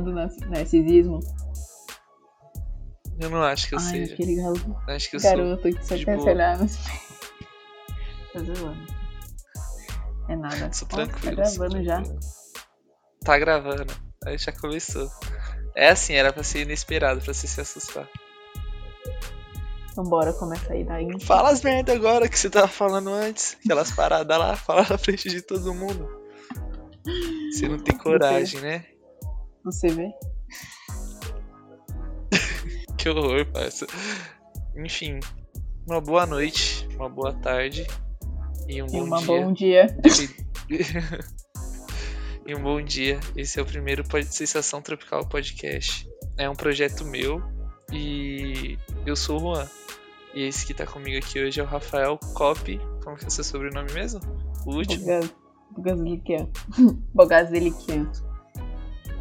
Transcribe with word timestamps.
do 0.00 0.12
nar- 0.12 0.30
narcisismo? 0.48 1.20
Eu 3.20 3.30
não 3.30 3.42
acho 3.42 3.68
que 3.68 3.74
eu 3.74 3.78
Ai, 3.80 3.84
seja. 3.84 4.14
aquele 4.14 4.36
galo- 4.36 4.76
Acho 4.88 5.10
que 5.10 5.16
eu 5.16 5.20
sou. 5.20 5.30
garoto 5.30 5.62
que 5.62 5.84
só 5.84 5.96
quer 5.96 6.20
se 6.20 6.30
olhar 6.30 6.58
nos 6.58 6.76
Tô 8.32 8.38
zoando. 8.44 8.86
É 10.28 10.36
nada. 10.36 10.72
Sou 10.72 10.86
Ó, 10.92 10.94
tranquilo. 10.96 11.36
Tá 11.36 11.44
sou 11.46 11.58
gravando 11.68 11.84
já. 11.84 12.02
Tá 13.24 13.38
gravando. 13.38 13.92
Aí 14.24 14.38
já 14.38 14.52
começou. 14.52 15.10
É 15.74 15.88
assim, 15.90 16.14
era 16.14 16.32
pra 16.32 16.42
ser 16.44 16.60
inesperado, 16.62 17.20
pra 17.20 17.32
você 17.34 17.46
se 17.48 17.60
assustar. 17.60 18.08
Então 19.90 20.04
bora 20.04 20.32
começar 20.32 20.74
aí 20.74 20.84
daí. 20.84 21.08
Fala 21.20 21.50
as 21.50 21.62
merda 21.62 21.92
agora 21.92 22.28
que 22.28 22.38
você 22.38 22.48
tava 22.48 22.68
falando 22.68 23.08
antes. 23.10 23.56
Aquelas 23.64 23.90
paradas 23.90 24.38
lá, 24.38 24.54
fala 24.56 24.86
na 24.88 24.98
frente 24.98 25.28
de 25.28 25.42
todo 25.42 25.74
mundo. 25.74 26.08
Você 27.52 27.66
não 27.68 27.78
tem 27.78 27.96
coragem, 27.98 28.60
né? 28.60 28.84
Você 29.70 29.88
vê? 29.88 30.10
Que 32.96 33.08
horror, 33.10 33.46
parça. 33.52 33.86
Enfim, 34.76 35.20
uma 35.86 36.00
boa 36.00 36.26
noite, 36.26 36.88
uma 36.96 37.08
boa 37.08 37.32
tarde 37.32 37.86
e 38.66 38.82
um 38.82 38.86
E 38.86 38.90
bom 38.90 39.04
uma 39.04 39.18
dia. 39.18 39.26
bom 39.26 39.52
dia. 39.52 39.86
e 42.46 42.54
um 42.56 42.62
bom 42.62 42.82
dia. 42.82 43.20
Esse 43.36 43.60
é 43.60 43.62
o 43.62 43.66
primeiro 43.66 44.02
Sensação 44.24 44.82
Tropical 44.82 45.24
Podcast. 45.28 46.08
É 46.36 46.50
um 46.50 46.56
projeto 46.56 47.04
meu 47.04 47.40
e 47.92 48.76
eu 49.06 49.14
sou 49.14 49.36
o 49.36 49.40
Juan. 49.54 49.68
E 50.34 50.42
esse 50.42 50.66
que 50.66 50.74
tá 50.74 50.84
comigo 50.84 51.16
aqui 51.18 51.40
hoje 51.42 51.60
é 51.60 51.62
o 51.62 51.66
Rafael 51.66 52.18
Cop. 52.34 52.78
Como 53.04 53.16
que 53.16 53.24
é 53.24 53.28
o 53.28 53.30
seu 53.30 53.44
sobrenome 53.44 53.92
mesmo? 53.92 54.20
O 54.66 54.74
último? 54.74 55.04
Bogaz- 55.04 55.34
Bogaziliquian. 57.14 58.10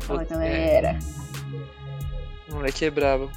Fala 0.07 0.21
É. 0.23 0.25
galera. 0.25 0.99
O 2.49 2.55
moleque 2.55 2.85
é 2.85 2.89
brabo. 2.89 3.29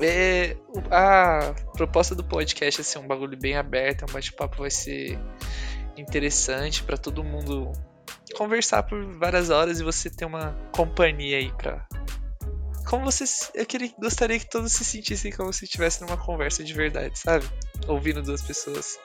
É, 0.00 0.56
a 0.90 1.54
proposta 1.76 2.14
do 2.14 2.24
podcast 2.24 2.80
é 2.80 2.84
ser 2.84 2.98
um 2.98 3.06
bagulho 3.06 3.38
bem 3.38 3.56
aberto, 3.56 4.04
um 4.08 4.12
bate-papo 4.12 4.58
vai 4.58 4.70
ser 4.70 5.18
interessante 5.96 6.82
pra 6.82 6.96
todo 6.96 7.22
mundo 7.22 7.70
conversar 8.36 8.82
por 8.82 9.04
várias 9.18 9.50
horas 9.50 9.78
e 9.78 9.84
você 9.84 10.10
ter 10.10 10.24
uma 10.24 10.52
companhia 10.74 11.38
aí 11.38 11.52
pra. 11.52 11.86
Como 12.88 13.04
você. 13.04 13.26
se- 13.26 13.50
Eu 13.54 13.64
queria, 13.66 13.92
gostaria 13.98 14.38
que 14.38 14.48
todos 14.50 14.72
se 14.72 14.84
sentissem 14.84 15.30
como 15.32 15.52
se 15.52 15.64
estivesse 15.64 16.02
numa 16.02 16.16
conversa 16.16 16.62
de 16.64 16.72
verdade, 16.74 17.16
sabe? 17.18 17.44
Ouvindo 17.86 18.20
duas 18.22 18.42
pessoas 18.42 18.98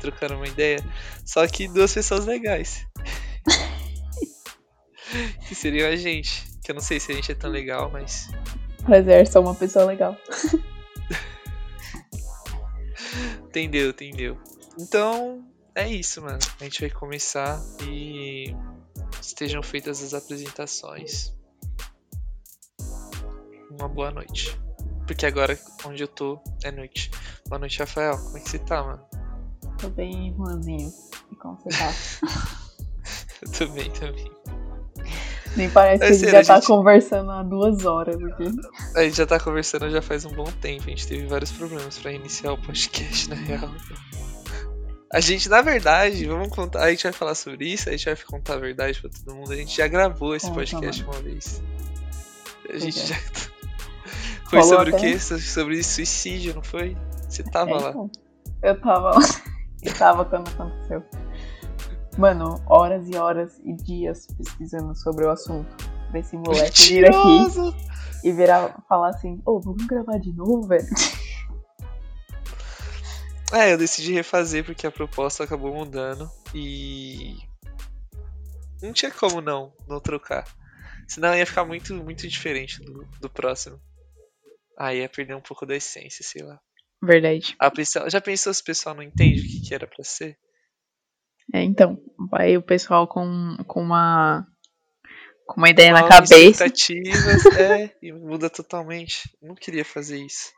trocando 0.00 0.34
uma 0.34 0.46
ideia. 0.48 0.78
Só 1.26 1.46
que 1.46 1.68
duas 1.68 1.92
pessoas 1.92 2.24
legais. 2.26 2.86
que 5.46 5.54
seriam 5.54 5.88
a 5.88 5.96
gente. 5.96 6.44
Que 6.62 6.70
eu 6.70 6.74
não 6.74 6.82
sei 6.82 7.00
se 7.00 7.12
a 7.12 7.14
gente 7.14 7.32
é 7.32 7.34
tão 7.34 7.50
legal, 7.50 7.90
mas. 7.90 8.28
Prazer, 8.84 9.26
sou 9.26 9.42
uma 9.42 9.54
pessoa 9.54 9.84
legal. 9.84 10.16
Entendeu, 13.46 13.90
entendeu. 13.90 14.38
Então, 14.78 15.44
é 15.74 15.86
isso, 15.88 16.22
mano. 16.22 16.38
A 16.58 16.64
gente 16.64 16.80
vai 16.80 16.90
começar 16.90 17.62
e 17.86 18.56
estejam 19.20 19.62
feitas 19.62 20.02
as 20.02 20.14
apresentações. 20.14 21.34
Uma 23.70 23.88
boa 23.88 24.10
noite. 24.10 24.58
Porque 25.06 25.26
agora 25.26 25.58
onde 25.84 26.02
eu 26.02 26.08
tô 26.08 26.42
é 26.64 26.70
noite. 26.70 27.10
Boa 27.46 27.58
noite, 27.58 27.78
Rafael. 27.78 28.16
Como 28.16 28.38
é 28.38 28.40
que 28.40 28.48
você 28.48 28.58
tá, 28.58 28.82
mano? 28.82 29.04
Tô 29.78 29.90
bem 29.90 30.32
ruanzinho. 30.32 30.90
E 31.30 31.36
como 31.36 31.58
você 31.60 31.68
tá? 31.68 31.92
Eu 33.42 33.50
tô 33.52 33.66
bem 33.74 33.90
também. 33.90 34.30
Nem 35.56 35.68
parece 35.70 36.02
É 36.02 36.06
que 36.06 36.12
a 36.12 36.16
gente 36.16 36.24
sério, 36.30 36.44
já 36.46 36.54
tá 36.54 36.60
gente- 36.60 36.66
conversando 36.68 37.30
há 37.30 37.42
duas 37.42 37.84
horas 37.84 38.16
aqui. 38.22 38.44
A 38.96 39.02
gente 39.04 39.16
já 39.16 39.26
tá 39.26 39.38
conversando 39.38 39.90
já 39.90 40.00
faz 40.00 40.24
um 40.24 40.30
bom 40.32 40.44
tempo. 40.60 40.84
A 40.86 40.90
gente 40.90 41.06
teve 41.06 41.26
vários 41.26 41.52
problemas 41.52 41.98
pra 41.98 42.10
iniciar 42.12 42.52
o 42.52 42.58
podcast, 42.58 43.28
na 43.28 43.36
real. 43.36 43.70
A 45.12 45.20
gente, 45.20 45.48
na 45.50 45.60
verdade, 45.60 46.24
vamos 46.26 46.48
contar. 46.48 46.84
A 46.84 46.90
gente 46.90 47.02
vai 47.02 47.12
falar 47.12 47.34
sobre 47.34 47.70
isso, 47.70 47.88
a 47.88 47.92
gente 47.92 48.06
vai 48.06 48.16
contar 48.16 48.54
a 48.54 48.58
verdade 48.58 48.98
pra 49.00 49.10
todo 49.10 49.34
mundo. 49.36 49.52
A 49.52 49.56
gente 49.56 49.76
já 49.76 49.86
gravou 49.86 50.34
esse 50.34 50.46
Conta, 50.46 50.58
podcast 50.60 51.04
uma 51.04 51.20
vez. 51.20 51.62
A 52.72 52.78
gente 52.78 52.98
é. 53.00 53.06
já. 53.06 53.16
Foi 54.48 54.60
Falou 54.60 54.64
sobre 54.76 54.90
o 54.92 54.96
até- 54.96 55.12
quê? 55.12 55.18
So- 55.18 55.38
Sobre 55.38 55.82
suicídio, 55.82 56.54
não 56.54 56.62
foi? 56.62 56.94
Você 57.28 57.42
tava 57.42 57.70
É, 57.70 57.74
lá. 57.74 57.94
Eu 58.62 58.80
tava 58.80 59.10
lá. 59.10 59.20
Eu 59.82 59.94
tava 59.94 60.24
quando 60.26 60.48
aconteceu. 60.48 61.02
Mano, 62.18 62.62
horas 62.66 63.08
e 63.08 63.16
horas 63.16 63.58
e 63.64 63.74
dias 63.74 64.26
pesquisando 64.36 64.94
sobre 64.94 65.24
o 65.24 65.30
assunto. 65.30 65.68
Desse 66.10 66.36
moleque 66.36 66.88
vir 66.88 67.06
aqui 67.06 67.72
e 68.22 68.32
virar 68.32 68.84
falar 68.86 69.08
assim, 69.08 69.40
ô, 69.46 69.58
vamos 69.58 69.86
gravar 69.86 70.18
de 70.18 70.32
novo, 70.32 70.66
velho? 70.66 70.86
É, 73.52 73.70
eu 73.70 73.76
decidi 73.76 74.14
refazer 74.14 74.64
porque 74.64 74.86
a 74.86 74.90
proposta 74.90 75.44
acabou 75.44 75.74
mudando 75.74 76.26
e. 76.54 77.36
Não 78.80 78.94
tinha 78.94 79.10
como 79.10 79.42
não, 79.42 79.74
não 79.86 80.00
trocar. 80.00 80.44
Senão 81.06 81.36
ia 81.36 81.44
ficar 81.44 81.66
muito, 81.66 81.94
muito 81.94 82.26
diferente 82.26 82.82
do, 82.82 83.04
do 83.20 83.28
próximo. 83.28 83.78
Aí 84.78 85.00
ia 85.00 85.08
perder 85.08 85.34
um 85.34 85.42
pouco 85.42 85.66
da 85.66 85.76
essência, 85.76 86.24
sei 86.24 86.42
lá. 86.42 86.58
Verdade. 87.02 87.54
A 87.58 87.70
pessoa, 87.70 88.08
já 88.08 88.22
pensou 88.22 88.54
se 88.54 88.62
o 88.62 88.64
pessoal 88.64 88.94
não 88.94 89.02
entende 89.02 89.40
o 89.40 89.44
que, 89.44 89.68
que 89.68 89.74
era 89.74 89.86
pra 89.86 90.02
ser? 90.02 90.38
É, 91.52 91.62
então, 91.62 92.02
vai 92.30 92.56
o 92.56 92.62
pessoal 92.62 93.06
com, 93.06 93.56
com 93.66 93.82
uma 93.82 94.46
com 95.46 95.60
uma 95.60 95.68
ideia 95.68 95.92
na 95.92 96.00
Mal 96.00 96.08
cabeça. 96.08 96.66
expectativas, 96.66 97.44
é, 97.58 97.94
e 98.00 98.12
muda 98.12 98.48
totalmente. 98.48 99.28
Não 99.42 99.54
queria 99.54 99.84
fazer 99.84 100.24
isso. 100.24 100.50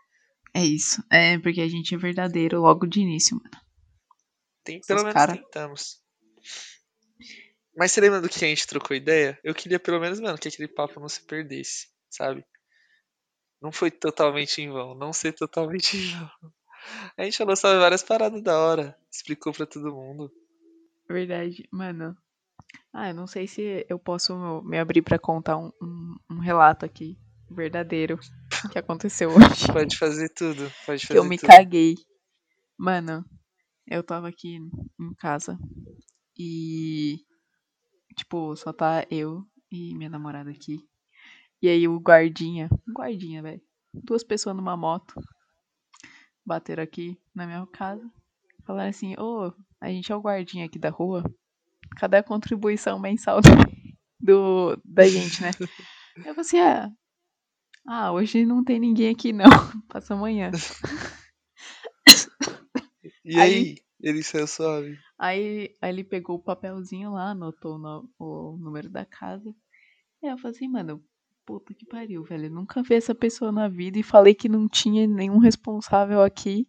É 0.54 0.64
isso. 0.64 1.02
É 1.10 1.38
porque 1.38 1.60
a 1.60 1.68
gente 1.68 1.94
é 1.94 1.98
verdadeiro 1.98 2.60
logo 2.60 2.86
de 2.86 3.00
início, 3.00 3.36
mano. 3.36 3.64
Tem, 4.62 4.80
pelo 4.80 5.00
menos 5.00 5.14
cara. 5.14 5.36
tentamos. 5.36 6.00
Mas 7.76 7.90
você 7.90 8.00
lembra 8.00 8.20
do 8.20 8.28
que 8.28 8.44
a 8.44 8.48
gente 8.48 8.66
trocou 8.66 8.96
ideia? 8.96 9.38
Eu 9.42 9.52
queria 9.52 9.80
pelo 9.80 10.00
menos, 10.00 10.20
mano, 10.20 10.38
que 10.38 10.46
aquele 10.46 10.68
papo 10.68 11.00
não 11.00 11.08
se 11.08 11.20
perdesse, 11.22 11.88
sabe? 12.08 12.44
Não 13.60 13.72
foi 13.72 13.90
totalmente 13.90 14.62
em 14.62 14.70
vão, 14.70 14.94
não 14.94 15.12
ser 15.12 15.32
totalmente 15.32 15.96
em 15.96 16.10
vão. 16.12 16.30
A 17.16 17.24
gente 17.24 17.36
falou 17.36 17.56
sobre 17.56 17.78
várias 17.78 18.02
paradas 18.02 18.42
da 18.42 18.58
hora, 18.58 18.96
explicou 19.10 19.52
pra 19.52 19.66
todo 19.66 19.92
mundo. 19.92 20.30
Verdade, 21.08 21.68
mano. 21.70 22.16
Ah, 22.92 23.08
eu 23.08 23.14
não 23.14 23.26
sei 23.26 23.46
se 23.46 23.84
eu 23.88 23.98
posso 23.98 24.62
me 24.62 24.78
abrir 24.78 25.02
pra 25.02 25.18
contar 25.18 25.56
um, 25.56 25.70
um, 25.82 26.16
um 26.30 26.38
relato 26.38 26.84
aqui 26.84 27.18
verdadeiro 27.50 28.18
que 28.72 28.78
aconteceu 28.78 29.30
hoje. 29.30 29.66
Pode 29.72 29.96
fazer 29.96 30.28
tudo, 30.30 30.70
pode 30.86 31.06
fazer 31.06 31.18
eu 31.18 31.24
me 31.24 31.36
tudo. 31.38 31.48
caguei. 31.48 31.94
Mano, 32.76 33.24
eu 33.86 34.02
tava 34.02 34.28
aqui 34.28 34.56
em 34.98 35.14
casa 35.14 35.58
e 36.38 37.18
tipo, 38.16 38.56
só 38.56 38.72
tá 38.72 39.06
eu 39.10 39.44
e 39.70 39.94
minha 39.94 40.10
namorada 40.10 40.50
aqui. 40.50 40.78
E 41.60 41.68
aí 41.68 41.88
o 41.88 41.98
guardinha, 41.98 42.68
um 42.88 42.92
guardinha, 42.92 43.42
velho. 43.42 43.62
Duas 43.92 44.24
pessoas 44.24 44.56
numa 44.56 44.76
moto 44.76 45.14
bateram 46.44 46.82
aqui 46.82 47.18
na 47.34 47.46
minha 47.46 47.66
casa. 47.66 48.08
Falaram 48.66 48.90
assim: 48.90 49.14
"Ô, 49.18 49.52
a 49.80 49.88
gente 49.88 50.10
é 50.12 50.16
o 50.16 50.20
guardinha 50.20 50.64
aqui 50.66 50.78
da 50.78 50.90
rua. 50.90 51.22
Cadê 51.96 52.16
a 52.18 52.22
contribuição 52.22 52.98
mensal 52.98 53.40
do 54.20 54.76
da 54.84 55.06
gente, 55.06 55.42
né?" 55.42 55.50
Eu 56.18 56.34
falei 56.34 56.40
assim: 56.40 56.58
"Ah, 56.60 56.90
ah, 57.86 58.12
hoje 58.12 58.44
não 58.46 58.62
tem 58.64 58.78
ninguém 58.80 59.10
aqui 59.10 59.32
não. 59.32 59.44
Passa 59.88 60.14
amanhã." 60.14 60.50
E 63.24 63.38
Aí- 63.40 63.54
aí, 63.54 63.74
ele 64.00 64.22
saiu 64.22 64.46
suave. 64.46 64.98
Aí, 65.18 65.74
aí 65.80 65.90
ele 65.90 66.04
pegou 66.04 66.36
o 66.36 66.42
papelzinho 66.42 67.12
lá, 67.12 67.30
anotou 67.30 67.76
o 67.76 67.78
no- 67.78 68.10
o 68.18 68.56
número 68.58 68.90
da 68.90 69.04
casa. 69.04 69.54
E 70.22 70.26
eu 70.26 70.36
falei 70.38 70.56
assim, 70.56 70.68
mano, 70.68 71.02
puta 71.46 71.72
que 71.74 71.86
pariu, 71.86 72.22
velho. 72.24 72.46
Eu 72.46 72.50
nunca 72.50 72.82
vi 72.82 72.94
essa 72.94 73.14
pessoa 73.14 73.50
na 73.52 73.68
vida 73.68 73.98
e 73.98 74.02
falei 74.02 74.34
que 74.34 74.48
não 74.48 74.68
tinha 74.68 75.06
nenhum 75.06 75.38
responsável 75.38 76.20
aqui. 76.22 76.66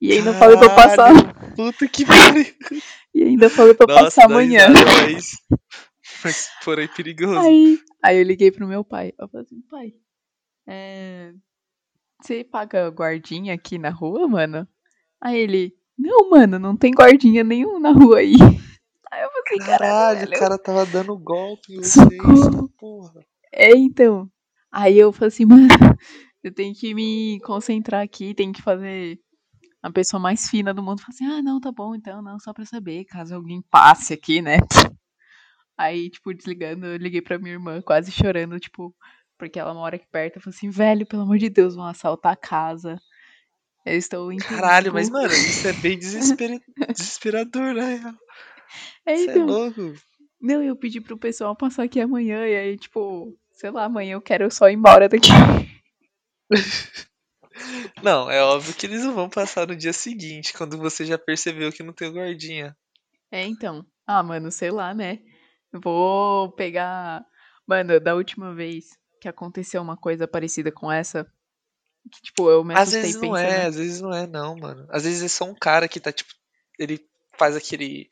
E 0.00 0.12
ainda 0.12 0.32
falei 0.34 0.56
pra 0.56 0.66
eu 0.66 0.74
passar. 0.74 1.14
Caralho, 1.14 1.54
Puta 1.56 1.88
que 1.88 2.04
pariu. 2.04 2.44
E 3.14 3.22
ainda 3.22 3.48
falei 3.48 3.74
pra 3.74 3.84
eu 3.84 3.94
Nossa, 3.94 4.04
passar 4.04 4.24
amanhã. 4.26 4.66
Mas, 4.68 5.32
mas 6.22 6.50
porém 6.64 6.88
perigoso. 6.88 7.38
Aí, 7.38 7.78
aí 8.02 8.18
eu 8.18 8.24
liguei 8.24 8.50
pro 8.50 8.66
meu 8.66 8.84
pai. 8.84 9.12
Eu 9.18 9.28
falei 9.28 9.46
assim, 9.46 9.60
pai, 9.62 9.94
é, 10.66 11.32
você 12.22 12.44
paga 12.44 12.90
guardinha 12.90 13.54
aqui 13.54 13.78
na 13.78 13.90
rua, 13.90 14.28
mano? 14.28 14.68
Aí 15.20 15.38
ele, 15.38 15.74
não, 15.98 16.30
mano, 16.30 16.58
não 16.58 16.76
tem 16.76 16.92
guardinha 16.92 17.42
nenhum 17.42 17.78
na 17.78 17.92
rua 17.92 18.18
aí. 18.18 18.34
Aí 19.12 19.22
eu 19.22 19.30
falei 19.30 19.58
caralho, 19.60 20.18
Caralho, 20.18 20.28
o 20.28 20.38
cara 20.38 20.58
tava 20.58 20.84
dando 20.84 21.16
golpe 21.16 21.72
em 21.72 21.76
vocês. 21.76 21.94
Socorro. 21.94 22.68
Porra. 22.76 23.24
É, 23.52 23.70
então. 23.70 24.28
Aí 24.70 24.98
eu 24.98 25.12
falei 25.12 25.28
assim, 25.28 25.46
mano, 25.46 25.68
eu 26.42 26.52
tenho 26.52 26.74
que 26.74 26.92
me 26.92 27.40
concentrar 27.40 28.02
aqui, 28.02 28.34
tenho 28.34 28.52
que 28.52 28.60
fazer 28.60 29.18
a 29.86 29.92
pessoa 29.92 30.20
mais 30.20 30.48
fina 30.48 30.72
do 30.74 30.82
mundo. 30.82 31.00
Falei 31.00 31.14
assim, 31.14 31.26
ah, 31.26 31.42
não, 31.42 31.60
tá 31.60 31.70
bom, 31.72 31.94
então, 31.94 32.20
não, 32.22 32.38
só 32.38 32.52
pra 32.52 32.64
saber, 32.64 33.04
caso 33.04 33.34
alguém 33.34 33.62
passe 33.70 34.12
aqui, 34.14 34.40
né? 34.42 34.56
Aí, 35.78 36.08
tipo, 36.10 36.32
desligando, 36.32 36.86
eu 36.86 36.96
liguei 36.96 37.20
pra 37.20 37.38
minha 37.38 37.52
irmã, 37.52 37.82
quase 37.82 38.10
chorando, 38.10 38.58
tipo, 38.58 38.94
porque 39.38 39.58
ela 39.58 39.74
mora 39.74 39.96
aqui 39.96 40.06
perto. 40.10 40.36
Eu 40.36 40.42
falei 40.42 40.56
assim, 40.56 40.70
velho, 40.70 41.06
pelo 41.06 41.22
amor 41.22 41.36
de 41.38 41.50
Deus, 41.50 41.74
vão 41.74 41.84
assaltar 41.84 42.32
a 42.32 42.36
casa. 42.36 42.98
Eu 43.84 43.96
estou 43.98 44.32
em 44.32 44.38
Caralho, 44.38 44.92
mas, 44.92 45.10
mano, 45.10 45.32
isso 45.32 45.68
é 45.68 45.72
bem 45.74 45.98
desespera- 45.98 46.58
desesperador, 46.96 47.74
né? 47.74 48.14
É, 49.04 49.14
Isso 49.14 49.30
é 49.30 49.32
então, 49.34 49.46
louco. 49.46 49.94
não, 50.40 50.62
eu 50.62 50.74
pedi 50.74 51.00
pro 51.00 51.16
pessoal 51.18 51.54
passar 51.54 51.84
aqui 51.84 52.00
amanhã, 52.00 52.46
e 52.48 52.56
aí, 52.56 52.76
tipo, 52.76 53.36
sei 53.52 53.70
lá, 53.70 53.84
amanhã 53.84 54.14
eu 54.14 54.20
quero 54.22 54.50
só 54.50 54.68
ir 54.68 54.74
embora 54.74 55.08
daqui. 55.08 55.28
Não, 58.06 58.30
é 58.30 58.40
óbvio 58.40 58.72
que 58.72 58.86
eles 58.86 59.02
não 59.02 59.12
vão 59.12 59.28
passar 59.28 59.66
no 59.66 59.74
dia 59.74 59.92
seguinte, 59.92 60.52
quando 60.56 60.78
você 60.78 61.04
já 61.04 61.18
percebeu 61.18 61.72
que 61.72 61.82
não 61.82 61.92
tem 61.92 62.12
guardinha. 62.12 62.76
É, 63.32 63.44
então. 63.44 63.84
Ah, 64.06 64.22
mano, 64.22 64.52
sei 64.52 64.70
lá, 64.70 64.94
né? 64.94 65.18
Vou 65.72 66.52
pegar. 66.52 67.26
Mano, 67.66 67.98
da 67.98 68.14
última 68.14 68.54
vez 68.54 68.90
que 69.20 69.28
aconteceu 69.28 69.82
uma 69.82 69.96
coisa 69.96 70.28
parecida 70.28 70.70
com 70.70 70.90
essa, 70.92 71.24
que, 72.12 72.22
tipo, 72.22 72.48
eu 72.48 72.62
me 72.62 72.76
Às 72.76 72.92
vezes 72.92 73.14
não 73.16 73.22
pensando. 73.22 73.38
é, 73.38 73.64
às 73.64 73.74
vezes 73.74 74.00
não 74.00 74.14
é, 74.14 74.24
não, 74.24 74.56
mano. 74.56 74.86
Às 74.88 75.02
vezes 75.02 75.24
é 75.24 75.28
só 75.28 75.44
um 75.44 75.54
cara 75.56 75.88
que 75.88 75.98
tá, 75.98 76.12
tipo, 76.12 76.30
ele 76.78 77.00
faz 77.36 77.56
aquele. 77.56 78.08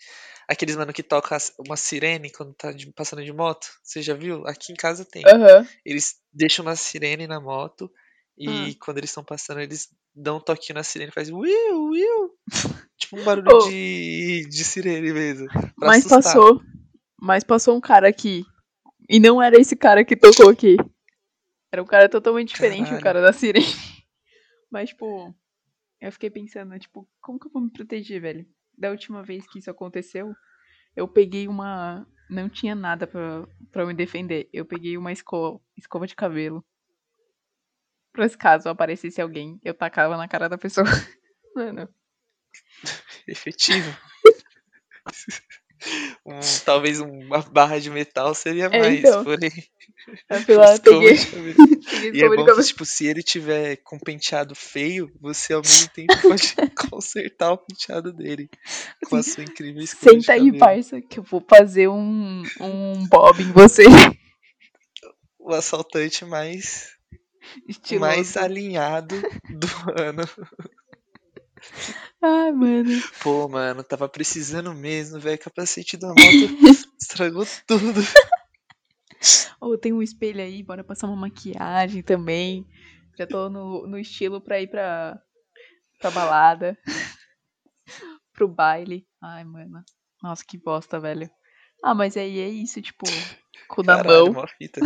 Aqueles 0.49 0.75
mano 0.75 0.93
que 0.93 1.05
toca 1.05 1.39
uma 1.61 1.77
sirene 1.77 2.33
quando 2.33 2.53
tá 2.53 2.73
de- 2.73 2.93
passando 2.93 3.25
de 3.25 3.33
moto. 3.33 3.69
Você 3.81 4.03
já 4.03 4.13
viu? 4.15 4.45
Aqui 4.45 4.73
em 4.73 4.77
casa 4.77 5.05
tem. 5.05 5.23
Aham. 5.25 5.65
Eles 5.87 6.17
deixam 6.33 6.65
uma 6.67 6.75
sirene 6.75 7.29
na 7.29 7.41
moto 7.41 7.89
e 8.37 8.49
Hum. 8.49 8.75
quando 8.81 8.99
eles 8.99 9.11
estão 9.11 9.25
passando, 9.25 9.61
eles 9.61 9.89
dão 10.15 10.39
um 10.39 10.41
toquinho 10.41 10.75
na 10.77 10.83
sirene 10.83 11.11
e 11.11 11.15
faz 11.15 11.31
Will, 11.31 11.85
Will. 11.91 12.31
Tipo 12.99 13.21
um 13.21 13.25
barulho 13.25 13.49
Oh. 13.53 13.69
de, 13.69 14.47
de 14.49 14.65
sirene 14.65 15.13
mesmo. 15.13 15.47
Mas 15.77 15.99
assustar. 16.07 16.23
passou. 16.23 16.61
Mas 17.21 17.45
passou 17.45 17.77
um 17.77 17.81
cara 17.81 18.09
aqui. 18.09 18.45
E 19.09 19.19
não 19.21 19.43
era 19.43 19.61
esse 19.61 19.77
cara 19.77 20.05
que 20.05 20.17
tocou 20.17 20.49
aqui. 20.51 20.77
Era 21.73 21.83
um 21.83 21.87
cara 21.87 22.09
totalmente 22.09 22.51
diferente, 22.51 22.95
o 22.95 23.01
cara 23.01 23.21
da 23.21 23.33
sirene. 23.33 23.67
Mas, 24.71 24.91
tipo, 24.91 25.35
eu 26.01 26.13
fiquei 26.13 26.31
pensando, 26.31 26.79
tipo, 26.79 27.09
como 27.21 27.39
que 27.39 27.47
eu 27.47 27.53
vou 27.53 27.63
me 27.63 27.71
proteger, 27.71 28.21
velho? 28.21 28.47
Da 28.77 28.91
última 28.91 29.23
vez 29.23 29.47
que 29.47 29.59
isso 29.59 29.71
aconteceu, 29.71 30.33
eu 30.97 31.07
peguei 31.07 31.47
uma. 31.49 32.07
Não 32.31 32.49
tinha 32.49 32.75
nada 32.75 33.07
pra, 33.07 33.47
pra 33.71 33.85
me 33.87 33.93
defender. 33.95 34.49
Eu 34.53 34.65
peguei 34.65 34.97
uma 34.97 35.13
escova, 35.13 35.61
escova 35.77 36.07
de 36.07 36.15
cabelo. 36.17 36.65
Pra 38.15 38.29
se 38.29 38.39
caso 38.39 38.69
aparecesse 38.69 39.21
alguém, 39.21 39.61
eu 39.65 39.75
tacava 39.75 40.17
na 40.17 40.29
cara 40.29 40.49
da 40.49 40.57
pessoa. 40.57 40.87
Mano. 41.55 41.89
Efetivo. 43.27 43.95
Um- 46.25 46.41
talvez 46.65 46.99
uma 46.99 47.43
barra 47.43 47.79
de 47.79 47.91
metal 47.91 48.35
seria 48.35 48.67
É, 48.67 48.79
mais, 48.79 49.01
então. 49.01 49.23
porém. 49.23 49.51
Lá, 50.49 50.73
escova 50.73 51.01
peguei, 51.01 52.11
E 52.15 52.23
é 52.25 52.29
bom 52.29 52.45
que, 52.47 52.63
tipo, 52.63 52.87
se 52.87 53.07
ele 53.07 53.23
tiver 53.23 53.77
com 53.85 53.99
penteado 53.99 54.55
feio, 54.55 55.13
você 55.21 55.53
ao 55.53 55.61
mesmo 55.61 55.89
tempo 55.89 56.15
pode 56.23 56.55
consertar 56.91 57.53
o 57.53 57.59
penteado 57.59 58.15
dele 58.15 58.49
com 59.11 59.17
a 59.17 59.23
sua 59.23 59.45
incrível 59.45 59.83
escova 59.83 60.13
Senta 60.13 60.33
aí, 60.33 60.57
parça, 60.57 61.03
que 61.03 61.19
eu 61.19 61.23
vou 61.23 61.45
fazer 61.47 61.89
um, 61.89 62.43
um 62.61 63.07
bob 63.07 63.43
em 63.43 63.53
você. 63.53 63.85
O 65.39 65.53
assaltante 65.53 66.25
mais, 66.25 66.97
Estiloso. 67.69 68.01
mais 68.01 68.37
alinhado 68.37 69.21
do 69.49 69.69
ano. 70.01 70.23
Ai, 72.21 72.53
mano. 72.53 72.91
Pô, 73.23 73.49
mano, 73.49 73.83
tava 73.83 74.09
precisando 74.09 74.75
mesmo, 74.75 75.19
velho. 75.21 75.39
Capacete 75.39 75.97
da 75.97 76.09
moto 76.09 76.19
estragou 77.01 77.47
tudo. 77.67 78.01
Ô, 79.61 79.79
tem 79.79 79.93
um 79.93 80.03
espelho 80.03 80.41
aí, 80.41 80.63
bora 80.63 80.85
passar 80.85 81.07
uma 81.07 81.17
maquiagem 81.17 82.03
também. 82.03 82.67
Já 83.17 83.27
tô 83.27 83.49
no, 83.49 83.87
no 83.87 83.99
estilo 83.99 84.41
pra 84.41 84.61
ir 84.61 84.67
pra, 84.67 85.19
pra 86.01 86.11
balada. 86.11 86.77
Pro 88.33 88.49
baile. 88.49 89.07
Ai, 89.23 89.45
mano. 89.45 89.83
Nossa, 90.23 90.45
que 90.45 90.59
bosta, 90.59 90.99
velho. 90.99 91.31
Ah, 91.83 91.95
mas 91.95 92.17
aí 92.17 92.41
é 92.41 92.49
isso, 92.49 92.81
tipo, 92.81 93.07
cu 93.69 93.83
na 93.83 94.03
mão, 94.03 94.33
mó 94.33 94.47
fita. 94.59 94.81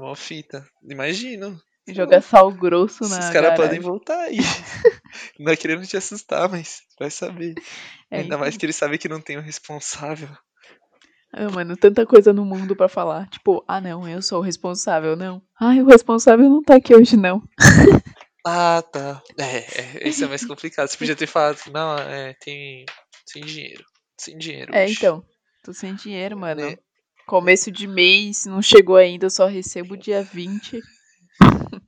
Mó 0.00 0.14
fita. 0.14 0.66
Imagino. 0.82 1.60
jogar 1.86 2.22
sal 2.22 2.50
grosso 2.50 3.04
Esses 3.04 3.18
na 3.18 3.32
caras 3.32 3.50
garagem. 3.50 3.56
podem 3.66 3.80
voltar 3.80 4.18
aí. 4.18 4.38
não 5.38 5.52
é 5.52 5.56
querendo 5.56 5.86
te 5.86 5.94
assustar, 5.94 6.48
mas 6.48 6.80
vai 6.98 7.10
saber. 7.10 7.54
É, 8.10 8.20
Ainda 8.20 8.38
mais 8.38 8.56
que 8.56 8.64
eles 8.64 8.76
sabem 8.76 8.98
que 8.98 9.10
não 9.10 9.20
tem 9.20 9.36
o 9.36 9.42
responsável. 9.42 10.30
Ah, 11.32 11.50
mano, 11.50 11.76
tanta 11.76 12.06
coisa 12.06 12.32
no 12.32 12.46
mundo 12.46 12.74
pra 12.74 12.88
falar. 12.88 13.28
Tipo, 13.28 13.62
ah, 13.68 13.78
não, 13.78 14.08
eu 14.08 14.22
sou 14.22 14.38
o 14.38 14.42
responsável, 14.42 15.14
não. 15.14 15.42
Ai, 15.60 15.82
o 15.82 15.86
responsável 15.86 16.48
não 16.48 16.62
tá 16.62 16.76
aqui 16.76 16.94
hoje, 16.94 17.16
não. 17.16 17.42
Ah, 18.42 18.82
tá. 18.90 19.22
É, 19.36 19.58
é, 19.58 20.08
esse 20.08 20.24
é 20.24 20.26
mais 20.26 20.42
complicado. 20.46 20.88
Você 20.88 20.96
podia 20.96 21.14
ter 21.14 21.26
falado, 21.26 21.58
não, 21.70 21.98
é, 21.98 22.32
tem. 22.40 22.86
Sem 23.26 23.44
dinheiro. 23.44 23.84
Sem 24.18 24.38
dinheiro. 24.38 24.74
É, 24.74 24.86
bicho. 24.86 24.98
então. 24.98 25.22
Tô 25.62 25.74
sem 25.74 25.94
dinheiro, 25.94 26.38
mano. 26.38 26.74
Começo 27.30 27.70
de 27.70 27.86
mês, 27.86 28.44
não 28.44 28.60
chegou 28.60 28.96
ainda, 28.96 29.26
eu 29.26 29.30
só 29.30 29.46
recebo 29.46 29.96
dia 29.96 30.20
20. 30.20 30.82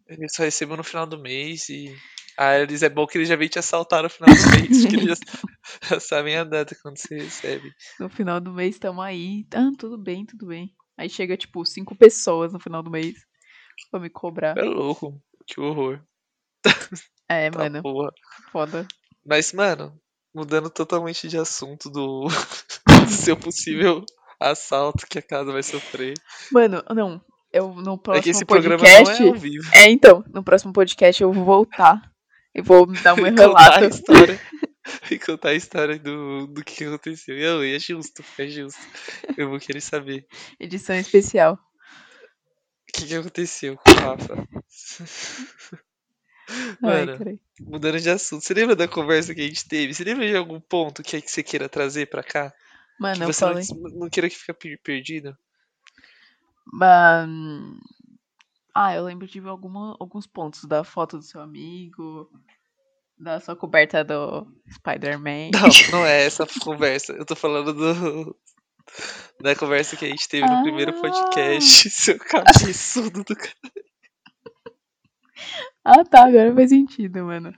Eu 0.06 0.28
só 0.28 0.44
recebo 0.44 0.76
no 0.76 0.84
final 0.84 1.04
do 1.04 1.18
mês 1.18 1.68
e. 1.68 1.92
Ah, 2.38 2.56
eles 2.60 2.84
é 2.84 2.88
bom 2.88 3.08
que 3.08 3.18
eles 3.18 3.26
já 3.28 3.34
vêm 3.34 3.48
te 3.48 3.58
assaltar 3.58 4.04
no 4.04 4.08
final 4.08 4.32
do 4.32 4.40
mês, 4.60 4.82
porque 4.82 4.96
eles 4.96 5.18
já, 5.18 5.94
já 5.96 5.98
sabem 5.98 6.36
a 6.36 6.44
data 6.44 6.76
quando 6.80 6.96
você 6.96 7.16
recebe. 7.16 7.72
No 7.98 8.08
final 8.08 8.40
do 8.40 8.52
mês 8.52 8.78
tamo 8.78 9.02
aí. 9.02 9.44
Ah, 9.52 9.72
tudo 9.76 9.98
bem, 9.98 10.24
tudo 10.24 10.46
bem. 10.46 10.72
Aí 10.96 11.10
chega, 11.10 11.36
tipo, 11.36 11.64
cinco 11.66 11.96
pessoas 11.96 12.52
no 12.52 12.60
final 12.60 12.80
do 12.80 12.88
mês 12.88 13.16
pra 13.90 13.98
me 13.98 14.08
cobrar. 14.08 14.56
É 14.56 14.62
louco. 14.62 15.20
Que 15.44 15.60
horror. 15.60 16.00
É, 17.28 17.50
Tá 17.50 17.58
mano, 17.58 17.82
porra. 17.82 18.12
foda. 18.52 18.86
Mas, 19.26 19.52
mano, 19.52 20.00
mudando 20.32 20.70
totalmente 20.70 21.26
de 21.26 21.36
assunto 21.36 21.90
do, 21.90 22.28
do 22.86 23.10
seu 23.10 23.36
possível 23.36 24.04
assalto 24.50 25.06
que 25.06 25.18
a 25.18 25.22
casa 25.22 25.52
vai 25.52 25.62
sofrer. 25.62 26.14
Mano, 26.50 26.82
não. 26.94 27.20
Eu 27.52 27.74
no 27.74 27.92
é 27.92 27.96
que 27.96 28.02
próximo 28.02 28.30
esse 28.30 28.44
programa 28.44 28.78
podcast. 28.78 29.22
é 29.22 29.28
ao 29.28 29.34
vivo. 29.34 29.68
É, 29.74 29.90
então, 29.90 30.24
no 30.32 30.42
próximo 30.42 30.72
podcast 30.72 31.22
eu 31.22 31.32
vou 31.32 31.44
voltar. 31.44 32.10
E 32.54 32.62
vou 32.62 32.86
dar 33.02 33.14
um 33.14 33.16
contar 33.18 33.42
a 33.42 33.78
relato. 33.78 33.84
história. 33.86 34.40
E 35.08 35.16
contar 35.16 35.50
a 35.50 35.54
história 35.54 35.96
do, 35.96 36.48
do 36.48 36.64
que 36.64 36.82
aconteceu. 36.82 37.38
E 37.38 37.42
eu, 37.44 37.62
é 37.62 37.78
justo, 37.78 38.24
é 38.36 38.48
justo. 38.48 38.80
Eu 39.36 39.48
vou 39.48 39.60
querer 39.60 39.80
saber. 39.80 40.26
Edição 40.58 40.96
especial. 40.96 41.54
O 41.54 42.92
que, 42.92 43.06
que 43.06 43.14
aconteceu 43.14 43.76
com 43.76 43.90
o 43.90 43.94
Rafa? 43.94 44.34
Ai, 46.82 47.06
Mano, 47.06 47.16
caralho. 47.16 47.40
mudando 47.60 48.00
de 48.00 48.10
assunto. 48.10 48.44
Você 48.44 48.52
lembra 48.54 48.74
da 48.74 48.88
conversa 48.88 49.32
que 49.34 49.40
a 49.40 49.46
gente 49.46 49.66
teve? 49.68 49.94
Você 49.94 50.02
lembra 50.02 50.26
de 50.26 50.36
algum 50.36 50.60
ponto 50.60 51.02
que, 51.02 51.16
é 51.16 51.20
que 51.20 51.30
você 51.30 51.44
queira 51.44 51.68
trazer 51.68 52.06
pra 52.06 52.22
cá? 52.24 52.52
Que 53.02 53.18
Mano, 53.18 53.24
eu 53.24 53.32
você 53.32 53.44
não, 53.44 53.52
falei. 53.64 53.94
não 53.98 54.08
queira 54.10 54.28
que 54.28 54.36
fique 54.36 54.52
per- 54.54 54.80
perdido? 54.82 55.36
Ah, 58.74 58.94
eu 58.94 59.04
lembro 59.04 59.26
de 59.26 59.38
alguma, 59.40 59.96
alguns 60.00 60.26
pontos 60.26 60.64
da 60.64 60.82
foto 60.82 61.18
do 61.18 61.22
seu 61.24 61.40
amigo, 61.40 62.30
da 63.18 63.38
sua 63.40 63.54
coberta 63.54 64.02
do 64.02 64.46
Spider-Man. 64.72 65.50
Não, 65.52 65.98
não 65.98 66.06
é 66.06 66.24
essa 66.24 66.46
conversa. 66.62 67.12
Eu 67.12 67.26
tô 67.26 67.36
falando 67.36 67.72
do. 67.74 68.36
Da 69.40 69.54
conversa 69.54 69.96
que 69.96 70.04
a 70.04 70.08
gente 70.08 70.28
teve 70.28 70.46
no 70.48 70.62
primeiro 70.62 70.92
Ah. 70.96 71.00
podcast. 71.00 71.88
Seu 71.90 72.18
cabeçudo 72.18 73.22
do 73.24 73.36
cara. 73.36 73.56
Ah, 75.84 76.04
tá, 76.04 76.26
agora 76.26 76.54
faz 76.54 76.70
sentido, 76.70 77.24
mano. 77.24 77.52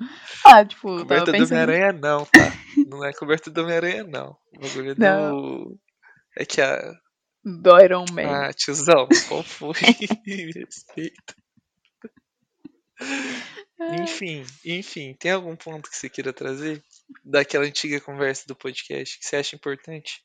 Ah, 0.44 0.64
tipo, 0.64 0.88
eu 0.88 1.06
tava 1.06 1.20
Coberta 1.20 1.32
do 1.32 1.38
pensando. 1.38 1.62
Homem-Aranha 1.62 1.92
não, 1.92 2.24
tá? 2.24 2.52
Não 2.88 3.04
é 3.04 3.12
coberta 3.12 3.50
do 3.50 3.60
Homem-Aranha, 3.62 4.04
não. 4.04 4.36
O 4.56 4.60
bagulho 4.60 4.90
é 4.90 4.94
do. 4.94 5.78
É 6.36 6.44
que 6.44 6.60
a. 6.60 6.94
Do 7.44 7.78
Iron 7.78 8.06
Man. 8.10 8.22
Ah, 8.26 8.52
tiozão, 8.54 9.06
qual 9.28 9.42
foi? 9.42 9.74
Me 10.26 10.52
Respeita. 10.56 11.34
Enfim, 14.02 14.46
enfim, 14.64 15.14
tem 15.18 15.32
algum 15.32 15.54
ponto 15.54 15.90
que 15.90 15.96
você 15.96 16.08
queira 16.08 16.32
trazer? 16.32 16.82
Daquela 17.22 17.66
antiga 17.66 18.00
conversa 18.00 18.46
do 18.46 18.56
podcast 18.56 19.18
que 19.18 19.26
você 19.26 19.36
acha 19.36 19.56
importante? 19.56 20.22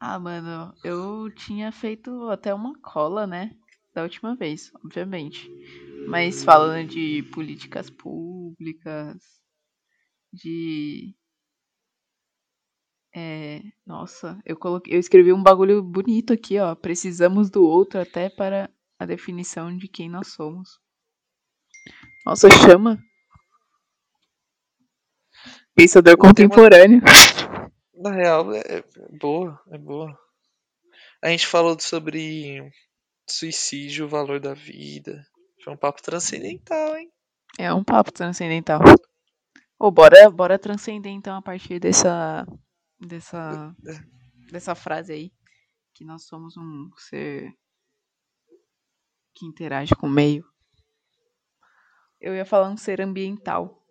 Ah, 0.00 0.18
mano, 0.18 0.74
eu 0.82 1.30
tinha 1.34 1.70
feito 1.72 2.28
até 2.30 2.54
uma 2.54 2.78
cola, 2.80 3.26
né? 3.26 3.50
Da 3.94 4.02
última 4.02 4.34
vez, 4.34 4.72
obviamente. 4.84 5.48
Mas 6.08 6.42
falando 6.42 6.88
de 6.88 7.22
políticas 7.32 7.88
públicas, 7.88 9.22
de. 10.32 11.14
É, 13.16 13.62
nossa, 13.86 14.42
eu 14.44 14.56
coloquei, 14.56 14.96
eu 14.96 14.98
escrevi 14.98 15.32
um 15.32 15.42
bagulho 15.42 15.80
bonito 15.80 16.32
aqui, 16.32 16.58
ó. 16.58 16.74
Precisamos 16.74 17.48
do 17.48 17.64
outro 17.64 18.00
até 18.00 18.28
para 18.28 18.68
a 18.98 19.06
definição 19.06 19.76
de 19.76 19.86
quem 19.86 20.10
nós 20.10 20.28
somos. 20.28 20.80
Nossa, 22.26 22.48
chama. 22.50 22.98
Pensador 25.74 26.16
contemporâneo. 26.16 27.00
Na 27.94 28.10
real, 28.10 28.52
é 28.52 28.78
é 28.78 28.84
boa, 29.18 29.60
é 29.70 29.78
boa. 29.78 30.18
A 31.22 31.28
gente 31.28 31.46
falou 31.46 31.78
sobre 31.78 32.70
suicídio, 33.28 34.06
o 34.06 34.08
valor 34.08 34.40
da 34.40 34.54
vida. 34.54 35.26
Foi 35.62 35.72
um 35.72 35.76
papo 35.76 36.02
transcendental, 36.02 36.96
hein? 36.96 37.10
É 37.58 37.72
um 37.72 37.84
papo 37.84 38.12
transcendental. 38.12 38.80
Ô, 39.78 39.90
bora, 39.90 40.30
bora 40.30 40.58
transcender 40.58 41.12
então 41.12 41.36
a 41.36 41.42
partir 41.42 41.78
dessa. 41.78 42.46
dessa. 43.00 43.74
dessa 44.50 44.74
frase 44.74 45.12
aí. 45.12 45.32
Que 45.94 46.04
nós 46.04 46.24
somos 46.24 46.56
um 46.56 46.90
ser 46.96 47.52
que 49.34 49.46
interage 49.46 49.94
com 49.94 50.06
o 50.06 50.10
meio. 50.10 50.44
Eu 52.20 52.34
ia 52.34 52.44
falar 52.44 52.68
um 52.68 52.76
ser 52.76 53.00
ambiental, 53.00 53.86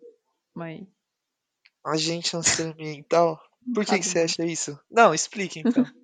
mas. 0.54 0.86
A 1.84 1.96
gente 1.96 2.34
é 2.34 2.38
um 2.38 2.42
ser 2.42 2.64
ambiental? 2.64 3.40
Por 3.74 3.84
que, 3.84 3.98
que 3.98 4.04
você 4.04 4.20
acha 4.20 4.44
isso? 4.44 4.78
Não, 4.90 5.14
explique 5.14 5.60
então. 5.60 5.84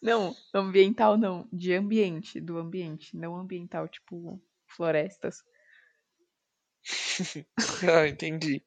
Não, 0.00 0.34
ambiental 0.54 1.18
não, 1.18 1.46
de 1.52 1.74
ambiente, 1.74 2.40
do 2.40 2.58
ambiente, 2.58 3.16
não 3.16 3.36
ambiental, 3.36 3.86
tipo 3.86 4.40
florestas. 4.66 5.44
ah, 7.92 8.08
entendi. 8.08 8.62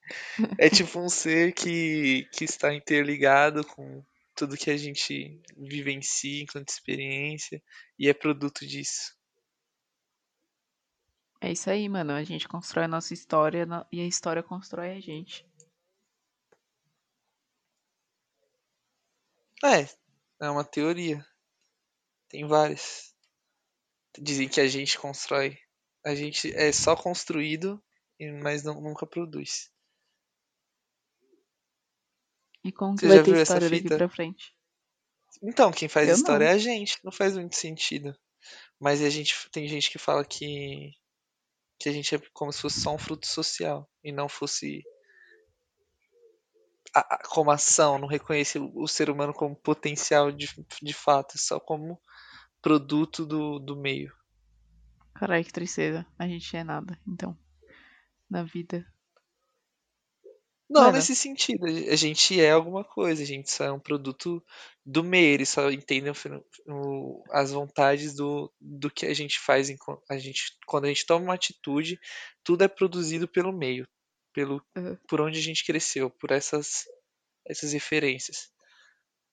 É 0.60 0.70
tipo 0.70 1.00
um 1.00 1.10
ser 1.10 1.54
que, 1.54 2.28
que 2.32 2.46
está 2.46 2.74
interligado 2.74 3.66
com 3.66 4.04
tudo 4.36 4.58
que 4.58 4.70
a 4.70 4.78
gente 4.78 5.42
vivencia 5.58 6.44
enquanto 6.44 6.70
experiência 6.70 7.62
e 7.98 8.08
é 8.08 8.14
produto 8.14 8.66
disso. 8.66 9.16
É 11.42 11.52
isso 11.52 11.70
aí, 11.70 11.90
mano. 11.90 12.14
A 12.14 12.24
gente 12.24 12.48
constrói 12.48 12.86
a 12.86 12.88
nossa 12.88 13.14
história 13.14 13.68
e 13.92 14.00
a 14.00 14.06
história 14.06 14.42
constrói 14.42 14.92
a 14.92 15.00
gente. 15.00 15.46
É, 19.64 19.88
é 20.48 20.52
uma 20.52 20.64
teoria. 20.64 21.26
Tem 22.30 22.46
várias. 22.48 23.14
Dizem 24.20 24.50
que 24.50 24.60
a 24.62 24.68
gente 24.68 24.98
constrói. 24.98 25.58
A 26.06 26.16
gente 26.16 26.54
é 26.56 26.72
só 26.72 26.96
construído, 26.96 27.82
e- 28.20 28.32
mas 28.32 28.64
não, 28.64 28.82
nunca 28.82 29.06
produz. 29.08 29.72
E 32.64 32.72
como 32.72 32.96
que 32.96 33.02
Você 33.02 33.08
vai 33.08 33.24
ter 33.24 33.42
história 33.42 33.70
daqui 33.70 33.88
pra 33.90 34.10
frente? 34.10 34.54
Então, 35.42 35.72
quem 35.72 35.90
faz 35.90 36.08
Eu 36.08 36.16
história 36.16 36.46
não. 36.46 36.52
é 36.52 36.56
a 36.56 36.58
gente. 36.58 36.98
Não 37.04 37.12
faz 37.12 37.36
muito 37.36 37.56
sentido. 37.56 38.16
Mas 38.80 39.02
a 39.02 39.10
gente 39.10 39.50
tem 39.52 39.68
gente 39.68 39.92
que 39.92 40.00
fala 40.00 40.26
que 40.26 40.92
que 41.80 41.90
a 41.90 41.92
gente 41.92 42.16
é 42.16 42.20
como 42.34 42.54
se 42.54 42.62
fosse 42.62 42.80
só 42.82 42.94
um 42.96 42.98
fruto 42.98 43.28
social 43.28 43.90
e 44.04 44.12
não 44.12 44.30
fosse 44.30 44.82
a- 46.96 47.20
como 47.30 47.52
ação, 47.52 47.98
não 47.98 48.08
reconhece 48.08 48.60
o, 48.60 48.88
ser 48.88 49.10
humano 49.10 49.34
como 49.34 49.56
potencial 49.56 50.32
de, 50.32 50.48
de 50.82 50.94
fato, 50.94 51.38
só 51.38 51.60
como 51.60 52.00
produto 52.62 53.26
do, 53.26 53.60
do 53.60 53.76
meio. 53.76 54.12
Caralho, 55.16 55.44
que 55.46 55.54
tristeza. 55.54 56.06
A 56.20 56.28
gente 56.28 56.56
é 56.56 56.64
nada, 56.64 57.00
então. 57.08 57.38
Na 58.30 58.44
vida. 58.44 58.86
Não 60.70 60.84
Mano. 60.84 60.94
nesse 60.94 61.16
sentido, 61.16 61.66
a 61.66 61.96
gente 61.96 62.40
é 62.42 62.50
alguma 62.52 62.84
coisa, 62.84 63.22
a 63.22 63.26
gente 63.26 63.52
só 63.52 63.64
é 63.66 63.72
um 63.72 63.80
produto 63.80 64.44
do 64.86 65.04
meio, 65.04 65.34
eles 65.36 65.50
só 65.50 65.70
entendem 65.70 66.10
o 66.12 66.16
feno- 66.16 66.44
o- 66.68 67.24
as 67.32 67.52
vontades 67.52 68.16
do, 68.16 68.52
do 68.60 68.90
que 68.90 69.06
a 69.06 69.14
gente 69.14 69.40
faz 69.40 69.70
enquanto 69.70 70.02
a 70.10 70.18
gente, 70.18 70.58
quando 70.66 70.86
a 70.86 70.88
gente 70.88 71.06
toma 71.06 71.26
uma 71.26 71.36
atitude, 71.36 72.00
tudo 72.44 72.64
é 72.64 72.68
produzido 72.68 73.28
pelo 73.28 73.52
meio, 73.54 73.88
pelo 74.34 74.62
Uhum. 74.76 74.98
por 75.08 75.22
onde 75.22 75.40
a 75.40 75.42
gente 75.42 75.66
cresceu, 75.66 76.10
por 76.10 76.32
essas 76.32 76.84
essas 77.46 77.74
referências. 77.74 78.52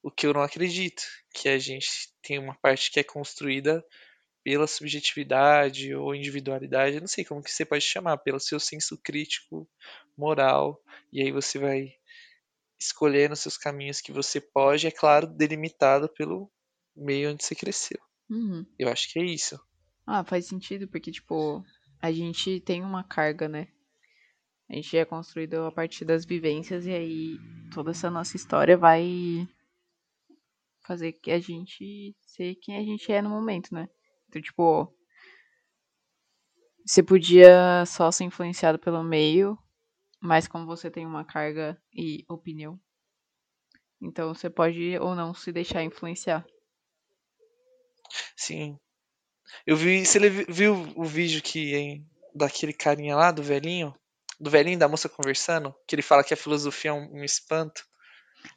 O 0.03 0.11
que 0.11 0.27
eu 0.27 0.33
não 0.33 0.43
acredito, 0.43 1.03
que 1.35 1.49
a 1.49 1.59
gente 1.59 1.89
tem 2.23 2.39
uma 2.39 2.55
parte 2.55 2.91
que 2.91 3.01
é 3.01 3.05
construída 3.05 3.85
pela 4.43 4.67
subjetividade 4.67 5.95
ou 5.95 6.15
individualidade, 6.15 6.97
eu 6.97 7.01
não 7.01 7.07
sei 7.09 7.25
como 7.25 7.43
que 7.43 7.53
você 7.53 7.65
pode 7.65 7.85
chamar, 7.85 8.17
pelo 8.19 8.41
seu 8.41 8.59
senso 8.59 8.99
crítico, 9.03 9.69
moral, 10.17 10.83
e 11.13 11.23
aí 11.23 11.31
você 11.31 11.59
vai 11.59 11.93
escolhendo 12.79 13.37
seus 13.37 13.59
caminhos 13.59 14.01
que 14.01 14.11
você 14.11 14.41
pode, 14.41 14.87
é 14.87 14.91
claro, 14.91 15.27
delimitado 15.27 16.09
pelo 16.09 16.51
meio 16.97 17.31
onde 17.31 17.45
você 17.45 17.55
cresceu. 17.55 17.99
Uhum. 18.31 18.65
Eu 18.79 18.89
acho 18.89 19.13
que 19.13 19.19
é 19.19 19.25
isso. 19.25 19.61
Ah, 20.07 20.25
faz 20.25 20.47
sentido, 20.47 20.89
porque, 20.89 21.13
tipo, 21.13 21.63
a 22.01 22.11
gente 22.11 22.61
tem 22.61 22.83
uma 22.83 23.05
carga, 23.05 23.49
né? 23.49 23.69
A 24.71 24.75
gente 24.77 24.97
é 24.97 25.05
construído 25.05 25.55
a 25.65 25.73
partir 25.73 26.05
das 26.05 26.25
vivências 26.25 26.87
e 26.87 26.93
aí 26.93 27.39
toda 27.75 27.91
essa 27.91 28.09
nossa 28.09 28.37
história 28.37 28.77
vai 28.77 29.47
fazer 30.87 31.13
que 31.15 31.33
a 31.33 31.41
gente 31.41 32.15
ser 32.21 32.55
quem 32.55 32.77
a 32.77 32.83
gente 32.83 33.11
é 33.11 33.21
no 33.21 33.31
momento, 33.31 33.75
né? 33.75 33.89
Então, 34.29 34.41
tipo, 34.41 34.95
você 36.87 37.03
podia 37.03 37.85
só 37.85 38.13
ser 38.13 38.25
influenciado 38.25 38.79
pelo 38.79 39.03
meio, 39.03 39.59
mas 40.21 40.47
como 40.47 40.67
você 40.67 40.89
tem 40.89 41.05
uma 41.05 41.25
carga 41.25 41.77
e 41.93 42.25
opinião, 42.29 42.79
então 44.01 44.33
você 44.33 44.49
pode 44.49 44.97
ou 44.99 45.17
não 45.17 45.35
se 45.35 45.51
deixar 45.51 45.83
influenciar. 45.83 46.47
Sim. 48.37 48.79
Eu 49.67 49.77
vi. 49.77 50.05
Você 50.07 50.19
viu 50.31 50.75
o 50.97 51.05
vídeo 51.05 51.43
que 51.43 51.75
em- 51.77 52.07
daquele 52.35 52.73
carinha 52.73 53.17
lá, 53.17 53.33
do 53.33 53.43
velhinho? 53.43 53.95
Do 54.41 54.51
velhinho 54.51 54.79
da 54.79 54.89
moça 54.89 55.09
conversando? 55.09 55.75
Que 55.87 55.95
ele 55.95 56.03
fala 56.03 56.25
que 56.25 56.33
a 56.33 56.37
filosofia 56.37 56.91
é 56.91 56.95
um, 56.95 57.19
um 57.21 57.25
espanto. 57.25 57.85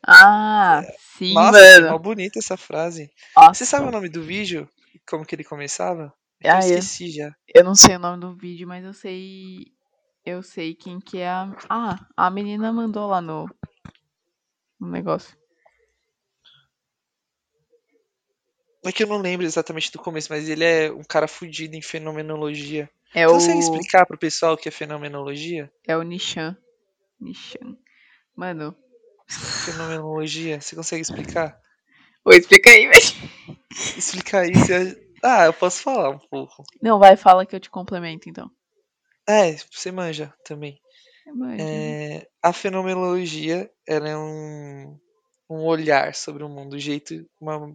Ah, 0.05 0.81
sim, 1.17 1.33
Nossa, 1.33 1.59
mano. 1.59 1.91
mó 1.91 1.97
bonita 1.97 2.39
essa 2.39 2.55
frase. 2.55 3.11
Nossa. 3.35 3.53
Você 3.53 3.65
sabe 3.65 3.87
o 3.87 3.91
nome 3.91 4.09
do 4.09 4.23
vídeo? 4.23 4.69
Como 5.07 5.25
que 5.25 5.35
ele 5.35 5.43
começava? 5.43 6.13
É 6.41 6.49
eu 6.49 6.53
Ah, 6.53 6.67
eu, 6.67 6.77
esqueci 6.77 7.11
já. 7.11 7.35
eu 7.53 7.63
não 7.63 7.75
sei 7.75 7.95
o 7.95 7.99
nome 7.99 8.21
do 8.21 8.33
vídeo, 8.35 8.67
mas 8.67 8.83
eu 8.85 8.93
sei. 8.93 9.73
Eu 10.25 10.41
sei 10.41 10.73
quem 10.73 10.99
que 10.99 11.17
é 11.19 11.27
a. 11.29 11.53
Ah, 11.69 11.99
a 12.15 12.29
menina 12.29 12.71
mandou 12.71 13.07
lá 13.07 13.19
no. 13.21 13.45
No 14.79 14.89
negócio. 14.89 15.35
É 18.85 18.91
que 18.91 19.03
eu 19.03 19.07
não 19.07 19.17
lembro 19.17 19.45
exatamente 19.45 19.91
do 19.91 19.99
começo, 19.99 20.27
mas 20.29 20.47
ele 20.49 20.63
é 20.63 20.91
um 20.91 21.03
cara 21.03 21.27
fudido 21.27 21.75
em 21.75 21.81
fenomenologia. 21.81 22.89
É 23.13 23.25
Você 23.27 23.31
o. 23.31 23.33
consegue 23.33 23.59
explicar 23.59 24.05
pro 24.05 24.17
pessoal 24.17 24.53
o 24.53 24.57
que 24.57 24.67
é 24.69 24.71
fenomenologia? 24.71 25.71
É 25.87 25.95
o 25.95 26.03
Nishan. 26.03 26.57
Nishan. 27.19 27.77
Mano. 28.35 28.75
Fenomenologia, 29.65 30.59
você 30.59 30.75
consegue 30.75 31.01
explicar? 31.01 31.57
Oi, 32.25 32.37
explica 32.37 32.69
aí, 32.69 32.87
velho. 32.87 33.05
Explicar 33.97 34.45
isso. 34.49 34.71
é- 34.71 34.95
Ah, 35.23 35.45
eu 35.45 35.53
posso 35.53 35.81
falar 35.81 36.09
um 36.09 36.19
pouco. 36.19 36.63
Não, 36.81 36.99
vai, 36.99 37.15
fala 37.15 37.45
que 37.45 37.55
eu 37.55 37.59
te 37.59 37.69
complemento, 37.69 38.29
então. 38.29 38.51
É, 39.27 39.53
você 39.71 39.91
manja 39.91 40.33
também. 40.43 40.79
Mano, 41.27 41.55
É, 41.59 42.27
a 42.41 42.51
fenomenologia 42.51 43.71
ela 43.87 44.09
é 44.09 44.17
um, 44.17 44.99
um 45.49 45.65
olhar 45.65 46.13
sobre 46.13 46.43
o 46.43 46.49
mundo, 46.49 46.75
um 46.75 46.79
jeito, 46.79 47.25
uma, 47.39 47.73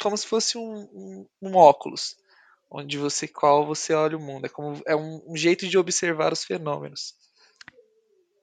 como 0.00 0.16
se 0.16 0.26
fosse 0.26 0.56
um, 0.56 0.82
um, 0.92 1.26
um 1.42 1.56
óculos, 1.56 2.16
onde 2.70 2.98
você 2.98 3.26
qual 3.26 3.66
você 3.66 3.94
olha 3.94 4.16
o 4.16 4.20
mundo. 4.20 4.46
É 4.46 4.48
como 4.48 4.80
é 4.86 4.94
um, 4.94 5.22
um 5.26 5.36
jeito 5.36 5.66
de 5.68 5.78
observar 5.78 6.32
os 6.32 6.44
fenômenos. 6.44 7.14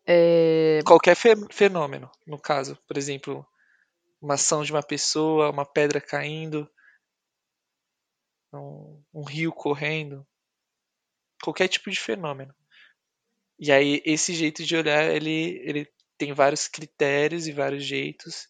É. 0.08 0.80
Qualquer 0.86 1.16
fe- 1.16 1.36
fenômeno, 1.52 2.12
no 2.26 2.40
caso, 2.40 2.78
por 2.88 2.98
exemplo, 2.98 3.46
uma 4.22 4.36
ação 4.36 4.64
de 4.64 4.72
uma 4.72 4.84
pessoa, 4.84 5.50
uma 5.50 5.66
pedra 5.66 6.00
caindo, 6.00 6.70
um, 8.54 9.02
um 9.14 9.24
rio 9.24 9.52
correndo, 9.52 10.26
qualquer 11.44 11.68
tipo 11.68 11.90
de 11.90 12.00
fenômeno. 12.00 12.54
E 13.60 13.72
aí 13.72 14.02
esse 14.06 14.34
jeito 14.34 14.64
de 14.64 14.76
olhar, 14.76 15.10
ele, 15.16 15.62
ele 15.64 15.88
tem 16.18 16.34
vários 16.34 16.68
critérios 16.68 17.48
e 17.48 17.52
vários 17.52 17.84
jeitos, 17.84 18.48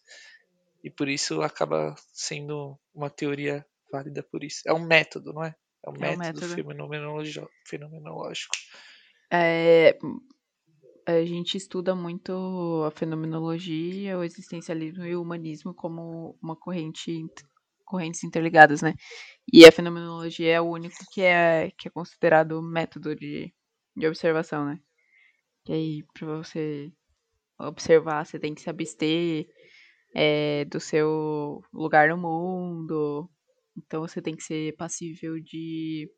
e 0.82 0.90
por 0.90 1.08
isso 1.08 1.42
acaba 1.42 1.94
sendo 2.12 2.78
uma 2.94 3.10
teoria 3.10 3.66
válida 3.90 4.22
por 4.22 4.44
isso. 4.44 4.62
É 4.66 4.72
um 4.72 4.84
método, 4.84 5.32
não 5.32 5.44
é? 5.44 5.54
É 5.86 5.90
um 5.90 5.94
É 5.94 6.16
método, 6.16 6.40
método. 6.40 6.54
fenomenologi- 6.64 7.48
fenomenológico. 7.64 8.54
É, 9.32 9.98
a 11.06 11.24
gente 11.24 11.56
estuda 11.56 11.94
muito 11.94 12.82
a 12.86 12.90
fenomenologia, 12.90 14.18
o 14.18 14.24
existencialismo 14.24 15.04
e 15.04 15.14
o 15.14 15.22
humanismo 15.22 15.72
como 15.72 16.36
uma 16.42 16.56
corrente, 16.56 17.24
correntes 17.84 18.24
interligadas, 18.24 18.82
né? 18.82 18.94
E 19.52 19.64
a 19.66 19.72
fenomenologia 19.72 20.54
é 20.54 20.60
o 20.60 20.64
único 20.70 20.96
que 21.12 21.22
é, 21.22 21.70
que 21.78 21.88
é 21.88 21.90
considerado 21.90 22.60
método 22.62 23.14
de, 23.14 23.52
de 23.96 24.06
observação, 24.08 24.64
né? 24.66 24.80
Que 25.64 25.72
aí, 25.72 26.04
para 26.14 26.26
você 26.38 26.92
observar, 27.60 28.26
você 28.26 28.38
tem 28.38 28.54
que 28.54 28.62
se 28.62 28.70
abster 28.70 29.46
é, 30.14 30.64
do 30.66 30.80
seu 30.80 31.62
lugar 31.72 32.08
no 32.10 32.18
mundo. 32.18 33.30
Então, 33.76 34.02
você 34.02 34.22
tem 34.22 34.36
que 34.36 34.42
ser 34.42 34.76
passível 34.76 35.40
de, 35.40 36.10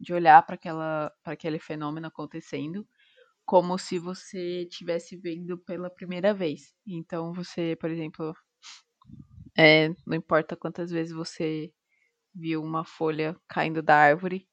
de 0.00 0.14
olhar 0.14 0.42
para 0.46 0.58
aquele 1.26 1.58
fenômeno 1.58 2.08
acontecendo 2.08 2.86
como 3.46 3.78
se 3.78 3.98
você 3.98 4.62
estivesse 4.62 5.16
vendo 5.16 5.58
pela 5.58 5.90
primeira 5.90 6.34
vez. 6.34 6.74
Então 6.86 7.32
você, 7.32 7.76
por 7.76 7.90
exemplo, 7.90 8.34
é, 9.56 9.88
não 10.06 10.16
importa 10.16 10.56
quantas 10.56 10.90
vezes 10.90 11.12
você 11.12 11.72
viu 12.34 12.62
uma 12.62 12.84
folha 12.84 13.36
caindo 13.48 13.82
da 13.82 13.96
árvore, 13.96 14.48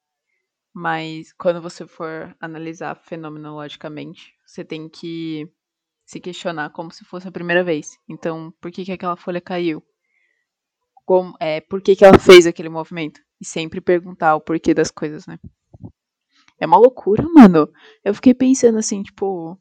mas 0.74 1.34
quando 1.34 1.62
você 1.62 1.88
for 1.88 2.36
analisar 2.42 2.96
fenomenologicamente, 2.96 4.34
você 4.46 4.66
tem 4.66 4.90
que 4.90 5.50
se 6.06 6.20
questionar 6.22 6.72
como 6.72 6.92
se 6.92 7.06
fosse 7.06 7.28
a 7.28 7.32
primeira 7.34 7.64
vez. 7.64 7.98
Então, 8.10 8.52
por 8.62 8.72
que, 8.72 8.86
que 8.86 8.92
aquela 8.94 9.18
folha 9.18 9.42
caiu? 9.42 9.84
Como, 11.06 11.36
é, 11.40 11.62
por 11.62 11.82
que, 11.82 11.96
que 11.96 12.06
ela 12.06 12.18
fez 12.20 12.46
aquele 12.48 12.70
movimento? 12.70 13.20
E 13.40 13.46
sempre 13.46 13.82
perguntar 13.82 14.36
o 14.36 14.42
porquê 14.42 14.74
das 14.74 14.92
coisas, 14.92 15.26
né? 15.26 15.38
É 16.60 16.66
uma 16.66 16.78
loucura, 16.78 17.24
mano. 17.34 17.68
Eu 18.04 18.14
fiquei 18.14 18.34
pensando 18.34 18.78
assim, 18.78 19.02
tipo. 19.02 19.58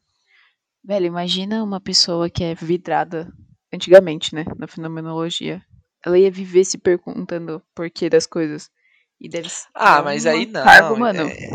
Velho, 0.83 1.05
imagina 1.07 1.63
uma 1.63 1.79
pessoa 1.81 2.29
que 2.29 2.43
é 2.43 2.53
vidrada 2.55 3.31
antigamente, 3.73 4.33
né? 4.35 4.45
Na 4.57 4.67
fenomenologia. 4.67 5.61
Ela 6.05 6.17
ia 6.17 6.31
viver 6.31 6.63
se 6.63 6.77
perguntando 6.77 7.57
o 7.57 7.61
porquê 7.75 8.09
das 8.09 8.25
coisas. 8.27 8.69
E 9.19 9.29
deve 9.29 9.49
Ah, 9.75 9.99
é 9.99 10.01
mas 10.03 10.25
aí 10.25 10.45
não. 10.45 10.63
cargo, 10.63 10.97
mano. 10.97 11.21
é- 11.27 11.49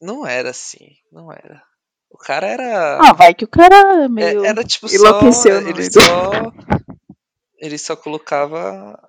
Não 0.00 0.26
era 0.26 0.50
assim. 0.50 0.90
Não 1.10 1.32
era. 1.32 1.62
O 2.10 2.16
cara 2.16 2.46
era. 2.46 2.98
Ah, 3.00 3.12
vai 3.12 3.34
que 3.34 3.44
o 3.44 3.48
cara 3.48 3.74
é 4.02 4.04
é- 4.04 4.08
meio. 4.08 4.44
era 4.44 4.62
tipo 4.62 4.88
só. 4.88 4.94
enlouqueceu 4.96 5.68
Ele 5.68 5.82
só. 5.90 6.00
Ele 7.64 7.78
só 7.78 7.96
colocava. 7.96 9.00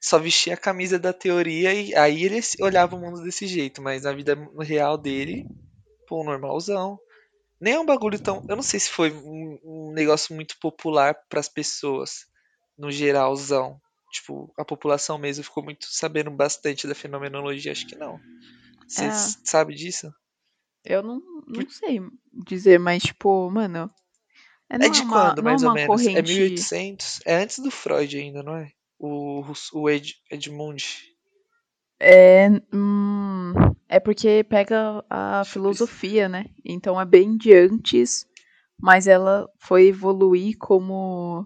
Só 0.00 0.18
vestia 0.18 0.54
a 0.54 0.56
camisa 0.56 0.98
da 0.98 1.12
teoria 1.12 1.72
e 1.72 1.94
aí 1.94 2.24
ele 2.24 2.40
olhava 2.60 2.96
o 2.96 2.98
mundo 2.98 3.22
desse 3.22 3.46
jeito, 3.46 3.80
mas 3.80 4.02
na 4.02 4.12
vida 4.12 4.36
real 4.60 4.98
dele, 4.98 5.46
pô, 6.08 6.24
normalzão. 6.24 6.98
Nem 7.60 7.74
é 7.74 7.80
um 7.80 7.86
bagulho 7.86 8.18
tão. 8.18 8.44
Eu 8.48 8.56
não 8.56 8.62
sei 8.62 8.80
se 8.80 8.90
foi 8.90 9.12
um, 9.12 9.58
um 9.64 9.92
negócio 9.92 10.34
muito 10.34 10.58
popular 10.58 11.14
pras 11.28 11.48
pessoas, 11.48 12.26
no 12.76 12.90
geralzão. 12.90 13.80
Tipo, 14.12 14.52
a 14.58 14.64
população 14.64 15.18
mesmo 15.18 15.44
ficou 15.44 15.62
muito 15.62 15.86
sabendo 15.86 16.30
bastante 16.30 16.86
da 16.88 16.94
fenomenologia, 16.94 17.72
acho 17.72 17.86
que 17.86 17.96
não. 17.96 18.18
Você 18.88 19.04
É. 19.04 19.10
sabe 19.44 19.74
disso? 19.74 20.12
Eu 20.84 21.02
não, 21.02 21.20
não 21.46 21.68
sei 21.68 22.00
dizer, 22.32 22.78
mas, 22.78 23.02
tipo, 23.02 23.50
mano. 23.50 23.92
É, 24.70 24.76
É 24.76 24.88
de 24.88 25.00
uma, 25.02 25.12
quando, 25.12 25.36
não 25.38 25.44
mais 25.44 25.62
é 25.62 25.66
ou 25.66 25.74
menos? 25.74 26.02
É 26.02 26.12
corrente. 26.12 26.32
1800? 26.32 27.20
É 27.24 27.36
antes 27.36 27.58
do 27.58 27.70
Freud 27.70 28.16
ainda, 28.16 28.42
não 28.42 28.56
é? 28.56 28.70
O, 28.98 29.44
o 29.72 29.90
Ed, 29.90 30.14
Edmund. 30.30 30.84
É, 32.00 32.48
hum, 32.72 33.52
é 33.88 33.98
porque 33.98 34.44
pega 34.44 35.04
a 35.08 35.44
filosofia, 35.44 36.28
né? 36.28 36.46
Então 36.64 37.00
é 37.00 37.04
bem 37.04 37.36
de 37.36 37.52
antes, 37.54 38.26
mas 38.80 39.06
ela 39.06 39.48
foi 39.58 39.88
evoluir 39.88 40.56
como 40.58 41.44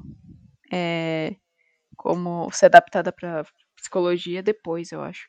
é, 0.70 1.36
como 1.96 2.50
ser 2.50 2.66
adaptada 2.66 3.12
para 3.12 3.44
psicologia 3.76 4.42
depois, 4.42 4.92
eu 4.92 5.02
acho. 5.02 5.28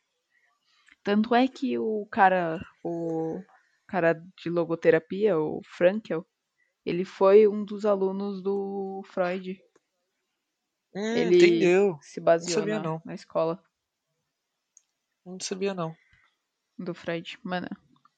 Tanto 1.03 1.35
é 1.35 1.47
que 1.47 1.77
o 1.77 2.07
cara, 2.09 2.59
o 2.83 3.41
cara 3.88 4.13
de 4.41 4.50
logoterapia, 4.50 5.38
o 5.38 5.62
Frankel, 5.65 6.25
ele 6.85 7.05
foi 7.05 7.47
um 7.47 7.63
dos 7.63 7.85
alunos 7.85 8.41
do 8.41 9.01
Freud. 9.07 9.59
Hum, 10.95 11.15
Ele 11.17 11.37
entendeu. 11.37 11.97
se 12.01 12.19
baseou 12.19 12.59
sabia, 12.59 12.77
na, 12.77 12.83
não. 12.83 13.01
na 13.05 13.13
escola 13.15 13.63
Não 15.25 15.39
sabia, 15.39 15.73
não. 15.73 15.95
do 16.77 16.93
Freud. 16.93 17.37
Mano, 17.43 17.67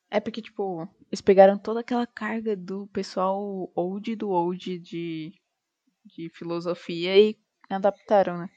é 0.09 0.19
porque, 0.19 0.41
tipo, 0.41 0.87
eles 1.11 1.21
pegaram 1.21 1.57
toda 1.57 1.79
aquela 1.81 2.05
carga 2.07 2.55
do 2.55 2.87
pessoal 2.87 3.71
old 3.75 4.15
do 4.15 4.29
old 4.29 4.79
de, 4.79 5.31
de 6.05 6.29
filosofia 6.33 7.17
e 7.17 7.37
adaptaram, 7.69 8.37
né? 8.37 8.49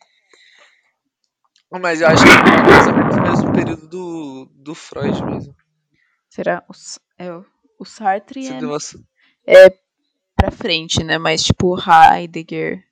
Mas 1.71 2.01
eu 2.01 2.09
acho 2.09 2.23
que 2.25 2.31
é 2.31 3.17
do 3.17 3.23
mesmo 3.23 3.53
período 3.53 3.89
do, 3.89 4.47
do 4.55 4.75
Freud 4.75 5.23
mesmo. 5.25 5.55
Será? 6.31 6.65
O, 6.69 6.73
é, 7.19 7.33
o- 7.33 7.45
o 7.79 7.85
Sartre 7.85 8.47
é, 9.47 9.67
é 9.67 9.79
pra 10.39 10.51
frente, 10.53 11.03
né? 11.03 11.19
Mas, 11.19 11.43
tipo, 11.43 11.77
Heidegger. 11.77 12.87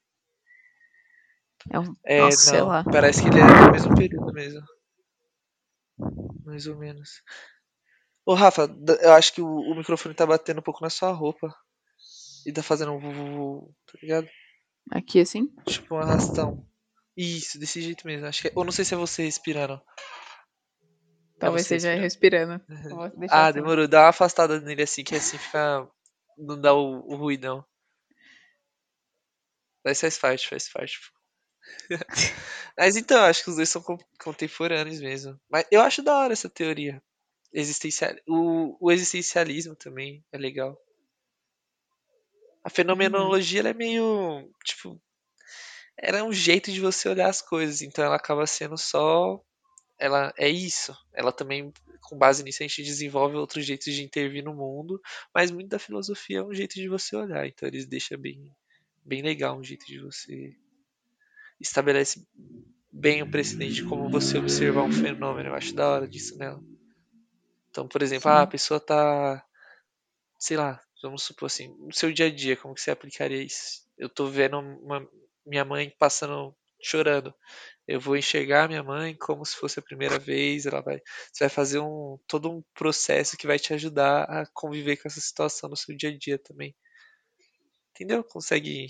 É 1.71 1.79
um. 1.79 1.97
É, 2.05 2.21
nossa, 2.21 2.37
sei 2.37 2.61
não. 2.61 2.67
lá. 2.67 2.85
Parece 2.85 3.23
que 3.23 3.29
ele 3.29 3.41
é 3.41 3.47
do 3.47 3.73
mesmo 3.73 3.95
período 3.95 4.33
mesmo. 4.33 4.61
Mais 6.45 6.67
ou 6.67 6.77
menos. 6.77 7.23
Ô, 8.25 8.35
Rafa, 8.35 8.69
eu 9.01 9.13
acho 9.13 9.33
que 9.33 9.41
o, 9.41 9.47
o 9.47 9.75
microfone 9.77 10.15
tá 10.15 10.27
batendo 10.27 10.59
um 10.59 10.63
pouco 10.63 10.83
na 10.83 10.91
sua 10.91 11.13
roupa. 11.13 11.55
E 12.45 12.53
tá 12.53 12.63
fazendo 12.63 12.93
um 12.93 13.73
tá 13.87 13.99
ligado? 14.01 14.29
Aqui 14.91 15.21
assim? 15.21 15.53
Tipo 15.65 15.97
um 15.97 15.99
arrastão. 15.99 16.65
Isso, 17.17 17.59
desse 17.59 17.81
jeito 17.81 18.07
mesmo. 18.07 18.27
Acho 18.27 18.43
que 18.43 18.49
é- 18.49 18.53
Ou 18.55 18.65
não 18.65 18.71
sei 18.71 18.85
se 18.85 18.95
é 18.95 18.97
você 18.97 19.25
respirando. 19.25 19.81
Talvez 21.39 21.67
você 21.67 21.81
seja 21.81 21.95
respirando. 22.01 22.63
respirando. 22.69 23.13
Ah, 23.31 23.47
assim. 23.47 23.55
demorou. 23.55 23.89
Dá 23.89 24.03
uma 24.03 24.09
afastada 24.09 24.61
nele 24.61 24.83
assim, 24.83 25.03
que 25.03 25.15
assim 25.17 25.39
fica. 25.39 25.89
Não 26.37 26.59
dá 26.59 26.73
o, 26.73 27.01
o 27.13 27.17
ruidão. 27.17 27.63
Mas 29.85 30.01
faz 30.01 30.19
parte, 30.19 30.49
faz 30.49 30.69
parte. 30.69 30.99
Mas 32.79 32.97
então, 32.97 33.23
acho 33.25 33.45
que 33.45 33.51
os 33.51 33.57
dois 33.57 33.69
são 33.69 33.83
con- 33.83 33.99
contemporâneos 34.21 35.01
mesmo. 35.01 35.39
Mas 35.51 35.67
eu 35.71 35.81
acho 35.83 36.03
da 36.03 36.17
hora 36.17 36.33
essa 36.33 36.49
teoria. 36.51 37.03
Existencial... 37.53 38.15
O, 38.29 38.77
o 38.81 38.93
existencialismo 38.93 39.77
também 39.77 40.25
é 40.33 40.39
legal. 40.39 40.79
A 42.63 42.69
fenomenologia 42.69 43.61
ela 43.61 43.71
é 43.71 43.75
meio. 43.75 44.51
Tipo. 44.63 45.01
Ela 45.99 46.19
é 46.19 46.23
um 46.23 46.33
jeito 46.33 46.73
de 46.73 46.81
você 46.81 47.09
olhar 47.09 47.29
as 47.29 47.43
coisas. 47.43 47.83
Então 47.83 48.05
ela 48.05 48.17
acaba 48.17 48.47
sendo 48.47 48.79
só. 48.79 49.41
Ela 49.99 50.33
é 50.39 50.49
isso. 50.49 50.97
Ela 51.13 51.33
também, 51.33 51.73
com 52.03 52.17
base 52.19 52.43
nisso, 52.45 52.63
a 52.63 52.67
gente 52.67 52.83
desenvolve 52.83 53.37
outros 53.37 53.65
jeitos 53.67 53.93
de 53.95 54.03
intervir 54.05 54.45
no 54.45 54.55
mundo. 54.55 55.01
Mas 55.35 55.51
muito 55.51 55.69
da 55.69 55.79
filosofia 55.79 56.39
é 56.39 56.43
um 56.43 56.55
jeito 56.55 56.75
de 56.75 56.89
você 56.89 57.17
olhar. 57.17 57.47
Então 57.47 57.69
eles 57.69 57.87
deixam 57.87 58.19
bem, 58.19 58.55
bem 59.05 59.23
legal 59.23 59.59
um 59.59 59.65
jeito 59.65 59.87
de 59.87 60.01
você. 60.01 60.57
Estabelece 61.61 62.27
bem 62.93 63.23
o 63.23 63.27
precedente 63.31 63.77
de 63.77 63.85
como 63.85 64.11
você 64.11 64.39
observar 64.39 64.85
um 64.85 64.91
fenômeno. 64.93 65.51
Eu 65.51 65.55
acho 65.55 65.77
da 65.77 65.89
hora 65.89 66.09
disso 66.09 66.37
nela. 66.39 66.63
Então, 67.71 67.87
por 67.89 68.03
exemplo, 68.03 68.31
ah, 68.31 68.43
a 68.43 68.47
pessoa 68.47 68.81
tá. 68.81 69.45
Sei 70.39 70.57
lá, 70.57 70.81
vamos 71.03 71.23
supor 71.25 71.47
assim, 71.47 71.69
no 71.79 71.95
seu 71.95 72.13
dia 72.13 72.27
a 72.27 72.35
dia, 72.35 72.57
como 72.57 72.75
que 72.75 72.81
você 72.81 72.91
aplicaria 72.91 73.43
isso? 73.43 73.87
Eu 73.99 74.09
tô 74.09 74.27
vendo 74.29 74.59
uma- 74.61 75.09
minha 75.47 75.65
mãe 75.65 75.91
passando, 75.99 76.55
chorando. 76.83 77.35
Eu 77.87 78.01
vou 78.01 78.17
enxergar 78.17 78.69
minha 78.69 78.83
mãe 78.83 79.15
como 79.15 79.45
se 79.45 79.57
fosse 79.57 79.79
a 79.79 79.83
primeira 79.83 80.19
vez, 80.19 80.67
ela 80.67 80.81
vai. 80.81 81.01
Você 81.33 81.45
vai 81.45 81.49
fazer 81.49 81.79
um 81.79 82.19
todo 82.27 82.51
um 82.51 82.63
processo 82.75 83.37
que 83.37 83.47
vai 83.47 83.59
te 83.59 83.73
ajudar 83.75 84.25
a 84.25 84.47
conviver 84.53 84.97
com 84.97 85.09
essa 85.09 85.21
situação 85.21 85.71
no 85.71 85.77
seu 85.77 85.97
dia 85.97 86.11
a 86.11 86.19
dia 86.19 86.39
também. 86.39 86.75
Entendeu? 87.95 88.25
Consegue 88.25 88.89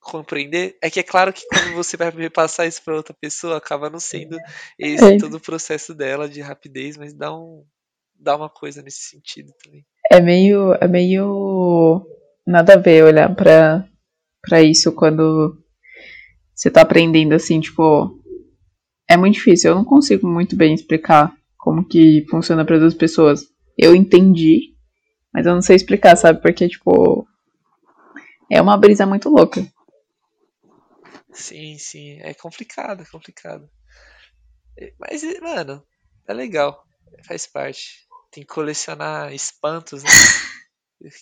compreender? 0.00 0.76
É 0.82 0.90
que 0.90 1.00
é 1.00 1.02
claro 1.02 1.32
que 1.32 1.46
quando 1.46 1.74
você 1.74 1.96
vai 1.96 2.10
repassar 2.10 2.66
isso 2.66 2.82
para 2.82 2.94
outra 2.96 3.14
pessoa, 3.18 3.56
acaba 3.56 3.90
não 3.90 4.00
sendo 4.00 4.38
esse 4.78 5.14
É. 5.14 5.18
todo 5.18 5.36
o 5.36 5.40
processo 5.40 5.94
dela 5.94 6.28
de 6.28 6.40
rapidez, 6.40 6.96
mas 6.96 7.12
dá 7.14 7.34
um 7.34 7.64
dá 8.14 8.36
uma 8.36 8.48
coisa 8.48 8.82
nesse 8.82 9.02
sentido 9.02 9.52
também. 9.62 9.84
É 10.10 10.20
meio. 10.20 10.74
É 10.74 10.86
meio. 10.86 12.06
Nada 12.46 12.74
a 12.74 12.76
ver 12.76 13.04
olhar 13.04 13.34
pra, 13.34 13.88
pra 14.42 14.62
isso 14.62 14.92
quando 14.92 15.58
você 16.54 16.70
tá 16.70 16.82
aprendendo 16.82 17.32
assim, 17.34 17.60
tipo. 17.60 18.20
É 19.08 19.16
muito 19.16 19.34
difícil. 19.34 19.70
Eu 19.70 19.76
não 19.76 19.84
consigo 19.84 20.26
muito 20.26 20.56
bem 20.56 20.74
explicar 20.74 21.34
como 21.58 21.86
que 21.86 22.24
funciona 22.30 22.64
para 22.64 22.78
duas 22.78 22.94
pessoas. 22.94 23.46
Eu 23.76 23.94
entendi, 23.94 24.74
mas 25.32 25.46
eu 25.46 25.54
não 25.54 25.62
sei 25.62 25.76
explicar, 25.76 26.16
sabe? 26.16 26.40
Porque, 26.40 26.68
tipo. 26.68 27.26
É 28.50 28.60
uma 28.60 28.76
brisa 28.76 29.06
muito 29.06 29.28
louca. 29.28 29.66
Sim, 31.32 31.76
sim, 31.78 32.20
é 32.20 32.32
complicado, 32.34 33.02
é 33.02 33.06
complicado. 33.06 33.68
É, 34.78 34.92
Mas, 34.98 35.24
é, 35.24 35.40
mano, 35.40 35.84
é 36.28 36.32
legal, 36.32 36.84
faz 37.26 37.46
parte. 37.46 38.06
Tem 38.30 38.44
que 38.44 38.52
colecionar 38.54 39.32
espantos, 39.32 40.02
né? 40.02 40.10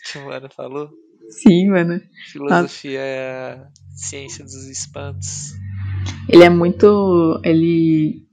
Que 0.04 0.18
o 0.18 0.26
mano 0.26 0.48
falou. 0.48 0.90
Sim, 1.30 1.68
mano. 1.70 2.00
Filosofia 2.30 3.00
é 3.00 3.52
a 3.54 3.68
ciência 3.94 4.44
dos 4.44 4.68
espantos. 4.68 5.52
Ele 6.28 6.44
é 6.44 6.48
muito. 6.50 7.40
Ele. 7.44 8.26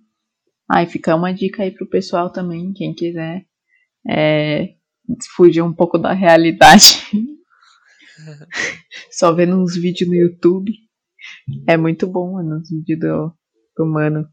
Ai, 0.69 0.85
fica 0.85 1.15
uma 1.15 1.33
dica 1.33 1.63
aí 1.63 1.71
pro 1.71 1.89
pessoal 1.89 2.31
também, 2.31 2.73
quem 2.73 2.93
quiser. 2.93 3.45
É. 4.07 4.75
Fugir 5.35 5.61
um 5.63 5.73
pouco 5.73 5.97
da 5.97 6.13
realidade. 6.13 7.01
Só 9.11 9.33
vendo 9.33 9.55
uns 9.57 9.75
vídeos 9.75 10.07
no 10.09 10.15
YouTube. 10.15 10.71
É 11.67 11.75
muito 11.77 12.05
bom, 12.05 12.33
mano, 12.33 12.57
os 12.59 12.69
vídeos 12.69 12.99
do, 12.99 13.33
do 13.75 13.85
mano. 13.85 14.27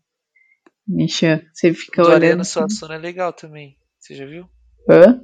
Misha, 0.86 1.44
você 1.52 1.72
fica 1.72 2.02
do 2.02 2.08
olhando. 2.08 2.22
Ariano 2.22 2.40
assim, 2.42 2.52
Suassuna 2.52 2.94
é 2.94 2.98
legal 2.98 3.32
também. 3.32 3.76
Você 3.98 4.14
já 4.14 4.26
viu? 4.26 4.46
Hã? 4.88 5.20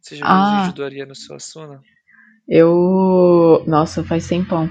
Você 0.00 0.16
já 0.16 0.24
viu 0.26 0.34
Ah. 0.34 0.52
o 0.56 0.60
vídeo 0.64 0.76
do 0.76 0.84
Ariano 0.84 1.14
Suassuna? 1.14 1.80
Eu. 2.54 3.64
Nossa, 3.66 4.04
faz 4.04 4.26
tempão. 4.28 4.68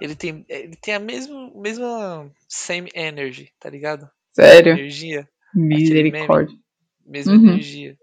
Ele 0.00 0.14
tem, 0.14 0.44
ele 0.48 0.76
tem 0.80 0.94
a 0.94 1.00
mesma, 1.00 1.50
mesma 1.60 2.30
same 2.48 2.88
energy, 2.94 3.50
tá 3.60 3.68
ligado? 3.68 4.08
Sério? 4.32 4.72
Energia. 4.74 5.28
Misericórdia. 5.54 6.56
Mesma 7.04 7.32
Uhum. 7.34 7.48
energia. 7.48 7.96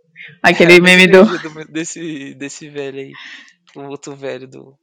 Aquele 0.44 0.74
É 0.74 0.82
meme 0.82 1.08
do 1.08 1.24
do- 1.24 1.72
desse, 1.72 2.34
desse 2.36 2.70
velho 2.70 3.00
aí. 3.00 3.14
O 3.76 3.84
outro 3.84 4.16
velho 4.16 4.48
do. 4.48 4.76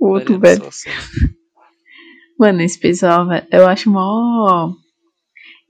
o 0.00 0.08
outro 0.08 0.38
Mariano 0.38 0.40
velho. 0.40 0.72
Suassuna. 0.72 0.94
Mano, 2.38 2.62
esse 2.62 2.78
pessoal, 2.80 3.26
velho, 3.28 3.46
eu 3.52 3.66
acho 3.66 3.90
mó. 3.90 4.72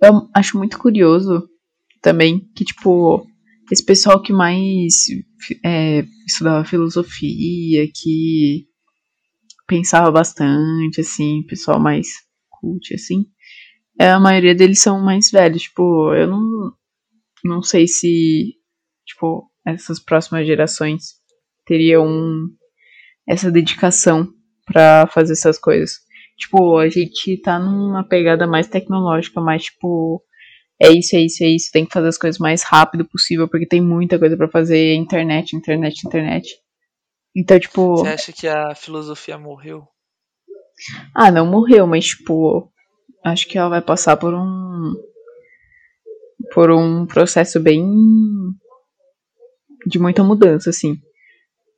Eu 0.01 0.29
acho 0.35 0.57
muito 0.57 0.79
curioso 0.79 1.49
também 2.01 2.41
que, 2.55 2.65
tipo, 2.65 3.27
esse 3.73 3.85
pessoal 3.85 4.23
que 4.23 4.33
mais 4.33 5.07
é, 5.65 6.05
estudava 6.27 6.65
filosofia, 6.65 7.87
que 7.95 8.67
pensava 9.67 10.11
bastante, 10.11 11.01
assim, 11.01 11.43
pessoal 11.47 11.79
mais 11.79 12.09
cult, 12.51 12.95
assim, 12.95 13.27
é, 13.99 14.11
a 14.11 14.21
maioria 14.21 14.55
deles 14.55 14.81
são 14.81 15.01
mais 15.01 15.31
velhos. 15.31 15.63
Tipo, 15.63 16.15
eu 16.15 16.29
não, 16.29 16.73
não 17.45 17.63
sei 17.63 17.87
se, 17.89 18.55
tipo, 19.05 19.51
essas 19.67 19.99
próximas 19.99 20.47
gerações 20.47 21.15
teriam 21.67 22.49
essa 23.27 23.51
dedicação 23.51 24.29
pra 24.65 25.07
fazer 25.09 25.33
essas 25.33 25.59
coisas. 25.59 25.99
Tipo, 26.39 26.79
a 26.79 26.89
gente 26.89 27.41
tá 27.43 27.59
numa 27.59 28.05
pegada 28.07 28.47
mais 28.47 28.69
tecnológica, 28.69 29.41
mais 29.41 29.65
tipo, 29.65 30.23
é 30.81 30.91
isso, 30.91 31.17
é 31.17 31.21
isso, 31.21 31.43
é 31.43 31.49
isso, 31.49 31.71
tem 31.73 31.85
que 31.85 31.93
fazer 31.93 32.09
as 32.09 32.19
coisas 32.19 32.39
mais 32.39 32.63
rápido 32.63 33.05
possível, 33.05 33.49
porque 33.49 33.67
tem 33.67 33.81
muita 33.81 34.19
coisa 34.19 34.37
pra 34.37 34.49
fazer, 34.49 34.95
internet, 34.95 35.57
internet, 35.57 36.07
internet. 36.07 36.57
Então, 37.37 37.59
tipo, 37.59 37.97
Você 37.97 38.09
acha 38.09 38.33
que 38.33 38.47
a 38.47 38.75
filosofia 38.75 39.39
morreu? 39.39 39.87
ah, 41.15 41.31
não 41.31 41.47
morreu, 41.47 41.87
mas 41.87 42.07
tipo, 42.07 42.71
acho 43.25 43.49
que 43.49 43.59
ela 43.59 43.69
vai 43.69 43.83
passar 43.83 44.17
por 44.17 44.33
um 44.35 44.95
por 46.55 46.71
um 46.71 47.05
processo 47.05 47.61
bem 47.61 47.85
de 49.87 49.99
muita 49.99 50.23
mudança, 50.23 50.71
assim. 50.71 50.97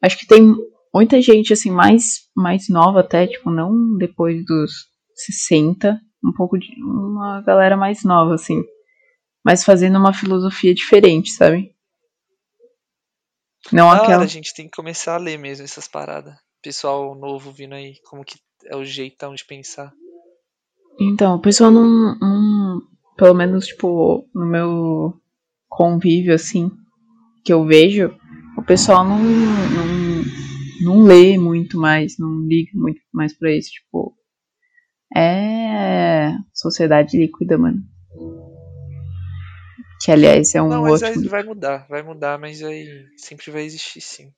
Acho 0.02 0.18
que 0.18 0.26
tem 0.26 0.54
muita 0.94 1.20
gente 1.20 1.52
assim 1.52 1.70
mais 1.70 2.28
mais 2.36 2.68
nova 2.68 3.00
até, 3.00 3.26
tipo, 3.26 3.50
não 3.50 3.96
depois 3.96 4.44
dos 4.44 4.70
60, 5.14 5.98
um 6.24 6.32
pouco 6.32 6.58
de 6.58 6.68
uma 6.82 7.42
galera 7.42 7.76
mais 7.76 8.04
nova 8.04 8.34
assim, 8.34 8.62
mas 9.44 9.64
fazendo 9.64 9.98
uma 9.98 10.12
filosofia 10.12 10.74
diferente, 10.74 11.31
sabe? 11.31 11.74
Não 13.72 13.90
aquela 13.90 14.24
a 14.24 14.26
gente 14.26 14.55
tem 14.55 14.66
que 14.66 14.76
começar 14.76 15.14
a 15.14 15.18
ler 15.18 15.38
mesmo 15.38 15.64
essas 15.64 15.87
paradas. 15.87 16.35
Pessoal 16.62 17.14
novo 17.14 17.53
vindo 17.53 17.74
aí, 17.74 17.94
como 18.05 18.24
que 18.24 18.38
é 18.66 18.76
o 18.76 18.85
jeitão 18.85 19.35
de 19.35 19.44
pensar. 19.44 19.92
Então, 20.98 21.37
o 21.37 21.40
pessoal 21.40 21.70
não, 21.70 22.18
não. 22.18 22.83
Pelo 23.16 23.35
menos, 23.35 23.66
tipo, 23.66 24.29
no 24.35 24.46
meu 24.46 25.14
convívio, 25.68 26.35
assim, 26.35 26.70
que 27.44 27.53
eu 27.53 27.64
vejo, 27.64 28.14
o 28.57 28.62
pessoal 28.62 29.05
não, 29.05 29.18
não, 29.18 30.24
não 30.83 31.05
lê 31.05 31.38
muito 31.38 31.79
mais, 31.79 32.18
não 32.18 32.46
liga 32.46 32.70
muito 32.74 33.00
mais 33.12 33.37
pra 33.37 33.55
isso. 33.55 33.70
Tipo, 33.70 34.14
é 35.16 36.33
sociedade 36.53 37.16
líquida, 37.16 37.57
mano. 37.57 37.83
Que, 40.00 40.10
aliás, 40.10 40.54
é 40.54 40.62
um 40.62 40.68
Não, 40.68 40.82
mas 40.82 41.02
ótimo. 41.02 41.28
vai 41.28 41.42
mudar, 41.42 41.86
vai 41.88 42.02
mudar, 42.02 42.38
mas 42.38 42.62
aí 42.62 43.06
sempre 43.16 43.50
vai 43.50 43.62
existir 43.64 44.00
sim. 44.00 44.32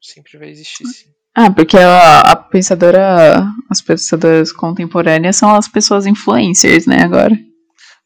Sempre 0.00 0.38
vai 0.38 0.48
existir 0.48 0.86
sim. 0.86 1.10
Ah, 1.34 1.52
porque 1.52 1.76
a, 1.76 2.20
a 2.20 2.36
pensadora. 2.36 3.44
As 3.70 3.82
pensadoras 3.82 4.50
contemporâneas 4.52 5.36
são 5.36 5.54
as 5.54 5.68
pessoas 5.68 6.06
influencers, 6.06 6.86
né, 6.86 7.02
agora. 7.02 7.34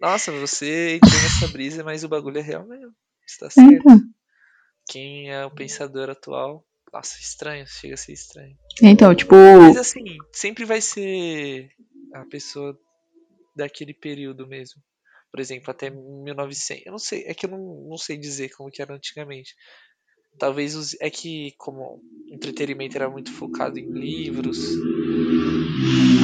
Nossa, 0.00 0.32
você 0.32 0.96
entrou 0.96 1.12
nessa 1.22 1.46
brisa, 1.48 1.84
mas 1.84 2.02
o 2.02 2.08
bagulho 2.08 2.38
é 2.38 2.42
real 2.42 2.66
mesmo. 2.66 2.90
Está 3.24 3.48
certo. 3.50 3.70
Então, 3.72 4.00
Quem 4.88 5.30
é 5.30 5.44
o 5.46 5.50
pensador 5.50 6.10
atual? 6.10 6.64
Nossa, 6.92 7.16
estranho, 7.20 7.64
chega 7.68 7.94
a 7.94 7.96
ser 7.96 8.12
estranho. 8.12 8.56
então 8.82 9.14
tipo. 9.14 9.36
Mas 9.36 9.76
assim, 9.76 10.02
sempre 10.32 10.64
vai 10.64 10.80
ser 10.80 11.68
a 12.12 12.24
pessoa 12.24 12.76
daquele 13.54 13.94
período 13.94 14.48
mesmo. 14.48 14.82
Por 15.30 15.40
exemplo, 15.40 15.70
até 15.70 15.90
1900. 15.90 16.86
Eu 16.86 16.92
não 16.92 16.98
sei, 16.98 17.24
é 17.26 17.34
que 17.34 17.46
eu 17.46 17.50
não, 17.50 17.86
não 17.88 17.96
sei 17.96 18.16
dizer 18.16 18.50
como 18.50 18.70
que 18.70 18.82
era 18.82 18.94
antigamente. 18.94 19.54
Talvez 20.38 20.74
os, 20.74 20.96
é 21.00 21.10
que 21.10 21.52
como 21.58 21.80
o 21.82 22.34
entretenimento 22.34 22.96
era 22.96 23.10
muito 23.10 23.32
focado 23.32 23.78
em 23.78 23.92
livros, 23.92 24.58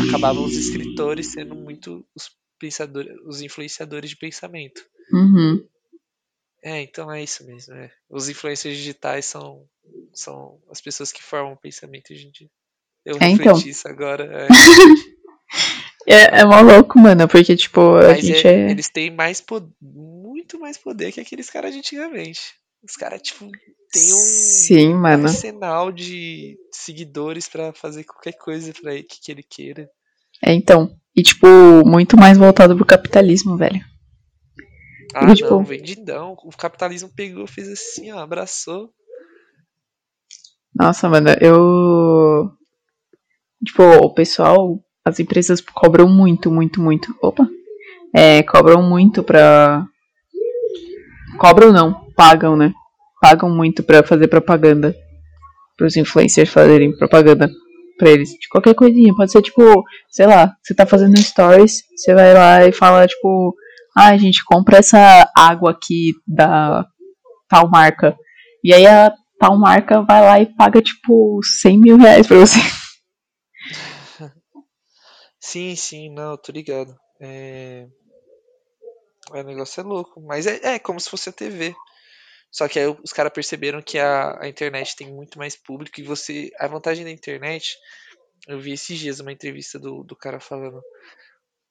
acabavam 0.09 0.45
os 0.45 0.55
escritores 0.55 1.33
sendo 1.33 1.55
muito 1.55 2.07
os 2.15 2.31
pensadores, 2.59 3.15
os 3.25 3.43
influenciadores 3.43 4.11
de 4.11 4.17
pensamento. 4.17 4.85
Uhum. 5.13 5.67
É, 6.63 6.83
então 6.83 7.13
é 7.13 7.23
isso 7.23 7.47
mesmo. 7.47 7.75
É. 7.75 7.93
Os 8.09 8.29
influencers 8.29 8.77
digitais 8.77 9.27
são, 9.27 9.69
são 10.13 10.61
as 10.71 10.81
pessoas 10.81 11.13
que 11.13 11.23
formam 11.23 11.53
o 11.53 11.61
pensamento 11.61 12.13
hoje 12.13 12.27
em 12.27 12.31
dia. 12.31 12.51
Eu 13.05 13.19
É, 13.21 13.29
então. 13.29 13.55
refleti 13.55 13.69
isso 13.71 13.87
agora. 13.87 14.25
é. 14.25 14.49
É, 16.09 16.41
é 16.41 16.45
mó 16.45 16.61
louco, 16.61 16.99
mano, 16.99 17.27
porque, 17.29 17.57
tipo, 17.57 17.81
a 17.97 18.09
Mas 18.09 18.25
gente 18.25 18.47
é- 18.47 18.69
é. 18.69 18.71
eles 18.71 18.89
têm 18.89 19.11
mais 19.11 19.41
po- 19.41 19.69
muito 19.81 20.59
mais 20.59 20.79
poder 20.79 21.11
que 21.13 21.21
aqueles 21.21 21.51
caras 21.51 21.73
de 21.73 21.79
antigamente. 21.81 22.55
Os 22.85 22.95
caras, 22.95 23.21
tipo, 23.23 23.51
têm 23.93 24.13
um 24.13 24.17
Sim, 24.17 24.95
mano. 24.95 25.25
arsenal 25.27 25.91
de 25.91 26.57
seguidores 26.71 27.49
pra 27.49 27.73
fazer 27.73 28.05
qualquer 28.05 28.35
coisa 28.35 28.73
pra 28.81 28.95
ele, 28.95 29.03
que, 29.03 29.21
que 29.21 29.33
ele 29.33 29.43
queira. 29.43 29.89
É, 30.45 30.53
então. 30.53 30.95
E, 31.17 31.23
tipo, 31.23 31.47
muito 31.85 32.17
mais 32.17 32.39
voltado 32.39 32.77
pro 32.77 32.85
capitalismo, 32.87 33.57
velho. 33.57 33.81
Ah, 35.15 35.35
tipo- 35.35 35.51
não, 35.51 35.65
vendidão. 35.65 36.37
O 36.45 36.51
capitalismo 36.57 37.11
pegou, 37.17 37.47
fez 37.47 37.69
assim, 37.69 38.13
ó, 38.13 38.19
abraçou. 38.19 38.93
Nossa, 40.75 41.09
mano, 41.09 41.31
eu. 41.41 42.51
Tipo, 43.65 43.83
o 44.05 44.13
pessoal, 44.15 44.79
as 45.07 45.21
empresas 45.21 45.61
cobram 45.61 46.09
muito, 46.09 46.51
muito, 46.51 46.83
muito. 46.83 47.15
Opa! 47.23 47.49
É, 48.13 48.43
cobram 48.43 48.83
muito 48.83 49.23
pra. 49.23 49.87
Cobram 51.39 51.73
não, 51.73 51.95
pagam, 52.17 52.57
né? 52.57 52.73
Pagam 53.23 53.49
muito 53.49 53.85
pra 53.85 54.03
fazer 54.03 54.27
propaganda. 54.27 54.97
Pros 55.77 55.97
influencers 55.97 56.51
fazerem 56.51 56.97
propaganda 56.97 57.49
pra 57.97 58.11
eles. 58.11 58.31
De 58.31 58.49
qualquer 58.49 58.75
coisinha. 58.75 59.15
Pode 59.15 59.31
ser 59.31 59.43
tipo, 59.43 59.85
sei 60.11 60.27
lá, 60.27 60.57
você 60.61 60.75
tá 60.75 60.85
fazendo 60.85 61.17
stories, 61.19 61.85
você 61.95 62.13
vai 62.13 62.35
lá 62.35 62.67
e 62.67 62.73
fala, 62.73 63.07
tipo, 63.07 63.55
ah, 63.97 64.17
gente, 64.17 64.45
compra 64.45 64.79
essa 64.79 65.31
água 65.37 65.71
aqui 65.71 66.15
da 66.27 66.85
tal 67.49 67.71
marca. 67.71 68.17
E 68.65 68.75
aí 68.75 68.85
a 68.85 69.13
tal 69.39 69.57
marca 69.57 70.03
vai 70.03 70.21
lá 70.23 70.41
e 70.41 70.47
paga, 70.47 70.83
tipo, 70.83 71.39
100 71.61 71.79
mil 71.79 71.97
reais 71.97 72.27
pra 72.27 72.39
você. 72.39 72.59
Sim, 75.57 75.75
sim, 75.75 76.11
não, 76.11 76.37
tô 76.37 76.53
ligado. 76.53 76.95
É... 77.19 77.89
é, 79.33 79.41
O 79.41 79.43
negócio 79.43 79.81
é 79.81 79.85
louco. 79.85 80.21
Mas 80.21 80.47
é, 80.47 80.75
é 80.75 80.79
como 80.79 81.01
se 81.01 81.09
fosse 81.09 81.31
a 81.31 81.33
TV. 81.33 81.75
Só 82.53 82.69
que 82.69 82.79
aí 82.79 82.87
os 82.87 83.11
caras 83.11 83.33
perceberam 83.33 83.81
que 83.81 83.99
a, 83.99 84.39
a 84.43 84.49
internet 84.49 84.95
tem 84.95 85.11
muito 85.11 85.39
mais 85.39 85.57
público 85.57 85.99
e 85.99 86.05
você. 86.05 86.51
A 86.59 86.67
vantagem 86.69 87.05
da 87.07 87.11
internet, 87.11 87.79
eu 88.47 88.61
vi 88.61 88.73
esses 88.73 88.99
dias 88.99 89.19
uma 89.19 89.33
entrevista 89.33 89.79
do, 89.79 90.05
do 90.05 90.15
cara 90.15 90.39
falando. 90.39 90.83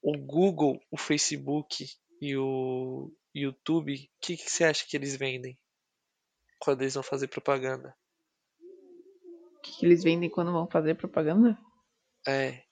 O 0.01 0.17
Google, 0.17 0.81
o 0.89 0.97
Facebook 0.97 1.87
e 2.19 2.35
o 2.35 3.11
YouTube, 3.35 3.93
o 3.93 4.09
que, 4.19 4.35
que 4.35 4.49
você 4.49 4.63
acha 4.63 4.83
que 4.87 4.97
eles 4.97 5.15
vendem? 5.15 5.55
Quando 6.59 6.81
eles 6.81 6.95
vão 6.95 7.03
fazer 7.03 7.27
propaganda? 7.27 7.95
O 9.57 9.61
que, 9.61 9.79
que 9.79 9.85
eles 9.85 10.03
vendem 10.03 10.29
quando 10.29 10.51
vão 10.51 10.67
fazer 10.67 10.95
propaganda? 10.95 11.55
É, 12.27 12.63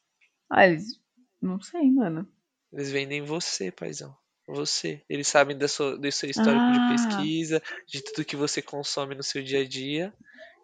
Ah, 0.49 0.65
eles. 0.65 1.02
Não 1.43 1.59
sei, 1.61 1.91
mano. 1.91 2.27
eles 2.71 2.89
vendem 2.91 3.21
você, 3.21 3.71
paizão. 3.71 4.15
Você. 4.47 5.03
Eles 5.09 5.27
sabem 5.27 5.57
da 5.57 5.67
sua, 5.67 5.97
do 5.97 6.11
seu 6.11 6.29
histórico 6.29 6.65
Ah. 6.69 6.71
de 6.71 6.87
pesquisa, 6.87 7.61
de 7.87 8.01
tudo 8.03 8.25
que 8.25 8.35
você 8.35 8.61
consome 8.61 9.13
no 9.15 9.23
seu 9.23 9.43
dia 9.43 9.61
a 9.61 9.67
dia. 9.67 10.13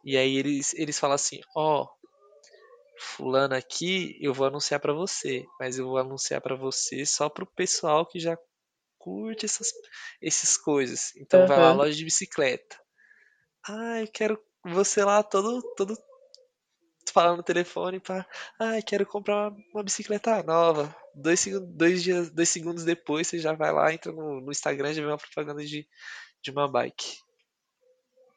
E 0.03 0.17
aí 0.17 0.37
eles, 0.37 0.73
eles 0.73 0.97
falam 0.99 1.15
assim, 1.15 1.39
ó, 1.55 1.87
fulano 2.97 3.55
aqui, 3.55 4.17
eu 4.21 4.33
vou 4.33 4.47
anunciar 4.47 4.79
pra 4.79 4.93
você, 4.93 5.45
mas 5.59 5.77
eu 5.77 5.85
vou 5.85 5.97
anunciar 5.97 6.41
pra 6.41 6.55
você 6.55 7.05
só 7.05 7.29
pro 7.29 7.45
pessoal 7.45 8.05
que 8.05 8.19
já 8.19 8.37
curte 8.97 9.45
essas, 9.45 9.69
essas 10.21 10.57
coisas. 10.57 11.15
Então 11.15 11.45
vai 11.47 11.57
lá 11.59 11.71
loja 11.73 11.93
de 11.95 12.03
bicicleta. 12.03 12.77
Ah, 13.67 14.01
eu 14.01 14.07
quero 14.11 14.41
você 14.65 15.03
lá 15.03 15.23
todo, 15.23 15.61
todo 15.75 15.95
falando 17.11 17.37
no 17.37 17.43
telefone 17.43 17.99
para, 17.99 18.25
ah, 18.59 18.81
quero 18.85 19.05
comprar 19.05 19.49
uma, 19.49 19.57
uma 19.75 19.83
bicicleta 19.83 20.43
nova. 20.43 20.95
Dois, 21.15 21.45
dois, 21.75 22.03
dias, 22.03 22.29
dois 22.31 22.49
segundos 22.49 22.83
depois 22.85 23.27
você 23.27 23.39
já 23.39 23.53
vai 23.53 23.71
lá, 23.71 23.93
entra 23.93 24.11
no, 24.11 24.41
no 24.41 24.51
Instagram 24.51 24.91
e 24.91 24.93
já 24.95 25.01
vê 25.01 25.07
uma 25.07 25.17
propaganda 25.17 25.63
de, 25.65 25.87
de 26.43 26.51
uma 26.51 26.71
bike. 26.71 27.17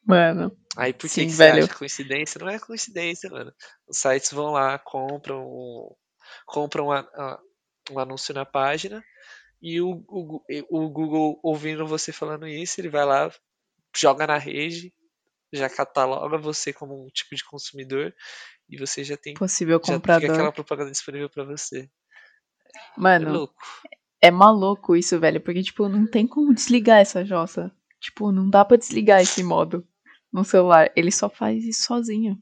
Mano. 0.06 0.56
Aí 0.76 0.92
por 0.92 1.08
que, 1.10 1.24
Sim, 1.24 1.26
que 1.26 1.32
você 1.32 1.48
velho. 1.48 1.48
acha 1.48 1.74
coincidência? 1.74 2.38
Não 2.40 2.48
é 2.48 2.58
coincidência, 2.58 3.30
mano. 3.30 3.52
Os 3.86 3.98
sites 3.98 4.32
vão 4.32 4.52
lá, 4.52 4.78
compram, 4.78 5.44
um- 5.46 5.94
compram 6.46 6.90
a- 6.90 7.00
a- 7.00 7.40
um 7.90 7.98
anúncio 7.98 8.34
na 8.34 8.44
página 8.44 9.02
e 9.62 9.80
o, 9.80 10.04
o, 10.08 10.42
o 10.70 10.90
Google 10.90 11.40
ouvindo 11.42 11.86
você 11.86 12.12
falando 12.12 12.46
isso, 12.48 12.80
ele 12.80 12.90
vai 12.90 13.04
lá, 13.06 13.30
joga 13.96 14.26
na 14.26 14.38
rede, 14.38 14.94
já 15.52 15.70
cataloga 15.70 16.38
você 16.38 16.72
como 16.72 17.06
um 17.06 17.08
tipo 17.10 17.34
de 17.36 17.44
consumidor 17.44 18.14
e 18.68 18.78
você 18.78 19.04
já 19.04 19.16
tem 19.16 19.34
Possível 19.34 19.80
já 19.84 19.98
fica 19.98 20.16
aquela 20.16 20.52
propaganda 20.52 20.90
disponível 20.90 21.28
pra 21.28 21.44
você. 21.44 21.90
É 22.96 23.00
Mano, 23.00 23.32
louco. 23.32 23.54
é 24.20 24.30
maluco 24.30 24.96
isso, 24.96 25.18
velho. 25.20 25.40
Porque, 25.40 25.62
tipo, 25.62 25.88
não 25.88 26.06
tem 26.06 26.26
como 26.26 26.54
desligar 26.54 27.00
essa 27.00 27.24
jossa. 27.24 27.70
Tipo, 28.00 28.32
não 28.32 28.48
dá 28.48 28.64
pra 28.64 28.76
desligar 28.76 29.20
esse 29.20 29.42
modo 29.42 29.86
no 30.32 30.44
celular. 30.44 30.90
Ele 30.96 31.10
só 31.10 31.28
faz 31.28 31.64
isso 31.64 31.84
sozinho. 31.84 32.38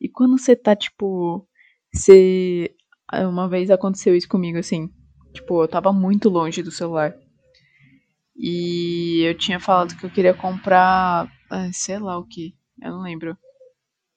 E 0.00 0.08
quando 0.08 0.38
você 0.38 0.54
tá, 0.54 0.74
tipo. 0.76 1.46
Você. 1.92 2.74
Uma 3.12 3.48
vez 3.48 3.70
aconteceu 3.70 4.14
isso 4.14 4.28
comigo, 4.28 4.58
assim. 4.58 4.90
Tipo, 5.32 5.62
eu 5.62 5.68
tava 5.68 5.92
muito 5.92 6.28
longe 6.28 6.62
do 6.62 6.70
celular. 6.70 7.14
E 8.36 9.22
eu 9.24 9.36
tinha 9.36 9.60
falado 9.60 9.96
que 9.96 10.06
eu 10.06 10.10
queria 10.10 10.34
comprar. 10.34 11.28
ah, 11.50 11.70
sei 11.72 11.98
lá 11.98 12.18
o 12.18 12.26
que. 12.26 12.56
Eu 12.80 12.92
não 12.92 13.02
lembro. 13.02 13.36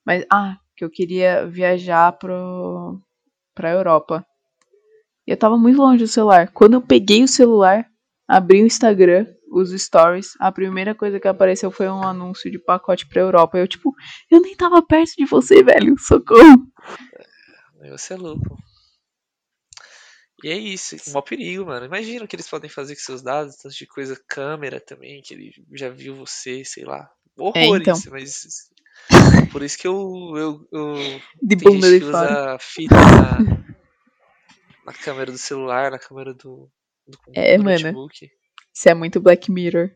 Mas, 0.04 0.24
ah, 0.30 0.58
que 0.78 0.84
eu 0.84 0.90
queria 0.90 1.44
viajar 1.44 2.12
pro, 2.12 3.02
pra 3.52 3.72
Europa. 3.72 4.24
E 5.26 5.32
eu 5.32 5.36
tava 5.36 5.58
muito 5.58 5.76
longe 5.76 6.04
do 6.04 6.06
celular. 6.06 6.52
Quando 6.52 6.74
eu 6.74 6.80
peguei 6.80 7.24
o 7.24 7.28
celular, 7.28 7.84
abri 8.28 8.62
o 8.62 8.66
Instagram, 8.66 9.26
os 9.50 9.70
stories, 9.70 10.34
a 10.38 10.52
primeira 10.52 10.94
coisa 10.94 11.18
que 11.18 11.26
apareceu 11.26 11.72
foi 11.72 11.88
um 11.88 12.04
anúncio 12.04 12.48
de 12.48 12.60
pacote 12.60 13.08
pra 13.08 13.20
Europa. 13.20 13.58
Eu, 13.58 13.66
tipo, 13.66 13.92
eu 14.30 14.40
nem 14.40 14.54
tava 14.54 14.80
perto 14.80 15.14
de 15.18 15.24
você, 15.24 15.64
velho. 15.64 15.98
Socorro. 15.98 16.64
Você 17.90 18.14
é 18.14 18.16
louco. 18.16 18.56
E 20.44 20.48
é 20.48 20.56
isso, 20.56 20.94
um 21.08 21.12
maior 21.12 21.22
perigo, 21.22 21.66
mano. 21.66 21.86
Imagina 21.86 22.24
o 22.24 22.28
que 22.28 22.36
eles 22.36 22.48
podem 22.48 22.70
fazer 22.70 22.94
com 22.94 23.00
seus 23.00 23.20
dados, 23.20 23.56
tanto 23.56 23.74
de 23.74 23.86
coisa, 23.88 24.22
câmera 24.28 24.80
também, 24.80 25.20
que 25.20 25.34
ele 25.34 25.52
já 25.72 25.88
viu 25.88 26.14
você, 26.14 26.64
sei 26.64 26.84
lá. 26.84 27.10
Horrores, 27.36 27.88
então. 27.88 28.12
mas. 28.12 28.70
Por 29.52 29.62
isso 29.62 29.78
que 29.78 29.86
eu. 29.86 30.32
eu, 30.36 30.68
eu 30.72 30.94
De 31.42 31.56
tem 31.56 31.72
bunda 31.72 31.88
gente 31.90 32.00
de 32.00 32.06
que 32.06 32.12
fora. 32.12 32.30
usa 32.52 32.58
fita 32.60 32.94
na, 32.94 33.38
na 34.86 34.92
câmera 34.92 35.30
do 35.32 35.38
celular, 35.38 35.90
na 35.90 35.98
câmera 35.98 36.34
do, 36.34 36.70
do, 37.06 37.18
É, 37.34 37.56
do 37.56 37.64
mano. 37.64 37.78
notebook. 37.78 38.30
Isso 38.74 38.88
é 38.88 38.94
muito 38.94 39.20
Black 39.20 39.50
Mirror. 39.50 39.90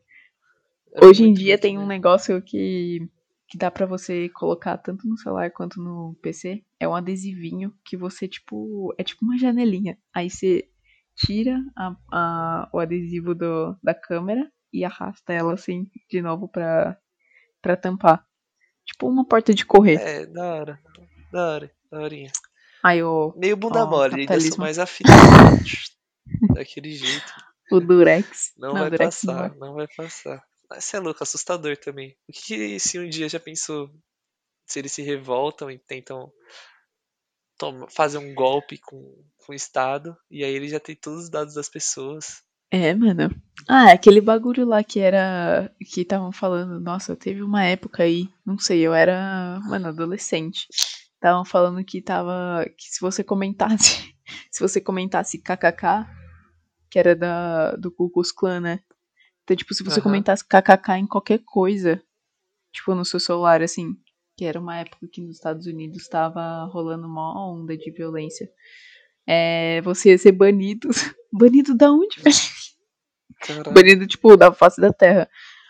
É 0.95 1.05
Hoje 1.05 1.25
em 1.25 1.33
dia 1.33 1.57
tem 1.59 1.79
um 1.79 1.87
negócio 1.87 2.41
que, 2.43 3.09
que 3.49 3.57
dá 3.57 3.71
pra 3.71 3.87
você 3.87 4.29
colocar 4.31 4.77
tanto 4.79 5.07
no 5.09 5.17
celular 5.19 5.51
quanto 5.51 5.81
no 5.81 6.15
PC. 6.23 6.63
É 6.81 6.89
um 6.89 6.95
adesivinho 6.95 7.73
que 7.85 7.97
você, 7.97 8.27
tipo. 8.29 8.95
É 8.99 9.05
tipo 9.05 9.25
uma 9.25 9.39
janelinha. 9.39 9.97
Aí 10.15 10.29
você 10.31 10.69
tira 11.15 11.59
a- 11.77 11.97
a- 12.11 12.71
o 12.73 12.79
adesivo 12.79 13.35
do, 13.35 13.77
da 13.83 13.95
câmera 13.95 14.51
e 14.73 14.85
arrasta 14.85 15.33
ela 15.33 15.53
assim 15.55 15.87
de 16.11 16.21
novo 16.23 16.49
pra, 16.49 16.97
pra 17.61 17.77
tampar. 17.77 18.27
Tipo 18.87 19.09
uma 19.09 19.25
porta 19.25 19.55
de 19.55 19.65
correr. 19.65 19.95
É, 20.01 20.27
da 20.27 20.55
hora. 20.55 20.81
Da 21.33 21.47
hora, 21.55 21.71
da 21.91 22.01
horinha. 22.01 22.31
Aí 22.83 23.03
o, 23.03 23.33
Meio 23.37 23.57
bunda 23.57 23.85
Ó, 23.85 23.87
mole, 23.91 24.21
ainda 24.23 24.41
sou 24.41 24.59
mais 24.59 24.79
afinado. 24.79 25.17
Daquele 26.55 26.93
jeito. 26.93 27.33
o 27.71 27.81
Durex. 27.81 28.53
Não, 28.57 28.71
Não, 28.75 28.81
vai 28.81 28.91
Durex 28.91 29.23
não 29.23 29.35
passar, 29.35 29.49
vai. 29.51 29.59
não 29.59 29.75
vai 29.75 29.89
passar. 29.97 30.45
Mas 30.69 30.85
você 30.85 30.97
é 30.97 31.01
louco, 31.01 31.23
assustador 31.23 31.77
também. 31.77 32.17
O 32.29 32.33
que, 32.33 32.41
que 32.57 32.79
se 32.81 32.99
um 32.99 33.09
dia 33.09 33.29
já 33.29 33.39
pensou 33.39 33.91
se 34.67 34.79
eles 34.79 34.93
se 34.93 35.03
revoltam 35.03 35.71
e 35.71 35.79
tentam 35.79 36.33
toma- 37.59 37.89
fazer 37.91 38.19
um 38.19 38.35
golpe 38.35 38.79
com, 38.79 39.25
com 39.37 39.53
o 39.53 39.55
Estado 39.55 40.17
e 40.31 40.43
aí 40.45 40.53
ele 40.55 40.69
já 40.69 40.81
tem 40.81 40.97
todos 40.97 41.25
os 41.25 41.31
dados 41.31 41.55
das 41.55 41.69
pessoas. 41.69 42.43
É, 42.73 42.95
mano. 42.95 43.31
Ah, 43.69 43.93
aquele 43.93 44.21
bagulho 44.21 44.67
lá 44.67 44.83
que 44.83 44.99
era. 44.99 45.71
Que 45.93 46.01
estavam 46.01 46.33
falando. 46.33 46.81
Nossa, 46.81 47.15
teve 47.15 47.43
uma 47.43 47.63
época 47.63 48.03
aí. 48.03 48.31
Não 48.47 48.59
sei, 48.59 48.81
eu 48.81 48.95
era. 48.95 49.61
Mano, 49.65 49.89
adolescente. 49.89 50.67
Estavam 51.15 51.45
falando 51.45 51.85
que 51.85 52.01
tava. 52.01 52.65
Que 52.77 52.85
se 52.89 53.01
você 53.01 53.23
comentasse. 53.23 54.11
Se 54.51 54.61
você 54.61 54.81
comentasse 54.81 55.37
KKK, 55.37 56.09
que 56.89 56.99
era 56.99 57.15
da, 57.15 57.73
do 57.73 57.91
Ku 57.91 58.09
Klux 58.09 58.33
Klan, 58.33 58.61
né? 58.61 58.81
Então, 59.43 59.55
tipo, 59.55 59.75
se 59.75 59.83
você 59.83 59.99
Aham. 59.99 60.05
comentasse 60.05 60.43
KKK 60.47 60.97
em 60.97 61.07
qualquer 61.07 61.41
coisa, 61.45 62.01
tipo, 62.73 62.95
no 62.95 63.05
seu 63.05 63.21
celular, 63.21 63.61
assim. 63.61 63.95
Que 64.39 64.47
era 64.47 64.59
uma 64.59 64.79
época 64.79 65.07
que 65.13 65.21
nos 65.21 65.37
Estados 65.37 65.67
Unidos 65.67 66.09
tava 66.09 66.65
rolando 66.73 67.07
uma 67.07 67.53
onda 67.53 67.77
de 67.77 67.91
violência. 67.91 68.49
É, 69.27 69.83
você 69.83 70.11
ia 70.11 70.19
ser 70.19 70.33
banido. 70.33 70.89
Banido 71.31 71.75
da 71.75 71.91
onde, 71.91 72.21
velho? 72.21 72.37
Caralho. 73.47 73.73
banido, 73.73 74.07
tipo, 74.07 74.37
da 74.37 74.53
face 74.53 74.81
da 74.81 74.93
terra. 74.93 75.29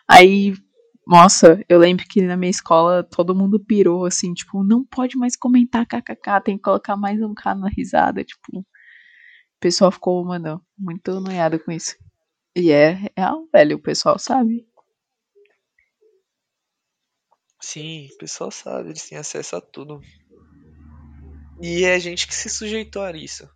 Aí, 0.08 0.54
nossa, 1.06 1.64
eu 1.68 1.78
lembro 1.78 2.04
que 2.08 2.22
na 2.22 2.37
minha 2.37 2.50
escola 2.50 3.02
todo 3.02 3.35
mundo 3.35 3.58
pirou, 3.58 4.04
assim, 4.04 4.32
tipo, 4.35 4.62
não 4.62 4.85
pode 4.85 5.16
mais 5.16 5.37
comentar 5.37 5.87
kkk, 5.87 6.40
tem 6.44 6.56
que 6.56 6.62
colocar 6.62 6.96
mais 6.96 7.20
um 7.22 7.35
K 7.35 7.54
na 7.54 7.68
risada, 7.68 8.22
tipo. 8.24 8.58
O 8.58 8.64
pessoal 9.61 9.90
ficou, 9.90 10.24
mano, 10.24 10.61
muito 10.78 11.20
noiado 11.20 11.58
com 11.58 11.70
isso. 11.72 11.96
E 12.54 12.70
é 12.70 13.11
real, 13.16 13.48
velho, 13.52 13.76
o 13.76 13.82
pessoal 13.82 14.18
sabe. 14.18 14.66
Sim, 17.61 18.08
o 18.12 18.18
pessoal 18.18 18.50
sabe, 18.50 18.90
eles 18.90 19.08
têm 19.08 19.16
acesso 19.16 19.56
a 19.56 19.61
tudo. 19.61 20.00
E 21.61 21.85
é 21.85 21.94
a 21.94 21.98
gente 21.98 22.26
que 22.26 22.35
se 22.35 22.50
sujeitou 22.50 23.02
a 23.02 23.16
isso. 23.16 23.48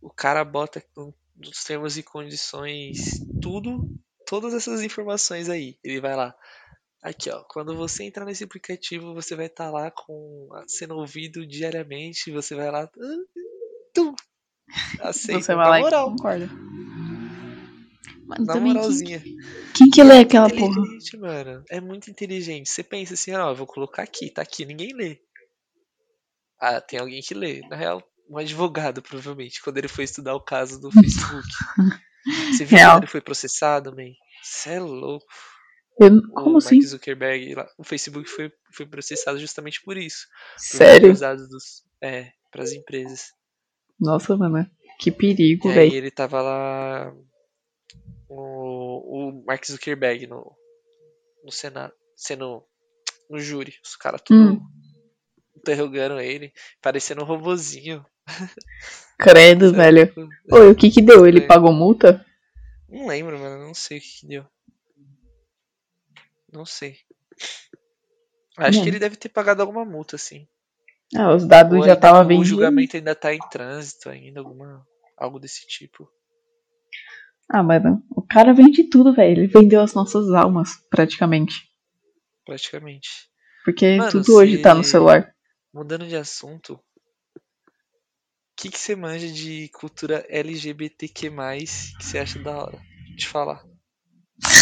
O 0.00 0.10
cara 0.10 0.42
bota 0.44 0.82
com- 0.94 1.12
nos 1.36 1.64
termos 1.64 1.96
e 1.96 2.02
condições 2.02 3.20
tudo, 3.42 3.88
todas 4.26 4.54
essas 4.54 4.82
informações 4.82 5.48
aí. 5.48 5.78
Ele 5.82 6.00
vai 6.00 6.14
lá. 6.16 6.34
Aqui, 7.02 7.30
ó. 7.30 7.42
Quando 7.44 7.76
você 7.76 8.04
entrar 8.04 8.24
nesse 8.24 8.44
aplicativo, 8.44 9.12
você 9.14 9.36
vai 9.36 9.46
estar 9.46 9.70
lá 9.70 9.90
com 9.90 10.48
sendo 10.66 10.96
ouvido 10.96 11.46
diariamente. 11.46 12.30
Você 12.30 12.54
vai 12.54 12.70
lá. 12.70 12.84
ah, 12.84 12.90
tum, 13.92 14.14
Aceita. 15.00 15.40
Você 15.42 15.54
vai 15.54 15.68
lá 15.68 15.78
moral. 15.80 16.10
concorda. 16.10 16.46
Mano, 18.26 18.46
Na 18.46 18.54
também, 18.54 18.72
quem, 18.72 18.74
moralzinha. 18.74 19.22
quem 19.74 19.90
que 19.90 20.00
é 20.00 20.04
lê 20.04 20.14
muito 20.14 20.26
aquela 20.28 20.48
porra? 20.48 20.82
mano. 21.20 21.64
É 21.68 21.80
muito 21.80 22.10
inteligente. 22.10 22.70
Você 22.70 22.82
pensa 22.82 23.14
assim, 23.14 23.32
ó, 23.34 23.50
eu 23.50 23.54
vou 23.54 23.66
colocar 23.66 24.02
aqui, 24.02 24.30
tá 24.30 24.40
aqui, 24.40 24.64
ninguém 24.64 24.94
lê. 24.94 25.18
Ah, 26.58 26.80
tem 26.80 26.98
alguém 26.98 27.20
que 27.20 27.34
lê. 27.34 27.60
Na 27.68 27.76
real, 27.76 28.02
um 28.28 28.38
advogado, 28.38 29.02
provavelmente, 29.02 29.62
quando 29.62 29.78
ele 29.78 29.88
foi 29.88 30.04
estudar 30.04 30.34
o 30.34 30.40
caso 30.40 30.80
do 30.80 30.90
Facebook. 30.90 31.48
Você 32.52 32.64
viu 32.64 32.78
Real. 32.78 32.92
quando 32.96 33.02
ele 33.04 33.10
foi 33.10 33.20
processado, 33.20 33.94
man? 33.94 34.10
Você 34.42 34.70
é 34.70 34.80
louco. 34.80 35.26
Eu- 36.00 36.22
como 36.32 36.54
o 36.54 36.56
assim? 36.58 36.76
Mark 36.76 36.88
Zuckerberg, 36.88 37.54
lá, 37.54 37.68
o 37.78 37.84
Facebook 37.84 38.28
foi, 38.28 38.50
foi 38.72 38.86
processado 38.86 39.38
justamente 39.38 39.82
por 39.82 39.96
isso. 39.96 40.26
Sério? 40.56 41.12
os 41.12 41.20
dados 41.20 41.48
dos, 41.48 41.84
é, 42.02 42.32
pras 42.50 42.72
empresas. 42.72 43.32
Nossa, 44.00 44.36
mano, 44.36 44.68
que 44.98 45.10
E 45.10 45.12
perigo, 45.12 45.68
aí 45.68 45.74
velho. 45.74 45.94
ele 45.94 46.10
tava 46.10 46.40
lá. 46.42 47.14
O, 48.28 49.28
o 49.40 49.44
Mark 49.46 49.64
Zuckerberg 49.66 50.26
no, 50.26 50.56
no 51.44 51.52
Senado, 51.52 51.92
sendo 52.16 52.64
no 53.30 53.38
júri. 53.38 53.74
Os 53.84 53.94
caras 53.96 54.20
tudo 54.24 54.54
Hum. 54.54 54.60
interrogando 55.56 56.18
ele, 56.20 56.52
parecendo 56.82 57.22
um 57.22 57.26
robozinho. 57.26 58.04
Credo, 59.18 59.66
é 59.66 59.72
velho. 59.72 60.12
louco. 60.16 60.34
Oi, 60.52 60.70
o 60.70 60.74
que 60.74 60.90
que 60.90 61.02
deu? 61.02 61.26
Ele 61.26 61.38
Estranho. 61.38 61.48
pagou 61.48 61.72
multa? 61.72 62.24
Não 62.88 63.06
lembro, 63.06 63.38
mano. 63.38 63.66
Não 63.66 63.74
sei 63.74 63.98
o 63.98 64.00
que, 64.00 64.20
que 64.20 64.26
deu. 64.26 64.46
Não 66.52 66.64
sei. 66.64 66.96
Acho 68.56 68.82
que 68.82 68.88
ele 68.88 68.98
deve 68.98 69.16
ter 69.16 69.28
pagado 69.28 69.60
alguma 69.60 69.84
multa, 69.84 70.16
sim. 70.16 70.46
Ah, 71.14 71.34
os 71.34 71.46
dados 71.46 71.72
Ou 71.72 71.84
já 71.84 71.92
ainda 71.92 72.00
tava 72.00 72.34
o 72.34 72.44
julgamento 72.44 72.96
ainda 72.96 73.14
tá 73.14 73.34
em 73.34 73.38
trânsito 73.50 74.08
ainda, 74.08 74.40
alguma, 74.40 74.86
algo 75.16 75.38
desse 75.38 75.66
tipo. 75.66 76.08
Ah, 77.48 77.62
mano, 77.62 78.02
o 78.10 78.22
cara 78.22 78.54
vende 78.54 78.84
tudo, 78.84 79.14
velho. 79.14 79.42
Ele 79.42 79.46
vendeu 79.46 79.80
as 79.80 79.94
nossas 79.94 80.30
almas, 80.32 80.70
praticamente. 80.88 81.68
Praticamente. 82.44 83.08
Porque 83.64 83.96
Mano, 83.96 84.10
tudo 84.10 84.36
hoje 84.36 84.58
tá 84.58 84.74
no 84.74 84.84
celular. 84.84 85.34
Mudando 85.72 86.06
de 86.06 86.16
assunto, 86.16 86.80
que 88.56 88.70
que 88.70 88.78
você 88.78 88.94
manja 88.96 89.26
de 89.28 89.68
cultura 89.74 90.24
LGBTQ+, 90.28 91.30
que 91.98 92.04
você 92.04 92.18
acha 92.18 92.38
da 92.38 92.56
hora 92.56 92.78
de 93.16 93.26
falar? 93.26 93.62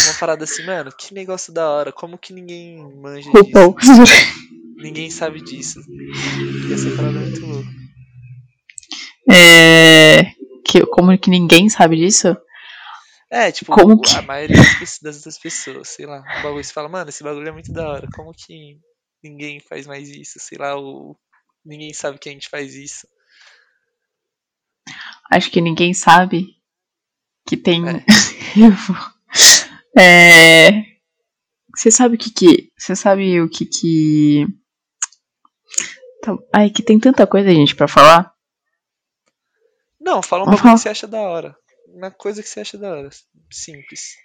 Uma 0.05 0.15
parada 0.21 0.45
assim, 0.45 0.65
mano, 0.65 0.93
que 0.97 1.15
negócio 1.15 1.53
da 1.53 1.69
hora, 1.71 1.93
como 1.93 2.19
que 2.19 2.33
ninguém 2.33 2.79
manja 3.01 3.31
disso? 3.31 3.75
Ninguém 4.77 5.11
sabe 5.11 5.41
disso. 5.43 5.81
Essa 6.73 6.91
parada 6.97 7.19
é 7.19 7.23
muito 7.23 7.47
louca. 7.47 7.69
é... 9.31 10.23
que, 10.67 10.85
como 10.87 11.17
que 11.19 11.31
ninguém 11.31 11.69
sabe 11.69 11.97
disso? 11.97 12.37
É, 13.31 13.51
tipo, 13.51 13.73
Como 13.73 13.99
que- 14.01 14.15
a 14.17 14.23
maioria 14.23 14.57
das, 15.03 15.23
das 15.23 15.39
pessoas, 15.39 15.89
sei 15.89 16.05
lá. 16.05 16.21
Um 16.21 16.43
bagulho 16.43 16.63
você 16.63 16.73
fala, 16.73 16.89
mano, 16.89 17.09
esse 17.09 17.25
bagulho 17.25 17.49
é 17.49 17.53
muito 17.53 17.73
da 17.73 17.89
hora. 17.89 18.07
Como 18.15 18.33
que 18.35 18.79
ninguém 19.25 19.59
faz 19.61 19.87
mais 19.87 20.11
isso? 20.11 20.39
Sei 20.39 20.59
lá, 20.59 20.79
o... 20.79 21.17
ninguém 21.65 21.95
sabe 21.95 22.19
que 22.19 22.29
a 22.29 22.33
gente 22.33 22.49
faz 22.51 22.75
isso. 22.75 23.07
Acho 25.35 25.51
que 25.51 25.61
ninguém 25.61 25.95
sabe 25.95 26.57
que 27.47 27.57
tem. 27.57 27.83
É. 27.89 28.05
É, 29.99 30.71
Você 31.77 31.91
sabe 31.91 32.15
o 32.15 32.19
que 32.19 32.31
que. 32.31 32.71
Você 32.79 32.95
sabe 32.97 33.41
o 33.41 33.49
que 33.49 33.67
que. 33.67 34.47
Tá- 36.23 36.37
Ai, 36.55 36.71
que 36.71 36.83
tem 36.83 36.99
tanta 36.99 37.27
coisa, 37.27 37.51
gente, 37.51 37.75
pra 37.77 37.87
falar. 37.89 38.33
Não, 40.01 40.23
fala 40.23 40.45
um 40.45 40.57
falar. 40.57 40.75
que 40.75 40.81
você 40.81 40.89
acha 40.89 41.07
da 41.07 41.21
hora. 41.21 41.55
Uma 41.89 42.11
coisa 42.11 42.43
que 42.43 42.49
você 42.49 42.61
acha 42.61 42.79
da 42.79 42.91
hora. 42.91 43.11
Simples. 43.51 44.17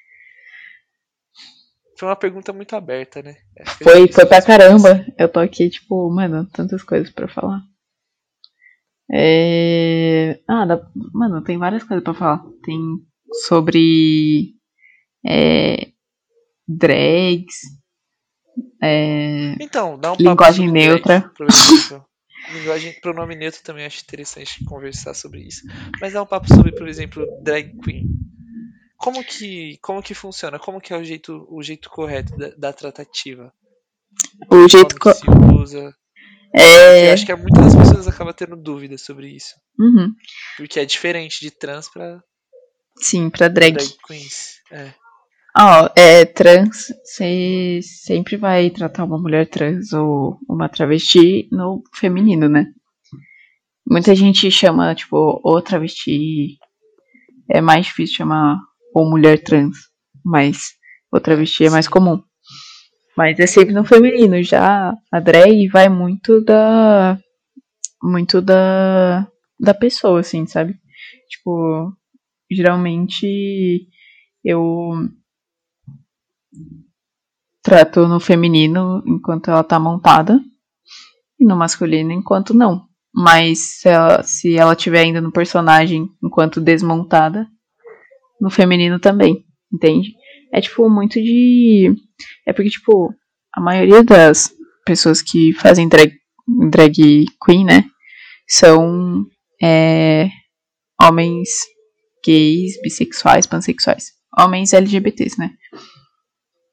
Foi 2.00 2.08
uma 2.08 2.15
pergunta 2.15 2.54
muito 2.54 2.74
aberta, 2.76 3.22
né? 3.22 3.36
A 3.60 3.70
Foi, 3.72 4.08
foi 4.12 4.26
pra 4.26 4.41
caramba. 4.41 5.06
Eu 5.17 5.28
tô 5.28 5.39
aqui, 5.39 5.70
tipo, 5.70 6.10
mano, 6.10 6.46
tantas 6.54 6.82
coisas 6.84 7.10
pra 7.10 7.28
falar. 7.28 7.60
É... 9.12 10.39
Ah, 10.48 10.65
dá... 10.65 10.82
mano, 11.13 11.43
tem 11.43 11.58
várias 11.58 11.84
coisas 11.84 12.04
pra 12.04 12.13
falar. 12.13 12.43
Tem 12.63 12.80
sobre. 13.48 14.56
É... 15.26 15.91
Drags. 16.67 17.56
É... 18.82 19.56
Então, 19.62 19.98
dá 19.98 20.13
um 20.13 20.15
Linguagem 20.15 20.72
neutra. 20.72 21.32
drag. 21.38 22.08
Linguagem, 22.54 22.93
pronome 23.02 23.36
neutro 23.36 23.62
também 23.62 23.86
acho 23.86 24.02
interessante 24.02 24.63
conversar 24.63 25.13
sobre 25.13 25.41
isso. 25.41 25.63
Mas 26.00 26.13
dá 26.13 26.22
um 26.22 26.26
papo 26.26 26.48
sobre, 26.48 26.72
por 26.72 26.88
exemplo, 26.88 27.26
drag 27.41 27.78
queen. 27.84 28.08
Como 28.98 29.24
que, 29.24 29.78
como 29.82 30.02
que 30.02 30.13
funciona? 30.13 30.58
Como 30.58 30.80
que 30.80 30.93
é 30.93 30.98
o 30.98 31.04
jeito, 31.04 31.46
o 31.50 31.62
jeito 31.62 31.89
correto 31.89 32.36
da, 32.38 32.50
da 32.58 32.74
tratativa? 32.74 33.54
O 34.50 34.67
jeito 34.67 34.98
Como 34.98 35.13
que. 35.15 35.22
que 35.22 35.32
se 35.32 35.62
usa? 35.62 35.93
Eu 36.53 36.62
É. 36.62 37.12
acho 37.13 37.25
que 37.25 37.36
muitas 37.36 37.73
das 37.73 37.75
pessoas 37.75 38.07
acabam 38.07 38.33
tendo 38.33 38.55
dúvidas 38.55 39.01
sobre 39.03 39.29
isso. 39.36 39.53
Uhum. 39.79 40.12
Porque 40.57 40.79
é 40.79 40.86
diferente 40.86 41.39
de 41.41 41.51
trans 41.51 41.89
pra 41.89 42.19
Sim, 42.99 43.29
pra 43.29 43.47
drag. 43.47 43.73
drag 43.75 43.93
queens. 44.07 44.55
É. 44.71 44.93
Ó, 45.60 45.89
é 45.95 46.25
trans, 46.25 46.88
você 47.03 47.79
sempre 47.81 48.38
vai 48.38 48.69
tratar 48.69 49.03
uma 49.05 49.17
mulher 49.19 49.47
trans 49.49 49.91
ou 49.93 50.38
uma 50.49 50.69
travesti 50.69 51.47
no 51.51 51.81
feminino, 51.95 52.47
né? 52.47 52.65
Muita 53.89 54.13
gente 54.15 54.49
chama, 54.51 54.93
tipo, 54.93 55.39
ou 55.43 55.62
travesti. 55.62 56.57
É 57.49 57.62
mais 57.62 57.86
difícil 57.88 58.17
chamar 58.17 58.57
ou 58.93 59.10
mulher 59.10 59.41
trans, 59.41 59.77
mas 60.23 60.73
o 61.12 61.19
travesti 61.19 61.65
é 61.65 61.69
mais 61.69 61.88
comum. 61.88 62.21
Mas 63.17 63.39
é 63.39 63.47
sempre 63.47 63.73
no 63.73 63.84
feminino. 63.84 64.43
Já 64.43 64.93
a 65.12 65.19
drag 65.19 65.67
vai 65.69 65.89
muito 65.89 66.39
da. 66.43 67.17
Muito 68.01 68.39
da. 68.39 69.27
Da 69.60 69.73
pessoa, 69.73 70.19
assim, 70.19 70.45
sabe? 70.45 70.75
Tipo, 71.27 71.91
geralmente 72.51 73.88
eu 74.45 74.91
trato 77.63 78.08
no 78.08 78.19
feminino 78.19 79.03
enquanto 79.06 79.49
ela 79.49 79.63
tá 79.63 79.80
montada 79.80 80.39
e 81.39 81.45
no 81.45 81.56
masculino 81.58 82.12
enquanto 82.12 82.53
não. 82.53 82.86
Mas 83.13 83.80
se 83.80 83.89
ela, 83.89 84.21
se 84.21 84.56
ela 84.56 84.75
tiver 84.75 85.01
ainda 85.01 85.19
no 85.19 85.32
personagem 85.32 86.08
enquanto 86.23 86.62
desmontada, 86.62 87.47
no 88.39 88.51
feminino 88.51 88.99
também, 88.99 89.43
entende? 89.73 90.13
É 90.53 90.62
tipo 90.62 90.89
muito 90.89 91.21
de. 91.21 91.93
É 92.45 92.53
porque, 92.53 92.69
tipo, 92.69 93.13
a 93.53 93.62
maioria 93.62 94.03
das 94.03 94.51
pessoas 94.86 95.21
que 95.21 95.53
fazem 95.53 95.88
drag, 95.88 96.13
drag 96.69 97.25
queen, 97.43 97.65
né? 97.65 97.83
São 98.47 99.25
é, 99.62 100.29
homens 101.01 101.49
gays, 102.25 102.79
bissexuais, 102.81 103.45
pansexuais. 103.45 104.12
Homens 104.38 104.73
LGBTs, 104.73 105.38
né? 105.39 105.51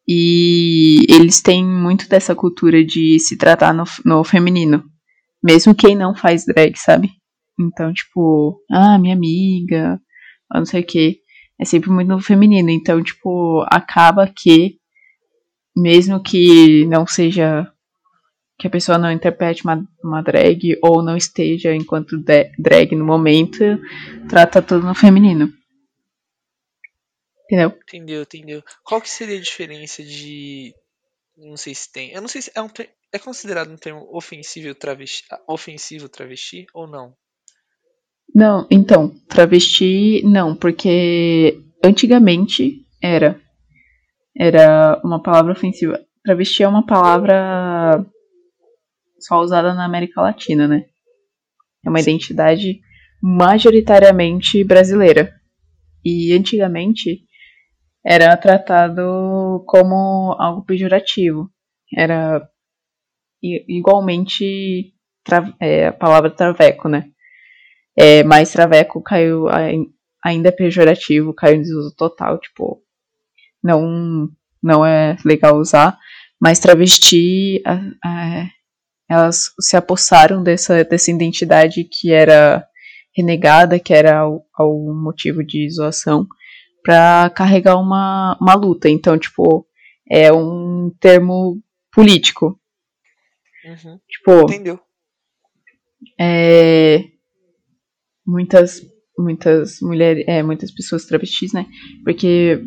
E 0.06 1.06
eles 1.08 1.40
têm 1.40 1.64
muito 1.64 2.08
dessa 2.08 2.34
cultura 2.34 2.84
de 2.84 3.18
se 3.18 3.36
tratar 3.36 3.72
no, 3.72 3.84
no 4.04 4.22
feminino. 4.22 4.84
Mesmo 5.42 5.74
quem 5.74 5.96
não 5.96 6.14
faz 6.14 6.44
drag, 6.44 6.76
sabe? 6.76 7.10
Então, 7.58 7.92
tipo, 7.92 8.60
ah, 8.70 8.98
minha 8.98 9.14
amiga, 9.14 9.98
não 10.52 10.64
sei 10.64 10.82
o 10.82 10.86
que. 10.86 11.20
É 11.60 11.64
sempre 11.64 11.90
muito 11.90 12.08
no 12.08 12.20
feminino. 12.20 12.70
Então, 12.70 13.02
tipo, 13.02 13.64
acaba 13.68 14.26
que, 14.26 14.78
mesmo 15.76 16.22
que 16.22 16.84
não 16.86 17.06
seja. 17.06 17.70
Que 18.56 18.68
a 18.68 18.70
pessoa 18.70 18.96
não 18.98 19.10
interprete 19.10 19.64
uma, 19.64 19.84
uma 20.02 20.22
drag 20.22 20.78
ou 20.80 21.02
não 21.02 21.16
esteja 21.16 21.74
enquanto 21.74 22.22
drag 22.56 22.94
no 22.94 23.04
momento, 23.04 23.58
trata 24.28 24.62
tudo 24.62 24.86
no 24.86 24.94
feminino. 24.94 25.52
Entendeu? 27.44 27.76
Entendeu, 27.82 28.22
entendeu. 28.22 28.62
Qual 28.84 29.00
que 29.00 29.10
seria 29.10 29.36
a 29.38 29.40
diferença 29.40 30.02
de. 30.02 30.74
Não 31.36 31.56
sei 31.56 31.74
se 31.74 31.90
tem. 31.90 32.12
Eu 32.12 32.20
não 32.20 32.28
sei 32.28 32.42
se 32.42 32.52
é 32.54 32.60
um 32.60 32.68
ter- 32.68 32.94
É 33.12 33.18
considerado 33.18 33.70
um 33.70 33.76
termo 33.76 34.08
ofensivo 34.12 34.74
travesti, 34.74 35.24
ofensivo 35.48 36.08
travesti 36.08 36.66
ou 36.72 36.86
não? 36.86 37.14
Não, 38.34 38.66
então, 38.68 39.10
travesti 39.28 40.22
não, 40.24 40.56
porque 40.56 41.62
antigamente 41.84 42.84
era. 43.00 43.40
Era 44.36 45.00
uma 45.04 45.22
palavra 45.22 45.52
ofensiva. 45.52 46.00
Travesti 46.24 46.64
é 46.64 46.68
uma 46.68 46.84
palavra 46.84 48.04
só 49.20 49.40
usada 49.40 49.72
na 49.72 49.84
América 49.84 50.20
Latina, 50.20 50.66
né? 50.66 50.84
É 51.86 51.88
uma 51.88 52.00
identidade 52.00 52.80
majoritariamente 53.22 54.64
brasileira. 54.64 55.32
E 56.04 56.32
antigamente 56.32 57.20
era 58.04 58.36
tratado 58.36 59.64
como 59.66 60.34
algo 60.40 60.64
pejorativo. 60.64 61.48
Era 61.96 62.42
igualmente 63.40 64.92
é, 65.60 65.86
a 65.86 65.92
palavra 65.92 66.30
traveco, 66.30 66.88
né? 66.88 67.13
É, 67.96 68.22
mas 68.24 68.52
traveco 68.52 69.00
caiu 69.02 69.48
ai- 69.48 69.86
ainda 70.24 70.48
é 70.48 70.52
pejorativo, 70.52 71.34
caiu 71.34 71.56
em 71.56 71.62
desuso 71.62 71.94
total, 71.96 72.38
tipo, 72.38 72.82
não 73.62 74.28
não 74.62 74.84
é 74.84 75.16
legal 75.24 75.56
usar, 75.58 75.98
mas 76.40 76.58
travesti 76.58 77.60
a- 77.66 77.80
a- 78.04 78.48
elas 79.08 79.50
se 79.60 79.76
apossaram 79.76 80.42
dessa, 80.42 80.82
dessa 80.84 81.10
identidade 81.10 81.84
que 81.84 82.10
era 82.10 82.66
renegada, 83.14 83.78
que 83.78 83.92
era 83.92 84.20
ao, 84.20 84.46
ao 84.54 84.72
motivo 84.94 85.44
de 85.44 85.68
zoação, 85.70 86.26
pra 86.82 87.30
carregar 87.36 87.76
uma, 87.76 88.36
uma 88.40 88.54
luta. 88.54 88.88
Então, 88.88 89.18
tipo, 89.18 89.66
é 90.10 90.32
um 90.32 90.90
termo 90.98 91.62
político. 91.92 92.58
Uhum. 93.66 93.98
Tipo, 94.08 94.40
Entendeu? 94.50 94.80
é, 96.18 97.04
muitas 98.26 98.80
muitas 99.18 99.80
mulheres 99.80 100.24
é, 100.26 100.42
muitas 100.42 100.72
pessoas 100.72 101.04
travestis 101.06 101.52
né? 101.52 101.66
Porque 102.04 102.60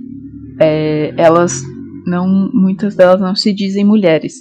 é, 0.60 1.14
elas 1.18 1.62
não 2.06 2.50
muitas 2.54 2.96
delas 2.96 3.20
não 3.22 3.36
se 3.36 3.54
dizem 3.54 3.84
mulheres 3.86 4.36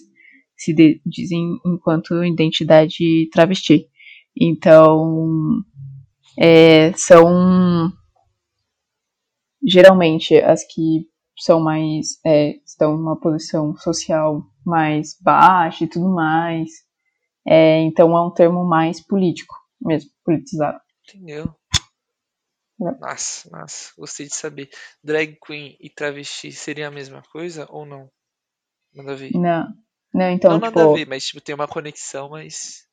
se 0.57 0.73
de- 0.73 1.01
dizem 1.05 1.59
enquanto 1.67 2.25
identidade 2.25 3.29
travesti. 3.33 3.87
Então 4.39 5.63
é, 6.39 6.93
são 6.95 7.91
geralmente 9.67 10.37
as 10.37 10.65
que 10.65 11.07
são 11.39 11.61
mais 11.61 12.19
é, 12.25 12.57
estão 12.65 12.95
em 12.95 13.01
uma 13.01 13.19
posição 13.19 13.77
social 13.77 14.43
mais 14.65 15.17
baixa 15.21 15.85
e 15.85 15.89
tudo 15.89 16.09
mais. 16.09 16.69
É, 17.47 17.81
então 17.83 18.17
é 18.17 18.27
um 18.27 18.31
termo 18.31 18.65
mais 18.65 19.01
político 19.05 19.55
mesmo, 19.81 20.11
politizado. 20.25 20.79
Entendeu? 21.09 21.55
É. 22.81 22.99
Massa, 23.01 23.49
massa. 23.51 23.93
Gostei 23.97 24.27
de 24.27 24.35
saber. 24.35 24.69
Drag 25.03 25.37
queen 25.45 25.77
e 25.81 25.89
travesti 25.89 26.53
seria 26.53 26.89
a 26.89 26.91
mesma 26.91 27.23
coisa 27.33 27.67
ou 27.71 27.87
não? 27.87 28.11
Nada 28.95 29.13
a 29.13 29.15
ver. 29.17 29.33
Não, 29.33 29.75
não 30.13 30.31
então, 30.31 30.53
não, 30.53 30.61
tipo. 30.61 30.79
nada 30.79 30.91
a 30.91 30.95
ver, 30.95 31.07
mas 31.07 31.25
tipo, 31.27 31.41
tem 31.41 31.55
uma 31.55 31.69
conexão, 31.69 32.31
mas. 32.31 32.87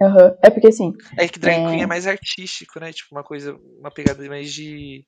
aham, 0.00 0.36
É 0.42 0.50
porque 0.50 0.68
assim, 0.68 0.92
É 1.18 1.28
que 1.28 1.38
drag 1.38 1.58
É. 1.58 1.68
queen 1.70 1.82
é 1.82 1.86
mais 1.86 2.06
artístico, 2.06 2.80
né? 2.80 2.92
Tipo, 2.92 3.14
uma 3.14 3.24
coisa, 3.24 3.54
uma 3.78 3.90
pegada 3.90 4.26
mais 4.28 4.52
de 4.52 5.04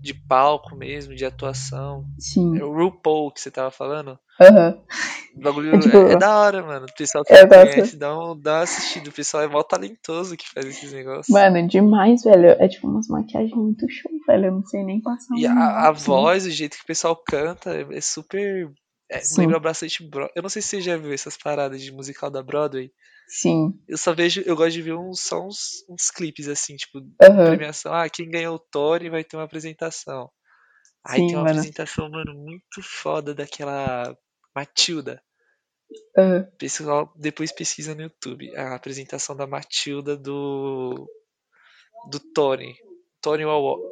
de 0.00 0.14
palco 0.14 0.76
mesmo, 0.76 1.14
de 1.14 1.24
atuação. 1.24 2.04
Sim. 2.18 2.58
É 2.58 2.64
o 2.64 2.72
RuPaul 2.72 3.32
que 3.32 3.40
você 3.40 3.50
tava 3.50 3.70
falando. 3.70 4.18
Aham. 4.40 4.78
O 5.36 5.40
bagulho 5.40 5.74
É, 5.74 5.78
tipo, 5.78 5.96
é, 5.96 6.12
é 6.12 6.16
da 6.16 6.38
hora, 6.38 6.62
mano. 6.62 6.86
O 6.86 6.94
pessoal 6.94 7.24
que 7.24 7.32
é, 7.32 7.46
conhece, 7.46 7.96
dá, 7.96 8.18
um, 8.18 8.38
dá 8.38 8.54
uma 8.54 8.62
assistida. 8.62 9.10
O 9.10 9.12
pessoal 9.12 9.42
é 9.42 9.48
mó 9.48 9.62
talentoso 9.62 10.36
que 10.36 10.48
faz 10.48 10.66
esses 10.66 10.92
negócios. 10.92 11.28
Mano, 11.28 11.66
demais, 11.68 12.22
velho. 12.22 12.50
É 12.50 12.68
tipo 12.68 12.86
umas 12.88 13.08
maquiagens 13.08 13.54
muito 13.54 13.86
show, 13.88 14.10
velho. 14.26 14.46
Eu 14.46 14.52
não 14.52 14.66
sei 14.66 14.82
nem 14.84 15.00
passar 15.00 15.36
E 15.36 15.46
um 15.46 15.58
a, 15.58 15.88
a 15.88 15.92
voz, 15.92 16.46
o 16.46 16.50
jeito 16.50 16.76
que 16.76 16.84
o 16.84 16.86
pessoal 16.86 17.16
canta, 17.16 17.74
é, 17.74 17.86
é 17.96 18.00
super. 18.00 18.70
é, 19.10 19.20
lembra 19.36 19.58
bastante. 19.58 20.08
Bro... 20.08 20.30
Eu 20.34 20.42
não 20.42 20.48
sei 20.48 20.62
se 20.62 20.68
você 20.68 20.80
já 20.80 20.96
viu 20.96 21.12
essas 21.12 21.36
paradas 21.36 21.82
de 21.82 21.92
musical 21.92 22.30
da 22.30 22.42
Broadway. 22.42 22.90
Sim. 23.26 23.78
Eu 23.88 23.98
só 23.98 24.14
vejo. 24.14 24.42
Eu 24.46 24.56
gosto 24.56 24.72
de 24.72 24.82
ver 24.82 24.94
uns, 24.94 25.20
só 25.20 25.44
uns, 25.44 25.84
uns 25.88 26.10
clipes 26.10 26.48
assim, 26.48 26.76
tipo, 26.76 27.00
Aham. 27.22 27.46
premiação. 27.46 27.92
Ah, 27.92 28.08
quem 28.08 28.30
ganhou 28.30 28.56
o 28.56 28.58
Tony 28.58 29.10
vai 29.10 29.24
ter 29.24 29.36
uma 29.36 29.44
apresentação. 29.44 30.30
Aí 31.04 31.20
Sim, 31.20 31.26
tem 31.28 31.36
uma 31.36 31.44
mano. 31.44 31.58
apresentação, 31.58 32.10
mano, 32.10 32.34
muito 32.34 32.82
foda 32.82 33.34
daquela 33.34 34.16
Matilda. 34.54 35.22
Aham. 36.16 36.48
Pessoal, 36.58 37.12
depois 37.16 37.52
pesquisa 37.52 37.94
no 37.94 38.02
YouTube. 38.02 38.54
A 38.56 38.74
apresentação 38.74 39.36
da 39.36 39.46
Matilda 39.46 40.16
do. 40.16 41.08
Do 42.10 42.20
Tony. 42.32 42.76
Tony, 43.20 43.42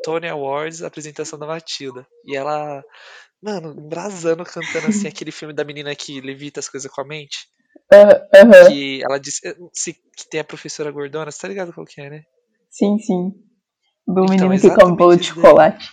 Tony 0.04 0.28
Awards, 0.28 0.82
apresentação 0.82 1.36
da 1.36 1.46
Matilda. 1.46 2.06
E 2.24 2.36
ela, 2.36 2.84
mano, 3.42 3.74
embrasando, 3.76 4.44
cantando 4.44 4.86
assim, 4.86 5.08
aquele 5.08 5.32
filme 5.32 5.52
da 5.52 5.64
menina 5.64 5.94
que 5.96 6.20
levita 6.20 6.60
as 6.60 6.68
coisas 6.68 6.90
com 6.90 7.00
a 7.00 7.04
mente. 7.04 7.48
Aham. 7.92 8.68
Que 8.68 9.02
ela 9.02 9.18
disse 9.18 9.40
se, 9.72 9.92
que 9.92 10.28
tem 10.30 10.40
a 10.40 10.44
professora 10.44 10.90
gordona, 10.90 11.30
você 11.30 11.40
tá 11.40 11.48
ligado 11.48 11.72
qual 11.72 11.86
que 11.86 12.00
é, 12.00 12.10
né? 12.10 12.22
Sim, 12.70 12.98
sim. 12.98 13.30
Do 14.06 14.24
Então, 14.24 14.48
menino 14.48 14.60
que 14.60 14.74
come 14.74 14.96
bolo 14.96 15.16
de 15.16 15.24
chocolate. 15.24 15.88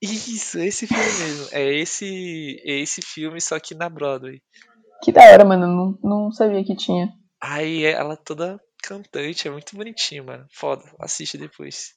Isso, 0.00 0.58
esse 0.58 0.86
filme 0.86 1.02
mesmo. 1.02 1.48
É 1.52 1.74
esse, 1.74 2.60
é 2.64 2.78
esse 2.80 3.02
filme, 3.02 3.40
só 3.40 3.58
que 3.58 3.74
na 3.74 3.88
Broadway. 3.88 4.40
Que 5.02 5.10
da 5.12 5.22
hora, 5.32 5.44
mano. 5.44 5.66
Não, 5.66 5.98
não 6.02 6.32
sabia 6.32 6.64
que 6.64 6.76
tinha. 6.76 7.12
Aí 7.40 7.84
ela 7.84 8.16
toda 8.16 8.60
cantante, 8.82 9.48
é 9.48 9.50
muito 9.50 9.76
bonitinho, 9.76 10.24
mano. 10.24 10.46
Foda, 10.52 10.84
assiste 11.00 11.36
depois. 11.36 11.94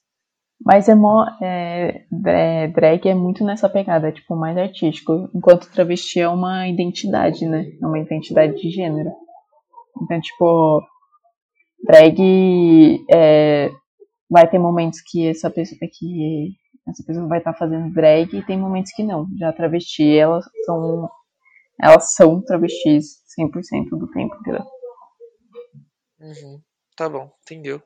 Mas 0.64 0.88
é 0.88 0.94
mó. 0.94 1.26
É, 1.42 2.04
é, 2.26 2.68
drag 2.68 3.08
é 3.08 3.14
muito 3.14 3.44
nessa 3.44 3.68
pegada, 3.68 4.08
é, 4.08 4.12
tipo, 4.12 4.36
mais 4.36 4.56
artístico. 4.56 5.28
Enquanto 5.34 5.70
travesti 5.70 6.20
é 6.20 6.28
uma 6.28 6.68
identidade, 6.68 7.46
né? 7.46 7.72
É 7.80 7.86
uma 7.86 7.98
identidade 7.98 8.54
de 8.60 8.70
gênero. 8.70 9.10
Então, 10.00 10.20
tipo. 10.20 10.82
Drag. 11.84 13.04
É, 13.12 13.70
vai 14.30 14.48
ter 14.48 14.58
momentos 14.58 15.00
que 15.00 15.26
essa 15.26 15.50
pessoa. 15.50 15.78
Que 15.80 16.54
essa 16.88 17.02
pessoa 17.04 17.28
vai 17.28 17.38
estar 17.38 17.54
fazendo 17.54 17.92
drag 17.92 18.36
e 18.36 18.46
tem 18.46 18.58
momentos 18.58 18.92
que 18.92 19.02
não. 19.02 19.26
Já 19.38 19.52
travesti, 19.52 20.16
elas 20.16 20.44
são. 20.64 21.08
Elas 21.80 22.14
são 22.14 22.40
travestis 22.40 23.22
100% 23.38 23.98
do 23.98 24.08
tempo, 24.10 24.36
entendeu? 24.36 24.64
Uhum. 26.20 26.60
Tá 26.96 27.08
bom, 27.08 27.32
entendeu. 27.42 27.82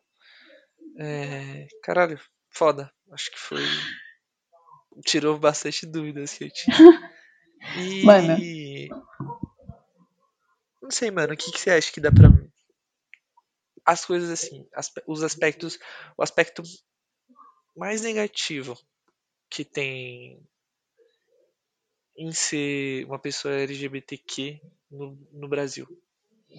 É, 0.99 1.67
caralho, 1.83 2.19
foda. 2.57 2.93
Acho 3.13 3.31
que 3.31 3.39
foi. 3.39 3.63
Tirou 5.05 5.39
bastante 5.39 5.87
dúvidas 5.87 6.33
que 6.35 6.45
eu 6.45 6.51
tinha. 6.51 6.77
E. 7.79 8.05
Mano. 8.05 8.37
Não 10.81 10.91
sei, 10.91 11.11
mano, 11.11 11.33
o 11.35 11.37
que, 11.37 11.51
que 11.51 11.59
você 11.59 11.71
acha 11.71 11.91
que 11.91 12.01
dá 12.01 12.13
pra. 12.13 12.29
As 13.85 14.05
coisas 14.05 14.31
assim, 14.31 14.69
aspe- 14.75 15.03
os 15.07 15.23
aspectos. 15.23 15.79
O 16.17 16.23
aspecto 16.23 16.63
mais 17.77 18.03
negativo 18.03 18.79
que 19.51 19.65
tem 19.65 20.41
em 22.17 22.33
ser 22.33 23.05
uma 23.07 23.19
pessoa 23.19 23.55
LGBTQ 23.55 24.61
no, 24.91 25.17
no 25.33 25.49
Brasil. 25.49 25.87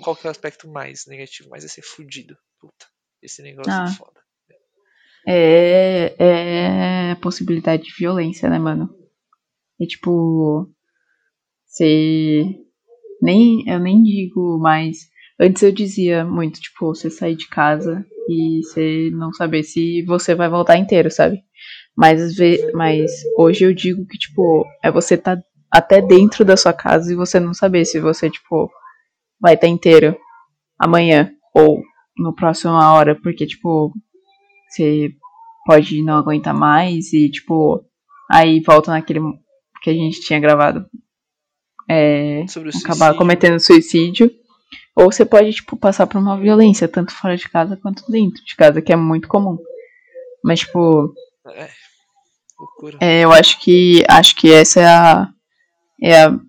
Qual 0.04 0.16
que 0.16 0.28
é 0.28 0.30
o 0.30 0.32
aspecto 0.32 0.68
mais 0.68 1.06
negativo? 1.06 1.50
Mais 1.50 1.64
é 1.64 1.68
ser 1.68 1.82
fudido. 1.84 2.38
Puta, 2.60 2.88
esse 3.22 3.42
negócio 3.42 3.72
Ah. 3.72 3.86
é 3.88 3.94
foda. 3.94 4.17
É, 5.28 6.16
é 7.12 7.16
possibilidade 7.16 7.84
de 7.84 7.94
violência, 8.00 8.50
né, 8.50 8.58
mano? 8.60 8.90
É 9.82 9.86
tipo. 9.86 10.70
Você. 11.66 12.44
Nem, 13.22 13.64
eu 13.68 13.80
nem 13.80 14.04
digo 14.04 14.60
mais. 14.60 14.98
Antes 15.40 15.64
eu 15.64 15.72
dizia 15.72 16.26
muito, 16.26 16.60
tipo, 16.60 16.88
você 16.96 17.10
sair 17.10 17.36
de 17.36 17.48
casa 17.50 18.06
e 18.30 18.62
você 18.64 19.10
não 19.14 19.32
saber 19.34 19.64
se 19.64 20.04
você 20.04 20.34
vai 20.36 20.50
voltar 20.50 20.78
inteiro, 20.78 21.12
sabe? 21.12 21.40
Mas, 21.96 22.22
às 22.22 22.36
ve- 22.36 22.72
mas 22.74 23.12
hoje 23.38 23.66
eu 23.66 23.74
digo 23.74 24.06
que, 24.08 24.18
tipo, 24.18 24.66
é 24.84 24.92
você 24.92 25.18
tá 25.18 25.38
até 25.72 26.02
dentro 26.02 26.46
da 26.46 26.58
sua 26.58 26.74
casa 26.74 27.12
e 27.12 27.16
você 27.16 27.40
não 27.40 27.54
saber 27.54 27.86
se 27.86 28.00
você, 28.00 28.30
tipo, 28.30 28.70
vai 29.42 29.56
estar 29.56 29.68
inteiro 29.68 30.16
amanhã 30.80 31.32
ou 31.56 31.82
no 32.18 32.34
próximo 32.36 32.74
hora, 32.74 33.16
porque, 33.22 33.46
tipo, 33.46 33.94
você 34.70 35.12
pode 35.66 36.02
não 36.02 36.18
aguentar 36.18 36.54
mais 36.54 37.12
e, 37.14 37.30
tipo, 37.30 37.84
aí 38.32 38.62
volta 38.62 38.92
naquele 38.92 39.20
que 39.82 39.90
a 39.90 39.94
gente 39.94 40.22
tinha 40.22 40.40
gravado. 40.40 40.86
É, 41.90 42.46
Sobre 42.48 42.70
o 42.70 42.78
acabar 42.78 43.16
cometendo 43.16 43.60
suicídio. 43.60 44.32
Ou 44.96 45.12
você 45.12 45.26
pode, 45.26 45.54
tipo, 45.54 45.78
passar 45.78 46.08
por 46.08 46.18
uma 46.18 46.40
violência, 46.40 46.88
tanto 46.88 47.14
fora 47.14 47.38
de 47.38 47.48
casa 47.48 47.78
quanto 47.78 48.10
dentro 48.12 48.44
de 48.44 48.56
casa, 48.56 48.82
que 48.82 48.92
é 48.92 48.96
muito 48.96 49.28
comum. 49.28 49.58
Mas, 50.44 50.62
tipo, 50.62 51.14
É, 51.46 51.70
é, 53.00 53.24
eu 53.24 53.32
acho 53.32 53.60
que 53.60 54.04
acho 54.10 54.36
que 54.36 54.52
essa 54.52 54.80
é 54.82 54.86
a, 54.86 55.28
é 56.02 56.24
a 56.24 56.40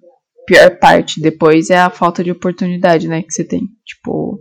pior 0.47 0.79
parte. 0.79 1.21
Depois 1.21 1.69
é 1.71 1.79
a 1.79 1.91
falta 1.91 2.25
de 2.25 2.31
oportunidade, 2.31 3.07
né, 3.07 3.23
que 3.23 3.33
você 3.33 3.45
tem. 3.45 3.69
Tipo, 3.85 4.41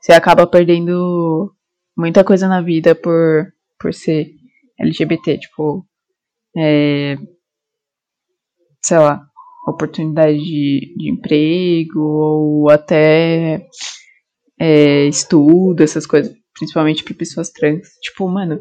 você 0.00 0.12
acaba 0.12 0.46
perdendo 0.46 1.52
muita 1.96 2.24
coisa 2.24 2.48
na 2.48 2.60
vida 2.60 2.94
por, 2.94 3.52
por 3.78 3.92
ser 3.92 4.30
LGBT, 4.78 5.38
tipo, 5.38 5.86
é, 6.56 7.16
sei 8.82 8.98
lá, 8.98 9.24
oportunidade 9.66 10.38
de, 10.38 10.94
de 10.96 11.10
emprego 11.10 12.00
ou 12.00 12.70
até 12.70 13.66
é, 14.60 15.06
estudo, 15.06 15.82
essas 15.82 16.06
coisas, 16.06 16.34
principalmente 16.54 17.04
para 17.04 17.14
pessoas 17.14 17.50
trans. 17.50 17.88
Tipo, 18.02 18.28
mano, 18.28 18.60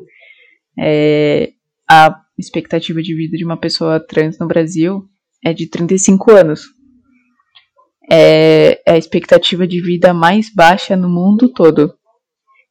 é, 0.80 1.54
a 1.90 2.22
expectativa 2.38 3.02
de 3.02 3.16
vida 3.16 3.38
de 3.38 3.46
uma 3.46 3.58
pessoa 3.58 4.00
trans 4.00 4.38
no 4.40 4.48
Brasil 4.48 5.04
é 5.44 5.54
de 5.54 5.68
35 5.68 6.32
anos. 6.32 6.64
É, 8.12 8.82
é 8.86 8.94
a 8.94 8.98
expectativa 8.98 9.66
de 9.66 9.82
vida 9.82 10.14
mais 10.14 10.54
baixa 10.54 10.96
no 10.96 11.10
mundo 11.10 11.52
todo. 11.52 11.94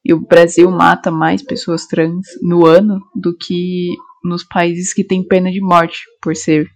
E 0.03 0.13
o 0.13 0.19
Brasil 0.19 0.69
mata 0.71 1.11
mais 1.11 1.43
pessoas 1.43 1.85
trans 1.85 2.25
no 2.41 2.65
ano 2.65 2.99
do 3.15 3.37
que 3.37 3.89
nos 4.23 4.43
países 4.43 4.93
que 4.93 5.03
têm 5.03 5.27
pena 5.27 5.51
de 5.51 5.61
morte 5.61 6.05
por 6.21 6.35
ser 6.35 6.67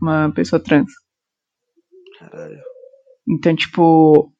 uma 0.00 0.32
pessoa 0.32 0.62
trans. 0.62 0.90
Caralho. 2.18 2.60
Então, 3.28 3.54
tipo, 3.54 4.32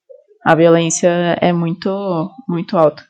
a 0.44 0.54
violência 0.54 1.08
é 1.40 1.52
muito, 1.52 2.30
muito 2.48 2.76
alta. 2.76 3.06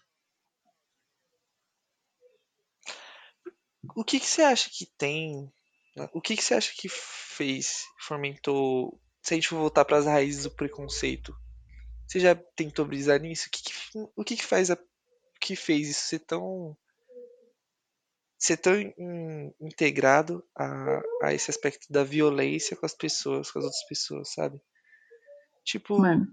O 3.96 4.04
que, 4.04 4.18
que 4.18 4.26
você 4.26 4.42
acha 4.42 4.68
que 4.70 4.86
tem? 4.98 5.52
né? 5.96 6.08
O 6.12 6.20
que, 6.20 6.36
que 6.36 6.42
você 6.42 6.54
acha 6.54 6.72
que 6.76 6.88
fez, 6.88 7.84
fomentou? 8.00 9.00
Se 9.22 9.34
a 9.34 9.36
gente 9.36 9.48
for 9.48 9.58
voltar 9.58 9.84
para 9.84 9.98
as 9.98 10.06
raízes 10.06 10.44
do 10.44 10.50
preconceito, 10.50 11.34
você 12.06 12.20
já 12.20 12.34
tentou 12.34 12.84
brisar 12.84 13.20
nisso? 13.20 13.48
O 13.48 13.50
que, 13.50 13.62
que, 13.62 13.72
o 14.16 14.24
que, 14.24 14.36
que 14.36 14.44
faz 14.44 14.70
a, 14.70 14.78
que 15.40 15.56
fez 15.56 15.88
isso 15.88 16.06
ser 16.08 16.20
tão 16.20 16.76
ser 18.38 18.56
tão 18.58 18.78
in- 18.78 19.52
integrado 19.60 20.44
a, 20.54 21.02
a 21.22 21.34
esse 21.34 21.50
aspecto 21.50 21.86
da 21.90 22.04
violência 22.04 22.76
com 22.76 22.84
as 22.84 22.94
pessoas, 22.94 23.50
com 23.50 23.58
as 23.58 23.64
outras 23.64 23.86
pessoas, 23.88 24.32
sabe? 24.32 24.60
Tipo, 25.64 25.98
Mano, 25.98 26.26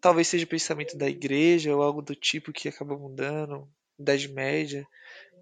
talvez 0.00 0.28
seja 0.28 0.44
o 0.44 0.48
pensamento 0.48 0.96
da 0.96 1.08
igreja 1.08 1.74
ou 1.74 1.82
algo 1.82 2.00
do 2.02 2.14
tipo 2.14 2.52
que 2.52 2.68
acabou 2.68 2.98
mudando, 2.98 3.68
Idade 3.98 4.28
Média. 4.28 4.86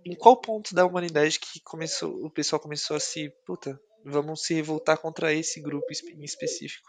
Em 0.04 0.16
qual 0.16 0.40
ponto 0.40 0.74
da 0.74 0.86
humanidade 0.86 1.38
que 1.38 1.60
começou, 1.60 2.24
o 2.24 2.30
pessoal 2.30 2.60
começou 2.60 2.96
a 2.96 3.00
se, 3.00 3.30
puta, 3.46 3.80
vamos 4.04 4.42
se 4.42 4.54
revoltar 4.54 4.98
contra 4.98 5.32
esse 5.32 5.60
grupo 5.60 5.86
em 5.90 6.24
específico, 6.24 6.88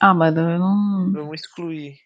ah, 0.00 0.14
mano, 0.14 0.40
eu 0.50 0.58
não, 0.58 1.12
vamos 1.12 1.40
excluir. 1.40 1.98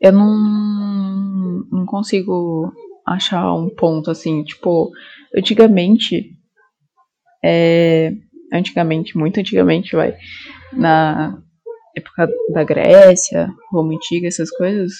Eu 0.00 0.12
não, 0.12 1.64
não 1.70 1.86
consigo 1.86 2.72
achar 3.06 3.52
um 3.54 3.68
ponto 3.68 4.10
assim, 4.10 4.42
tipo, 4.44 4.90
antigamente, 5.36 6.36
é, 7.44 8.12
antigamente, 8.52 9.16
muito 9.16 9.40
antigamente, 9.40 9.94
vai, 9.96 10.16
na 10.72 11.42
época 11.96 12.28
da 12.52 12.62
Grécia, 12.64 13.48
Roma 13.72 13.94
Antiga, 13.94 14.28
essas 14.28 14.50
coisas, 14.50 14.92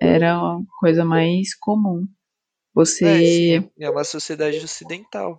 era 0.00 0.38
uma 0.38 0.64
coisa 0.80 1.04
mais 1.04 1.54
comum 1.58 2.06
você. 2.74 3.64
É, 3.78 3.84
é 3.86 3.90
uma 3.90 4.04
sociedade 4.04 4.58
ocidental. 4.58 5.38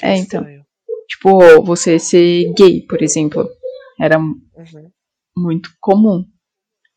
É, 0.00 0.10
É, 0.12 0.16
então. 0.18 0.46
Tipo, 1.08 1.62
você 1.64 1.98
ser 1.98 2.52
gay, 2.56 2.82
por 2.82 3.02
exemplo. 3.02 3.48
Era 4.00 4.18
Uhum. 4.18 4.90
muito 5.36 5.70
comum. 5.80 6.24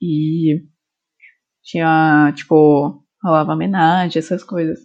E 0.01 0.61
tinha, 1.69 2.33
tipo, 2.35 3.03
rolava 3.23 3.53
homenagem, 3.53 4.19
essas 4.19 4.43
coisas. 4.43 4.79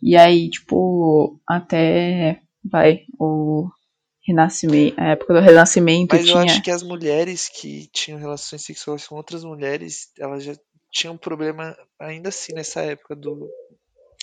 E 0.00 0.16
aí, 0.16 0.48
tipo, 0.48 1.40
até 1.48 2.40
vai, 2.64 3.00
o 3.18 3.68
renascimento, 4.26 5.00
a 5.00 5.08
época 5.08 5.34
do 5.34 5.40
renascimento 5.40 6.14
Mas 6.14 6.26
eu 6.26 6.32
tinha. 6.32 6.44
acho 6.44 6.62
que 6.62 6.70
as 6.70 6.82
mulheres 6.82 7.48
que 7.48 7.88
tinham 7.92 8.18
relações 8.18 8.62
sexuais 8.62 9.06
com 9.06 9.16
outras 9.16 9.44
mulheres, 9.44 10.12
elas 10.18 10.44
já 10.44 10.54
tinham 10.92 11.16
problema 11.16 11.76
ainda 11.98 12.28
assim 12.28 12.54
nessa 12.54 12.80
época 12.80 13.16
do. 13.16 13.48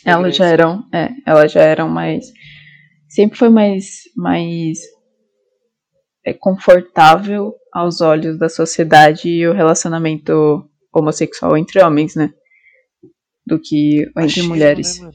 Elas 0.06 0.36
já 0.36 0.48
eram, 0.48 0.88
é, 0.94 1.10
elas 1.26 1.52
já 1.52 1.62
eram 1.62 1.90
mais. 1.90 2.26
Sempre 3.10 3.38
foi 3.38 3.50
mais, 3.50 4.04
mais 4.16 4.80
é, 6.26 6.34
confortável 6.34 7.54
aos 7.74 8.00
olhos 8.00 8.40
da 8.40 8.48
sociedade 8.48 9.46
o 9.46 9.54
relacionamento 9.54 10.71
homossexual 10.94 11.58
entre 11.58 11.82
homens, 11.82 12.16
né? 12.16 12.34
Do 13.46 13.60
que 13.60 14.02
entre 14.02 14.14
Machismo, 14.16 14.50
mulheres. 14.50 15.00
Né? 15.00 15.12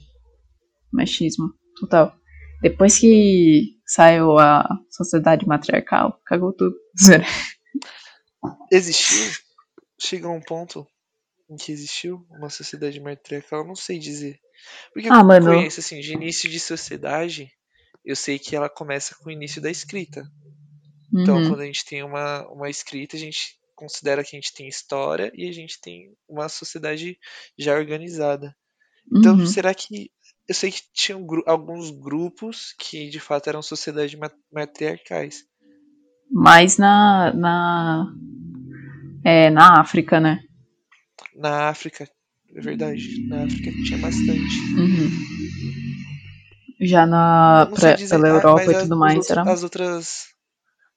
Machismo, 0.92 1.48
total. 1.78 2.14
Depois 2.62 2.98
que 2.98 3.76
saiu 3.86 4.38
a 4.38 4.66
sociedade 4.90 5.46
matriarcal, 5.46 6.18
cagou 6.24 6.52
tudo. 6.52 6.74
Existiu? 8.70 9.30
Chegou 10.00 10.30
a 10.32 10.34
um 10.34 10.40
ponto 10.40 10.86
em 11.48 11.56
que 11.56 11.72
existiu 11.72 12.26
uma 12.30 12.50
sociedade 12.50 13.00
matriarcal, 13.00 13.60
eu 13.60 13.66
não 13.66 13.76
sei 13.76 13.98
dizer. 13.98 14.38
Porque 14.92 15.08
Ah, 15.10 15.20
eu 15.20 15.24
mano. 15.24 15.46
conheço, 15.46 15.80
assim, 15.80 16.00
de 16.00 16.12
início 16.12 16.48
de 16.50 16.58
sociedade, 16.58 17.50
eu 18.04 18.16
sei 18.16 18.38
que 18.38 18.54
ela 18.56 18.68
começa 18.68 19.14
com 19.16 19.28
o 19.28 19.32
início 19.32 19.60
da 19.62 19.70
escrita. 19.70 20.24
Então, 21.14 21.36
Uhum, 21.38 21.48
quando 21.48 21.60
a 21.60 21.66
gente 21.66 21.84
tem 21.84 22.02
uma, 22.02 22.46
uma 22.48 22.68
escrita, 22.68 23.16
a 23.16 23.20
gente 23.20 23.56
considera 23.76 24.24
que 24.24 24.34
a 24.34 24.40
gente 24.40 24.52
tem 24.52 24.66
história 24.66 25.30
e 25.34 25.48
a 25.48 25.52
gente 25.52 25.80
tem 25.80 26.12
uma 26.28 26.48
sociedade 26.48 27.16
já 27.56 27.74
organizada. 27.76 28.56
Então, 29.14 29.36
uhum. 29.36 29.46
será 29.46 29.72
que. 29.72 30.10
Eu 30.48 30.54
sei 30.54 30.70
que 30.70 30.80
tinham 30.92 31.24
gru- 31.24 31.44
alguns 31.46 31.90
grupos 31.90 32.72
que 32.78 33.08
de 33.08 33.20
fato 33.20 33.48
eram 33.48 33.62
sociedades 33.62 34.18
ma- 34.18 34.30
matriarcais. 34.52 35.44
Mais 36.30 36.76
na, 36.78 37.32
na, 37.34 38.12
é, 39.24 39.50
na 39.50 39.80
África, 39.80 40.18
né? 40.20 40.40
Na 41.34 41.68
África, 41.68 42.08
é 42.54 42.60
verdade, 42.60 43.26
na 43.28 43.44
África 43.44 43.70
tinha 43.70 43.98
bastante. 43.98 44.60
Uhum. 44.76 45.10
Já 46.80 47.06
na, 47.06 47.70
pra, 47.74 47.94
dizer, 47.94 48.16
pela 48.16 48.28
ah, 48.28 48.30
Europa 48.32 48.62
mas 48.64 48.72
e 48.72 48.76
as, 48.76 48.82
tudo 48.82 48.98
mais, 48.98 49.16
outros- 49.16 49.30
era. 49.30 49.52
as 49.52 49.62
outras. 49.62 50.35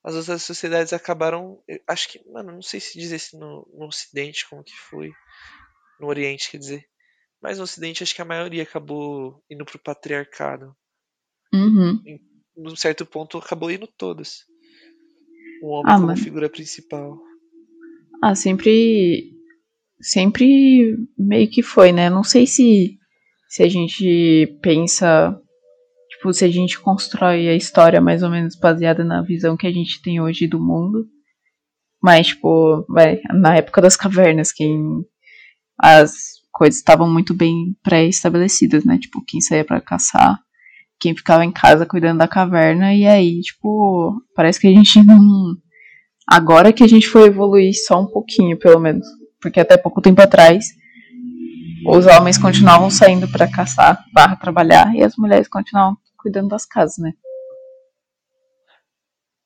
As 0.09 0.15
outras 0.15 0.41
sociedades 0.41 0.91
acabaram. 0.91 1.61
eu 1.67 1.79
Acho 1.87 2.09
que. 2.09 2.19
Mano, 2.31 2.51
não 2.51 2.63
sei 2.63 2.79
se 2.79 2.97
dizer 2.97 3.19
se 3.19 3.37
no, 3.37 3.69
no 3.71 3.85
Ocidente 3.85 4.49
como 4.49 4.63
que 4.63 4.75
foi. 4.75 5.11
No 5.99 6.07
Oriente, 6.07 6.49
quer 6.49 6.57
dizer. 6.57 6.83
Mas 7.39 7.59
no 7.59 7.63
Ocidente 7.63 8.01
acho 8.01 8.15
que 8.15 8.21
a 8.21 8.25
maioria 8.25 8.63
acabou 8.63 9.43
indo 9.47 9.63
pro 9.63 9.77
patriarcado. 9.77 10.75
Uhum. 11.53 12.01
Num 12.57 12.75
certo 12.75 13.05
ponto 13.05 13.37
acabou 13.37 13.69
indo 13.69 13.85
todas. 13.85 14.45
O 15.61 15.67
homem 15.67 15.93
Ah, 15.93 15.99
como 15.99 16.17
figura 16.17 16.49
principal. 16.49 17.15
Ah, 18.23 18.33
sempre. 18.33 19.31
Sempre 20.01 20.97
meio 21.15 21.51
que 21.51 21.61
foi, 21.61 21.91
né? 21.91 22.09
Não 22.09 22.23
sei 22.23 22.47
se, 22.47 22.97
se 23.47 23.61
a 23.61 23.69
gente 23.69 24.57
pensa. 24.59 25.39
Tipo, 26.19 26.33
se 26.33 26.43
a 26.43 26.49
gente 26.49 26.77
constrói 26.77 27.47
a 27.47 27.55
história 27.55 28.01
mais 28.01 28.21
ou 28.23 28.29
menos 28.29 28.53
baseada 28.57 29.05
na 29.05 29.21
visão 29.21 29.55
que 29.55 29.65
a 29.65 29.71
gente 29.71 30.01
tem 30.01 30.19
hoje 30.19 30.47
do 30.47 30.59
mundo. 30.59 31.07
Mas, 32.03 32.27
tipo, 32.27 32.85
vai, 32.89 33.21
na 33.33 33.55
época 33.55 33.81
das 33.81 33.95
cavernas, 33.95 34.51
quem. 34.51 34.77
As 35.81 36.11
coisas 36.51 36.77
estavam 36.77 37.09
muito 37.09 37.33
bem 37.33 37.73
pré-estabelecidas, 37.81 38.83
né? 38.83 38.97
Tipo, 38.97 39.23
quem 39.25 39.39
saía 39.39 39.63
pra 39.63 39.79
caçar, 39.79 40.37
quem 40.99 41.15
ficava 41.15 41.45
em 41.45 41.53
casa 41.53 41.85
cuidando 41.85 42.17
da 42.17 42.27
caverna, 42.27 42.93
e 42.93 43.07
aí, 43.07 43.39
tipo, 43.39 44.21
parece 44.35 44.59
que 44.59 44.67
a 44.67 44.71
gente 44.71 45.01
não. 45.01 45.55
Agora 46.27 46.73
que 46.73 46.83
a 46.83 46.87
gente 46.87 47.07
foi 47.07 47.27
evoluir 47.27 47.71
só 47.87 48.01
um 48.01 48.07
pouquinho, 48.07 48.59
pelo 48.59 48.81
menos. 48.81 49.07
Porque 49.41 49.61
até 49.61 49.77
pouco 49.77 50.01
tempo 50.01 50.21
atrás, 50.21 50.65
os 51.87 52.05
homens 52.07 52.37
continuavam 52.37 52.89
saindo 52.89 53.25
pra 53.29 53.49
caçar, 53.49 54.03
barra 54.13 54.35
trabalhar, 54.35 54.93
e 54.93 55.01
as 55.01 55.15
mulheres 55.15 55.47
continuavam 55.47 55.97
cuidando 56.19 56.49
das 56.49 56.65
casas, 56.65 56.97
né? 56.99 57.13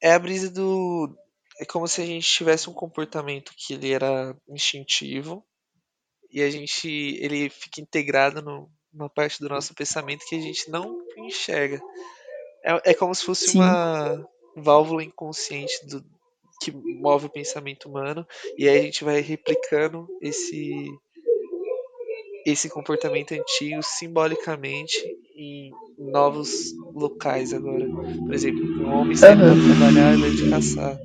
É 0.02 0.12
a 0.14 0.20
brisa 0.20 0.50
do. 0.50 1.16
É 1.60 1.66
como 1.66 1.88
se 1.88 2.02
a 2.02 2.06
gente 2.06 2.28
tivesse 2.28 2.70
um 2.70 2.74
comportamento 2.74 3.54
que 3.56 3.74
ele 3.74 3.92
era 3.94 4.36
instintivo 4.50 5.46
e 6.32 6.42
a 6.42 6.50
gente. 6.52 6.88
ele 7.22 7.50
fica 7.50 7.82
integrado 7.82 8.42
no- 8.42 8.72
numa 8.94 9.10
parte 9.10 9.40
do 9.42 9.50
nosso 9.50 9.74
pensamento 9.76 10.26
que 10.28 10.36
a 10.36 10.42
gente 10.42 10.70
não 10.72 10.98
enxerga. 11.20 11.82
É, 12.66 12.92
é 12.92 12.94
como 12.94 13.16
se 13.16 13.26
fosse 13.26 13.52
Sim. 13.52 13.60
uma 13.60 14.26
válvula 14.58 15.04
inconsciente 15.04 15.86
do, 15.88 16.04
que 16.62 16.72
move 16.72 17.28
o 17.28 17.32
pensamento 17.32 17.90
humano 17.90 18.26
e 18.58 18.70
aí 18.70 18.80
a 18.80 18.82
gente 18.84 19.04
vai 19.04 19.22
replicando 19.22 20.08
esse 20.22 20.88
esse 22.46 22.70
comportamento 22.70 23.32
antigo 23.34 23.82
simbolicamente 23.84 24.96
em 25.36 25.72
novos 25.98 26.74
locais 26.94 27.54
agora. 27.54 27.86
Por 28.26 28.34
exemplo, 28.34 28.64
um 28.86 28.94
homem 28.94 29.16
saindo 29.16 29.42
para 29.44 29.54
trabalhar 29.78 30.16
invés 30.18 30.36
de 30.36 30.50
caçar. 30.50 30.98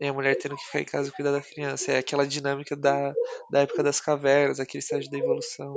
E 0.00 0.06
a 0.06 0.12
mulher 0.12 0.36
tendo 0.36 0.54
que 0.56 0.64
ficar 0.64 0.80
em 0.80 0.84
casa 0.84 1.08
e 1.08 1.12
cuidar 1.12 1.32
da 1.32 1.40
criança. 1.40 1.92
É 1.92 1.98
aquela 1.98 2.26
dinâmica 2.26 2.76
da, 2.76 3.12
da 3.50 3.60
época 3.62 3.82
das 3.82 4.00
cavernas, 4.00 4.60
aquele 4.60 4.80
estágio 4.82 5.10
da 5.10 5.18
evolução. 5.18 5.74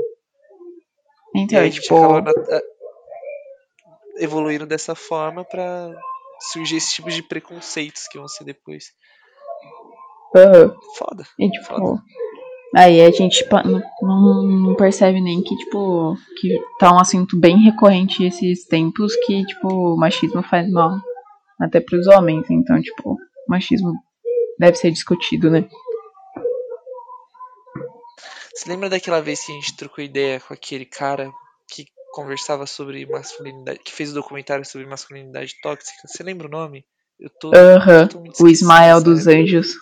E 1.35 1.39
Então, 1.41 1.59
aí 1.59 1.65
é 1.65 1.67
a 1.67 1.71
gente 1.71 1.81
tipo. 1.81 1.95
acaba 1.97 2.21
na- 2.21 2.61
evoluindo 4.17 4.65
dessa 4.65 4.93
forma 4.93 5.43
para 5.43 5.89
surgir 6.51 6.77
esse 6.77 6.93
tipo 6.93 7.09
de 7.09 7.23
preconceitos 7.23 8.07
que 8.07 8.17
vão 8.17 8.27
ser 8.27 8.43
depois. 8.43 8.85
aham. 10.35 10.75
Foda. 10.97 11.23
E 11.39 11.49
tipo. 11.49 11.65
Foda. 11.65 12.03
Aí 12.75 13.01
a 13.01 13.11
gente 13.11 13.43
pa- 13.49 13.63
não, 13.63 13.81
não- 14.01 14.75
percebe 14.75 15.19
nem 15.19 15.41
que, 15.43 15.55
tipo, 15.57 16.15
que 16.39 16.57
tá 16.79 16.93
um 16.93 16.99
assunto 16.99 17.37
bem 17.37 17.57
recorrente 17.59 18.23
esses 18.23 18.65
tempos 18.65 19.13
que, 19.25 19.45
tipo, 19.45 19.67
o 19.67 19.97
machismo 19.97 20.41
faz 20.43 20.69
mal 20.71 20.97
até 21.59 21.81
pros 21.81 22.07
homens. 22.07 22.49
Então, 22.49 22.81
tipo, 22.81 23.11
o 23.13 23.17
machismo 23.49 23.91
deve 24.57 24.77
ser 24.77 24.91
discutido, 24.91 25.49
né? 25.49 25.67
Você 28.53 28.69
lembra 28.69 28.89
daquela 28.89 29.21
vez 29.21 29.45
que 29.45 29.51
a 29.51 29.55
gente 29.55 29.75
trocou 29.75 30.03
ideia 30.03 30.39
com 30.39 30.53
aquele 30.53 30.85
cara 30.85 31.31
que 31.69 31.85
conversava 32.13 32.65
sobre 32.65 33.05
masculinidade, 33.05 33.79
que 33.79 33.91
fez 33.91 34.11
o 34.11 34.15
documentário 34.15 34.65
sobre 34.65 34.87
masculinidade 34.87 35.55
tóxica? 35.61 36.07
Você 36.07 36.23
lembra 36.23 36.47
o 36.47 36.51
nome? 36.51 36.85
Eu 37.19 37.29
tô 37.39 37.51
Aham. 37.51 38.07
totalmente 38.07 38.29
O 38.31 38.47
esquecido 38.47 38.51
Ismael 38.51 39.03
dos. 39.03 39.27
Anjos. 39.27 39.73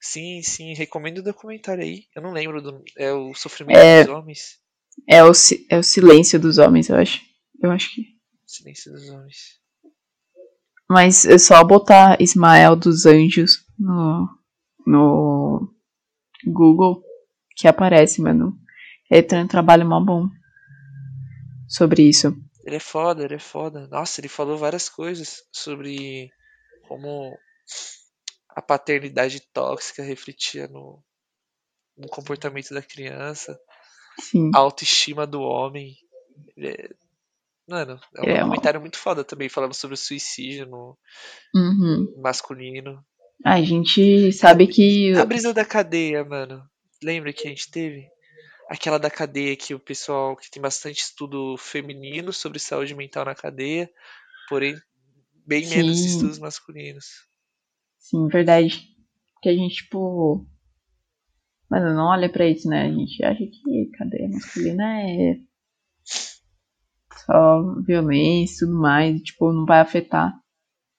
Sim, 0.00 0.42
sim, 0.42 0.74
recomendo 0.74 1.18
o 1.18 1.22
documentário 1.22 1.82
aí. 1.82 2.04
Eu 2.14 2.22
não 2.22 2.32
lembro 2.32 2.62
do. 2.62 2.82
É 2.96 3.12
o 3.12 3.34
Sofrimento 3.34 3.78
É. 3.78 4.04
dos 4.04 4.14
Homens. 4.14 4.58
É 5.08 5.22
o, 5.24 5.30
é 5.70 5.78
o 5.78 5.82
silêncio 5.82 6.40
dos 6.40 6.58
homens, 6.58 6.88
eu 6.88 6.96
acho. 6.96 7.20
Eu 7.62 7.70
acho 7.70 7.94
que. 7.94 8.02
Silêncio 8.46 8.92
dos 8.92 9.08
Homens. 9.08 9.58
Mas 10.88 11.24
é 11.24 11.36
só 11.38 11.62
botar 11.62 12.20
Ismael 12.20 12.74
dos 12.74 13.04
Anjos 13.06 13.64
no, 13.78 14.26
no 14.86 15.74
Google 16.46 17.02
que 17.56 17.68
aparece, 17.68 18.22
mano. 18.22 18.56
Ele 19.10 19.22
tem 19.22 19.42
um 19.42 19.48
trabalho 19.48 19.86
mó 19.86 20.00
bom 20.00 20.28
sobre 21.68 22.08
isso. 22.08 22.34
Ele 22.64 22.76
é 22.76 22.80
foda, 22.80 23.24
ele 23.24 23.34
é 23.34 23.38
foda. 23.38 23.86
Nossa, 23.88 24.20
ele 24.20 24.28
falou 24.28 24.56
várias 24.56 24.88
coisas 24.88 25.42
sobre 25.52 26.30
como 26.88 27.36
a 28.58 28.62
paternidade 28.62 29.40
tóxica 29.52 30.02
refletia 30.02 30.66
no, 30.66 31.00
no 31.96 32.08
comportamento 32.08 32.74
da 32.74 32.82
criança, 32.82 33.56
Sim. 34.20 34.50
a 34.52 34.58
autoestima 34.58 35.24
do 35.28 35.40
homem. 35.40 35.96
É- 36.58 36.90
Mano, 37.68 38.00
é 38.16 38.22
um 38.22 38.24
é 38.24 38.38
documentário 38.40 38.80
muito 38.80 38.96
foda 38.98 39.22
também, 39.22 39.48
falando 39.48 39.74
sobre 39.74 39.94
o 39.94 39.96
suicídio 39.96 40.66
no 40.66 40.98
Uhum. 41.54 42.14
masculino. 42.20 43.04
A 43.44 43.60
gente 43.62 44.32
sabe 44.32 44.66
que. 44.66 45.12
A 45.14 45.24
brisa 45.24 45.52
da 45.54 45.64
cadeia, 45.64 46.24
mano. 46.24 46.62
Lembra 47.02 47.32
que 47.32 47.46
a 47.46 47.50
gente 47.50 47.70
teve? 47.70 48.08
Aquela 48.70 48.98
da 48.98 49.10
cadeia 49.10 49.54
que 49.54 49.74
o 49.74 49.78
pessoal 49.78 50.34
que 50.34 50.50
tem 50.50 50.60
bastante 50.60 51.00
estudo 51.02 51.56
feminino 51.58 52.32
sobre 52.32 52.58
saúde 52.58 52.94
mental 52.94 53.24
na 53.26 53.34
cadeia, 53.34 53.88
porém 54.48 54.74
bem 55.46 55.66
menos 55.68 55.98
Sim. 55.98 56.06
estudos 56.06 56.38
masculinos. 56.38 57.28
Sim, 58.08 58.26
verdade. 58.28 58.88
Que 59.42 59.48
a 59.50 59.54
gente, 59.54 59.76
tipo. 59.84 60.46
Mano, 61.70 61.94
não 61.94 62.08
olha 62.08 62.30
pra 62.30 62.46
isso, 62.46 62.68
né? 62.68 62.82
A 62.82 62.92
gente 62.92 63.24
acha 63.24 63.38
que 63.46 63.90
cadeia 63.96 64.28
masculina 64.28 65.00
é 65.02 65.40
só 67.26 67.62
violência 67.82 68.64
e 68.64 68.66
tudo 68.66 68.80
mais, 68.80 69.20
tipo, 69.22 69.52
não 69.52 69.66
vai 69.66 69.80
afetar. 69.80 70.34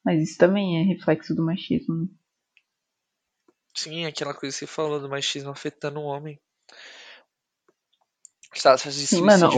Mas 0.05 0.21
isso 0.23 0.37
também 0.37 0.79
é 0.79 0.83
reflexo 0.83 1.35
do 1.35 1.45
machismo. 1.45 1.95
Né? 1.95 2.07
Sim, 3.75 4.05
aquela 4.05 4.35
coisa 4.35 4.53
que 4.55 4.59
você 4.59 4.67
falou 4.67 4.99
do 4.99 5.09
machismo 5.09 5.49
afetando 5.49 5.99
o 5.99 6.03
homem. 6.03 6.39
Os 8.55 8.61
taxas 8.61 8.93
de 8.93 9.07
Sim, 9.07 9.21
suicídio 9.21 9.25
mano, 9.25 9.49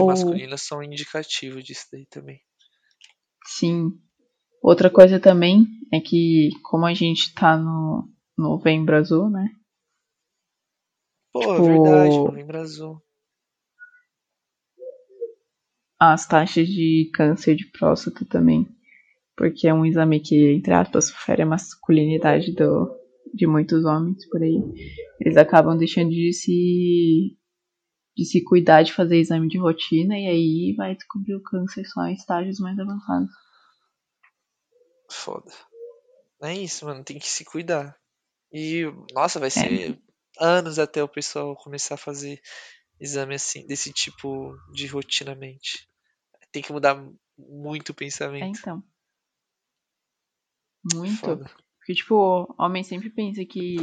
o- 0.54 0.56
são 0.56 0.82
indicativos 0.82 1.62
disso 1.62 1.88
daí 1.92 2.06
também. 2.06 2.42
Sim. 3.46 4.02
Outra 4.62 4.88
coisa 4.88 5.18
também 5.18 5.66
é 5.92 6.00
que, 6.00 6.50
como 6.62 6.86
a 6.86 6.94
gente 6.94 7.34
tá 7.34 7.56
no 7.56 8.08
novembro 8.38 8.96
azul, 8.96 9.28
né? 9.28 9.48
Pô, 11.32 11.40
é 11.42 11.56
Tipo- 11.56 11.62
verdade, 11.64 12.18
novembro 12.18 12.58
azul. 12.58 13.02
As 15.98 16.26
taxas 16.26 16.68
de 16.68 17.10
câncer 17.14 17.54
de 17.56 17.66
próstata 17.70 18.24
também. 18.24 18.66
Porque 19.36 19.66
é 19.66 19.74
um 19.74 19.84
exame 19.86 20.20
que, 20.20 20.52
entre 20.52 20.72
aspas, 20.74 21.10
fere 21.10 21.42
a 21.42 21.46
masculinidade 21.46 22.52
do, 22.54 22.88
de 23.34 23.46
muitos 23.46 23.84
homens 23.84 24.28
por 24.28 24.42
aí. 24.42 24.60
Eles 25.20 25.36
acabam 25.36 25.76
deixando 25.76 26.10
de 26.10 26.32
se 26.32 27.36
de 28.14 28.26
se 28.26 28.44
cuidar 28.44 28.82
de 28.82 28.92
fazer 28.92 29.16
exame 29.16 29.48
de 29.48 29.56
rotina 29.58 30.18
e 30.18 30.26
aí 30.26 30.74
vai 30.76 30.94
descobrir 30.94 31.34
o 31.34 31.42
câncer 31.42 31.82
só 31.86 32.06
em 32.06 32.12
estágios 32.12 32.60
mais 32.60 32.78
avançados. 32.78 33.30
Foda. 35.12 35.52
É 36.42 36.54
isso, 36.54 36.86
mano, 36.86 37.04
tem 37.04 37.18
que 37.18 37.28
se 37.28 37.44
cuidar. 37.44 37.96
E, 38.52 38.84
nossa, 39.12 39.38
vai 39.38 39.50
ser 39.50 39.98
anos 40.38 40.78
até 40.78 41.02
o 41.02 41.08
pessoal 41.08 41.54
começar 41.56 41.94
a 41.94 41.98
fazer 41.98 42.40
exame 43.00 43.34
assim, 43.34 43.66
desse 43.66 43.92
tipo 43.92 44.54
de 44.72 44.86
rotinamente. 44.86 45.88
Tem 46.50 46.62
que 46.62 46.72
mudar 46.72 47.02
muito 47.38 47.90
o 47.90 47.92
É, 47.92 47.94
pensamento. 47.94 48.58
então. 48.58 48.82
Muito. 50.94 51.18
Foda. 51.18 51.50
Porque, 51.78 51.94
tipo, 51.94 52.54
homem 52.58 52.82
sempre 52.82 53.10
pensa 53.10 53.44
que, 53.44 53.76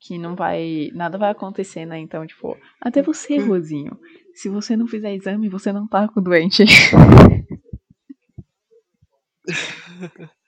que 0.00 0.18
não 0.18 0.34
vai. 0.34 0.90
Nada 0.92 1.18
vai 1.18 1.30
acontecer, 1.30 1.86
né? 1.86 1.98
Então, 1.98 2.26
tipo, 2.26 2.56
até 2.80 3.02
você, 3.02 3.38
Rosinho. 3.38 3.98
Se 4.34 4.48
você 4.48 4.76
não 4.76 4.86
fizer 4.86 5.14
exame, 5.14 5.48
você 5.48 5.72
não 5.72 5.86
tá 5.86 6.08
com 6.08 6.22
doente. 6.22 6.64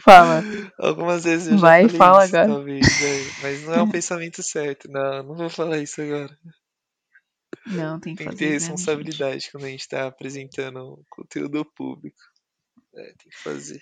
Fala. 0.00 0.42
Algumas 0.78 1.24
vezes 1.24 1.48
eu 1.48 1.58
já 1.58 1.60
Vai, 1.60 1.82
falei 1.82 1.96
fala 1.98 2.24
isso, 2.24 2.36
agora. 2.36 2.52
talvez, 2.54 2.98
velho. 2.98 3.32
Mas 3.42 3.62
não 3.64 3.74
é 3.74 3.82
um 3.82 3.90
pensamento 3.90 4.42
certo. 4.42 4.90
Não, 4.90 5.22
não 5.22 5.34
vou 5.36 5.48
falar 5.48 5.78
isso 5.78 6.00
agora. 6.02 6.36
Não, 7.66 7.98
tem 8.00 8.14
que 8.14 8.18
Tem 8.18 8.26
que 8.28 8.32
fazer 8.32 8.38
ter 8.38 8.44
exame, 8.54 8.70
responsabilidade 8.72 9.50
quando 9.50 9.64
a 9.64 9.68
gente 9.68 9.88
tá 9.88 10.06
apresentando 10.06 11.02
conteúdo 11.08 11.58
ao 11.58 11.64
público. 11.64 12.18
É, 12.94 13.02
tem 13.04 13.30
que 13.30 13.38
fazer. 13.42 13.80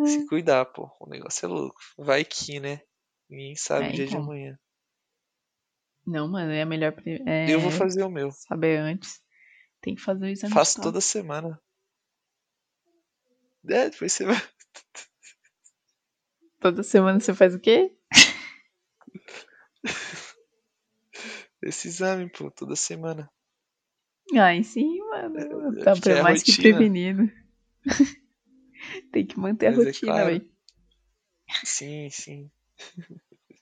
É. 0.00 0.06
Se 0.06 0.26
cuidar, 0.26 0.64
pô. 0.66 0.90
O 1.00 1.08
negócio 1.08 1.44
é 1.46 1.48
louco. 1.48 1.78
Vai 1.98 2.24
que, 2.24 2.58
né? 2.60 2.80
Ninguém 3.28 3.54
sabe 3.56 3.86
É, 3.86 3.88
o 3.90 3.92
dia 3.92 4.06
de 4.06 4.12
então. 4.12 4.24
amanhã. 4.24 4.50
gente. 4.52 4.60
Não, 6.06 6.28
mano, 6.28 6.50
é 6.50 6.64
melhor 6.64 6.94
é, 7.26 7.52
Eu 7.52 7.60
vou 7.60 7.70
fazer 7.70 8.02
o 8.02 8.10
meu. 8.10 8.30
saber 8.32 8.78
antes. 8.78 9.20
Tem 9.80 9.94
que 9.94 10.00
fazer 10.02 10.24
o 10.24 10.28
exame 10.28 10.52
Faço 10.52 10.76
de 10.76 10.82
toda 10.82 11.00
semana. 11.00 11.60
É, 13.68 13.90
depois 13.90 14.12
você 14.12 14.24
vai. 14.24 14.36
Toda 16.60 16.82
semana 16.82 17.18
você 17.18 17.32
faz 17.34 17.54
o 17.54 17.58
quê? 17.58 17.96
Esse 21.62 21.88
exame, 21.88 22.30
pô, 22.30 22.50
toda 22.50 22.76
semana. 22.76 23.30
Ai, 24.36 24.62
sim, 24.62 24.98
mano. 25.00 25.38
É, 25.38 25.84
Tá 25.84 26.10
é 26.10 26.20
a 26.20 26.22
mais 26.22 26.42
que 26.42 26.52
rotina. 26.52 26.76
prevenido. 26.76 27.32
Tem 29.12 29.26
que 29.26 29.38
manter 29.38 29.68
a 29.68 29.70
Mas 29.70 29.80
é 29.80 29.84
rotina, 29.84 30.12
claro. 30.12 30.26
velho. 30.26 30.50
Sim, 31.64 32.10
sim. 32.10 32.50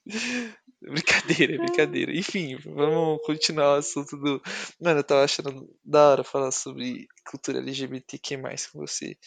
Brincadeira, 0.80 1.54
é 1.54 1.58
brincadeira. 1.58 2.16
Enfim, 2.16 2.56
vamos 2.58 3.20
continuar 3.26 3.74
o 3.74 3.78
assunto 3.78 4.16
do. 4.16 4.40
Mano, 4.80 5.00
eu 5.00 5.04
tava 5.04 5.24
achando 5.24 5.68
da 5.84 6.10
hora 6.10 6.22
falar 6.22 6.52
sobre 6.52 7.08
cultura 7.28 7.58
LGBTQ 7.58 8.36
com 8.72 8.78
você. 8.78 9.18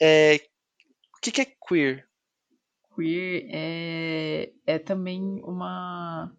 É. 0.00 0.34
O 1.16 1.20
que, 1.22 1.30
que 1.30 1.42
é 1.42 1.44
queer? 1.44 2.07
Queer 2.98 3.46
é, 3.48 4.52
é 4.66 4.78
também 4.80 5.40
uma, 5.44 6.36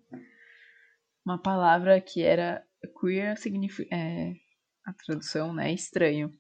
uma 1.26 1.38
palavra 1.38 2.01
que 2.01 2.22
era. 2.22 2.66
Queer 2.99 3.38
significa. 3.38 3.95
É, 3.95 4.34
a 4.86 4.91
tradução, 4.91 5.53
né? 5.53 5.70
É 5.70 5.74
estranho. 5.74 6.38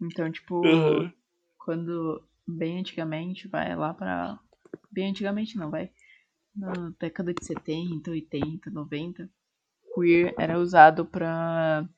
Então, 0.00 0.30
tipo, 0.30 0.62
Uhum. 0.62 1.12
quando. 1.58 2.22
Bem 2.46 2.80
antigamente, 2.80 3.48
vai 3.48 3.74
lá 3.74 3.94
pra. 3.94 4.38
Bem 4.90 5.10
antigamente 5.10 5.56
não, 5.56 5.70
vai. 5.70 5.90
Na 6.54 6.72
década 6.98 7.32
de 7.32 7.44
70, 7.44 8.10
80, 8.10 8.70
90. 8.70 9.30
Queer 9.94 10.34
era 10.38 10.58
usado 10.58 11.06
pra. 11.06 11.88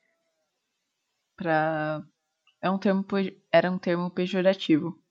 pra. 1.36 2.04
É 2.60 2.70
um 2.70 2.78
termo, 2.78 3.04
era 3.50 3.68
um 3.70 3.78
termo 3.78 4.10
pejorativo. 4.10 5.01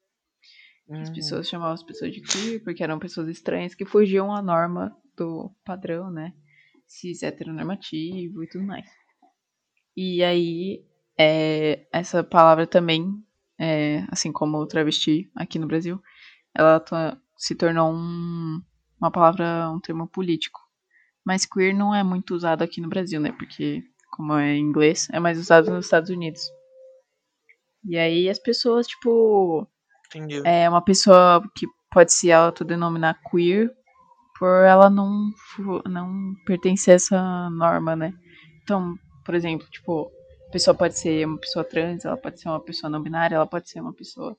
As 1.00 1.10
Hum, 1.10 1.12
pessoas 1.12 1.48
chamavam 1.48 1.74
as 1.74 1.84
pessoas 1.84 2.14
de 2.14 2.22
queer 2.22 2.64
porque 2.64 2.84
eram 2.84 3.00
pessoas 3.00 3.28
estranhas 3.30 3.76
que 3.76 3.86
fugiam 3.86 4.34
à 4.34 4.42
norma 4.42 4.96
do 5.18 5.52
padrão, 5.66 6.12
né? 6.12 6.34
Cis 6.88 7.24
heteronormativo 7.24 8.44
e 8.44 8.48
tudo 8.48 8.66
mais. 8.66 8.86
E 9.96 10.24
aí, 10.24 10.84
é, 11.18 11.86
essa 11.92 12.24
palavra 12.24 12.66
também, 12.66 13.24
é, 13.60 14.06
assim 14.10 14.32
como 14.32 14.58
o 14.58 14.68
travesti 14.68 15.30
aqui 15.36 15.60
no 15.60 15.68
Brasil, 15.68 16.02
ela 16.56 16.80
to- 16.80 16.96
se 17.38 17.56
tornou 17.56 17.92
um- 17.94 18.62
uma 19.02 19.12
palavra, 19.12 19.70
um 19.72 19.80
termo 19.80 20.08
político. 20.08 20.60
Mas 21.26 21.46
queer 21.46 21.74
não 21.76 21.94
é 21.96 22.04
muito 22.04 22.36
usado 22.36 22.64
aqui 22.64 22.82
no 22.82 22.90
Brasil, 22.90 23.20
né? 23.22 23.32
Porque, 23.34 23.84
como 24.14 24.34
é 24.36 24.56
em 24.56 24.62
inglês, 24.62 25.10
é 25.12 25.20
mais 25.20 25.40
usado 25.40 25.72
nos 25.72 25.86
Estados 25.86 26.10
Unidos. 26.12 26.44
E 27.84 27.98
aí 27.98 28.28
as 28.30 28.40
pessoas, 28.40 28.88
tipo, 28.88 29.68
é 30.46 30.70
uma 30.70 30.84
pessoa 30.84 31.42
que 31.56 31.68
pode 31.92 32.14
se 32.14 32.32
autodenominar 32.32 33.20
queer 33.30 33.70
por 34.38 34.64
ela 34.66 34.90
não, 34.90 35.30
não 35.88 36.34
pertencer 36.46 36.94
a 36.94 36.96
essa 36.96 37.50
norma, 37.52 37.96
né? 37.96 38.12
Então, 38.64 38.96
por 39.24 39.36
exemplo, 39.36 39.68
tipo, 39.70 40.12
a 40.48 40.52
pessoa 40.52 40.76
pode 40.76 40.98
ser 40.98 41.28
uma 41.28 41.38
pessoa 41.38 41.64
trans, 41.64 42.06
ela 42.06 42.18
pode 42.18 42.42
ser 42.42 42.50
uma 42.50 42.60
pessoa 42.60 42.90
não 42.90 43.04
binária, 43.04 43.36
ela 43.36 43.46
pode 43.46 43.70
ser 43.70 43.82
uma 43.82 43.94
pessoa 43.94 44.36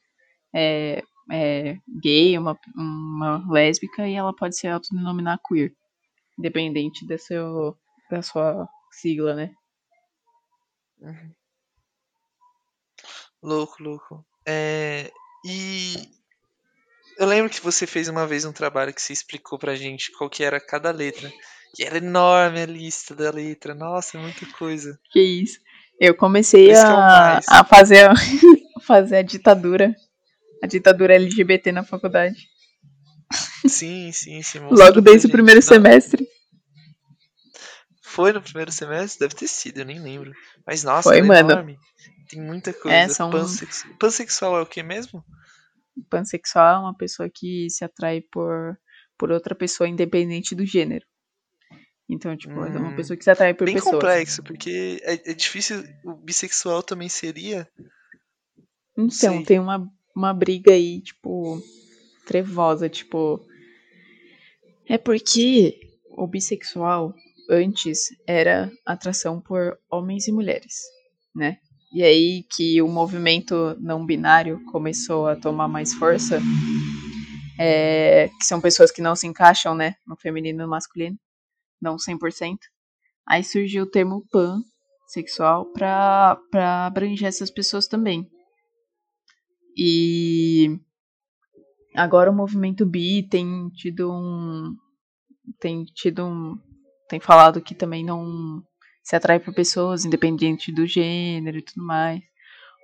é, 0.53 1.03
é, 1.31 1.77
gay, 2.03 2.37
uma, 2.37 2.59
uma 2.75 3.45
lésbica, 3.49 4.09
e 4.09 4.15
ela 4.15 4.35
pode 4.35 4.57
se 4.57 4.67
autodenominar 4.67 5.39
queer, 5.47 5.73
independente 6.39 7.07
da, 7.07 7.17
seu, 7.17 7.77
da 8.11 8.23
sua 8.23 8.69
sigla, 8.91 9.35
né? 9.35 9.55
Louco, 13.43 13.83
louco. 13.83 14.27
É, 14.47 15.13
e 15.45 16.09
eu 17.19 17.27
lembro 17.27 17.51
que 17.51 17.61
você 17.61 17.87
fez 17.87 18.09
uma 18.09 18.27
vez 18.27 18.45
um 18.45 18.53
trabalho 18.53 18.93
que 18.93 19.03
você 19.03 19.13
explicou 19.13 19.59
pra 19.59 19.75
gente 19.75 20.11
qual 20.13 20.29
que 20.31 20.43
era 20.43 20.61
cada 20.61 20.91
letra. 20.91 21.31
E 21.79 21.85
era 21.85 21.99
enorme 21.99 22.61
a 22.61 22.67
lista 22.67 23.15
da 23.15 23.31
letra. 23.31 23.75
Nossa, 23.75 24.19
muita 24.19 24.45
coisa. 24.59 24.99
Que 25.11 25.21
isso. 25.21 25.59
Eu 25.99 26.15
comecei 26.15 26.67
que 26.67 26.73
é 26.73 26.81
a, 26.81 26.97
mais. 26.97 27.49
a 27.49 27.65
fazer, 27.65 28.11
fazer 28.87 29.17
a 29.17 29.23
ditadura. 29.23 29.95
A 30.63 30.67
ditadura 30.67 31.15
LGBT 31.15 31.73
na 31.73 31.83
faculdade. 31.83 32.37
Sim, 33.67 34.13
sim, 34.13 34.43
sim. 34.43 34.59
Logo 34.71 35.01
desde 35.01 35.27
o 35.27 35.31
primeiro 35.31 35.61
Não, 35.61 35.67
semestre. 35.67 36.27
Foi 38.03 38.33
no 38.33 38.43
primeiro 38.43 38.71
semestre? 38.71 39.21
Deve 39.21 39.35
ter 39.35 39.49
sido, 39.49 39.79
eu 39.79 39.87
nem 39.87 39.99
lembro. 40.01 40.33
Mas 40.67 40.85
nossa, 40.85 41.09
Foi, 41.09 41.19
é 41.19 41.23
mano. 41.23 41.51
enorme. 41.51 41.79
Tem 42.33 42.41
muita 42.43 42.73
coisa. 42.73 42.97
É, 42.97 43.09
são- 43.09 43.31
Pansex- 43.31 43.85
Pansexual 43.99 44.59
é 44.59 44.63
o 44.63 44.67
que 44.67 44.83
mesmo? 44.83 45.23
Pansexual 46.09 46.77
é 46.77 46.79
uma 46.81 46.97
pessoa 46.97 47.29
que 47.33 47.69
se 47.69 47.85
atrai 47.85 48.23
por, 48.23 48.77
por 49.19 49.31
outra 49.31 49.55
pessoa 49.55 49.87
independente 49.89 50.55
do 50.55 50.65
gênero. 50.65 51.05
Então, 52.09 52.37
tipo, 52.37 52.53
é 52.65 52.69
uma 52.79 52.91
Hum. 52.91 52.97
pessoa 52.97 53.17
que 53.17 53.25
se 53.25 53.31
atrai 53.31 53.53
por 53.55 53.65
Bem 53.67 53.75
pessoas. 53.75 53.95
complexo, 53.95 54.43
porque 54.43 54.99
é, 55.03 55.31
é 55.31 55.35
difícil. 55.35 55.83
O 56.05 56.15
bissexual 56.15 56.83
também 56.83 57.09
seria. 57.09 57.69
Então, 58.93 59.11
sei. 59.11 59.45
tem 59.45 59.59
uma, 59.59 59.87
uma 60.17 60.33
briga 60.35 60.73
aí, 60.73 61.01
tipo, 61.03 61.63
trevosa, 62.27 62.89
tipo. 62.89 63.41
É 64.89 64.99
porque 64.99 65.79
o 66.11 66.27
bissexual 66.27 67.15
antes 67.49 68.09
era 68.27 68.71
atração 68.85 69.41
por 69.41 69.79
homens 69.91 70.27
e 70.29 70.33
mulheres, 70.33 70.75
né? 71.35 71.59
E 71.93 72.03
aí 72.03 72.45
que 72.45 72.81
o 72.81 72.89
movimento 72.89 73.77
não 73.79 74.07
binário 74.07 74.65
começou 74.73 75.27
a 75.27 75.37
tomar 75.37 75.69
mais 75.69 75.93
força, 75.93 76.41
é, 77.59 78.29
que 78.29 78.47
são 78.47 78.63
pessoas 78.63 78.91
que 78.91 79.03
não 79.03 79.15
se 79.15 79.27
encaixam, 79.27 79.75
né, 79.75 79.95
no 80.07 80.17
feminino 80.17 80.61
e 80.61 80.63
no 80.63 80.71
masculino, 80.71 81.19
não 81.81 81.97
100%. 81.97 82.57
Aí 83.29 83.45
surgiu 83.45 83.85
o 83.85 83.91
termo 83.91 84.25
pansexual 84.31 85.71
para 85.73 86.39
para 86.51 86.87
abranger 86.87 87.29
essas 87.29 87.51
pessoas 87.51 87.87
também. 87.87 88.27
E 89.77 90.79
agora 91.95 92.31
o 92.31 92.35
movimento 92.35 92.87
bi 92.87 93.23
tem 93.29 93.69
tido 93.71 94.11
um 94.11 94.75
tem 95.61 95.85
tido 95.85 96.25
um 96.25 96.57
tem 97.09 97.21
falado 97.21 97.61
que 97.61 97.75
também 97.75 98.05
não 98.05 98.63
se 99.03 99.17
atrai 99.17 99.41
por 99.41 99.55
pessoas 99.55 100.05
independente 100.05 100.73
do 100.73 100.87
gênero 100.87 101.59
e 101.59 101.63
tudo 101.63 101.85
mais 101.85 102.23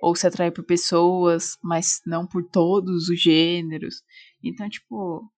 ou 0.01 0.15
se 0.15 0.25
atrai 0.25 0.49
por 0.51 0.63
pessoas, 0.63 1.57
mas 1.61 2.01
não 2.05 2.25
por 2.25 2.43
todos 2.43 3.09
os 3.09 3.21
gêneros. 3.21 4.03
Então, 4.43 4.69
tipo, 4.69 5.29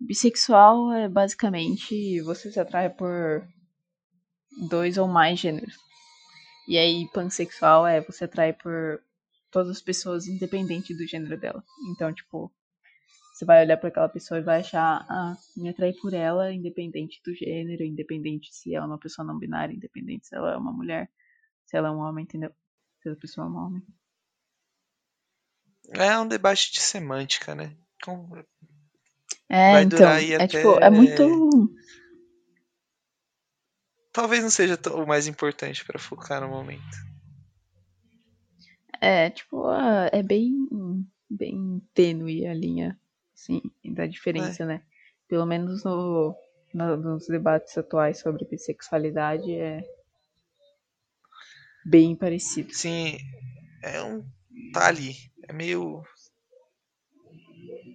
bissexual 0.00 0.92
é 0.92 1.08
basicamente 1.08 2.20
você 2.22 2.50
se 2.50 2.58
atrai 2.58 2.90
por 2.90 3.46
dois 4.68 4.98
ou 4.98 5.06
mais 5.06 5.38
gêneros. 5.38 5.74
E 6.66 6.76
aí, 6.76 7.08
pansexual 7.12 7.86
é 7.86 8.00
você 8.00 8.24
atrai 8.24 8.52
por 8.52 9.00
todas 9.50 9.70
as 9.70 9.80
pessoas, 9.80 10.26
independente 10.26 10.94
do 10.94 11.06
gênero 11.06 11.38
dela. 11.38 11.64
Então, 11.90 12.12
tipo, 12.12 12.52
você 13.38 13.44
vai 13.44 13.64
olhar 13.64 13.76
para 13.76 13.88
aquela 13.88 14.08
pessoa 14.08 14.40
e 14.40 14.42
vai 14.42 14.58
achar, 14.58 15.06
ah, 15.08 15.36
me 15.56 15.68
atrai 15.68 15.92
por 15.92 16.12
ela, 16.12 16.52
independente 16.52 17.20
do 17.24 17.32
gênero, 17.32 17.84
independente 17.84 18.52
se 18.52 18.74
ela 18.74 18.86
é 18.86 18.88
uma 18.88 18.98
pessoa 18.98 19.24
não 19.24 19.38
binária, 19.38 19.72
independente 19.72 20.26
se 20.26 20.34
ela 20.34 20.54
é 20.54 20.56
uma 20.56 20.72
mulher, 20.72 21.08
se 21.64 21.76
ela 21.76 21.86
é 21.86 21.90
um 21.92 21.98
homem, 21.98 22.24
entendeu? 22.24 22.50
Se 23.00 23.08
a 23.08 23.14
pessoa 23.14 23.46
é 23.46 23.50
um 23.50 23.56
homem. 23.56 23.82
É 25.90 26.18
um 26.18 26.26
debate 26.26 26.72
de 26.72 26.80
semântica, 26.80 27.54
né? 27.54 27.76
Com... 28.04 28.28
É, 29.48 29.72
Vai 29.72 29.84
então, 29.84 29.98
durar 30.00 30.16
aí 30.16 30.32
é 30.32 30.34
até- 30.34 30.48
tipo, 30.48 30.76
é 30.80 30.90
muito 30.90 31.72
Talvez 34.12 34.42
não 34.42 34.50
seja 34.50 34.76
o 34.94 35.06
mais 35.06 35.28
importante 35.28 35.84
para 35.84 35.96
focar 36.00 36.40
no 36.40 36.48
momento. 36.48 36.82
É, 39.00 39.30
tipo, 39.30 39.64
ah, 39.68 40.10
é 40.12 40.24
bem, 40.24 40.66
bem 41.30 41.80
tênue 41.94 42.44
a 42.44 42.52
linha, 42.52 42.98
assim, 43.38 43.62
da 43.84 44.06
diferença, 44.06 44.64
né? 44.66 44.82
Pelo 45.28 45.46
menos 45.46 45.84
no, 45.84 46.34
no- 46.74 46.96
nos 46.96 47.26
debates 47.28 47.76
atuais 47.78 48.18
sobre 48.18 48.44
bissexualidade 48.46 49.52
é 49.54 49.82
bem 51.84 52.16
parecido. 52.16 52.72
Sim, 52.74 53.16
é 53.82 54.02
um. 54.02 54.24
Tá 54.72 54.88
ali. 54.88 55.14
É 55.48 55.52
meio. 55.52 56.02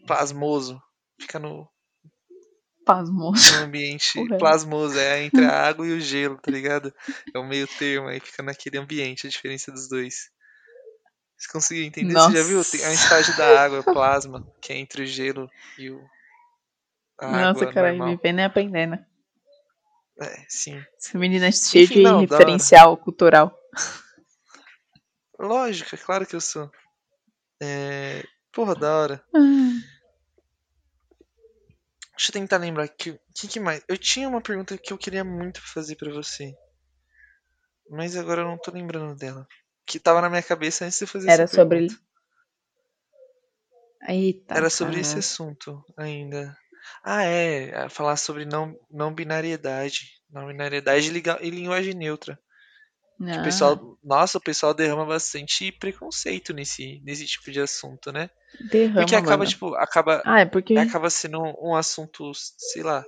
plasmoso. 0.08 0.82
Fica 1.20 1.40
no, 1.40 1.68
Pasmoso. 2.86 3.58
no 3.60 3.66
ambiente 3.66 4.12
plasmoso. 4.40 4.98
É 4.98 5.24
entre 5.24 5.46
a 5.46 5.52
água 5.68 5.88
e 5.88 5.92
o 5.92 6.00
gelo, 6.02 6.38
tá 6.38 6.52
ligado? 6.52 6.94
É 7.34 7.40
o 7.40 7.48
meio 7.48 7.68
termo 7.68 8.08
aí, 8.08 8.20
fica 8.20 8.44
naquele 8.44 8.78
ambiente, 8.78 9.28
a 9.28 9.30
diferença 9.30 9.72
dos 9.72 9.88
dois. 9.88 10.30
Você 11.44 11.52
conseguiu 11.52 11.84
entender? 11.84 12.14
Você 12.14 12.38
já 12.38 12.44
viu? 12.44 12.64
Tem 12.64 12.88
um 12.88 12.94
estágio 12.94 13.36
da 13.36 13.62
água, 13.62 13.84
plasma, 13.84 14.48
que 14.62 14.72
é 14.72 14.78
entre 14.78 15.04
o 15.04 15.06
gelo 15.06 15.50
e 15.78 15.90
o. 15.92 16.02
A 17.18 17.54
Nossa, 17.54 17.66
normal. 17.66 18.16
vivendo 18.16 18.40
e 18.40 18.44
aprendendo. 18.44 18.98
É, 20.22 20.46
sim. 20.48 20.82
Essa 20.98 21.18
menina 21.18 21.48
é 21.48 21.52
cheia 21.52 21.84
Enfim, 21.84 21.96
de 21.96 22.04
não, 22.04 22.20
referencial 22.22 22.96
cultural. 22.96 23.54
Lógico, 25.38 25.94
é 25.94 25.98
claro 25.98 26.26
que 26.26 26.36
eu 26.36 26.42
sou. 26.42 26.72
É... 27.62 28.24
Porra, 28.54 28.76
da 28.76 28.96
hora. 28.96 29.26
Ah, 29.36 29.40
Deixa 32.16 32.30
eu 32.30 32.34
tentar 32.34 32.58
lembrar 32.58 32.88
que 32.88 33.20
que, 33.36 33.48
que 33.50 33.60
mais. 33.60 33.84
Eu 33.88 33.98
tinha 33.98 34.30
uma 34.30 34.42
pergunta 34.42 34.78
que 34.78 34.94
eu 34.94 34.98
queria 34.98 35.26
muito 35.26 35.62
fazer 35.62 35.98
pra 35.98 36.14
você. 36.14 36.56
Mas 37.90 38.16
agora 38.16 38.42
eu 38.42 38.48
não 38.48 38.58
tô 38.58 38.72
lembrando 38.72 39.18
dela. 39.18 39.46
Que 39.86 40.00
tava 40.00 40.22
na 40.22 40.30
minha 40.30 40.44
cabeça 40.44 40.86
antes 40.86 41.00
de 41.00 41.06
fazer 41.06 41.30
Era 41.30 41.44
essa 41.44 41.56
sobre. 41.56 41.88
Eita. 44.08 44.56
Era 44.56 44.70
sobre 44.70 45.00
esse 45.00 45.18
assunto 45.20 45.84
ainda. 45.98 46.56
Ah, 47.04 47.24
é. 47.24 47.70
é 47.70 47.90
Falar 47.90 48.18
sobre 48.18 48.46
não, 48.46 48.76
não 48.92 49.14
binariedade. 49.14 50.22
Não 50.30 50.48
binariedade 50.48 51.10
e 51.10 51.24
e 51.48 51.50
linguagem 51.50 51.94
neutra. 51.94 52.38
Que 53.18 53.40
o 53.40 53.42
Ah, 53.42 53.44
pessoal, 53.44 53.98
nossa, 54.04 54.38
o 54.38 54.42
pessoal 54.42 54.74
derrama 54.74 55.06
bastante 55.06 55.72
preconceito 55.72 56.54
nesse, 56.54 57.02
nesse 57.04 57.26
tipo 57.26 57.52
de 57.52 57.62
assunto, 57.62 58.12
né? 58.12 58.30
derrama, 58.60 59.02
Porque 59.02 59.16
acaba, 59.16 59.38
mano. 59.38 59.50
tipo, 59.50 59.76
acaba, 59.76 60.22
Ah, 60.26 60.42
é 60.42 60.46
porque. 60.46 60.76
acaba 60.76 61.10
sendo 61.10 61.40
um, 61.42 61.72
um 61.72 61.76
assunto, 61.76 62.32
sei 62.36 62.84
lá, 62.84 63.04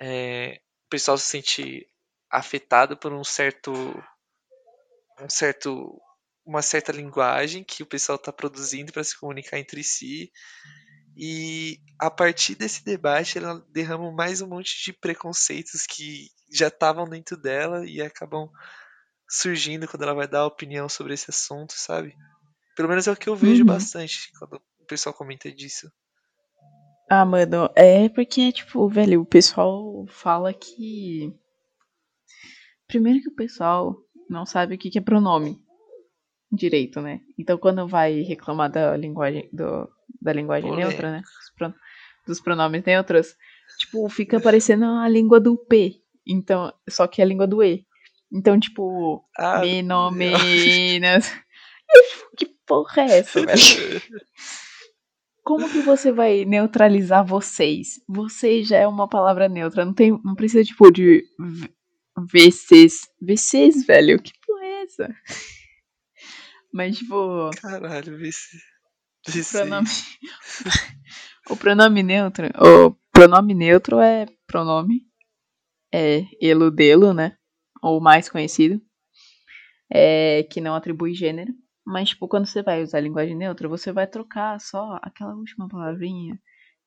é, 0.00 0.58
o 0.86 0.90
pessoal 0.90 1.18
se 1.18 1.26
sente 1.26 1.86
afetado 2.30 2.96
por 2.96 3.12
um 3.12 3.24
certo, 3.24 3.72
um 5.22 5.28
certo, 5.28 6.00
uma 6.44 6.62
certa 6.62 6.92
linguagem 6.92 7.64
que 7.64 7.82
o 7.82 7.86
pessoal 7.86 8.16
está 8.16 8.32
produzindo 8.32 8.92
para 8.92 9.04
se 9.04 9.18
comunicar 9.18 9.58
entre 9.58 9.82
si. 9.84 10.30
E 11.16 11.78
a 11.98 12.10
partir 12.10 12.54
desse 12.54 12.84
debate, 12.84 13.38
ela 13.38 13.64
derrama 13.70 14.12
mais 14.12 14.40
um 14.40 14.48
monte 14.48 14.82
de 14.84 14.92
preconceitos 14.92 15.86
que 15.86 16.28
já 16.52 16.68
estavam 16.68 17.08
dentro 17.08 17.36
dela 17.36 17.86
e 17.86 18.00
acabam 18.00 18.48
surgindo 19.28 19.88
quando 19.88 20.02
ela 20.02 20.14
vai 20.14 20.28
dar 20.28 20.46
opinião 20.46 20.88
sobre 20.88 21.14
esse 21.14 21.30
assunto, 21.30 21.72
sabe? 21.76 22.16
Pelo 22.76 22.88
menos 22.88 23.06
é 23.08 23.12
o 23.12 23.16
que 23.16 23.28
eu 23.28 23.36
vejo 23.36 23.62
Uhum. 23.62 23.66
bastante 23.66 24.30
quando 24.38 24.62
o 24.80 24.84
pessoal 24.86 25.14
comenta 25.14 25.50
disso. 25.52 25.90
Ah, 27.10 27.24
mano, 27.24 27.68
é 27.76 28.08
porque, 28.08 28.52
tipo, 28.52 28.88
velho, 28.88 29.20
o 29.20 29.26
pessoal 29.26 30.06
fala 30.08 30.54
que. 30.54 31.34
Primeiro 32.86 33.20
que 33.20 33.28
o 33.28 33.34
pessoal 33.34 33.96
não 34.30 34.46
sabe 34.46 34.74
o 34.74 34.78
que 34.78 34.88
que 34.90 34.98
é 34.98 35.02
pronome 35.02 35.58
direito, 36.52 37.00
né? 37.00 37.20
Então 37.38 37.58
quando 37.58 37.86
vai 37.86 38.20
reclamar 38.22 38.70
da 38.70 38.96
linguagem, 38.96 39.48
do, 39.52 39.88
da 40.22 40.32
linguagem 40.32 40.70
Polêmica. 40.70 40.90
neutra, 40.90 41.10
né? 41.12 41.20
Dos, 41.22 41.50
pro- 41.56 41.74
dos 42.26 42.40
pronomes 42.40 42.84
neutros, 42.84 43.34
tipo, 43.78 44.08
fica 44.08 44.40
parecendo 44.40 44.84
a 44.86 45.08
língua 45.08 45.38
do 45.40 45.56
P. 45.56 45.96
Então, 46.26 46.72
só 46.88 47.06
que 47.06 47.20
é 47.20 47.24
a 47.24 47.26
língua 47.26 47.46
do 47.46 47.62
E. 47.62 47.84
Então, 48.32 48.58
tipo, 48.60 49.24
Ah, 49.36 49.60
fico, 50.20 50.98
Que 52.36 52.46
porra 52.66 53.02
é 53.02 53.18
essa, 53.18 53.44
velho? 53.44 54.00
Como 55.42 55.68
que 55.68 55.80
você 55.80 56.12
vai 56.12 56.44
neutralizar 56.44 57.24
vocês? 57.26 58.00
Vocês 58.08 58.68
já 58.68 58.76
é 58.78 58.86
uma 58.86 59.08
palavra 59.08 59.48
neutra, 59.48 59.84
não 59.84 59.94
tem, 59.94 60.10
não 60.24 60.34
precisa 60.36 60.62
tipo 60.62 60.90
de 60.92 61.24
VCs. 62.26 63.08
VCs, 63.20 63.84
velho, 63.86 64.20
que 64.22 64.32
porra 64.46 64.64
é 64.64 64.82
essa? 64.82 65.16
Mas 66.72 66.98
tipo, 66.98 67.50
caralho, 67.60 68.16
vê 68.16 68.30
se. 68.32 68.58
Vê 69.28 69.40
o 69.40 69.44
se- 69.44 69.50
pronome 69.52 69.86
o 71.50 71.56
pronome 71.56 72.02
neutro, 72.02 72.46
o 72.58 72.96
pronome 73.12 73.54
neutro 73.54 74.00
é 74.00 74.26
pronome 74.46 75.02
é 75.92 76.24
ele 76.40 76.70
dele, 76.70 77.12
né? 77.12 77.36
Ou 77.82 78.00
mais 78.00 78.28
conhecido, 78.28 78.80
é 79.92 80.42
que 80.44 80.60
não 80.60 80.74
atribui 80.74 81.14
gênero. 81.14 81.52
Mas, 81.84 82.10
tipo, 82.10 82.28
quando 82.28 82.46
você 82.46 82.62
vai 82.62 82.82
usar 82.82 82.98
a 82.98 83.00
linguagem 83.00 83.36
neutra, 83.36 83.68
você 83.68 83.90
vai 83.92 84.06
trocar 84.06 84.60
só 84.60 84.98
aquela 85.02 85.34
última 85.34 85.68
palavrinha 85.68 86.38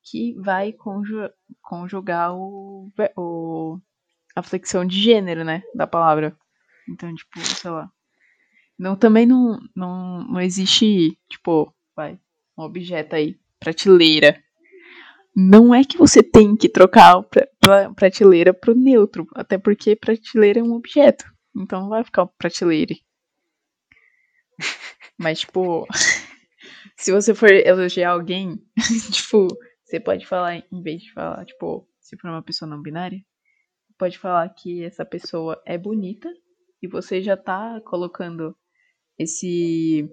que 0.04 0.34
vai 0.40 0.72
conju 0.72 1.30
conjugar 1.62 2.34
o, 2.36 2.92
o, 3.18 3.80
a 4.36 4.42
flexão 4.44 4.86
de 4.86 5.00
gênero, 5.02 5.44
né? 5.44 5.64
Da 5.76 5.88
palavra. 5.88 6.36
Então, 6.90 7.14
tipo, 7.16 7.40
sei 7.40 7.72
lá. 7.72 7.90
Não, 8.78 8.96
também 8.96 9.26
não, 9.26 9.60
não, 9.76 10.24
não 10.26 10.42
existe, 10.42 11.18
tipo, 11.30 11.74
vai, 11.96 12.20
um 12.58 12.64
objeto 12.64 13.16
aí, 13.16 13.38
prateleira. 13.60 14.42
Não 15.36 15.74
é 15.74 15.84
que 15.84 15.98
você 15.98 16.22
tem 16.22 16.56
que 16.56 16.70
trocar 16.70 17.18
a 17.18 17.24
pra- 17.24 17.48
pra- 17.60 17.94
prateleira 17.94 18.54
pro 18.54 18.76
neutro, 18.76 19.28
até 19.36 19.58
porque 19.58 19.96
prateleira 19.96 20.60
é 20.60 20.64
um 20.64 20.74
objeto. 20.74 21.26
Então 21.56 21.82
não 21.82 21.90
vai 21.90 22.04
ficar 22.04 22.26
prateleira. 22.28 22.96
Mas, 25.18 25.40
tipo, 25.42 25.88
se 26.98 27.12
você 27.12 27.34
for 27.34 27.52
elogiar 27.52 28.12
alguém, 28.12 28.58
tipo, 29.12 29.48
você 29.84 30.00
pode 30.00 30.26
falar, 30.26 30.58
em 30.72 30.82
vez 30.82 31.02
de 31.04 31.14
falar, 31.14 31.46
tipo, 31.46 31.88
se 32.00 32.18
for 32.18 32.30
uma 32.30 32.42
pessoa 32.44 32.70
não 32.70 32.82
binária, 32.82 33.20
pode 33.98 34.18
falar 34.20 34.50
que 34.50 34.84
essa 34.84 35.06
pessoa 35.06 35.62
é 35.66 35.78
bonita 35.78 36.30
e 36.82 36.88
você 36.88 37.22
já 37.22 37.38
tá 37.38 37.82
colocando 37.82 38.56
esse 39.18 40.10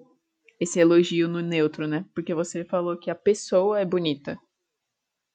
esse 0.60 0.78
elogio 0.78 1.26
no 1.28 1.40
neutro, 1.40 1.86
né? 1.88 2.04
Porque 2.14 2.34
você 2.34 2.64
falou 2.64 2.98
que 2.98 3.10
a 3.10 3.14
pessoa 3.14 3.80
é 3.80 3.84
bonita. 3.84 4.38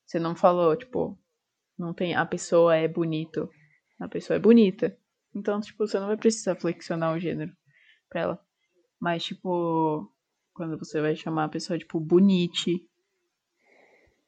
Você 0.05 0.19
não 0.19 0.35
falou, 0.35 0.75
tipo, 0.75 1.17
não 1.77 1.93
tem 1.93 2.13
a 2.15 2.25
pessoa 2.25 2.75
é 2.75 2.87
bonito. 2.87 3.49
A 3.99 4.07
pessoa 4.07 4.37
é 4.37 4.39
bonita. 4.39 4.95
Então, 5.33 5.59
tipo, 5.61 5.87
você 5.87 5.99
não 5.99 6.07
vai 6.07 6.17
precisar 6.17 6.55
flexionar 6.55 7.15
o 7.15 7.19
gênero 7.19 7.51
pra 8.07 8.21
ela. 8.21 8.45
Mas, 8.99 9.23
tipo, 9.23 10.11
quando 10.53 10.77
você 10.77 11.01
vai 11.01 11.15
chamar 11.15 11.45
a 11.45 11.49
pessoa, 11.49 11.79
tipo, 11.79 11.99
bonite, 11.99 12.87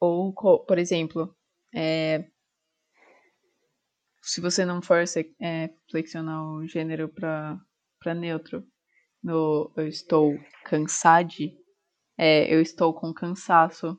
Ou, 0.00 0.32
por 0.32 0.78
exemplo, 0.78 1.34
é, 1.74 2.28
se 4.28 4.40
você 4.40 4.64
não 4.64 4.82
for 4.82 5.04
é, 5.40 5.70
flexionar 5.90 6.42
o 6.44 6.66
gênero 6.66 7.08
pra, 7.08 7.58
pra 8.00 8.14
neutro, 8.14 8.66
no 9.22 9.72
eu 9.76 9.88
estou 9.88 10.34
cansade, 10.64 11.56
é, 12.18 12.52
eu 12.54 12.60
estou 12.62 12.94
com 12.94 13.14
cansaço, 13.14 13.98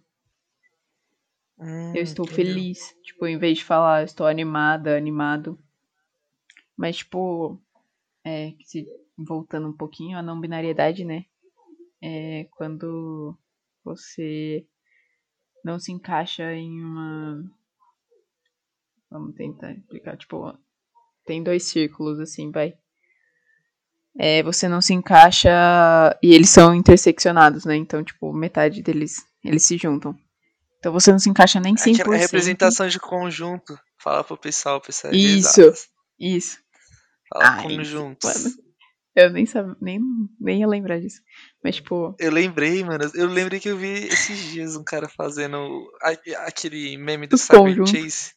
Hum, 1.59 1.93
eu 1.93 2.01
estou 2.01 2.25
entendeu? 2.25 2.25
feliz. 2.25 2.95
Tipo, 3.03 3.27
em 3.27 3.37
vez 3.37 3.59
de 3.59 3.63
falar 3.63 4.01
eu 4.01 4.05
estou 4.05 4.25
animada, 4.25 4.97
animado. 4.97 5.55
Mas, 6.75 6.97
tipo, 6.97 7.61
é, 8.25 8.53
se- 8.65 8.87
voltando 9.17 9.69
um 9.69 9.77
pouquinho, 9.77 10.17
a 10.17 10.21
não 10.23 10.39
binariedade, 10.41 11.05
né? 11.05 11.25
É 12.01 12.45
quando 12.51 13.37
você 13.83 14.67
não 15.63 15.79
se 15.79 15.91
encaixa 15.91 16.53
em 16.53 16.83
uma. 16.83 17.43
Vamos 19.11 19.35
tentar 19.35 19.71
explicar. 19.73 20.17
Tipo, 20.17 20.53
tem 21.25 21.43
dois 21.43 21.63
círculos, 21.63 22.19
assim, 22.19 22.51
vai. 22.51 22.73
É, 24.17 24.43
você 24.43 24.67
não 24.67 24.81
se 24.81 24.93
encaixa 24.93 25.49
e 26.21 26.33
eles 26.33 26.49
são 26.49 26.73
interseccionados, 26.73 27.65
né? 27.65 27.75
Então, 27.75 28.03
tipo, 28.03 28.33
metade 28.33 28.81
deles 28.81 29.17
eles 29.43 29.65
se 29.65 29.77
juntam. 29.77 30.15
Então 30.79 30.91
você 30.91 31.11
não 31.11 31.19
se 31.19 31.29
encaixa 31.29 31.59
nem 31.59 31.75
100%. 31.75 32.01
Aquela 32.01 32.17
representação 32.17 32.87
de 32.87 32.99
conjunto. 32.99 33.77
Fala 33.97 34.23
pro 34.23 34.37
pessoal, 34.37 34.79
pessoal 34.79 35.11
de 35.11 35.19
Isso. 35.19 35.61
exatas. 35.61 35.87
Isso. 36.19 36.57
Fala 37.27 37.49
Ai, 37.49 37.63
conjuntos. 37.63 38.43
mano. 38.43 38.55
Eu 39.15 39.29
nem, 39.31 39.45
sab... 39.45 39.75
nem, 39.81 39.99
nem 40.39 40.61
ia 40.61 40.67
lembrar 40.67 40.99
disso. 40.99 41.21
Mas, 41.63 41.75
tipo, 41.75 42.15
Eu 42.17 42.31
lembrei, 42.31 42.83
mano. 42.83 43.09
Eu 43.13 43.27
lembrei 43.27 43.59
que 43.59 43.69
eu 43.69 43.77
vi 43.77 44.07
esses 44.07 44.39
dias 44.51 44.75
um 44.75 44.83
cara 44.83 45.09
fazendo 45.09 45.91
aquele 46.45 46.97
meme 46.97 47.27
do 47.27 47.37
Cyber. 47.37 47.85
Chase. 47.85 48.31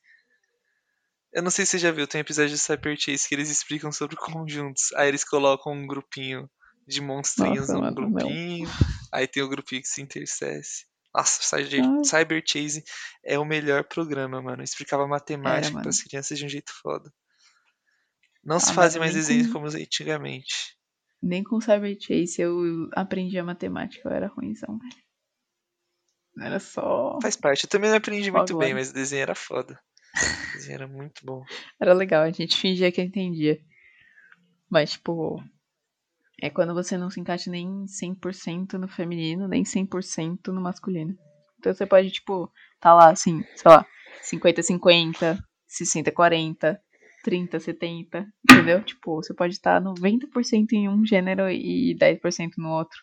Eu 1.32 1.42
não 1.42 1.50
sei 1.50 1.64
se 1.64 1.72
você 1.72 1.78
já 1.78 1.90
viu, 1.90 2.06
tem 2.06 2.20
um 2.20 2.22
episódio 2.22 2.52
do 2.52 2.58
Cyber 2.58 2.96
Chase 2.98 3.26
que 3.28 3.34
eles 3.34 3.48
explicam 3.50 3.90
sobre 3.90 4.16
conjuntos. 4.16 4.92
Aí 4.94 5.08
eles 5.08 5.24
colocam 5.24 5.72
um 5.72 5.86
grupinho 5.86 6.48
de 6.86 7.00
monstrinhos 7.00 7.68
Nossa, 7.68 7.74
num 7.74 7.80
não. 7.82 7.94
grupinho. 7.94 8.68
Aí 9.10 9.26
tem 9.26 9.42
o 9.42 9.48
grupinho 9.48 9.80
que 9.80 9.88
se 9.88 10.02
intercesse. 10.02 10.84
Nossa, 11.14 11.42
Cyber. 11.42 11.82
Cyber 12.04 12.42
Chase 12.46 12.82
é 13.24 13.38
o 13.38 13.44
melhor 13.44 13.84
programa, 13.84 14.42
mano. 14.42 14.62
Explicava 14.62 15.06
matemática 15.06 15.66
Era, 15.66 15.70
mano. 15.72 15.82
pras 15.82 16.02
crianças 16.02 16.38
de 16.38 16.44
um 16.44 16.48
jeito 16.48 16.72
foda. 16.82 17.10
Não 18.44 18.58
se 18.60 18.70
Ah, 18.70 18.74
fazem 18.74 18.98
mano, 18.98 19.12
mais 19.12 19.14
desenhos 19.14 19.46
com- 19.46 19.52
como 19.54 19.66
antigamente. 19.68 20.76
nem 21.22 21.42
com 21.44 21.60
Cyber 21.60 21.96
Chase 22.00 22.42
eu 22.42 22.88
aprendi 22.94 23.38
a 23.38 23.44
matemática. 23.44 24.06
Eu 24.08 24.12
era 24.12 24.26
ruimzão. 24.26 24.78
Era 26.40 26.58
só. 26.58 27.18
Faz 27.22 27.36
parte. 27.36 27.64
Eu 27.64 27.70
também 27.70 27.88
não 27.90 27.96
aprendi 27.98 28.30
muito 28.30 28.56
bem, 28.58 28.68
agora. 28.72 28.74
mas 28.80 28.90
o 28.90 28.94
desenho 28.94 29.22
era 29.22 29.34
foda. 29.34 29.78
Era 30.68 30.86
muito 30.86 31.24
bom. 31.24 31.44
Era 31.80 31.92
legal, 31.92 32.22
a 32.22 32.30
gente 32.30 32.56
fingia 32.56 32.92
que 32.92 33.02
entendia. 33.02 33.58
Mas, 34.70 34.92
tipo. 34.92 35.42
É 36.40 36.50
quando 36.50 36.74
você 36.74 36.98
não 36.98 37.08
se 37.08 37.20
encaixa 37.20 37.50
nem 37.50 37.84
100% 37.86 38.72
no 38.72 38.88
feminino, 38.88 39.46
nem 39.46 39.62
100% 39.62 40.48
no 40.48 40.60
masculino. 40.60 41.16
Então 41.58 41.72
você 41.72 41.86
pode, 41.86 42.10
tipo, 42.10 42.50
tá 42.80 42.92
lá 42.92 43.10
assim, 43.10 43.44
sei 43.54 43.70
lá, 43.70 43.86
50-50, 44.22 45.38
60-40, 45.68 46.80
30-70, 47.24 48.26
entendeu? 48.42 48.82
Tipo, 48.84 49.22
você 49.22 49.32
pode 49.32 49.54
estar 49.54 49.80
90% 49.80 50.72
em 50.72 50.88
um 50.88 51.06
gênero 51.06 51.48
e 51.48 51.94
10% 51.96 52.54
no 52.58 52.70
outro. 52.70 52.98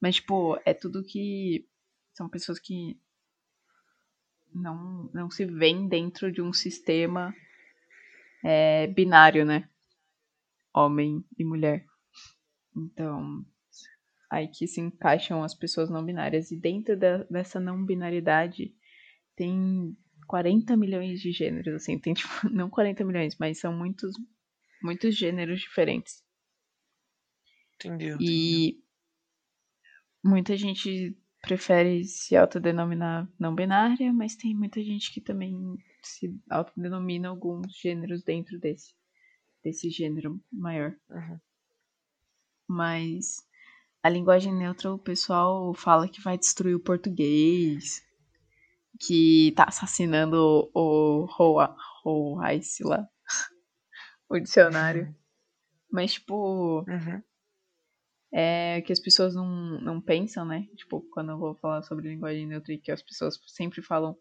Mas, 0.00 0.16
tipo, 0.16 0.60
é 0.66 0.74
tudo 0.74 1.02
que. 1.02 1.66
São 2.12 2.28
pessoas 2.28 2.60
que 2.60 2.98
não, 4.54 5.10
não 5.12 5.30
se 5.30 5.44
veem 5.44 5.88
dentro 5.88 6.30
de 6.30 6.40
um 6.40 6.52
sistema 6.52 7.34
é, 8.44 8.86
binário, 8.88 9.44
né? 9.44 9.68
Homem 10.74 11.24
e 11.38 11.44
mulher. 11.44 11.84
Então, 12.76 13.44
aí 14.30 14.48
que 14.48 14.66
se 14.66 14.80
encaixam 14.80 15.42
as 15.42 15.54
pessoas 15.54 15.90
não 15.90 16.04
binárias. 16.04 16.50
E 16.50 16.56
dentro 16.56 16.96
da- 16.98 17.24
dessa 17.24 17.60
não 17.60 17.84
binariedade 17.84 18.74
tem 19.36 19.96
40 20.26 20.76
milhões 20.76 21.20
de 21.20 21.32
gêneros, 21.32 21.74
assim. 21.74 21.98
Tem, 21.98 22.14
tipo, 22.14 22.48
não 22.50 22.70
40 22.70 23.04
milhões, 23.04 23.36
mas 23.38 23.58
são 23.60 23.76
muitos, 23.76 24.12
muitos 24.82 25.16
gêneros 25.16 25.60
diferentes. 25.60 26.22
Entendeu? 27.76 28.14
entendeu. 28.14 28.18
E 28.20 28.82
muita 30.22 30.56
gente 30.56 31.16
prefere 31.44 32.04
se 32.04 32.36
autodenominar 32.36 33.28
não 33.38 33.54
binária, 33.54 34.12
mas 34.12 34.36
tem 34.36 34.54
muita 34.54 34.82
gente 34.82 35.12
que 35.12 35.20
também 35.20 35.76
se 36.02 36.34
autodenomina 36.50 37.28
alguns 37.28 37.72
gêneros 37.76 38.22
dentro 38.22 38.58
desse, 38.58 38.94
desse 39.62 39.90
gênero 39.90 40.40
maior. 40.52 40.94
Uhum. 41.10 41.38
Mas 42.68 43.36
a 44.02 44.08
linguagem 44.08 44.54
neutra, 44.54 44.92
o 44.92 44.98
pessoal 44.98 45.72
fala 45.74 46.08
que 46.08 46.20
vai 46.20 46.36
destruir 46.36 46.74
o 46.74 46.80
português, 46.80 48.02
que 49.00 49.52
tá 49.56 49.64
assassinando 49.68 50.70
o 50.74 51.26
lá, 52.84 53.08
o 54.28 54.38
dicionário. 54.38 55.14
Mas, 55.90 56.14
tipo, 56.14 56.84
Uhum. 56.88 57.22
É 58.36 58.82
que 58.82 58.92
as 58.92 58.98
pessoas 58.98 59.32
não, 59.32 59.80
não 59.80 60.00
pensam, 60.00 60.44
né? 60.44 60.66
Tipo, 60.74 61.00
quando 61.12 61.30
eu 61.30 61.38
vou 61.38 61.54
falar 61.54 61.82
sobre 61.82 62.08
linguagem 62.08 62.48
neutra 62.48 62.72
e 62.74 62.78
que 62.78 62.90
as 62.90 63.00
pessoas 63.00 63.38
sempre 63.46 63.80
falam 63.80 64.16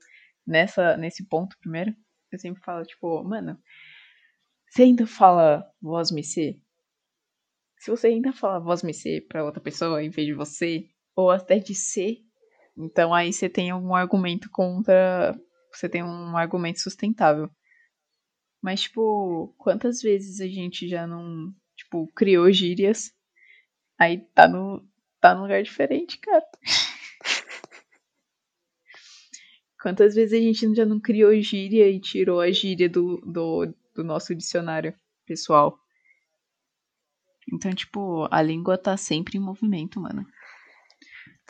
nessa, 0.46 0.96
nesse 0.96 1.28
ponto 1.28 1.58
primeiro, 1.60 1.96
eu 2.32 2.38
sempre 2.38 2.62
falo, 2.62 2.86
tipo, 2.86 3.24
mano, 3.24 3.60
você 4.70 4.84
ainda 4.84 5.08
fala 5.08 5.68
voz 5.82 6.12
me 6.12 6.24
ser? 6.24 6.62
Se 7.80 7.90
você 7.90 8.08
ainda 8.08 8.32
fala 8.32 8.60
voz 8.60 8.84
me 8.84 8.94
ser 8.94 9.26
pra 9.28 9.44
outra 9.44 9.60
pessoa 9.60 10.04
em 10.04 10.12
vez 10.12 10.28
de 10.28 10.34
você, 10.36 10.88
ou 11.16 11.32
até 11.32 11.58
de 11.58 11.74
ser, 11.74 12.20
então 12.78 13.16
aí 13.16 13.34
você 13.34 13.50
tem 13.50 13.72
algum 13.72 13.96
argumento 13.96 14.48
contra. 14.52 15.36
Você 15.74 15.90
tem 15.90 16.04
um 16.04 16.38
argumento 16.38 16.80
sustentável. 16.80 17.50
Mas, 18.62 18.82
tipo, 18.84 19.56
quantas 19.58 20.02
vezes 20.04 20.40
a 20.40 20.48
gente 20.48 20.88
já 20.88 21.08
não, 21.08 21.52
tipo, 21.76 22.08
criou 22.14 22.52
gírias 22.52 23.12
Aí 24.04 24.18
tá 24.36 24.50
no, 24.50 24.86
tá 25.22 25.34
num 25.34 25.44
lugar 25.44 25.64
diferente, 25.64 26.18
cara. 26.18 26.46
Quantas 29.82 30.14
vezes 30.14 30.34
a 30.34 30.42
gente 30.42 30.76
já 30.76 30.86
não 30.86 31.00
criou 31.00 31.34
gíria 31.42 31.90
e 31.90 32.02
tirou 32.02 32.42
a 32.42 32.52
gíria 32.52 32.90
do, 32.90 33.22
do, 33.22 33.74
do 33.96 34.04
nosso 34.04 34.36
dicionário 34.36 34.94
pessoal? 35.26 35.80
Então, 37.54 37.74
tipo, 37.74 38.28
a 38.30 38.42
língua 38.42 38.78
tá 38.78 38.98
sempre 38.98 39.38
em 39.38 39.42
movimento, 39.42 40.02
mano. 40.02 40.28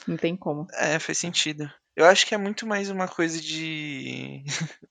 Não 0.08 0.16
tem 0.16 0.36
como. 0.36 0.68
É, 0.74 1.00
faz 1.00 1.18
sentido. 1.18 1.68
Eu 1.96 2.06
acho 2.06 2.28
que 2.28 2.36
é 2.36 2.38
muito 2.38 2.68
mais 2.68 2.92
uma 2.92 3.08
coisa 3.08 3.42
de. 3.42 4.44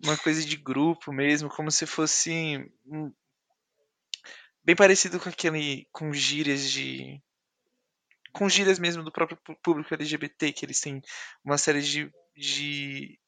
uma 0.00 0.16
coisa 0.16 0.44
de 0.44 0.56
grupo 0.56 1.12
mesmo, 1.12 1.48
como 1.48 1.72
se 1.72 1.86
fosse. 1.86 2.70
Bem 4.64 4.74
parecido 4.74 5.20
com 5.20 5.28
aquele. 5.28 5.86
com 5.92 6.12
gírias 6.12 6.70
de. 6.70 7.20
com 8.32 8.48
gírias 8.48 8.78
mesmo 8.78 9.02
do 9.04 9.12
próprio 9.12 9.38
público 9.62 9.94
LGBT, 9.94 10.52
que 10.52 10.64
eles 10.64 10.80
têm 10.80 11.00
uma 11.44 11.56
série 11.58 11.82
de. 11.82 12.10
de, 12.36 13.18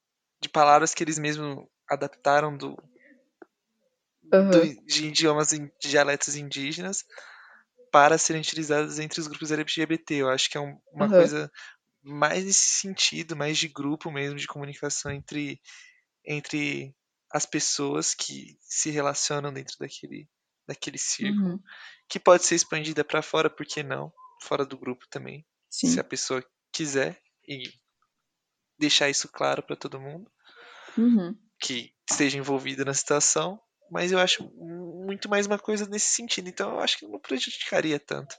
de 0.41 0.49
palavras 0.49 0.93
que 0.95 1.03
eles 1.03 1.19
mesmos 1.19 1.65
adaptaram 1.89 2.57
do, 2.57 2.77
Aham. 4.33 4.51
do- 4.51 4.87
de 4.87 5.07
idiomas 5.07 5.49
de 5.49 5.71
dialetos 5.81 6.35
indígenas 6.37 7.05
para 7.93 8.19
serem 8.19 8.43
utilizados 8.43 8.99
entre 8.99 9.21
os 9.21 9.27
grupos 9.29 9.53
LGBT. 9.53 10.15
Eu 10.17 10.31
acho 10.31 10.51
que 10.51 10.59
é 10.59 10.61
um- 10.61 10.79
uma 10.93 11.07
Aham. 11.07 11.17
coisa 11.17 11.53
mais 12.03 12.45
nesse 12.45 12.81
sentido, 12.81 13.37
mais 13.37 13.59
de 13.59 13.69
grupo 13.69 14.11
mesmo, 14.11 14.39
de 14.39 14.47
comunicação 14.47 15.13
entre, 15.13 15.61
entre 16.25 16.95
as 17.33 17.47
pessoas 17.47 18.15
que 18.15 18.57
se 18.61 18.91
relacionam 18.91 19.53
dentro 19.53 19.77
daquele, 19.79 20.29
daquele 20.67 20.99
círculo, 20.99 21.55
Uhum. 21.55 21.61
que 22.09 22.19
pode 22.21 22.45
ser 22.45 22.55
expandida 22.55 23.05
para 23.05 23.23
fora, 23.23 23.49
por 23.51 23.65
que 23.67 23.83
não? 23.83 24.13
Fora 24.43 24.65
do 24.65 24.77
grupo 24.79 25.05
também, 25.11 25.45
se 25.71 25.87
Sim. 25.89 26.01
a 26.01 26.05
pessoa 26.05 26.45
quiser 26.73 27.21
e 27.49 27.63
deixar 28.79 29.09
isso 29.09 29.29
claro 29.29 29.63
para 29.63 29.77
todo 29.77 30.01
mundo 30.01 30.31
Uhum. 30.99 31.35
que 31.61 31.93
esteja 32.11 32.39
envolvido 32.39 32.85
na 32.85 32.95
situação, 32.95 33.59
mas 33.91 34.13
eu 34.13 34.19
acho 34.19 34.45
muito 34.55 35.29
mais 35.29 35.47
uma 35.47 35.59
coisa 35.59 35.87
nesse 35.87 36.15
sentido, 36.15 36.49
então 36.49 36.73
eu 36.73 36.81
acho 36.81 36.99
que 36.99 37.07
não 37.07 37.19
prejudicaria 37.19 37.99
tanto. 37.99 38.35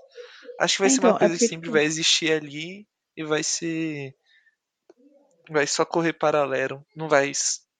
Acho 0.59 0.75
que 0.75 0.81
vai 0.81 0.87
É, 0.87 0.91
ser 0.91 0.97
então, 0.97 1.09
uma 1.11 1.15
é 1.15 1.19
coisa 1.19 1.37
que 1.37 1.47
sempre 1.47 1.69
vai 1.69 1.83
existir 1.83 2.31
ali 2.31 2.87
e 3.15 3.23
vai 3.23 3.43
ser. 3.43 4.13
Vai 5.49 5.65
só 5.65 5.85
correr 5.85 6.13
paralelo, 6.13 6.85
não 6.95 7.07
vai 7.07 7.31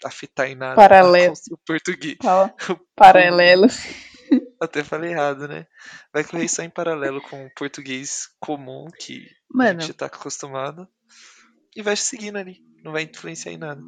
afetar 0.06 0.48
em 0.48 0.56
nada 0.56 0.76
Paralelo. 0.76 1.34
o 1.52 1.58
português. 1.66 2.18
Paralelo. 2.96 3.68
Até 4.60 4.84
falei 4.84 5.12
errado, 5.12 5.48
né? 5.48 5.68
Vai 6.12 6.24
correr 6.24 6.48
só 6.48 6.64
em 6.64 6.70
paralelo 6.70 7.22
com 7.22 7.46
o 7.46 7.54
português 7.54 8.28
comum, 8.40 8.86
que 9.00 9.28
a 9.52 9.58
Mano, 9.58 9.82
gente 9.82 9.94
tá 9.94 10.08
acostumado. 10.08 10.88
e 11.76 11.82
vai 11.82 11.96
seguindo 11.96 12.38
ali. 12.38 12.58
Não 12.84 12.92
vai 12.92 13.04
influenciar 13.04 13.52
em 13.52 13.58
nada. 13.58 13.82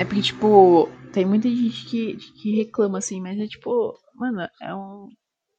É 0.00 0.04
porque, 0.04 0.22
tipo, 0.22 0.88
tem 1.12 1.24
muita 1.24 1.48
gente 1.48 1.84
que, 1.86 2.16
que 2.16 2.56
reclama 2.56 2.98
assim, 2.98 3.20
mas 3.20 3.38
é 3.38 3.46
tipo, 3.46 3.98
mano, 4.14 4.48
é 4.60 4.74
um. 4.74 5.08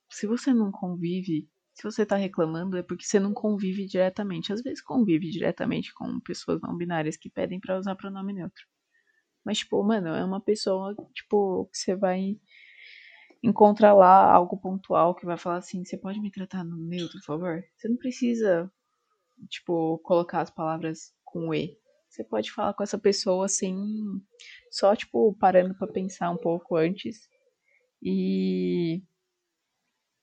Se 0.10 0.28
você 0.28 0.54
não 0.54 0.72
convive, 0.72 1.48
se 1.74 1.84
você 1.84 2.06
tá 2.06 2.16
reclamando, 2.16 2.78
é 2.78 2.84
porque 2.84 3.06
você 3.06 3.20
não 3.20 3.34
convive 3.34 3.86
diretamente. 3.86 4.52
Às 4.54 4.62
vezes 4.62 4.82
convive 4.82 5.30
diretamente 5.30 5.94
com 5.94 6.20
pessoas 6.20 6.62
não 6.62 6.76
binárias 6.76 7.18
que 7.18 7.30
pedem 7.30 7.60
para 7.60 7.78
usar 7.78 7.96
pronome 7.96 8.34
neutro. 8.34 8.64
Mas, 9.46 9.60
tipo, 9.60 9.82
mano, 9.84 10.10
é 10.10 10.24
uma 10.24 10.42
pessoa, 10.42 10.96
tipo, 11.14 11.66
que 11.72 11.78
você 11.78 11.96
vai 11.96 12.38
encontrar 13.46 13.94
lá 13.94 14.32
algo 14.32 14.58
pontual 14.58 15.16
que 15.16 15.26
vai 15.26 15.38
falar 15.38 15.58
assim, 15.58 15.86
você 15.86 15.98
pode 15.98 16.20
me 16.20 16.32
tratar 16.32 16.64
no 16.64 16.78
neutro, 16.78 17.20
por 17.20 17.26
favor? 17.26 17.64
Você 17.78 17.88
não 17.88 17.98
precisa, 17.98 18.72
tipo, 19.50 20.00
colocar 20.00 20.42
as 20.42 20.50
palavras 20.50 21.14
com 21.24 21.54
E. 21.54 21.78
Você 22.10 22.24
pode 22.24 22.52
falar 22.52 22.74
com 22.74 22.84
essa 22.84 22.98
pessoa 22.98 23.46
assim, 23.46 23.76
só, 24.72 24.96
tipo, 24.96 25.36
parando 25.40 25.76
para 25.78 25.92
pensar 25.92 26.32
um 26.32 26.38
pouco 26.38 26.76
antes. 26.76 27.28
E 28.02 29.04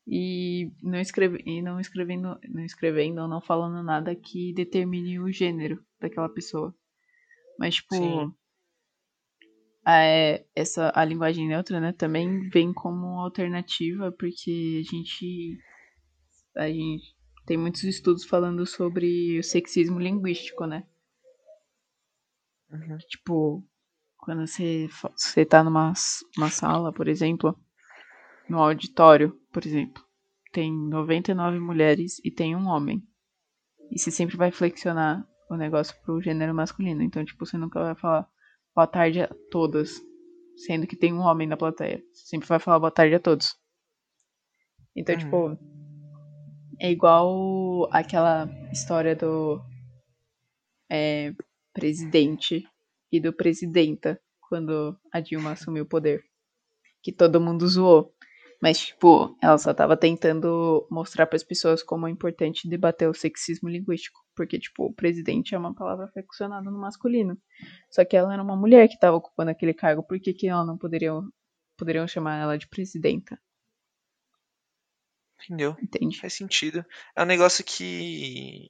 e 0.06 0.72
não, 0.82 1.00
escreve, 1.00 1.42
e 1.46 1.62
não 1.62 1.78
escrevendo, 1.78 2.38
não 2.48 2.64
escrevendo 2.64 3.20
ou 3.22 3.28
não 3.28 3.40
falando 3.40 3.84
nada 3.84 4.16
que 4.16 4.52
determine 4.52 5.20
o 5.20 5.30
gênero 5.30 5.84
daquela 6.00 6.28
pessoa. 6.28 6.74
Mas, 7.58 7.76
tipo, 7.76 7.94
Sim 7.94 8.34
a, 9.84 10.00
essa, 10.54 10.92
a 10.94 11.04
linguagem 11.04 11.48
neutra, 11.48 11.80
né, 11.80 11.92
também 11.92 12.48
vem 12.48 12.72
como 12.72 13.20
alternativa, 13.20 14.12
porque 14.12 14.80
a 14.80 14.90
gente, 14.90 15.58
a 16.56 16.68
gente 16.68 17.16
tem 17.46 17.56
muitos 17.56 17.82
estudos 17.84 18.24
falando 18.24 18.64
sobre 18.64 19.38
o 19.38 19.42
sexismo 19.42 19.98
linguístico, 19.98 20.66
né? 20.66 20.86
Uhum. 22.70 22.98
Tipo, 23.08 23.64
quando 24.16 24.46
você, 24.46 24.88
você 25.16 25.44
tá 25.44 25.62
numa 25.64 25.92
uma 26.38 26.48
sala, 26.48 26.92
por 26.92 27.08
exemplo, 27.08 27.58
no 28.48 28.58
auditório, 28.58 29.38
por 29.52 29.66
exemplo, 29.66 30.02
tem 30.52 30.72
99 30.72 31.58
mulheres 31.58 32.20
e 32.24 32.30
tem 32.30 32.54
um 32.54 32.66
homem. 32.66 33.02
E 33.90 33.98
você 33.98 34.10
sempre 34.10 34.36
vai 34.36 34.50
flexionar 34.50 35.26
o 35.50 35.56
negócio 35.56 35.94
pro 36.02 36.22
gênero 36.22 36.54
masculino. 36.54 37.02
Então, 37.02 37.24
tipo, 37.24 37.44
você 37.44 37.58
nunca 37.58 37.82
vai 37.82 37.94
falar 37.94 38.28
boa 38.74 38.86
tarde 38.86 39.20
a 39.20 39.28
todas, 39.50 40.00
sendo 40.56 40.86
que 40.86 40.96
tem 40.96 41.12
um 41.12 41.20
homem 41.20 41.46
na 41.46 41.56
plateia. 41.56 42.02
Sempre 42.12 42.48
vai 42.48 42.58
falar 42.58 42.78
boa 42.78 42.90
tarde 42.90 43.14
a 43.14 43.20
todos. 43.20 43.56
Então, 44.94 45.16
tipo, 45.16 45.48
hum. 45.48 45.56
tipo, 45.56 45.72
é 46.78 46.90
igual 46.90 47.88
aquela 47.92 48.48
história 48.72 49.14
do 49.14 49.60
é, 50.90 51.32
presidente 51.72 52.66
e 53.10 53.20
do 53.20 53.32
presidenta 53.32 54.20
quando 54.48 54.98
a 55.12 55.20
Dilma 55.20 55.52
assumiu 55.52 55.84
o 55.84 55.88
poder. 55.88 56.24
Que 57.02 57.12
todo 57.12 57.40
mundo 57.40 57.66
zoou. 57.66 58.14
Mas, 58.62 58.78
tipo, 58.78 59.36
ela 59.42 59.58
só 59.58 59.74
tava 59.74 59.96
tentando 59.96 60.86
mostrar 60.88 61.26
para 61.26 61.34
as 61.34 61.42
pessoas 61.42 61.82
como 61.82 62.06
é 62.06 62.10
importante 62.12 62.68
debater 62.68 63.08
o 63.08 63.14
sexismo 63.14 63.68
linguístico. 63.68 64.24
Porque, 64.36 64.56
tipo, 64.56 64.84
o 64.84 64.94
presidente 64.94 65.52
é 65.52 65.58
uma 65.58 65.74
palavra 65.74 66.06
flexionada 66.06 66.70
no 66.70 66.78
masculino. 66.78 67.36
Só 67.90 68.04
que 68.04 68.16
ela 68.16 68.32
era 68.32 68.40
uma 68.40 68.54
mulher 68.54 68.86
que 68.86 68.94
estava 68.94 69.16
ocupando 69.16 69.50
aquele 69.50 69.74
cargo. 69.74 70.04
Por 70.04 70.20
que, 70.20 70.32
que 70.32 70.46
ela 70.46 70.64
não 70.64 70.78
poderia 70.78 71.10
poderiam 71.76 72.06
chamar 72.06 72.40
ela 72.40 72.56
de 72.56 72.68
presidenta? 72.68 73.36
Entendeu? 75.42 75.74
Entende? 75.82 76.20
Faz 76.20 76.34
sentido. 76.34 76.86
É 77.16 77.22
um 77.24 77.26
negócio 77.26 77.64
que 77.64 78.68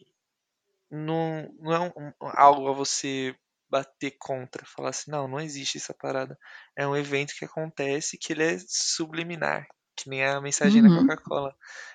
não, 0.90 1.54
não 1.60 1.72
é 1.74 1.80
um, 1.80 2.12
algo 2.18 2.66
a 2.70 2.72
você 2.72 3.36
bater 3.68 4.12
contra, 4.18 4.64
falar 4.64 4.88
assim, 4.88 5.10
não, 5.10 5.28
não 5.28 5.38
existe 5.38 5.76
essa 5.76 5.92
parada. 5.92 6.38
É 6.74 6.86
um 6.86 6.96
evento 6.96 7.34
que 7.38 7.44
acontece 7.44 8.16
que 8.16 8.32
ele 8.32 8.42
é 8.42 8.58
subliminar, 8.66 9.66
que 9.96 10.08
nem 10.08 10.24
a 10.24 10.40
mensagem 10.40 10.82
uhum. 10.82 11.06
da 11.06 11.14
Coca-Cola. 11.14 11.54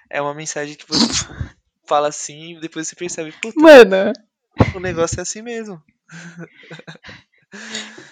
É 0.09 0.21
uma 0.21 0.33
mensagem 0.33 0.75
que 0.75 0.87
você 0.87 1.05
fala 1.87 2.07
assim 2.07 2.55
e 2.55 2.59
depois 2.59 2.87
você 2.87 2.95
percebe, 2.95 3.31
puta, 3.41 3.59
Mano. 3.59 4.13
o 4.75 4.79
negócio 4.79 5.19
é 5.19 5.21
assim 5.21 5.41
mesmo. 5.41 5.81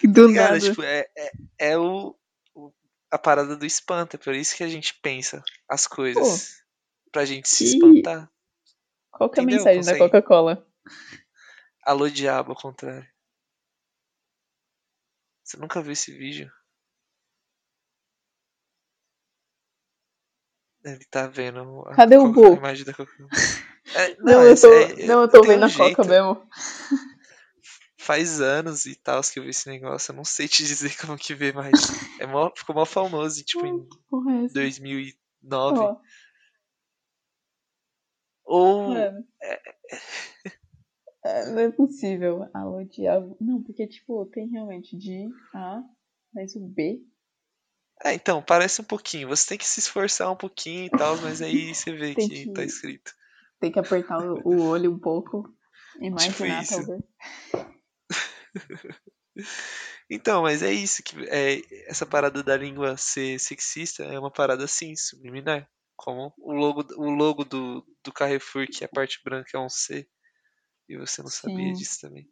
Do 0.02 0.32
Cara, 0.32 0.52
nada. 0.52 0.60
Tipo, 0.60 0.82
é, 0.82 1.06
é, 1.16 1.32
é 1.58 1.78
o, 1.78 2.16
o, 2.54 2.72
a 3.10 3.18
parada 3.18 3.56
do 3.56 3.66
espanto, 3.66 4.16
é 4.16 4.18
por 4.18 4.34
isso 4.34 4.56
que 4.56 4.64
a 4.64 4.68
gente 4.68 4.94
pensa 5.02 5.42
as 5.68 5.86
coisas. 5.86 6.22
Pô, 6.22 7.10
pra 7.12 7.24
gente 7.24 7.48
se 7.48 7.64
espantar. 7.64 8.30
Qual 9.10 9.30
que 9.30 9.40
é 9.40 9.42
a 9.42 9.46
mensagem 9.46 9.78
Consegue? 9.78 9.98
da 9.98 10.04
Coca-Cola? 10.04 10.66
Alô 11.82 12.08
diabo, 12.08 12.52
ao 12.52 12.56
contrário. 12.56 13.08
Você 15.42 15.56
nunca 15.56 15.80
viu 15.80 15.92
esse 15.92 16.12
vídeo? 16.12 16.50
Ele 20.86 21.04
tá 21.10 21.26
vendo 21.26 21.82
a, 21.86 21.94
Cadê 21.96 22.16
o 22.16 22.32
da. 22.32 22.94
É, 23.94 24.16
não, 24.16 24.24
não, 24.24 24.42
eu 24.42 24.60
tô, 24.60 24.72
é, 24.72 25.06
não, 25.06 25.20
eu 25.22 25.28
tô 25.28 25.42
vendo 25.42 25.62
um 25.62 25.66
a 25.66 25.72
Coca 25.72 26.02
mesmo. 26.02 26.42
Faz 27.96 28.40
anos 28.40 28.84
e 28.84 28.96
tal 28.96 29.22
que 29.22 29.38
eu 29.38 29.44
vi 29.44 29.50
esse 29.50 29.68
negócio. 29.68 30.10
Eu 30.10 30.16
não 30.16 30.24
sei 30.24 30.48
te 30.48 30.64
dizer 30.64 30.96
como 31.00 31.16
que 31.16 31.34
vê, 31.34 31.52
mas 31.52 31.72
é 32.18 32.26
mó, 32.26 32.50
ficou 32.54 32.74
mó 32.74 32.84
famoso, 32.84 33.44
tipo, 33.44 33.64
em 33.64 33.88
é 34.44 34.48
2009. 34.52 35.78
Oh. 35.78 35.96
Ou. 38.44 38.96
É, 38.96 39.14
é, 41.24 41.50
não 41.52 41.60
é 41.60 41.70
possível. 41.70 42.48
Alô, 42.52 42.82
diabo. 42.84 43.36
Não, 43.40 43.62
porque, 43.62 43.86
tipo, 43.86 44.26
tem 44.26 44.48
realmente 44.48 44.96
de 44.96 45.28
A, 45.54 45.80
mas 46.34 46.56
o 46.56 46.60
B. 46.60 47.00
É, 48.04 48.12
então, 48.14 48.42
parece 48.42 48.80
um 48.80 48.84
pouquinho. 48.84 49.28
Você 49.28 49.48
tem 49.48 49.58
que 49.58 49.66
se 49.66 49.80
esforçar 49.80 50.30
um 50.30 50.36
pouquinho 50.36 50.86
e 50.86 50.90
tal, 50.90 51.16
mas 51.18 51.40
aí 51.40 51.74
você 51.74 51.92
vê 51.92 52.14
que, 52.14 52.28
que, 52.28 52.52
tá 52.52 52.62
escrito. 52.62 53.12
Tem 53.58 53.72
que 53.72 53.78
apertar 53.78 54.18
o 54.18 54.62
olho 54.62 54.92
um 54.92 54.98
pouco. 54.98 55.54
Imaginar, 56.00 56.62
tipo 56.64 56.76
talvez. 56.76 57.02
então, 60.10 60.42
mas 60.42 60.62
é 60.62 60.72
isso 60.72 61.02
que 61.02 61.16
é, 61.28 61.62
essa 61.88 62.04
parada 62.04 62.42
da 62.42 62.56
língua 62.56 62.96
ser 62.96 63.38
sexista 63.38 64.04
é 64.04 64.18
uma 64.18 64.30
parada 64.30 64.64
assim, 64.64 64.94
subliminar. 64.94 65.68
Como 65.96 66.34
o 66.36 66.52
logo, 66.52 66.84
o 66.96 67.08
logo 67.08 67.42
do, 67.44 67.82
do 68.04 68.12
Carrefour, 68.12 68.66
que 68.66 68.84
a 68.84 68.88
parte 68.88 69.18
branca 69.24 69.50
é 69.54 69.58
um 69.58 69.70
C. 69.70 70.06
E 70.86 70.98
você 70.98 71.22
não 71.22 71.30
sabia 71.30 71.68
Sim. 71.68 71.72
disso 71.72 72.00
também. 72.02 72.28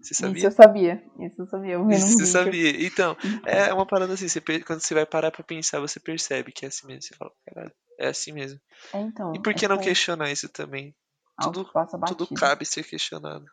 Você 0.00 0.14
sabia? 0.14 0.36
Isso 0.38 0.46
eu 0.46 0.52
sabia. 0.52 1.04
Isso 1.18 1.42
eu 1.42 1.46
sabia. 1.46 1.72
Eu 1.72 1.90
Isso 1.90 2.18
você 2.18 2.26
sabia. 2.26 2.86
Então, 2.86 3.16
é 3.44 3.72
uma 3.74 3.86
parada 3.86 4.12
assim. 4.12 4.28
Você, 4.28 4.40
quando 4.40 4.80
você 4.80 4.94
vai 4.94 5.04
parar 5.04 5.30
pra 5.30 5.42
pensar, 5.42 5.80
você 5.80 5.98
percebe 5.98 6.52
que 6.52 6.64
é 6.64 6.68
assim 6.68 6.86
mesmo. 6.86 7.02
Você 7.02 7.14
fala, 7.14 7.32
caralho, 7.44 7.72
é 7.98 8.08
assim 8.08 8.32
mesmo. 8.32 8.60
É, 8.92 9.00
então, 9.00 9.34
e 9.34 9.42
por 9.42 9.52
que 9.54 9.64
é 9.64 9.68
não 9.68 9.78
questionar 9.78 10.30
isso 10.30 10.48
também? 10.48 10.94
Tudo, 11.40 11.68
tudo 12.06 12.26
cabe 12.34 12.64
ser 12.64 12.84
questionado. 12.84 13.46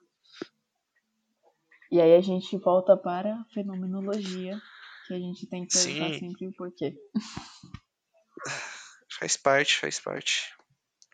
E 1.92 2.02
aí 2.02 2.16
a 2.16 2.22
gente 2.22 2.58
volta 2.58 2.98
para 2.98 3.36
a 3.36 3.46
fenomenologia, 3.54 4.60
que 5.08 5.14
a 5.14 5.20
gente 5.20 5.48
tem 5.48 5.66
que 5.66 5.74
perguntar 5.74 6.14
Sim. 6.14 6.20
sempre 6.20 6.48
o 6.48 6.54
porquê. 6.54 6.96
Faz 9.20 9.38
parte, 9.38 9.78
faz 9.78 9.98
parte. 9.98 10.54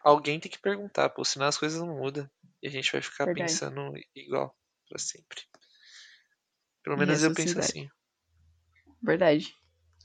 Alguém 0.03 0.39
tem 0.39 0.51
que 0.51 0.57
perguntar, 0.57 1.09
pô, 1.09 1.23
senão 1.23 1.45
as 1.45 1.55
coisas 1.55 1.79
não 1.79 1.99
mudam. 1.99 2.27
E 2.63 2.67
a 2.67 2.71
gente 2.71 2.91
vai 2.91 2.99
ficar 2.99 3.25
Verdade. 3.25 3.51
pensando 3.51 3.93
igual 4.15 4.55
para 4.91 4.99
sempre. 4.99 5.41
Pelo 6.83 6.97
menos 6.97 7.23
eu 7.23 7.33
penso 7.33 7.57
assim. 7.59 7.87
Verdade. 9.01 9.55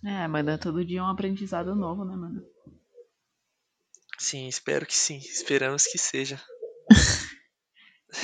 É, 0.05 0.28
mas 0.28 0.61
todo 0.61 0.84
dia 0.84 1.03
um 1.03 1.09
aprendizado 1.09 1.74
novo, 1.74 2.05
né, 2.05 2.14
mano? 2.14 2.47
Sim, 4.18 4.47
espero 4.47 4.87
que 4.87 4.95
sim. 4.95 5.18
Esperamos 5.18 5.87
que 5.87 5.99
seja. 5.99 6.41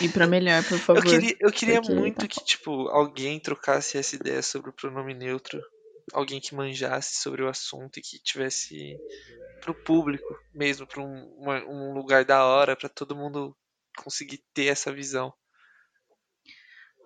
e 0.00 0.08
para 0.08 0.26
melhor, 0.26 0.62
por 0.68 0.78
favor. 0.78 0.98
Eu 1.00 1.02
queria, 1.02 1.36
eu 1.40 1.52
queria 1.52 1.80
muito 1.80 2.20
tá 2.20 2.28
que, 2.28 2.44
tipo, 2.44 2.88
alguém 2.88 3.40
trocasse 3.40 3.98
essa 3.98 4.14
ideia 4.14 4.42
sobre 4.42 4.70
o 4.70 4.72
pronome 4.72 5.14
neutro. 5.14 5.60
Alguém 6.12 6.40
que 6.40 6.54
manjasse 6.54 7.16
sobre 7.22 7.42
o 7.42 7.48
assunto 7.48 7.98
e 7.98 8.02
que 8.02 8.18
tivesse 8.20 8.96
pro 9.60 9.74
público 9.74 10.36
mesmo, 10.52 10.86
pra 10.86 11.02
um, 11.02 11.40
um 11.68 11.94
lugar 11.94 12.24
da 12.24 12.44
hora, 12.44 12.76
para 12.76 12.88
todo 12.88 13.16
mundo 13.16 13.56
conseguir 13.96 14.42
ter 14.54 14.66
essa 14.66 14.92
visão. 14.92 15.32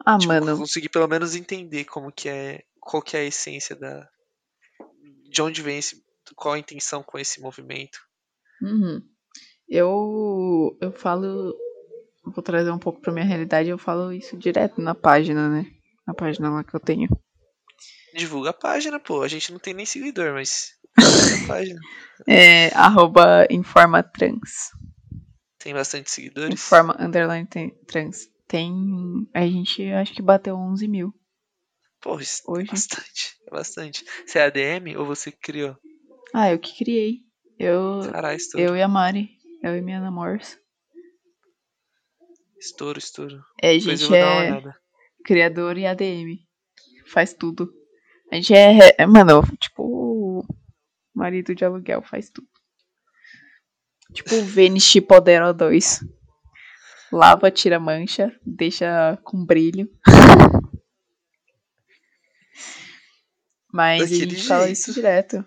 Ah, 0.04 0.18
tipo, 0.18 0.32
mano. 0.32 0.56
Conseguir 0.58 0.88
pelo 0.88 1.08
menos 1.08 1.34
entender 1.34 1.84
como 1.84 2.12
que 2.12 2.28
é. 2.28 2.62
Qual 2.80 3.02
que 3.02 3.16
é 3.16 3.20
a 3.20 3.24
essência 3.24 3.74
da. 3.74 4.08
De 5.30 5.42
onde 5.42 5.62
vem 5.62 5.78
esse. 5.78 6.04
Qual 6.34 6.54
a 6.54 6.58
intenção 6.58 7.02
com 7.02 7.18
esse 7.18 7.40
movimento. 7.40 7.98
Uhum. 8.62 9.02
Eu. 9.68 10.76
Eu 10.80 10.92
falo. 10.92 11.54
Vou 12.24 12.42
trazer 12.42 12.70
um 12.70 12.78
pouco 12.78 13.00
pra 13.00 13.12
minha 13.12 13.24
realidade, 13.24 13.68
eu 13.68 13.78
falo 13.78 14.12
isso 14.12 14.36
direto 14.36 14.80
na 14.80 14.96
página, 14.96 15.48
né? 15.48 15.70
Na 16.04 16.12
página 16.12 16.50
lá 16.50 16.64
que 16.64 16.74
eu 16.74 16.80
tenho. 16.80 17.08
Divulga 18.14 18.50
a 18.50 18.54
página, 18.54 18.98
pô. 18.98 19.22
A 19.22 19.28
gente 19.28 19.52
não 19.52 19.58
tem 19.58 19.74
nem 19.74 19.86
seguidor, 19.86 20.32
mas. 20.32 20.72
Divulga 20.98 21.44
a 21.44 21.46
página. 21.46 21.80
É. 22.26 22.68
Arroba 22.74 23.46
Informatrans. 23.50 24.70
Tem 25.58 25.74
bastante 25.74 26.10
seguidores? 26.10 26.54
Informa 26.54 26.96
underline 26.98 27.46
trans. 27.86 28.28
Tem. 28.46 29.28
A 29.34 29.46
gente 29.46 29.84
acho 29.92 30.12
que 30.12 30.22
bateu 30.22 30.56
11 30.56 30.86
mil. 30.86 31.14
Pô, 32.00 32.20
isso 32.20 32.42
Hoje. 32.46 32.68
é 32.68 32.70
bastante. 32.70 33.36
É 33.46 33.50
bastante. 33.50 34.04
Você 34.24 34.38
é 34.38 34.44
ADM 34.44 34.96
ou 34.96 35.06
você 35.06 35.32
que 35.32 35.38
criou? 35.38 35.76
Ah, 36.32 36.50
eu 36.50 36.58
que 36.58 36.76
criei. 36.76 37.20
Eu, 37.58 38.00
Caralho, 38.12 38.36
estouro. 38.36 38.66
eu 38.66 38.76
e 38.76 38.82
a 38.82 38.88
Mari. 38.88 39.30
Eu 39.62 39.76
e 39.76 39.80
minha 39.80 40.00
namorada. 40.00 40.44
Estouro, 42.58 42.98
estouro. 42.98 43.42
É, 43.62 43.70
a 43.70 43.78
gente 43.78 44.14
é 44.14 44.62
criador 45.24 45.76
e 45.76 45.86
ADM. 45.86 46.38
Faz 47.06 47.34
tudo. 47.34 47.72
A 48.30 48.36
gente 48.36 48.54
é, 48.54 48.94
é, 48.98 49.06
mano, 49.06 49.42
tipo, 49.58 50.44
marido 51.14 51.54
de 51.54 51.64
aluguel, 51.64 52.02
faz 52.02 52.30
tudo. 52.30 52.48
Tipo 54.12 54.34
o 54.36 54.44
Vênus 54.44 54.92
Podero 55.00 55.52
2. 55.52 56.00
Lava, 57.12 57.50
tira 57.50 57.78
mancha, 57.78 58.34
deixa 58.44 59.16
com 59.22 59.44
brilho. 59.44 59.88
Mas 63.72 64.02
a 64.02 64.04
Daquele 64.04 64.30
gente 64.30 64.48
fala 64.48 64.64
jeito. 64.66 64.76
isso 64.78 64.94
direto. 64.94 65.44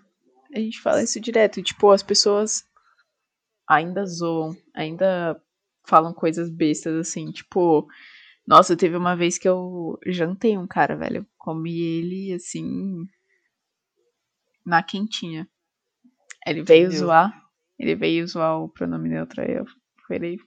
A 0.54 0.60
gente 0.60 0.82
fala 0.82 1.04
isso 1.04 1.20
direto. 1.20 1.62
Tipo, 1.62 1.92
as 1.92 2.04
pessoas 2.04 2.64
ainda 3.68 4.06
zoam, 4.06 4.56
ainda 4.74 5.42
falam 5.88 6.14
coisas 6.14 6.50
bestas 6.50 6.96
assim. 6.96 7.32
Tipo, 7.32 7.88
nossa, 8.48 8.76
teve 8.78 8.96
uma 8.96 9.16
vez 9.16 9.38
que 9.38 9.48
eu 9.48 9.98
jantei 10.06 10.58
um 10.58 10.68
cara, 10.68 10.96
velho. 10.96 11.26
Comi 11.38 11.80
ele 11.80 12.34
assim. 12.34 13.06
Na 14.66 14.84
quentinha. 14.84 15.48
Ele 16.46 16.64
veio 16.64 16.88
Entendeu? 16.88 17.00
zoar. 17.00 17.44
Ele 17.78 17.96
veio 17.96 18.28
zoar 18.28 18.62
o 18.62 18.70
pronome 18.70 19.10
neutro. 19.10 19.42
Aí 19.42 19.54
eu 19.54 19.66
falei. 20.08 20.38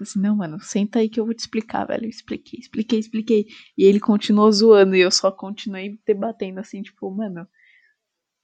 Falei 0.00 0.10
assim, 0.10 0.20
não, 0.20 0.36
mano, 0.36 0.58
senta 0.60 0.98
aí 0.98 1.10
que 1.10 1.20
eu 1.20 1.26
vou 1.26 1.34
te 1.34 1.40
explicar, 1.40 1.84
velho. 1.84 2.06
Eu 2.06 2.08
expliquei, 2.08 2.58
expliquei, 2.58 2.98
expliquei. 2.98 3.46
E 3.76 3.84
ele 3.84 4.00
continuou 4.00 4.50
zoando 4.50 4.96
e 4.96 5.00
eu 5.00 5.10
só 5.10 5.30
continuei 5.30 6.00
debatendo 6.06 6.58
assim, 6.58 6.80
tipo, 6.80 7.10
mano. 7.10 7.46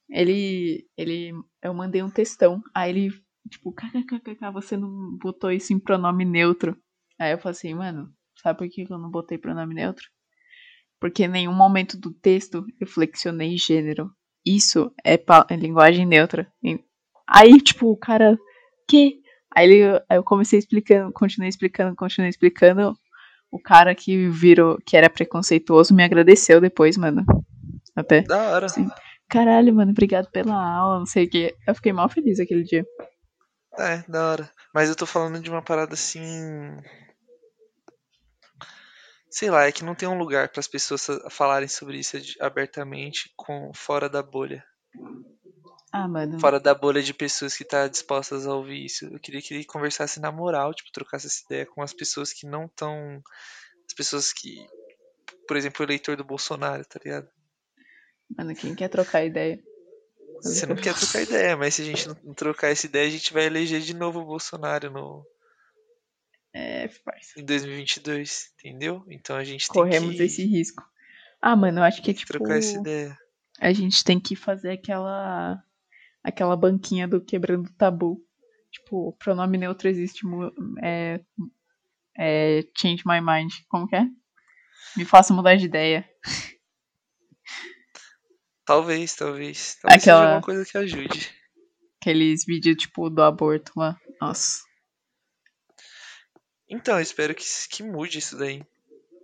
Ele. 0.07 0.87
Ele. 0.95 1.33
Eu 1.63 1.73
mandei 1.73 2.03
um 2.03 2.11
textão. 2.11 2.61
Aí 2.75 2.91
ele, 2.91 3.09
tipo, 3.49 3.73
kkkk, 3.73 4.51
você 4.53 4.77
não 4.77 5.17
botou 5.17 5.51
isso 5.51 5.73
em 5.73 5.79
pronome 5.79 6.25
neutro. 6.25 6.77
Aí 7.19 7.31
eu 7.31 7.39
falei 7.39 7.57
assim, 7.57 7.73
mano, 7.73 8.13
sabe 8.39 8.59
por 8.59 8.69
que 8.69 8.85
eu 8.87 8.99
não 8.99 9.09
botei 9.09 9.39
pronome 9.39 9.73
neutro? 9.73 10.05
Porque 10.99 11.23
em 11.23 11.27
nenhum 11.27 11.53
momento 11.53 11.97
do 11.99 12.13
texto 12.13 12.63
eu 12.79 12.85
flexionei 12.85 13.57
gênero. 13.57 14.11
Isso 14.45 14.93
é, 15.03 15.15
é 15.15 15.55
linguagem 15.55 16.05
neutra. 16.05 16.51
Aí, 17.27 17.59
tipo, 17.59 17.91
o 17.91 17.97
cara. 17.97 18.37
Que? 18.87 19.21
Aí, 19.57 19.65
ele, 19.71 20.03
aí 20.07 20.17
eu 20.17 20.23
comecei 20.23 20.59
explicando, 20.59 21.11
continuei 21.11 21.49
explicando, 21.49 21.95
continuei 21.95 22.29
explicando. 22.29 22.95
O 23.49 23.59
cara 23.59 23.95
que 23.95 24.29
virou, 24.29 24.77
que 24.85 24.95
era 24.95 25.09
preconceituoso, 25.09 25.95
me 25.95 26.03
agradeceu 26.03 26.61
depois, 26.61 26.95
mano. 26.95 27.25
Até. 27.95 28.21
Da 28.21 28.51
hora. 28.51 28.69
Sim. 28.69 28.87
Caralho, 29.27 29.73
mano, 29.73 29.89
obrigado 29.89 30.29
pela 30.29 30.53
aula, 30.53 30.99
não 30.99 31.07
sei 31.07 31.25
o 31.25 31.29
que. 31.29 31.55
Eu 31.65 31.73
fiquei 31.73 31.91
mal 31.91 32.07
feliz 32.07 32.39
aquele 32.39 32.63
dia. 32.63 32.85
É, 33.79 34.03
da 34.07 34.29
hora. 34.31 34.51
Mas 34.75 34.89
eu 34.89 34.95
tô 34.95 35.07
falando 35.07 35.39
de 35.39 35.49
uma 35.49 35.63
parada 35.63 35.95
assim. 35.95 36.21
Sei 39.31 39.49
lá, 39.49 39.65
é 39.65 39.71
que 39.71 39.83
não 39.83 39.95
tem 39.95 40.07
um 40.07 40.17
lugar 40.19 40.49
para 40.49 40.59
as 40.59 40.67
pessoas 40.67 41.03
fa- 41.05 41.29
falarem 41.31 41.67
sobre 41.67 41.97
isso 41.97 42.15
abertamente 42.39 43.31
com 43.35 43.71
fora 43.73 44.07
da 44.07 44.21
bolha. 44.21 44.63
Ah, 45.91 46.07
mano. 46.07 46.39
Fora 46.39 46.59
da 46.59 46.75
bolha 46.75 47.01
de 47.01 47.13
pessoas 47.13 47.55
que 47.55 47.63
tá 47.63 47.87
dispostas 47.87 48.45
a 48.45 48.53
ouvir 48.53 48.85
isso. 48.85 49.05
Eu 49.05 49.19
queria 49.19 49.41
que 49.41 49.53
ele 49.53 49.63
conversasse 49.63 50.19
na 50.19 50.31
moral, 50.31 50.73
tipo, 50.73 50.91
trocasse 50.91 51.27
essa 51.27 51.43
ideia 51.45 51.65
com 51.65 51.81
as 51.81 51.93
pessoas 51.93 52.33
que 52.33 52.45
não 52.45 52.65
estão. 52.65 53.21
As 53.87 53.93
pessoas 53.93 54.33
que. 54.33 54.57
Por 55.47 55.55
exemplo, 55.55 55.81
o 55.81 55.87
eleitor 55.87 56.17
do 56.17 56.25
Bolsonaro, 56.25 56.83
tá 56.85 56.99
ligado? 57.03 57.29
Mano, 58.37 58.53
quem 58.53 58.75
quer 58.75 58.89
trocar 58.89 59.23
ideia? 59.23 59.59
Você 60.43 60.65
não 60.65 60.75
quer 60.75 60.93
trocar 60.93 61.21
ideia, 61.21 61.57
mas 61.57 61.75
se 61.75 61.81
a 61.81 61.85
gente 61.85 62.07
não 62.07 62.33
trocar 62.33 62.67
essa 62.67 62.85
ideia, 62.85 63.07
a 63.07 63.09
gente 63.09 63.33
vai 63.33 63.45
eleger 63.45 63.81
de 63.81 63.95
novo 63.95 64.19
o 64.19 64.25
Bolsonaro 64.25 64.91
no, 64.91 65.25
É, 66.53 66.89
parça. 67.03 67.39
em 67.39 67.45
2022, 67.45 68.51
entendeu? 68.59 69.03
Então 69.09 69.35
a 69.35 69.43
gente 69.43 69.67
Corremos 69.67 70.09
tem 70.09 70.17
que, 70.17 70.23
esse 70.23 70.45
risco. 70.45 70.83
Ah, 71.41 71.55
mano, 71.55 71.79
eu 71.79 71.83
acho 71.83 72.01
que 72.01 72.11
é 72.11 72.13
tipo. 72.13 72.31
trocar 72.33 72.57
essa 72.57 72.77
ideia. 72.77 73.17
A 73.59 73.71
gente 73.73 74.03
tem 74.03 74.19
que 74.19 74.35
fazer 74.35 74.71
aquela. 74.71 75.63
Aquela 76.27 76.57
banquinha 76.57 77.07
do 77.07 77.23
quebrando 77.23 77.71
tabu. 77.77 78.21
Tipo, 78.71 79.13
pronome 79.13 79.57
neutro 79.57 79.87
existe. 79.87 80.21
É, 80.83 81.21
é. 82.17 82.63
Change 82.77 83.03
my 83.05 83.21
mind. 83.21 83.51
Como 83.69 83.87
que 83.87 83.95
é? 83.95 84.05
Me 84.95 85.05
faça 85.05 85.33
mudar 85.33 85.55
de 85.55 85.65
ideia. 85.65 86.07
Talvez, 88.65 89.15
talvez. 89.15 89.75
Talvez 89.81 90.01
Aquela- 90.03 90.17
seja 90.19 90.23
alguma 90.25 90.41
coisa 90.41 90.65
que 90.65 90.77
ajude. 90.77 91.31
Aqueles 92.01 92.45
vídeos, 92.45 92.75
tipo, 92.77 93.09
do 93.09 93.21
aborto 93.21 93.71
lá. 93.77 93.97
Nossa. 94.21 94.61
Então, 96.69 96.95
eu 96.95 97.01
espero 97.01 97.33
que, 97.33 97.43
que 97.69 97.83
mude 97.83 98.19
isso 98.19 98.37
daí. 98.37 98.61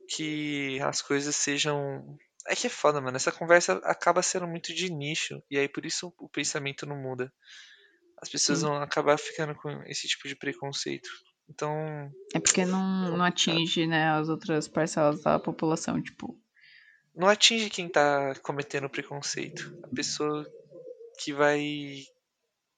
Que 0.07 0.79
as 0.81 1.01
coisas 1.01 1.35
sejam. 1.35 2.17
É 2.47 2.55
que 2.55 2.67
é 2.67 2.69
foda, 2.69 2.99
mano. 3.01 3.15
Essa 3.15 3.31
conversa 3.31 3.73
acaba 3.83 4.21
sendo 4.21 4.47
muito 4.47 4.73
de 4.73 4.91
nicho. 4.91 5.41
E 5.49 5.57
aí 5.57 5.67
por 5.69 5.85
isso 5.85 6.13
o 6.17 6.29
pensamento 6.29 6.85
não 6.85 6.97
muda. 6.97 7.33
As 8.21 8.29
pessoas 8.29 8.59
Sim. 8.59 8.65
vão 8.65 8.75
acabar 8.81 9.17
ficando 9.17 9.55
com 9.55 9.69
esse 9.85 10.07
tipo 10.07 10.27
de 10.27 10.35
preconceito. 10.35 11.09
Então, 11.49 11.69
É 12.33 12.39
porque 12.39 12.65
não, 12.65 13.17
não 13.17 13.23
atinge, 13.25 13.85
né, 13.85 14.09
as 14.11 14.29
outras 14.29 14.67
parcelas 14.67 15.21
da 15.21 15.37
população, 15.39 16.01
tipo. 16.01 16.39
não 17.13 17.27
atinge 17.27 17.69
quem 17.69 17.89
tá 17.89 18.33
cometendo 18.41 18.89
preconceito. 18.89 19.77
A 19.83 19.87
pessoa 19.93 20.45
que 21.21 21.33
vai 21.33 21.61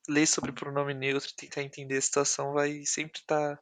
ler 0.09 0.25
sobre 0.27 0.51
pronome 0.51 0.93
neutro, 0.93 1.31
tentar 1.35 1.61
entender 1.61 1.97
a 1.97 2.01
situação, 2.01 2.53
vai 2.53 2.83
sempre 2.85 3.19
estar 3.19 3.59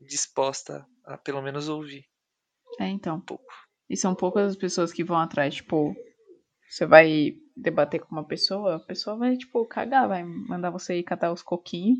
disposta 0.00 0.86
a 1.04 1.18
pelo 1.18 1.42
menos 1.42 1.68
ouvir 1.68 2.04
É, 2.78 2.86
então. 2.88 3.16
um 3.16 3.20
pouco. 3.20 3.52
E 3.88 3.96
são 3.96 4.14
poucas 4.14 4.50
as 4.50 4.56
pessoas 4.56 4.92
que 4.92 5.02
vão 5.02 5.18
atrás, 5.18 5.54
tipo, 5.54 5.96
você 6.68 6.84
vai 6.84 7.32
debater 7.56 8.00
com 8.00 8.14
uma 8.14 8.26
pessoa, 8.26 8.76
a 8.76 8.80
pessoa 8.80 9.16
vai, 9.16 9.36
tipo, 9.36 9.64
cagar, 9.66 10.06
vai 10.06 10.22
mandar 10.22 10.70
você 10.70 10.98
ir 10.98 11.02
catar 11.02 11.32
os 11.32 11.42
coquinhos 11.42 11.98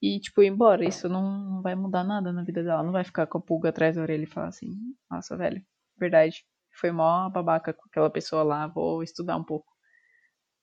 e, 0.00 0.20
tipo, 0.20 0.42
ir 0.42 0.48
embora. 0.48 0.84
Isso 0.84 1.08
não 1.08 1.62
vai 1.62 1.74
mudar 1.74 2.04
nada 2.04 2.32
na 2.32 2.44
vida 2.44 2.62
dela. 2.62 2.82
Não 2.82 2.92
vai 2.92 3.04
ficar 3.04 3.26
com 3.26 3.38
a 3.38 3.40
pulga 3.40 3.70
atrás 3.70 3.96
da 3.96 4.02
orelha 4.02 4.24
e 4.24 4.26
falar 4.26 4.48
assim, 4.48 4.68
nossa, 5.10 5.36
velho, 5.36 5.64
verdade. 5.96 6.44
Foi 6.74 6.90
mó 6.90 7.28
babaca 7.30 7.72
com 7.72 7.82
aquela 7.86 8.10
pessoa 8.10 8.42
lá, 8.42 8.66
vou 8.66 9.02
estudar 9.02 9.36
um 9.36 9.44
pouco. 9.44 9.72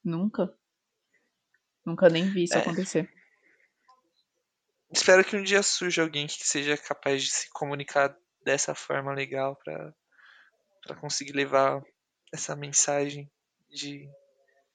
Nunca. 0.03 0.53
Nunca 1.85 2.09
nem 2.09 2.29
vi 2.31 2.43
isso 2.43 2.55
É. 2.55 2.61
acontecer. 2.61 3.09
Espero 4.91 5.23
que 5.23 5.37
um 5.37 5.43
dia 5.43 5.61
surja 5.61 6.01
alguém 6.01 6.25
que 6.25 6.45
seja 6.47 6.75
capaz 6.75 7.23
de 7.23 7.29
se 7.29 7.49
comunicar 7.51 8.15
dessa 8.43 8.73
forma 8.73 9.13
legal 9.13 9.55
pra 9.55 9.93
para 10.85 10.95
conseguir 10.95 11.33
levar 11.33 11.81
essa 12.33 12.55
mensagem 12.55 13.29
de 13.69 14.07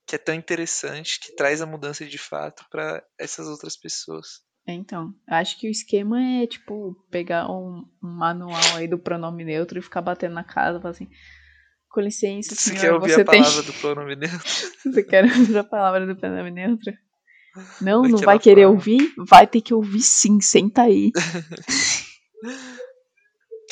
que 0.06 0.16
é 0.16 0.18
tão 0.18 0.34
interessante, 0.34 1.18
que 1.18 1.34
traz 1.34 1.62
a 1.62 1.66
mudança 1.66 2.04
de 2.04 2.18
fato 2.18 2.64
pra 2.70 3.02
essas 3.18 3.48
outras 3.48 3.76
pessoas. 3.76 4.42
É, 4.66 4.72
então, 4.72 5.14
acho 5.28 5.58
que 5.58 5.68
o 5.68 5.70
esquema 5.70 6.22
é, 6.22 6.46
tipo, 6.46 6.94
pegar 7.10 7.50
um, 7.50 7.84
manual 8.00 8.76
aí 8.76 8.88
do 8.88 8.98
pronome 8.98 9.44
neutro 9.44 9.78
e 9.78 9.82
ficar 9.82 10.02
batendo 10.02 10.34
na 10.34 10.44
casa, 10.44 10.80
falar 10.80 10.92
assim, 10.92 11.08
com 11.88 12.00
licença, 12.00 12.54
Você 12.54 12.74
quer 12.74 12.92
ouvir 12.92 13.12
você 13.12 13.20
a 13.22 13.24
tem... 13.24 13.42
palavra 13.42 13.62
do 13.62 13.72
pronome 13.74 14.16
neutro? 14.16 14.38
Você 14.82 15.02
quer 15.02 15.24
ouvir 15.24 15.58
a 15.58 15.64
palavra 15.64 16.06
do 16.06 16.16
pronome 16.16 16.50
neutro? 16.50 16.92
Não, 17.80 18.02
não 18.02 18.10
Daquela 18.12 18.24
vai 18.26 18.38
querer 18.38 18.62
forma. 18.62 18.76
ouvir? 18.76 19.14
Vai 19.28 19.46
ter 19.46 19.60
que 19.60 19.72
ouvir 19.72 20.00
sim, 20.02 20.40
senta 20.40 20.82
aí. 20.82 21.12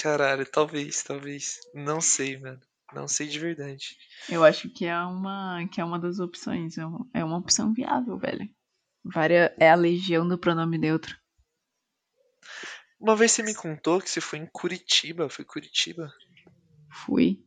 Caralho, 0.02 0.44
talvez, 0.44 1.04
talvez. 1.04 1.60
Não 1.72 2.00
sei, 2.00 2.36
mano. 2.36 2.60
Não 2.92 3.06
sei 3.06 3.28
de 3.28 3.38
verdade. 3.38 3.96
Eu 4.28 4.44
acho 4.44 4.68
que 4.68 4.84
é 4.84 4.98
uma, 4.98 5.64
que 5.70 5.80
é 5.80 5.84
uma 5.84 5.98
das 5.98 6.18
opções, 6.18 6.76
é 6.76 6.84
uma, 6.84 7.08
é 7.14 7.24
opção 7.24 7.72
viável, 7.72 8.18
velho. 8.18 8.50
Vária, 9.04 9.54
é 9.60 9.70
a 9.70 9.76
legião 9.76 10.26
do 10.26 10.36
pronome 10.36 10.76
neutro. 10.76 11.16
Uma 12.98 13.14
vez 13.14 13.30
você 13.30 13.44
me 13.44 13.54
contou 13.54 14.00
que 14.00 14.10
você 14.10 14.20
foi 14.20 14.40
em 14.40 14.46
Curitiba, 14.46 15.28
foi 15.28 15.44
Curitiba? 15.44 16.12
Fui. 16.90 17.40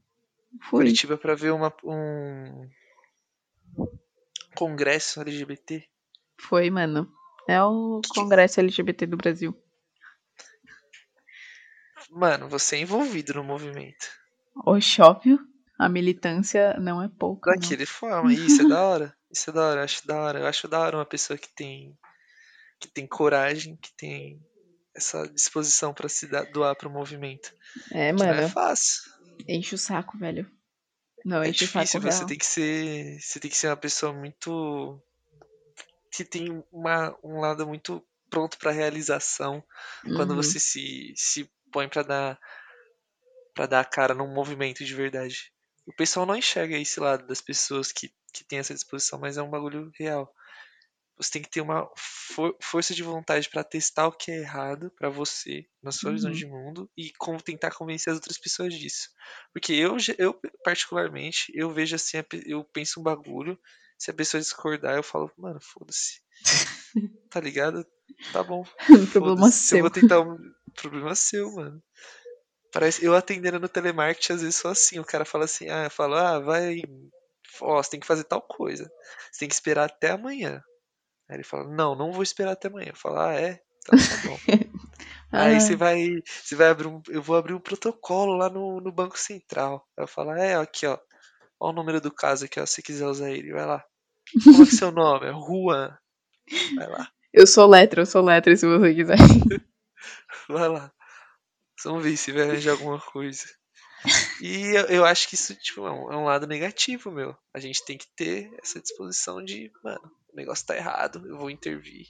Fui. 0.62 0.80
Curitiba 0.80 1.18
pra 1.18 1.36
ver 1.36 1.52
uma, 1.52 1.76
um 1.84 2.70
congresso 4.56 5.20
LGBT. 5.20 5.86
Foi, 6.40 6.70
mano. 6.70 7.12
É 7.48 7.62
o 7.62 8.02
Congresso 8.16 8.62
LGBT 8.62 9.06
do 9.06 9.18
Brasil. 9.18 9.56
Mano, 12.16 12.50
você 12.50 12.78
é 12.78 12.80
envolvido 12.80 13.36
no 13.36 13.44
movimento. 13.44 14.08
Oxe, 14.66 15.02
óbvio, 15.02 15.40
a 15.80 15.88
militância 15.88 16.78
não 16.78 17.02
é 17.02 17.08
pouca. 17.08 17.54
não. 17.56 17.56
Daquele 17.62 17.86
forma, 17.86 18.34
isso 18.34 18.62
é 18.62 18.66
da 18.66 18.82
hora. 18.84 19.16
Isso 19.32 19.50
é 19.50 19.54
da 19.54 19.62
hora, 19.68 19.80
eu 19.80 19.84
acho 19.86 20.08
da 20.08 20.20
hora. 20.20 20.40
Eu 20.40 20.48
acho 20.48 20.68
da 20.68 20.80
hora 20.80 20.98
uma 20.98 21.06
pessoa 21.06 21.38
que 21.38 21.54
tem 21.56 21.98
que 22.80 22.90
tem 22.90 23.08
coragem, 23.08 23.78
que 23.78 23.92
tem 23.98 24.40
essa 24.96 25.28
disposição 25.30 25.94
para 25.94 26.10
se 26.10 26.28
dar, 26.28 26.46
doar 26.46 26.76
pro 26.76 26.90
movimento. 26.92 27.52
É, 27.92 28.12
Que 28.16 28.28
não 28.28 28.36
é 28.36 28.42
mano. 28.42 28.44
fácil. 28.44 29.02
Enche 29.48 29.76
o 29.76 29.78
saco, 29.78 30.18
velho. 30.18 30.50
Não, 31.26 31.44
É 31.44 31.50
enche 31.50 31.64
o 31.64 31.68
saco 31.68 31.98
difícil, 31.98 32.02
você 32.02 32.26
real. 32.26 32.26
tem 32.26 32.38
que 32.38 32.46
ser. 32.46 33.22
Você 33.22 33.40
tem 33.40 33.50
que 33.50 33.56
ser 33.56 33.68
uma 33.70 33.78
pessoa 33.78 34.12
muito. 34.12 35.02
que 36.12 36.24
tem 36.24 36.64
uma, 36.72 37.16
um 37.24 37.40
lado 37.40 37.68
muito 37.68 38.06
pronto 38.30 38.58
pra 38.58 38.72
realização 38.72 39.64
quando 40.14 40.36
Uhum. 40.36 40.36
você 40.36 40.60
se, 40.60 41.14
se 41.16 41.50
põe 41.76 41.90
pra 41.90 42.04
dar. 42.04 42.40
para 43.54 43.66
dar 43.68 43.80
a 43.82 43.86
cara 43.86 44.14
num 44.14 44.28
movimento 44.34 44.84
de 44.84 44.94
verdade. 44.96 45.52
O 45.86 45.94
pessoal 45.94 46.26
não 46.26 46.36
enxerga 46.36 46.78
esse 46.78 47.00
lado 47.00 47.26
das 47.28 47.42
pessoas 47.42 47.92
que, 47.92 48.12
que 48.34 48.44
tem 48.44 48.60
essa 48.60 48.74
disposição, 48.74 49.20
mas 49.20 49.38
é 49.38 49.42
um 49.42 49.50
bagulho 49.50 49.92
real. 50.00 50.34
Você 51.18 51.32
tem 51.34 51.42
que 51.42 51.50
ter 51.50 51.62
uma 51.62 51.90
for- 51.96 52.58
força 52.62 52.94
de 52.94 53.04
vontade 53.04 53.50
pra 53.50 53.64
testar 53.64 54.08
o 54.08 54.12
que 54.12 54.32
é 54.32 54.40
errado 54.40 54.92
pra 54.98 55.10
você, 55.10 55.66
na 55.82 55.92
sua 55.92 56.12
visão 56.12 56.32
Uhum. 56.32 56.38
de 56.38 56.46
mundo, 56.46 56.90
e 56.98 57.12
com- 57.14 57.38
tentar 57.38 57.72
convencer 57.72 58.12
as 58.12 58.18
outras 58.18 58.38
pessoas 58.38 58.74
disso. 58.74 59.10
Porque 59.54 59.74
eu, 59.74 59.96
eu 60.18 60.40
particularmente, 60.64 61.52
eu 61.56 61.70
vejo 61.72 61.96
assim, 61.96 62.18
eu 62.46 62.64
penso 62.66 63.00
um 63.00 63.04
bagulho, 63.04 63.58
se 63.98 64.12
a 64.12 64.14
pessoa 64.14 64.42
discordar, 64.42 64.96
eu 64.96 65.04
falo, 65.04 65.32
mano, 65.38 65.60
foda-se. 65.62 66.20
Tá 67.30 67.40
ligado? 67.42 67.86
Tá 68.34 68.44
bom. 68.44 68.64
Problema 69.12 69.52
Foda-se. 69.52 69.58
Se 69.68 69.76
eu 69.76 69.78
seu. 69.78 69.82
vou 69.82 69.90
tentar. 69.90 70.18
Problema 70.76 71.16
seu, 71.16 71.52
mano. 71.54 71.82
Parece 72.72 73.06
eu 73.06 73.16
atendendo 73.16 73.60
no 73.60 73.70
telemarketing, 73.70 74.34
às 74.34 74.42
vezes 74.42 74.58
sou 74.58 74.70
assim. 74.72 75.00
O 75.00 75.06
cara 75.06 75.24
fala 75.24 75.46
assim, 75.46 75.70
ah, 75.70 75.86
eu 75.86 75.90
falo, 75.90 76.16
ah, 76.16 76.40
vai. 76.40 76.82
Ó, 77.62 77.82
você 77.82 77.92
tem 77.92 78.00
que 78.00 78.08
fazer 78.08 78.26
tal 78.26 78.42
coisa. 78.42 78.92
Você 79.32 79.40
tem 79.40 79.48
que 79.48 79.56
esperar 79.56 79.86
até 79.86 80.12
amanhã. 80.12 80.62
Aí 81.30 81.38
ele 81.38 81.44
fala, 81.44 81.64
não, 81.64 81.96
não 81.96 82.12
vou 82.12 82.22
esperar 82.22 82.52
até 82.52 82.68
amanhã. 82.68 82.90
Eu 82.90 82.96
falo, 82.98 83.18
ah, 83.18 83.34
é? 83.34 83.62
Então 83.80 83.98
tá 83.98 84.28
bom. 84.28 84.38
Aí 85.32 85.60
você 85.60 85.76
vai. 85.76 86.22
Você 86.26 86.56
vai 86.56 86.68
abrir 86.68 86.88
um. 86.88 87.02
Eu 87.10 87.22
vou 87.22 87.36
abrir 87.36 87.54
um 87.54 87.60
protocolo 87.60 88.36
lá 88.36 88.50
no, 88.50 88.80
no 88.80 88.92
Banco 88.92 89.18
Central. 89.18 89.86
Aí 89.98 90.04
eu 90.04 90.08
falo, 90.08 90.32
ah, 90.32 90.40
é, 90.40 90.56
aqui, 90.56 90.86
ó. 90.86 90.98
Ó 91.60 91.70
o 91.70 91.74
número 91.74 92.02
do 92.02 92.12
caso 92.12 92.46
aqui, 92.46 92.60
ó. 92.60 92.66
Se 92.66 92.76
você 92.76 92.82
quiser 92.82 93.06
usar 93.06 93.32
ele, 93.32 93.52
vai 93.52 93.66
lá. 93.66 93.84
Como 94.44 94.64
é 94.64 94.66
que 94.66 94.74
é 94.74 94.78
seu 94.78 94.92
nome? 94.92 95.28
É 95.28 95.32
Juan. 95.32 95.98
Vai 96.76 96.88
lá. 96.88 97.10
eu 97.34 97.48
sou 97.48 97.68
letra, 97.68 98.02
eu 98.02 98.06
sou 98.06 98.22
letra, 98.22 98.56
se 98.56 98.68
você 98.68 98.94
quiser. 98.94 99.18
Vai 100.50 100.68
lá. 100.70 100.92
Vamos 101.84 102.04
ver 102.04 102.18
se 102.18 102.32
vai 102.32 102.44
arranjar 102.44 102.72
alguma 102.72 103.00
coisa. 103.00 103.46
E 104.42 104.76
eu, 104.76 104.86
eu 104.88 105.06
acho 105.06 105.28
que 105.28 105.36
isso 105.36 105.56
tipo, 105.56 105.86
é, 105.86 105.92
um, 105.92 106.12
é 106.14 106.18
um 106.18 106.26
lado 106.26 106.46
negativo, 106.48 107.12
meu. 107.12 107.36
A 107.54 107.60
gente 107.60 107.84
tem 107.84 107.98
que 107.98 108.08
ter 108.16 108.52
essa 108.62 108.80
disposição 108.82 109.44
de, 109.44 109.72
mano, 109.84 110.12
o 110.32 110.36
negócio 110.36 110.66
tá 110.66 110.76
errado, 110.76 111.28
eu 111.28 111.38
vou 111.38 111.50
intervir. 111.50 112.08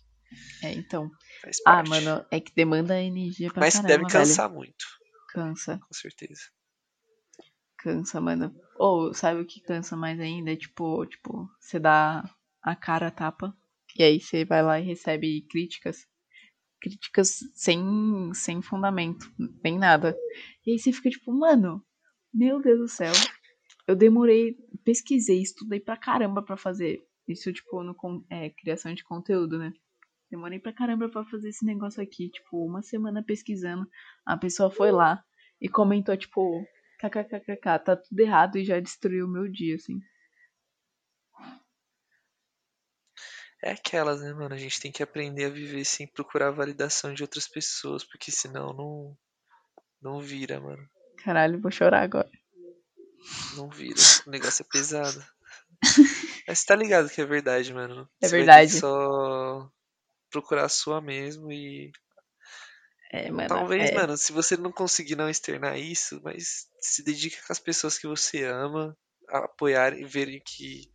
É, 0.63 0.73
então. 0.73 1.09
Ah, 1.65 1.83
mano, 1.83 2.25
é 2.31 2.39
que 2.39 2.53
demanda 2.53 2.99
energia 3.01 3.49
pra 3.51 3.61
Mas 3.61 3.75
caramba, 3.75 3.87
deve 3.87 4.03
velho. 4.03 4.11
cansar 4.11 4.49
muito, 4.49 4.85
Cansa, 5.29 5.79
com 5.79 5.93
certeza. 5.93 6.41
cansa, 7.77 8.19
mano. 8.19 8.53
Ou 8.77 9.13
sabe 9.13 9.41
o 9.41 9.45
que 9.45 9.61
cansa 9.61 9.95
mais 9.95 10.19
ainda? 10.19 10.51
É 10.51 10.55
tipo, 10.55 11.05
tipo, 11.05 11.47
você 11.59 11.79
dá 11.79 12.23
a 12.61 12.75
cara 12.75 13.07
a 13.07 13.11
tapa 13.11 13.55
e 13.95 14.03
aí 14.03 14.19
você 14.19 14.43
vai 14.43 14.63
lá 14.63 14.79
e 14.79 14.83
recebe 14.85 15.45
críticas. 15.49 16.05
Críticas 16.85 17.39
sem, 17.55 18.31
sem 18.35 18.61
fundamento, 18.61 19.25
nem 19.63 19.75
nada. 19.75 20.15
E 20.63 20.71
aí 20.71 20.77
você 20.77 20.91
fica 20.91 21.09
tipo, 21.09 21.33
mano, 21.33 21.83
meu 22.31 22.61
Deus 22.61 22.79
do 22.79 22.87
céu. 22.87 23.11
Eu 23.87 23.95
demorei, 23.95 24.55
pesquisei, 24.83 25.41
estudei 25.41 25.79
pra 25.79 25.97
caramba 25.97 26.43
pra 26.43 26.55
fazer. 26.55 27.03
Isso, 27.27 27.51
tipo, 27.51 27.81
no 27.81 27.95
é, 28.29 28.51
criação 28.51 28.93
de 28.93 29.03
conteúdo, 29.03 29.57
né? 29.57 29.73
Demorei 30.29 30.59
pra 30.59 30.71
caramba 30.71 31.09
pra 31.09 31.25
fazer 31.25 31.49
esse 31.49 31.65
negócio 31.65 32.03
aqui. 32.03 32.29
Tipo, 32.29 32.63
uma 32.63 32.83
semana 32.83 33.23
pesquisando. 33.23 33.89
A 34.23 34.37
pessoa 34.37 34.69
foi 34.69 34.91
lá 34.91 35.23
e 35.59 35.67
comentou, 35.67 36.15
tipo, 36.15 36.63
kkkk, 36.99 37.83
tá 37.83 37.95
tudo 37.95 38.19
errado 38.19 38.57
e 38.57 38.63
já 38.63 38.79
destruiu 38.79 39.25
o 39.25 39.31
meu 39.31 39.51
dia, 39.51 39.73
assim. 39.73 39.99
É 43.63 43.71
aquelas, 43.71 44.21
né, 44.21 44.33
mano? 44.33 44.53
A 44.53 44.57
gente 44.57 44.79
tem 44.79 44.91
que 44.91 45.01
aprender 45.01 45.45
a 45.45 45.49
viver 45.49 45.85
sem 45.85 46.07
procurar 46.07 46.49
a 46.49 46.51
validação 46.51 47.13
de 47.13 47.23
outras 47.23 47.47
pessoas, 47.47 48.03
porque 48.03 48.31
senão 48.31 48.73
não, 48.73 49.17
não 50.01 50.21
vira, 50.21 50.59
mano. 50.59 50.87
Caralho, 51.23 51.61
vou 51.61 51.71
chorar 51.71 52.03
agora. 52.03 52.29
Não 53.55 53.69
vira. 53.69 53.99
O 54.27 54.29
negócio 54.29 54.61
é 54.63 54.67
pesado. 54.71 55.23
Mas 56.47 56.63
tá 56.63 56.75
ligado 56.75 57.09
que 57.09 57.21
é 57.21 57.25
verdade, 57.25 57.73
mano. 57.73 58.07
É 58.21 58.27
Você 58.27 58.37
verdade. 58.37 58.79
só 58.79 59.69
procurar 60.29 60.65
a 60.65 60.69
sua 60.69 61.01
mesmo 61.01 61.51
e 61.51 61.91
É, 63.11 63.31
mano. 63.31 63.47
Talvez, 63.47 63.89
é, 63.89 63.95
mano, 63.95 64.17
se 64.17 64.31
você 64.31 64.57
não 64.57 64.71
conseguir 64.71 65.15
não 65.15 65.29
externar 65.29 65.79
isso, 65.79 66.21
mas 66.23 66.67
se 66.79 67.03
dedica 67.03 67.41
com 67.45 67.53
as 67.53 67.59
pessoas 67.59 67.97
que 67.97 68.07
você 68.07 68.43
ama, 68.43 68.95
a 69.29 69.39
apoiarem 69.39 70.01
e 70.01 70.05
verem 70.05 70.41
que. 70.45 70.91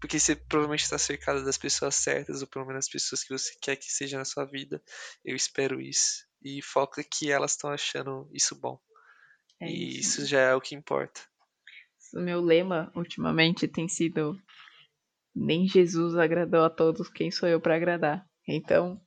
Porque 0.00 0.18
você 0.18 0.34
provavelmente 0.34 0.84
está 0.84 0.96
cercado 0.96 1.44
das 1.44 1.58
pessoas 1.58 1.94
certas, 1.94 2.40
ou 2.40 2.48
pelo 2.48 2.66
menos 2.66 2.86
as 2.86 2.90
pessoas 2.90 3.22
que 3.22 3.32
você 3.36 3.54
quer 3.60 3.76
que 3.76 3.92
seja 3.92 4.16
na 4.16 4.24
sua 4.24 4.44
vida. 4.46 4.82
Eu 5.24 5.36
espero 5.36 5.80
isso. 5.80 6.26
E 6.42 6.62
foca 6.62 7.04
que 7.04 7.30
elas 7.30 7.52
estão 7.52 7.70
achando 7.70 8.28
isso 8.32 8.58
bom. 8.58 8.80
é 9.60 9.68
e 9.68 9.98
isso. 9.98 10.20
isso 10.20 10.26
já 10.26 10.40
é 10.40 10.54
o 10.54 10.60
que 10.60 10.74
importa. 10.74 11.20
O 12.14 12.20
meu 12.20 12.40
lema 12.40 12.90
ultimamente 12.96 13.68
tem 13.68 13.88
sido: 13.88 14.40
Nem 15.34 15.68
Jesus 15.68 16.16
agradou 16.16 16.64
a 16.64 16.70
todos, 16.70 17.10
quem 17.10 17.30
sou 17.30 17.48
eu 17.48 17.60
pra 17.60 17.76
agradar? 17.76 18.26
Então, 18.48 19.00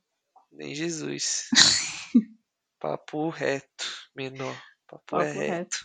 Nem 0.51 0.75
Jesus. 0.75 1.49
Papo 2.79 3.29
reto, 3.29 3.85
menor. 4.15 4.55
Papo, 4.87 5.03
papo 5.07 5.23
é 5.23 5.31
reto. 5.31 5.49
reto. 5.49 5.77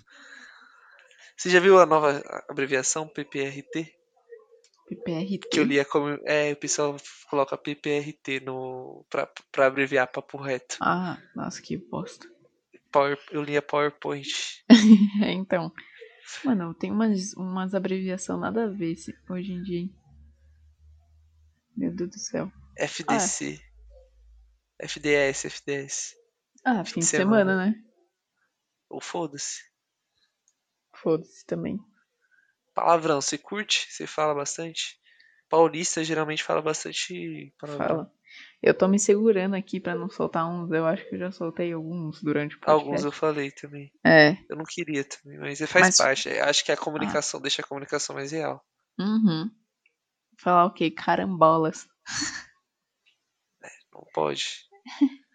Você 1.36 1.48
já 1.50 1.60
viu 1.60 1.78
a 1.78 1.86
nova 1.86 2.20
abreviação 2.48 3.08
PPRT? 3.08 3.97
PPRT. 4.88 5.48
Que 5.50 5.60
eu 5.60 5.64
lia 5.64 5.84
como. 5.84 6.08
É, 6.24 6.52
o 6.52 6.56
pessoal 6.56 6.96
coloca 7.28 7.58
PPRT 7.58 8.40
no, 8.40 9.04
pra, 9.10 9.26
pra 9.52 9.66
abreviar 9.66 10.10
papo 10.10 10.38
reto. 10.38 10.78
Ah, 10.80 11.18
nossa, 11.34 11.60
que 11.60 11.76
bosta. 11.76 12.26
Power, 12.90 13.18
eu 13.30 13.42
lia 13.42 13.60
PowerPoint. 13.60 14.64
É, 15.22 15.32
então. 15.32 15.72
Mano, 16.44 16.74
tem 16.74 16.90
umas, 16.90 17.32
umas 17.34 17.74
abreviações 17.74 18.40
nada 18.40 18.64
a 18.64 18.68
ver 18.68 18.96
hoje 19.30 19.52
em 19.52 19.62
dia. 19.62 19.88
Meu 21.76 21.94
Deus 21.94 22.10
do 22.10 22.18
céu. 22.18 22.52
FDC. 22.76 23.60
FDS, 24.78 25.44
FDS. 25.46 26.14
Ah, 26.64 26.84
fim 26.84 27.00
de 27.00 27.06
semana, 27.06 27.56
né? 27.56 27.74
Ou 28.88 29.00
foda-se. 29.00 29.62
Foda-se 30.94 31.44
também. 31.46 31.78
Palavrão, 32.80 33.20
você 33.20 33.36
curte? 33.38 33.86
Você 33.90 34.06
fala 34.06 34.34
bastante? 34.34 34.98
Paulista 35.48 36.04
geralmente 36.04 36.42
fala 36.44 36.60
bastante 36.62 37.52
palavrão. 37.58 37.86
Fala. 37.88 38.12
Eu 38.62 38.74
tô 38.74 38.86
me 38.86 38.98
segurando 38.98 39.54
aqui 39.56 39.80
pra 39.80 39.94
não 39.94 40.08
soltar 40.10 40.46
uns. 40.48 40.70
Eu 40.70 40.84
acho 40.86 41.08
que 41.08 41.14
eu 41.14 41.18
já 41.18 41.32
soltei 41.32 41.72
alguns 41.72 42.22
durante 42.22 42.56
o 42.56 42.60
podcast. 42.60 42.84
Alguns 42.86 43.04
eu 43.04 43.12
falei 43.12 43.50
também. 43.50 43.90
É. 44.04 44.36
Eu 44.48 44.56
não 44.56 44.64
queria 44.68 45.04
também, 45.04 45.38
mas 45.38 45.58
faz 45.60 45.86
Mas- 45.86 45.96
parte. 45.96 46.28
Acho 46.28 46.64
que 46.64 46.72
a 46.72 46.76
comunicação 46.76 47.40
deixa 47.40 47.62
a 47.62 47.64
comunicação 47.66 48.14
mais 48.14 48.30
real. 48.32 48.62
Uhum. 48.98 49.50
Falar 50.40 50.66
o 50.66 50.72
quê? 50.72 50.90
Carambolas. 50.90 51.86
Não 53.92 54.04
pode. 54.12 54.44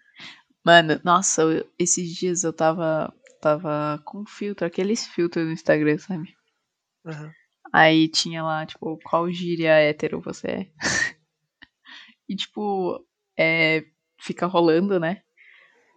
Mano, 0.65 1.01
nossa, 1.03 1.41
eu- 1.41 1.69
esses 1.77 2.09
dias 2.15 2.43
eu 2.43 2.53
tava, 2.53 3.13
tava 3.41 4.01
com 4.05 4.25
filtro, 4.25 4.65
aqueles 4.65 5.05
filtros 5.07 5.45
no 5.45 5.51
Instagram, 5.51 5.97
sabe? 5.97 6.33
Aham. 7.05 7.31
Aí 7.71 8.07
tinha 8.07 8.43
lá, 8.43 8.65
tipo, 8.65 8.99
qual 9.03 9.31
gíria 9.31 9.71
hétero 9.79 10.21
você 10.21 10.47
é? 10.47 10.71
e, 12.29 12.35
tipo, 12.35 13.05
é, 13.37 13.83
fica 14.19 14.45
rolando, 14.45 14.99
né? 14.99 15.21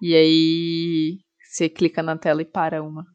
E 0.01 0.15
aí 0.15 1.19
você 1.43 1.69
clica 1.69 2.03
na 2.03 2.17
tela 2.17 2.43
e 2.43 2.47
para 2.47 2.83
uma. 2.83 3.07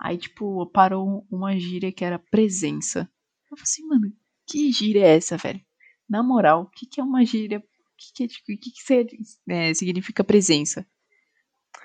Aí, 0.00 0.18
tipo, 0.18 0.66
parou 0.66 1.26
uma 1.30 1.58
gíria 1.58 1.92
que 1.92 2.04
era 2.04 2.18
presença. 2.18 3.10
Eu 3.50 3.56
falei 3.56 3.62
assim, 3.64 3.86
mano, 3.86 4.12
que 4.46 4.72
gíria 4.72 5.06
é 5.06 5.16
essa, 5.16 5.36
velho? 5.36 5.60
Na 6.08 6.22
moral, 6.22 6.62
o 6.62 6.70
que, 6.70 6.86
que 6.86 7.00
é 7.00 7.04
uma 7.04 7.24
gíria? 7.24 7.58
O 7.58 7.62
que, 7.96 8.12
que, 8.14 8.24
é, 8.24 8.28
tipo, 8.28 8.46
que, 8.46 8.56
que 8.58 9.22
é, 9.48 9.74
significa 9.74 10.24
presença? 10.24 10.86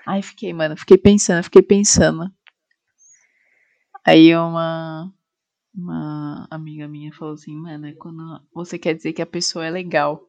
Aí 0.06 0.22
fiquei, 0.22 0.52
mano, 0.52 0.76
fiquei 0.76 0.96
pensando, 0.96 1.44
fiquei 1.44 1.62
pensando. 1.62 2.30
Aí 4.04 4.34
uma, 4.36 5.12
uma 5.76 6.46
amiga 6.50 6.88
minha 6.88 7.12
falou 7.12 7.34
assim, 7.34 7.54
mano, 7.54 7.86
é 7.86 7.92
quando 7.92 8.40
você 8.54 8.78
quer 8.78 8.94
dizer 8.94 9.12
que 9.12 9.22
a 9.22 9.26
pessoa 9.26 9.66
é 9.66 9.70
legal. 9.70 10.22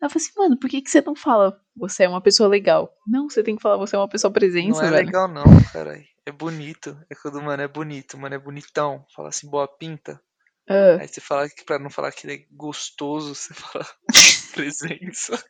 Ela 0.00 0.10
falou 0.10 0.22
assim, 0.24 0.32
mano, 0.36 0.58
por 0.58 0.68
que, 0.70 0.82
que 0.82 0.90
você 0.90 1.00
não 1.00 1.14
fala 1.14 1.58
você 1.76 2.04
é 2.04 2.08
uma 2.08 2.20
pessoa 2.22 2.48
legal? 2.48 2.90
Não, 3.06 3.28
você 3.28 3.42
tem 3.42 3.56
que 3.56 3.62
falar 3.62 3.76
você 3.76 3.96
é 3.96 3.98
uma 3.98 4.08
pessoa 4.08 4.32
presença, 4.32 4.80
Não 4.80 4.88
é 4.88 4.90
velho. 4.90 5.06
legal 5.06 5.28
não, 5.28 5.44
caralho. 5.72 6.04
É 6.24 6.32
bonito. 6.32 6.98
É 7.10 7.14
quando 7.14 7.36
o 7.36 7.42
mano 7.42 7.62
é 7.62 7.68
bonito, 7.68 8.18
mano 8.18 8.34
é 8.34 8.38
bonitão. 8.38 9.04
Fala 9.14 9.28
assim, 9.28 9.48
boa 9.48 9.68
pinta. 9.68 10.20
Ah, 10.68 10.96
Aí 11.00 11.06
você 11.06 11.20
fala 11.20 11.48
que 11.48 11.64
pra 11.64 11.78
não 11.78 11.88
falar 11.90 12.10
que 12.10 12.26
ele 12.26 12.34
é 12.42 12.46
gostoso, 12.50 13.34
você 13.34 13.54
fala 13.54 13.86
presença. 14.54 15.40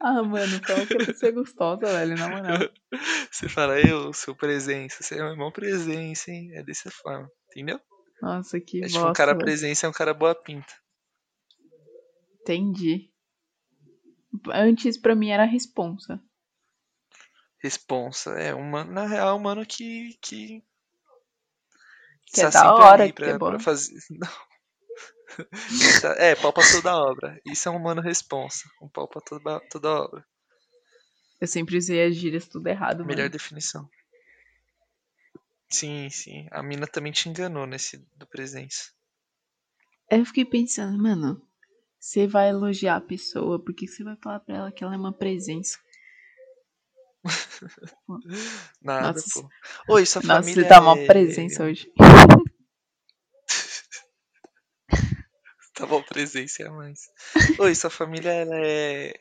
ah, 0.00 0.22
mano, 0.22 0.60
fala 0.66 0.86
que 0.86 0.94
ele 0.94 1.14
ser 1.14 1.32
gostosa, 1.32 1.86
velho, 1.86 2.16
na 2.16 2.28
moral. 2.28 2.58
Você 3.30 3.48
fala, 3.48 3.80
eu 3.80 4.12
sou 4.12 4.34
presença, 4.34 5.02
você 5.02 5.14
é 5.14 5.18
meu 5.18 5.28
irmão 5.32 5.50
presença, 5.50 6.30
hein? 6.30 6.50
É 6.54 6.62
dessa 6.62 6.90
forma, 6.90 7.28
entendeu? 7.50 7.80
Nossa, 8.20 8.60
que 8.60 8.82
É 8.82 8.86
tipo, 8.86 8.98
um 8.98 9.02
bosta, 9.02 9.14
cara 9.16 9.32
velho. 9.32 9.44
presença 9.44 9.86
é 9.86 9.88
um 9.88 9.92
cara 9.92 10.12
boa 10.14 10.34
pinta. 10.34 10.72
Entendi. 12.40 13.10
Antes, 14.52 14.96
pra 14.98 15.14
mim, 15.14 15.30
era 15.30 15.44
responsa. 15.44 16.20
Responsa. 17.62 18.30
É, 18.38 18.54
uma, 18.54 18.84
na 18.84 19.06
real, 19.06 19.36
um 19.36 19.40
mano 19.40 19.64
que. 19.66 20.16
que. 20.22 20.62
Que 22.30 22.42
é 22.42 22.44
está 22.44 22.62
da 22.62 22.74
hora, 22.74 23.04
ali 23.04 23.12
que 23.12 23.22
é 23.22 23.28
pra, 23.30 23.38
bom. 23.38 23.50
pra 23.50 23.58
fazer. 23.60 23.94
Não. 24.10 24.28
Tá- 26.00 26.14
é, 26.18 26.34
pau 26.34 26.52
pra 26.52 26.62
toda 26.72 26.96
obra. 26.96 27.40
Isso 27.44 27.68
é 27.68 27.72
um 27.72 27.78
mano 27.78 28.00
responsa. 28.00 28.68
Um 28.82 28.88
pau 28.88 29.06
pra 29.08 29.20
toda, 29.20 29.60
toda 29.70 29.88
obra. 30.02 30.24
Eu 31.40 31.46
sempre 31.46 31.76
usei 31.76 32.04
as 32.06 32.16
gírias 32.16 32.48
tudo 32.48 32.66
errado, 32.66 33.04
Melhor 33.04 33.22
mano. 33.24 33.30
definição. 33.30 33.88
Sim, 35.70 36.10
sim. 36.10 36.46
A 36.50 36.62
mina 36.62 36.86
também 36.86 37.10
te 37.10 37.28
enganou 37.28 37.66
nesse 37.66 37.96
do 38.16 38.26
presença. 38.26 38.90
Aí 40.10 40.18
eu 40.18 40.26
fiquei 40.26 40.44
pensando, 40.44 41.02
mano, 41.02 41.40
você 41.98 42.26
vai 42.26 42.50
elogiar 42.50 42.96
a 42.96 43.00
pessoa, 43.00 43.62
por 43.62 43.74
que 43.74 43.86
você 43.86 44.04
vai 44.04 44.16
falar 44.16 44.40
pra 44.40 44.56
ela 44.56 44.72
que 44.72 44.84
ela 44.84 44.94
é 44.94 44.98
uma 44.98 45.12
presença? 45.12 45.78
Nada, 48.82 49.12
Nossa, 49.14 49.42
pô. 49.42 49.50
Oi, 49.88 50.06
sua 50.06 50.22
Nossa, 50.22 50.42
família 50.42 50.62
você 50.62 50.68
tá 50.68 50.80
uma 50.80 50.96
é- 50.96 51.06
presença 51.06 51.64
hoje. 51.64 51.90
Tá 55.74 55.86
bom, 55.86 56.02
presença 56.02 56.62
é 56.62 56.66
a 56.66 56.72
mais. 56.72 57.00
Oi, 57.58 57.74
sua 57.74 57.90
família 57.90 58.30
ela 58.32 58.56
é 58.56 59.14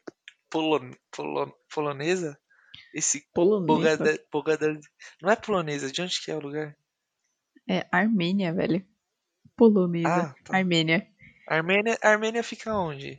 polon, 0.49 0.91
polon, 1.11 1.51
polonesa? 1.73 2.37
Esse 2.93 3.27
Polonesa? 3.33 4.03
Não 5.21 5.29
é 5.29 5.35
polonesa, 5.35 5.91
de 5.91 6.01
onde 6.01 6.19
que 6.21 6.31
é 6.31 6.35
o 6.35 6.39
lugar? 6.39 6.75
É 7.69 7.87
Armênia, 7.91 8.53
velho. 8.53 8.85
Polonesa. 9.55 10.07
Ah, 10.09 10.35
tá. 10.43 10.57
Armênia. 10.57 11.07
Armênia, 11.47 11.97
Armênia 12.01 12.43
fica 12.43 12.73
onde? 12.75 13.17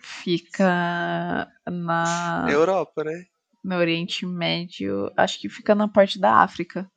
Fica 0.00 1.48
na, 1.66 2.46
Europa, 2.50 3.04
né? 3.04 3.26
no 3.62 3.76
Oriente 3.76 4.26
Médio. 4.26 5.12
Acho 5.16 5.40
que 5.40 5.48
fica 5.48 5.74
na 5.74 5.88
parte 5.88 6.18
da 6.18 6.36
África. 6.42 6.90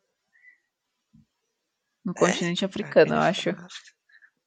No 2.04 2.14
continente 2.14 2.66
africano, 2.66 3.14
eu 3.14 3.18
Armênia 3.18 3.30
acho. 3.30 3.52
na 3.52 3.66
África. 3.66 3.96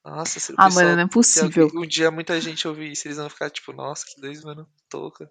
Nossa, 0.05 0.41
se 0.41 0.53
o 0.53 0.55
Ah, 0.59 0.65
pessoal- 0.65 0.85
mano, 0.85 0.97
não 0.97 1.03
é 1.03 1.07
se 1.07 1.13
possível. 1.13 1.65
alguém- 1.65 1.81
um 1.83 1.87
dia 1.87 2.11
muita 2.11 2.41
gente 2.41 2.67
ouvir 2.67 2.93
isso, 2.93 3.07
eles 3.07 3.19
vão 3.19 3.29
ficar 3.29 3.51
tipo, 3.51 3.73
nossa, 3.73 4.05
que 4.07 4.21
dois 4.21 4.43
mano 4.43 4.69
toca. 4.89 5.31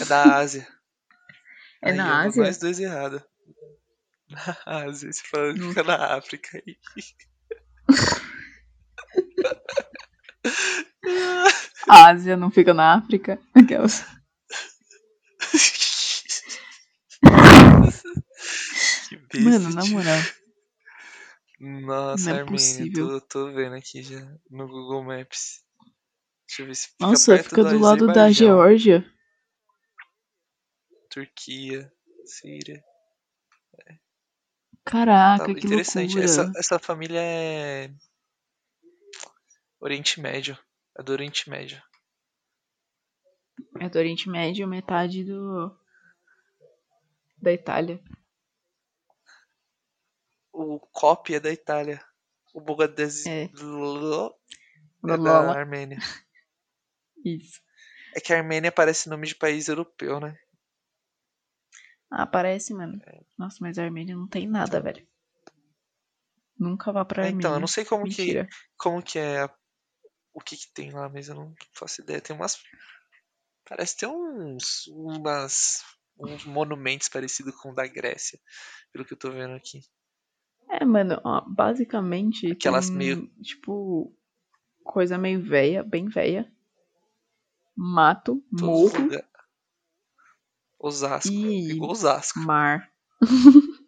É 0.00 0.04
da 0.04 0.36
Ásia. 0.36 0.66
É 1.82 1.90
Aí, 1.90 1.96
na 1.96 2.22
Ásia? 2.22 2.42
Nós 2.42 2.56
dois 2.58 2.80
errados. 2.80 3.22
Na 4.30 4.56
Ásia, 4.64 5.12
você 5.12 5.22
fala 5.28 5.52
que 5.52 5.60
fica 5.60 5.82
na 5.82 6.16
África 6.16 6.58
aí. 6.66 6.76
A 11.88 12.08
Ásia 12.08 12.36
não 12.36 12.50
fica 12.50 12.74
na 12.74 12.94
África? 12.94 13.38
Aquelas. 13.54 14.04
que 19.08 19.16
besta, 19.16 19.40
Mano, 19.40 19.70
na 19.70 19.84
moral. 19.86 20.20
Nossa, 21.60 22.30
Não 22.30 22.36
é 22.36 22.40
Armênia, 22.40 22.56
possível. 22.56 23.20
tô, 23.20 23.20
tô 23.20 23.52
vendo 23.52 23.76
aqui 23.76 24.02
já 24.02 24.20
no 24.50 24.66
Google 24.66 25.04
Maps. 25.04 25.62
Deixa 26.48 26.62
eu 26.62 26.66
ver 26.66 26.74
se 26.74 26.88
fica 26.88 27.06
Nossa, 27.06 27.38
fica 27.38 27.64
do 27.64 27.78
lado 27.78 28.06
da 28.08 28.30
Geórgia. 28.30 29.04
Turquia, 31.16 31.90
Síria. 32.26 32.84
Caraca, 34.84 35.46
Tá, 35.46 35.54
que 35.54 35.66
interessante. 35.66 36.14
loucura. 36.14 36.24
Essa, 36.26 36.52
essa 36.56 36.78
família 36.78 37.18
é 37.18 37.90
Oriente 39.80 40.20
Médio. 40.20 40.58
É 40.94 41.02
do 41.02 41.12
Oriente 41.12 41.48
Médio. 41.48 41.82
É 43.80 43.88
do 43.88 43.98
Oriente 43.98 44.28
Médio, 44.28 44.68
metade 44.68 45.24
do. 45.24 45.74
da 47.38 47.50
Itália. 47.50 47.98
O 50.52 50.78
COP 50.78 51.34
é 51.34 51.40
da 51.40 51.50
Itália. 51.50 52.04
O 52.52 52.60
Bogadez 52.60 53.24
É. 53.24 53.44
é 53.44 55.16
da. 55.16 55.50
Armênia. 55.50 55.96
Isso. 57.24 57.62
É 58.14 58.20
que 58.20 58.34
a 58.34 58.36
Armênia 58.38 58.70
parece 58.70 59.08
nome 59.08 59.26
de 59.26 59.34
país 59.34 59.68
europeu, 59.68 60.20
né? 60.20 60.38
Ah, 62.10 62.26
parece, 62.26 62.72
mano. 62.72 63.00
Nossa, 63.36 63.58
mas 63.60 63.78
a 63.78 63.84
Armênia 63.84 64.16
não 64.16 64.28
tem 64.28 64.46
nada, 64.48 64.80
velho. 64.80 65.06
Nunca 66.58 66.92
vá 66.92 67.04
pra 67.04 67.22
É, 67.24 67.26
Armênia. 67.26 67.40
então, 67.40 67.54
eu 67.54 67.60
não 67.60 67.66
sei 67.66 67.84
como 67.84 68.04
que, 68.04 68.10
Mentira. 68.22 68.48
como 68.78 69.02
que 69.02 69.18
é 69.18 69.42
a- 69.42 69.54
o 70.32 70.40
que, 70.40 70.56
que 70.56 70.72
tem 70.72 70.90
lá, 70.92 71.08
mas 71.08 71.28
eu 71.28 71.34
não 71.34 71.54
faço 71.74 72.00
ideia. 72.02 72.20
Tem 72.20 72.34
umas. 72.34 72.62
Parece 73.68 73.96
ter 73.96 74.06
uns. 74.06 74.86
umas. 74.88 75.82
uns 76.18 76.46
monumentos 76.46 77.08
parecidos 77.10 77.54
com 77.56 77.72
o 77.72 77.74
da 77.74 77.86
Grécia, 77.86 78.40
pelo 78.90 79.04
que 79.04 79.12
eu 79.12 79.18
tô 79.18 79.30
vendo 79.30 79.54
aqui. 79.54 79.80
É, 80.70 80.82
mano, 80.84 81.20
ó, 81.22 81.42
basicamente 81.42 82.50
Aquelas 82.52 82.88
tem, 82.88 82.96
meio- 82.96 83.26
tipo, 83.42 84.16
coisa 84.82 85.18
meio 85.18 85.42
velha, 85.42 85.82
bem 85.82 86.08
velha. 86.08 86.50
Mato, 87.76 88.42
Todos 88.50 88.62
os 88.62 88.92
morro 88.94 89.02
lugar- 89.04 89.28
Osasco. 90.78 91.32
e 91.32 91.72
Igual 91.72 91.90
Osasco. 91.92 92.38
mar. 92.40 92.90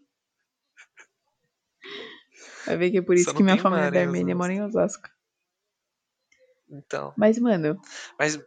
Vai 2.67 2.77
ver 2.77 2.91
que 2.91 2.99
é 2.99 3.03
por 3.03 3.15
isso 3.15 3.35
que 3.35 3.43
minha 3.43 3.57
família 3.57 3.85
mar 3.85 3.93
da 3.93 4.01
Armênia 4.01 4.35
mora 4.35 4.53
em 4.53 4.63
Osasco. 4.63 5.09
Então. 6.71 7.15
Mas, 7.17 7.39
mano, 7.39 7.81
Mas. 8.19 8.39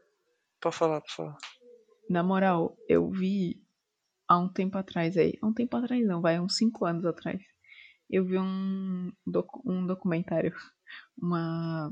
Pode 0.60 0.76
falar, 0.76 1.02
pode 1.02 1.14
falar. 1.16 1.38
na 2.08 2.22
moral, 2.22 2.78
eu 2.88 3.10
vi 3.10 3.60
há 4.28 4.38
um 4.38 4.48
tempo 4.48 4.78
atrás 4.78 5.18
aí. 5.18 5.34
Há 5.42 5.48
um 5.48 5.54
tempo 5.54 5.76
atrás 5.76 6.06
não, 6.06 6.22
vai, 6.22 6.40
uns 6.40 6.56
5 6.56 6.86
anos 6.86 7.04
atrás. 7.06 7.42
Eu 8.08 8.24
vi 8.24 8.38
um, 8.38 9.12
docu- 9.26 9.64
um 9.66 9.88
documentário. 9.88 10.54
Uma. 11.18 11.92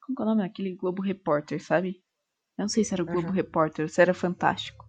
Como 0.00 0.16
que 0.16 0.22
é 0.22 0.24
o 0.24 0.28
nome 0.28 0.42
daquele 0.42 0.74
Globo 0.74 1.02
Repórter, 1.02 1.62
sabe? 1.62 2.02
Eu 2.58 2.62
não 2.62 2.68
sei 2.68 2.84
se 2.84 2.94
era 2.94 3.02
o 3.02 3.06
Globo 3.06 3.28
Uhum. 3.28 3.34
Repórter 3.34 3.88
se 3.88 4.00
era 4.00 4.14
Fantástico. 4.14 4.84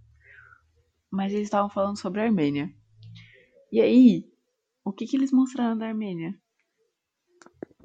Mas 1.12 1.32
eles 1.34 1.48
estavam 1.48 1.70
falando 1.70 1.98
sobre 1.98 2.22
a 2.22 2.26
Armênia. 2.26 2.74
E 3.72 3.82
aí, 3.82 4.26
o 4.84 4.92
que 4.92 5.06
que 5.06 5.18
eles 5.18 5.32
mostraram 5.32 5.78
da 5.78 5.88
Armênia? 5.88 6.34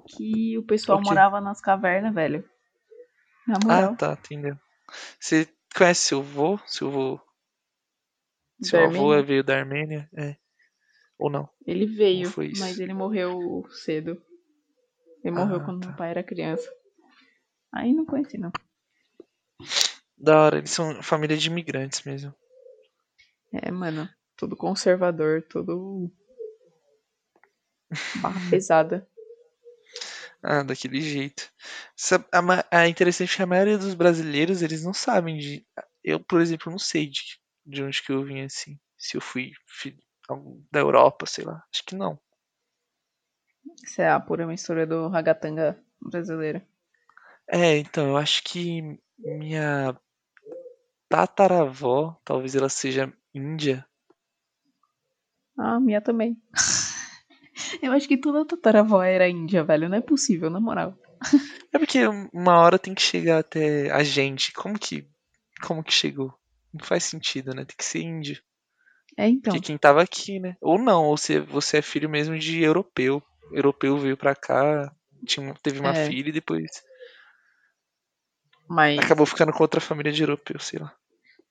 Que 0.06 0.56
o 0.58 0.62
pessoal 0.62 0.98
O 0.98 1.04
morava 1.04 1.40
nas 1.40 1.60
cavernas, 1.60 2.14
velho. 2.14 2.44
Na 3.46 3.58
moral. 3.64 3.92
Ah, 3.92 3.96
tá, 3.96 4.12
entendeu. 4.12 4.56
Você 5.18 5.48
conhece 5.74 6.08
seu 6.08 6.20
avô? 6.20 6.58
Seu 6.66 6.88
avô. 6.88 7.20
Da 8.58 8.68
Seu 8.68 8.84
avô 8.84 9.08
Armênia? 9.10 9.22
veio 9.22 9.44
da 9.44 9.58
Armênia? 9.58 10.08
É. 10.16 10.36
Ou 11.18 11.30
não? 11.30 11.48
Ele 11.66 11.86
veio, 11.86 12.30
mas 12.58 12.78
ele 12.78 12.92
morreu 12.94 13.64
cedo. 13.70 14.20
Ele 15.24 15.34
morreu 15.36 15.60
Ah, 15.60 15.64
quando 15.64 15.80
tá. 15.80 15.88
meu 15.88 15.96
pai 15.96 16.10
era 16.10 16.22
criança. 16.22 16.68
Aí 17.72 17.92
não 17.92 18.04
conheci, 18.04 18.38
não. 18.38 18.50
Da 20.22 20.40
hora, 20.40 20.58
eles 20.58 20.70
são 20.70 21.02
família 21.02 21.36
de 21.36 21.48
imigrantes 21.48 22.04
mesmo. 22.04 22.32
É, 23.52 23.72
mano, 23.72 24.08
tudo 24.36 24.56
conservador, 24.56 25.42
tudo. 25.42 26.08
barra 28.22 28.38
pesada. 28.48 29.04
Ah, 30.40 30.62
daquele 30.62 31.00
jeito. 31.00 31.50
A 32.70 32.88
interessante 32.88 33.32
é 33.32 33.36
que 33.36 33.42
a 33.42 33.46
maioria 33.46 33.76
dos 33.76 33.94
brasileiros, 33.94 34.62
eles 34.62 34.84
não 34.84 34.94
sabem 34.94 35.38
de. 35.38 35.66
Eu, 36.04 36.20
por 36.20 36.40
exemplo, 36.40 36.70
não 36.70 36.78
sei 36.78 37.08
de, 37.08 37.20
de 37.66 37.82
onde 37.82 38.00
que 38.00 38.12
eu 38.12 38.24
vim 38.24 38.42
assim. 38.42 38.78
Se 38.96 39.16
eu 39.16 39.20
fui 39.20 39.52
da 40.70 40.78
Europa, 40.78 41.26
sei 41.26 41.44
lá. 41.44 41.64
Acho 41.72 41.84
que 41.84 41.96
não. 41.96 42.16
Isso 43.84 44.00
é 44.00 44.08
a 44.08 44.20
pura 44.20 44.46
mistura 44.46 44.86
do 44.86 45.08
ragatanga 45.08 45.76
brasileiro. 46.00 46.62
É, 47.48 47.76
então, 47.78 48.08
eu 48.08 48.16
acho 48.16 48.42
que 48.44 49.00
minha 49.18 49.96
tataravó, 51.12 52.18
talvez 52.24 52.56
ela 52.56 52.70
seja 52.70 53.12
índia. 53.34 53.84
Ah, 55.58 55.78
minha 55.78 56.00
também. 56.00 56.40
Eu 57.82 57.92
acho 57.92 58.08
que 58.08 58.16
toda 58.16 58.46
tataravó 58.46 59.02
era 59.02 59.28
índia, 59.28 59.62
velho. 59.62 59.90
Não 59.90 59.98
é 59.98 60.00
possível, 60.00 60.48
na 60.48 60.58
moral. 60.58 60.96
É 61.70 61.78
porque 61.78 62.00
uma 62.32 62.58
hora 62.60 62.78
tem 62.78 62.94
que 62.94 63.02
chegar 63.02 63.40
até 63.40 63.90
a 63.90 64.02
gente. 64.02 64.52
Como 64.52 64.78
que, 64.78 65.06
como 65.66 65.84
que 65.84 65.92
chegou? 65.92 66.32
Não 66.72 66.82
faz 66.82 67.04
sentido, 67.04 67.54
né? 67.54 67.66
Tem 67.66 67.76
que 67.76 67.84
ser 67.84 68.00
índio. 68.00 68.42
É, 69.18 69.28
então. 69.28 69.52
Porque 69.52 69.66
quem 69.66 69.76
tava 69.76 70.02
aqui, 70.02 70.40
né? 70.40 70.56
Ou 70.62 70.78
não, 70.78 71.04
ou 71.04 71.18
você, 71.18 71.40
você 71.40 71.78
é 71.78 71.82
filho 71.82 72.08
mesmo 72.08 72.38
de 72.38 72.62
europeu. 72.62 73.22
Europeu 73.52 73.98
veio 73.98 74.16
pra 74.16 74.34
cá, 74.34 74.90
tinha, 75.26 75.52
teve 75.62 75.78
uma 75.78 75.90
É. 75.90 76.06
filha 76.06 76.30
e 76.30 76.32
depois 76.32 76.70
Mas, 78.66 78.98
acabou 78.98 79.26
ficando 79.26 79.52
com 79.52 79.62
outra 79.62 79.80
família 79.80 80.10
de 80.10 80.22
europeu, 80.22 80.58
sei 80.58 80.78
lá. 80.78 80.96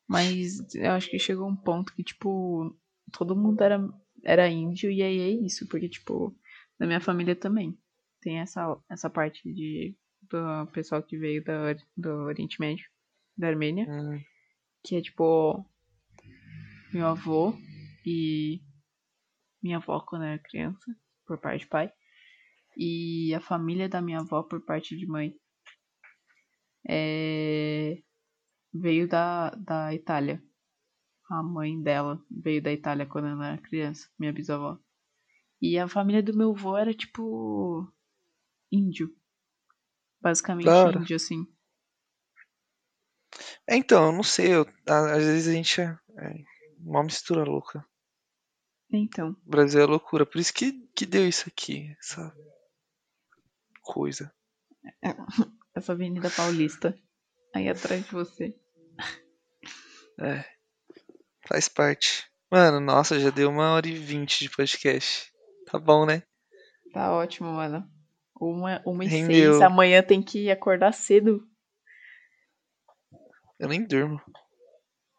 Mas 0.08 0.74
eu 0.76 0.92
acho 0.92 1.10
que 1.10 1.20
chegou 1.20 1.48
um 1.48 1.56
ponto 1.56 1.94
que, 1.94 2.04
tipo, 2.04 2.78
todo 3.12 3.36
mundo 3.36 3.62
era, 3.62 3.80
era 4.24 4.50
índio 4.50 4.92
e 4.92 5.02
aí 5.02 5.20
é 5.20 5.30
isso. 5.30 5.68
Porque, 5.68 5.88
tipo, 5.88 6.36
na 6.80 6.86
minha 6.86 7.02
família 7.02 7.36
também 7.36 7.78
tem 8.22 8.40
essa, 8.40 8.78
essa 8.90 9.10
parte 9.10 9.42
de 9.54 9.96
do 10.30 10.68
pessoal 10.72 11.04
que 11.04 11.18
veio 11.18 11.44
da, 11.44 11.74
do 11.98 12.10
Oriente 12.26 12.60
Médio, 12.60 12.86
da 13.38 13.48
Armênia. 13.48 13.86
Hum, 13.90 14.22
que 14.84 14.96
é 14.96 15.02
tipo 15.02 15.66
meu 16.94 17.08
avô 17.08 17.54
e 18.06 18.62
minha 19.62 19.78
avó 19.78 20.00
quando 20.02 20.26
era 20.26 20.40
criança, 20.40 20.96
por 21.26 21.38
parte 21.38 21.62
de 21.62 21.68
pai, 21.68 21.92
e 22.76 23.34
a 23.34 23.40
família 23.40 23.88
da 23.88 24.02
minha 24.02 24.20
avó 24.20 24.44
por 24.44 24.66
parte 24.66 24.98
de 24.98 25.06
mãe 25.06 25.36
é, 26.88 28.02
veio 28.74 29.08
da, 29.08 29.50
da 29.52 29.94
Itália. 29.94 30.44
A 31.30 31.42
mãe 31.42 31.82
dela 31.82 32.22
veio 32.30 32.62
da 32.62 32.72
Itália 32.72 33.06
quando 33.06 33.28
ela 33.28 33.48
era 33.54 33.62
criança, 33.62 34.10
minha 34.20 34.34
bisavó. 34.34 34.78
E 35.62 35.78
a 35.78 35.88
família 35.88 36.22
do 36.24 36.36
meu 36.36 36.52
avô 36.52 36.76
era 36.78 36.94
tipo 36.94 37.88
índio. 38.72 39.16
Basicamente 40.22 40.68
hora. 40.70 41.00
índio, 41.00 41.16
assim. 41.16 41.46
É, 43.68 43.76
então, 43.76 44.08
eu 44.08 44.12
não 44.12 44.24
sei, 44.24 44.56
eu- 44.56 44.66
às 44.88 45.24
vezes 45.24 45.48
a 45.48 45.54
gente 45.54 45.82
é, 45.82 45.86
é 46.18 46.44
uma 46.80 47.04
mistura 47.04 47.44
louca. 47.44 47.86
Então, 48.92 49.30
O 49.46 49.50
Brasil 49.50 49.82
é 49.82 49.86
loucura, 49.86 50.26
por 50.26 50.40
isso 50.40 50.54
que, 50.54 50.74
que 50.96 51.06
deu 51.06 51.28
isso 51.28 51.48
aqui, 51.48 51.96
essa 52.00 52.36
coisa. 53.82 54.34
essa 55.76 55.94
Avenida 55.94 56.30
Paulista 56.30 56.98
aí 57.56 57.70
atrás 57.70 58.06
de 58.06 58.12
você. 58.12 58.61
É, 60.20 60.44
faz 61.48 61.68
parte. 61.68 62.26
Mano, 62.52 62.80
nossa, 62.80 63.20
já 63.20 63.30
deu 63.30 63.50
uma 63.50 63.72
hora 63.74 63.88
e 63.88 63.94
vinte 63.94 64.40
de 64.40 64.50
podcast. 64.50 65.32
Tá 65.70 65.80
bom, 65.80 66.06
né? 66.06 66.22
Tá 66.94 67.14
ótimo, 67.14 67.52
mano. 67.54 67.88
Uma, 68.40 68.82
uma 68.86 69.06
e 69.06 69.08
Rendeu. 69.08 69.54
seis. 69.54 69.62
Amanhã 69.62 70.04
tem 70.04 70.22
que 70.22 70.52
acordar 70.52 70.92
cedo. 70.94 71.44
Eu 73.60 73.70
nem 73.70 73.86
durmo. 73.86 74.20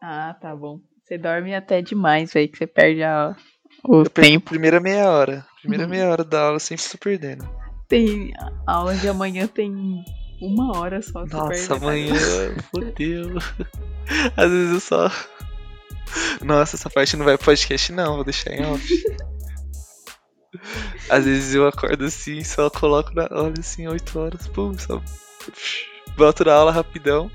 Ah, 0.01 0.35
tá 0.41 0.55
bom. 0.55 0.81
Você 1.05 1.17
dorme 1.17 1.55
até 1.55 1.81
demais, 1.81 2.33
velho, 2.33 2.51
que 2.51 2.59
você 2.59 2.67
perde 2.67 3.03
a, 3.03 3.37
o 3.85 4.03
Eu 4.03 4.11
tempo. 4.11 4.51
primeira 4.51 4.81
meia 4.81 5.09
hora. 5.11 5.47
Primeira 5.61 5.85
Uhum. 5.85 5.91
meia 5.91 6.09
hora 6.11 6.25
da 6.25 6.43
aula 6.43 6.57
eu 6.57 6.61
sempre 6.61 6.85
tô 6.89 6.99
perdendo. 6.99 7.45
Tem 7.89 8.33
aula 8.67 8.95
de 8.97 9.09
amanhã 9.09 9.47
tem 9.47 10.05
uma 10.43 10.79
hora 10.79 11.01
só. 11.01 11.25
Nossa, 11.25 11.75
amanhã, 11.75 12.15
fodeu. 12.71 13.39
Às 14.37 14.51
vezes 14.51 14.73
eu 14.75 14.81
só. 14.81 15.11
Nossa, 16.43 16.77
essa 16.77 16.91
parte 16.91 17.17
não 17.17 17.25
vai 17.25 17.37
pro 17.37 17.47
podcast, 17.47 17.93
não, 17.93 18.17
vou 18.17 18.25
deixar 18.25 18.53
em 18.53 18.67
off. 18.67 19.05
Às 21.09 21.25
vezes 21.25 21.55
eu 21.55 21.67
acordo 21.67 22.05
assim, 22.05 22.45
só 22.45 22.69
coloco 22.69 23.15
na 23.15 23.27
olha 23.31 23.55
assim, 23.59 23.89
8 23.89 24.19
horas, 24.19 24.47
pum, 24.49 24.77
só. 24.79 25.01
Volto 26.17 26.45
da 26.45 26.55
aula 26.55 26.71
rapidão 26.71 27.31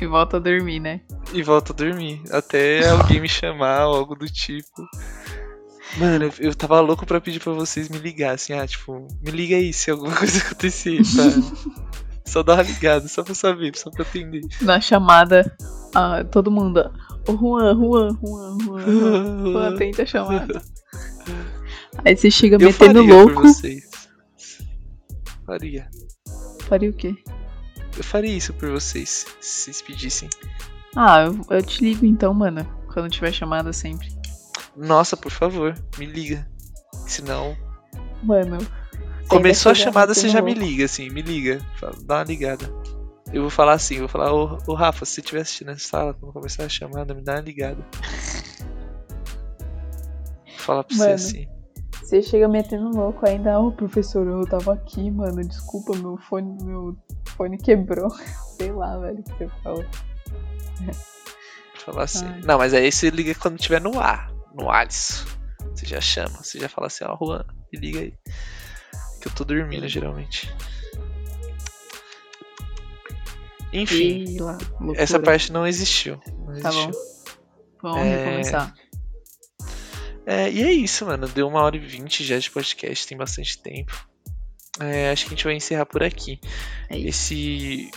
E 0.00 0.06
volta 0.06 0.36
a 0.36 0.40
dormir, 0.40 0.78
né? 0.78 1.00
e 1.32 1.42
volto 1.42 1.72
a 1.72 1.76
dormir. 1.76 2.22
Até 2.30 2.88
alguém 2.88 3.20
me 3.20 3.28
chamar 3.28 3.86
ou 3.86 3.96
algo 3.96 4.14
do 4.14 4.26
tipo. 4.26 4.88
Mano, 5.96 6.30
eu, 6.38 6.54
tava 6.54 6.80
louco 6.80 7.06
pra 7.06 7.20
pedir 7.20 7.40
pra 7.40 7.52
vocês 7.52 7.88
me 7.88 7.98
ligassem. 7.98 8.58
Ah, 8.58 8.66
tipo, 8.66 9.06
me 9.22 9.30
liga 9.30 9.56
aí 9.56 9.72
se 9.72 9.90
alguma 9.90 10.14
coisa 10.16 10.38
acontecer, 10.38 10.98
tá? 10.98 11.98
Só 12.28 12.42
dá 12.42 12.54
uma 12.54 12.62
ligada, 12.62 13.08
só 13.08 13.22
pra 13.22 13.34
saber, 13.34 13.76
só 13.76 13.90
pra 13.90 14.02
atender. 14.02 14.42
Na 14.60 14.80
chamada, 14.80 15.56
ah, 15.94 16.22
todo 16.24 16.50
mundo. 16.50 16.90
Ô, 17.26 17.32
Juan, 17.36 17.74
Juan, 17.74 18.18
Juan, 18.22 18.58
Juan, 18.60 18.90
Juan. 18.90 19.52
Juan, 19.52 19.74
atende 19.74 20.02
a 20.02 20.06
chamada. 20.06 20.62
Aí 22.04 22.16
você 22.16 22.30
chega 22.30 22.56
Eu 22.56 22.60
metendo 22.66 23.00
faria 23.02 23.02
por 23.02 23.32
louco. 23.32 23.42
vocês. 23.42 23.88
Faria. 25.46 25.88
Faria 26.68 26.90
o 26.90 26.92
quê? 26.92 27.16
Eu 27.96 28.04
faria 28.04 28.36
isso 28.36 28.52
por 28.52 28.70
vocês, 28.70 29.26
se 29.40 29.62
vocês 29.64 29.82
pedissem. 29.82 30.28
Ah, 30.94 31.22
eu, 31.24 31.40
eu 31.56 31.62
te 31.62 31.82
ligo 31.82 32.04
então, 32.04 32.32
mano. 32.34 32.64
Quando 32.92 33.10
tiver 33.10 33.32
chamada 33.32 33.72
sempre. 33.72 34.08
Nossa, 34.76 35.16
por 35.16 35.32
favor, 35.32 35.74
me 35.98 36.06
liga. 36.06 36.46
Senão. 37.06 37.56
Mano. 38.22 38.58
Começou 39.28 39.72
a 39.72 39.74
chamada, 39.74 40.14
você 40.14 40.28
já 40.28 40.40
me 40.40 40.54
liga, 40.54 40.84
assim, 40.84 41.10
me 41.10 41.22
liga. 41.22 41.60
Dá 42.04 42.16
uma 42.16 42.24
ligada. 42.24 42.72
Eu 43.32 43.42
vou 43.42 43.50
falar 43.50 43.74
assim, 43.74 43.98
vou 43.98 44.08
falar, 44.08 44.32
ô, 44.32 44.58
ô 44.66 44.74
Rafa, 44.74 45.04
se 45.04 45.12
você 45.12 45.20
estiver 45.20 45.40
assistindo 45.42 45.70
essa 45.70 45.86
sala, 45.86 46.14
quando 46.14 46.32
começar 46.32 46.64
a 46.64 46.68
chamada, 46.68 47.14
me 47.14 47.22
dá 47.22 47.34
uma 47.34 47.40
ligada. 47.42 47.84
Vou 50.46 50.58
falar 50.58 50.84
pra 50.84 50.96
você 50.96 51.02
Mano. 51.02 51.14
assim. 51.14 51.48
Você 52.02 52.22
chega 52.22 52.48
metendo 52.48 52.88
louco 52.88 53.28
ainda, 53.28 53.60
ô 53.60 53.70
professor, 53.70 54.26
eu 54.26 54.46
tava 54.46 54.72
aqui, 54.72 55.10
mano. 55.10 55.46
Desculpa, 55.46 55.94
meu 55.98 56.16
fone, 56.16 56.56
meu 56.64 56.96
fone 57.26 57.58
quebrou. 57.58 58.08
Sei 58.56 58.72
lá, 58.72 58.96
velho, 58.98 59.20
o 59.20 59.22
que 59.22 59.30
você 59.32 59.48
fala. 59.62 59.86
Vou 60.80 60.94
falar 61.84 62.04
assim. 62.04 62.24
Ai. 62.24 62.40
Não, 62.46 62.56
mas 62.56 62.72
aí 62.72 62.90
você 62.90 63.10
liga 63.10 63.34
quando 63.34 63.58
tiver 63.58 63.80
no 63.80 64.00
ar, 64.00 64.32
no 64.54 64.70
Alisson. 64.70 65.26
Você 65.74 65.84
já 65.84 66.00
chama, 66.00 66.42
você 66.42 66.58
já 66.58 66.68
fala 66.68 66.86
assim, 66.86 67.04
ó, 67.04 67.14
Juan, 67.14 67.44
me 67.70 67.78
liga 67.78 68.00
aí. 68.00 68.14
Eu 69.28 69.34
tô 69.34 69.44
dormindo 69.44 69.86
geralmente. 69.86 70.50
Enfim, 73.72 74.36
essa 74.96 75.20
parte 75.20 75.52
não 75.52 75.66
existiu. 75.66 76.18
Não 76.46 76.58
Tá 76.60 76.70
existiu. 76.70 76.90
bom. 77.82 77.90
Vamos 77.90 77.98
É, 78.06 78.24
recomeçar. 78.24 78.74
É, 80.26 80.50
e 80.50 80.62
é 80.62 80.72
isso, 80.72 81.04
mano. 81.06 81.28
Deu 81.28 81.46
uma 81.46 81.62
hora 81.62 81.76
e 81.76 81.78
vinte 81.78 82.24
já 82.24 82.38
de 82.38 82.50
podcast, 82.50 83.06
tem 83.06 83.16
bastante 83.16 83.58
tempo. 83.62 83.92
É, 84.80 85.10
acho 85.10 85.24
que 85.24 85.28
a 85.34 85.36
gente 85.36 85.44
vai 85.44 85.54
encerrar 85.54 85.86
por 85.86 86.02
aqui. 86.02 86.40
É. 86.88 86.98
Esse. 86.98 87.90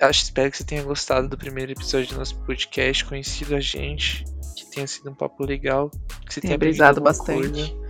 Acho, 0.00 0.22
espero 0.24 0.50
que 0.50 0.56
você 0.56 0.64
tenha 0.64 0.82
gostado 0.84 1.28
do 1.28 1.36
primeiro 1.36 1.72
episódio 1.72 2.08
do 2.10 2.18
nosso 2.18 2.36
podcast, 2.44 3.04
conhecido 3.04 3.56
a 3.56 3.60
gente, 3.60 4.24
que 4.56 4.70
tenha 4.70 4.86
sido 4.86 5.10
um 5.10 5.14
papo 5.14 5.44
legal, 5.44 5.90
que 6.24 6.32
você 6.32 6.40
Tenha 6.40 6.56
brisado 6.56 7.00
bastante. 7.00 7.48
coisa. 7.50 7.87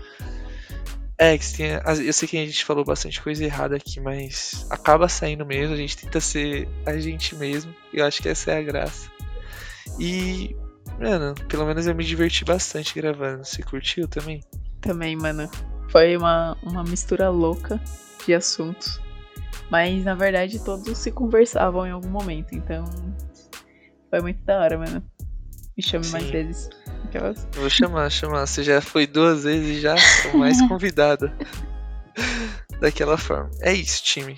É, 1.20 1.36
que 1.36 1.62
Eu 2.06 2.12
sei 2.12 2.28
que 2.28 2.36
a 2.36 2.46
gente 2.46 2.64
falou 2.64 2.84
bastante 2.84 3.20
coisa 3.20 3.44
errada 3.44 3.76
aqui, 3.76 4.00
mas 4.00 4.66
acaba 4.70 5.08
saindo 5.08 5.44
mesmo, 5.44 5.74
a 5.74 5.76
gente 5.76 5.96
tenta 5.96 6.20
ser 6.20 6.68
a 6.86 6.96
gente 6.96 7.34
mesmo. 7.34 7.74
Eu 7.92 8.06
acho 8.06 8.22
que 8.22 8.28
essa 8.28 8.52
é 8.52 8.58
a 8.58 8.62
graça. 8.62 9.10
E, 9.98 10.54
mano, 11.00 11.34
pelo 11.48 11.66
menos 11.66 11.88
eu 11.88 11.94
me 11.94 12.04
diverti 12.04 12.44
bastante 12.44 12.94
gravando. 12.94 13.44
Você 13.44 13.62
curtiu 13.62 14.06
também? 14.06 14.44
Também, 14.80 15.16
mano. 15.16 15.50
Foi 15.90 16.16
uma, 16.16 16.56
uma 16.62 16.84
mistura 16.84 17.28
louca 17.30 17.80
de 18.24 18.34
assuntos. 18.34 19.00
Mas 19.70 20.04
na 20.04 20.14
verdade 20.14 20.62
todos 20.64 20.96
se 20.96 21.10
conversavam 21.10 21.86
em 21.86 21.90
algum 21.90 22.08
momento. 22.08 22.54
Então 22.54 22.84
foi 24.08 24.20
muito 24.20 24.42
da 24.44 24.60
hora, 24.60 24.78
mano. 24.78 25.02
Me 25.78 25.84
chame 25.84 26.08
mais 26.08 26.24
Sim. 26.24 26.30
vezes. 26.32 26.70
Aquelas... 27.04 27.48
Vou 27.52 27.70
chamar, 27.70 28.10
chamar. 28.10 28.44
Você 28.46 28.64
já 28.64 28.80
foi 28.80 29.06
duas 29.06 29.44
vezes 29.44 29.80
já, 29.80 29.96
sou 29.96 30.36
mais 30.36 30.60
convidada. 30.66 31.32
Daquela 32.80 33.16
forma. 33.16 33.48
É 33.60 33.72
isso, 33.72 34.02
time. 34.02 34.36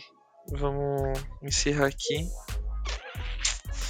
Vamos 0.52 1.18
encerrar 1.42 1.86
aqui. 1.86 2.28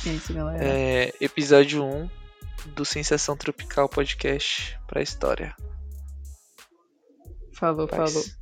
É 0.06 0.10
isso, 0.10 0.32
galera. 0.32 0.64
É, 0.64 1.12
episódio 1.20 1.84
1 1.84 2.08
do 2.76 2.84
Sensação 2.84 3.36
Tropical 3.36 3.88
Podcast 3.88 4.78
pra 4.86 5.02
história. 5.02 5.56
Falou, 7.54 7.88
Paz. 7.88 8.12
falou. 8.12 8.39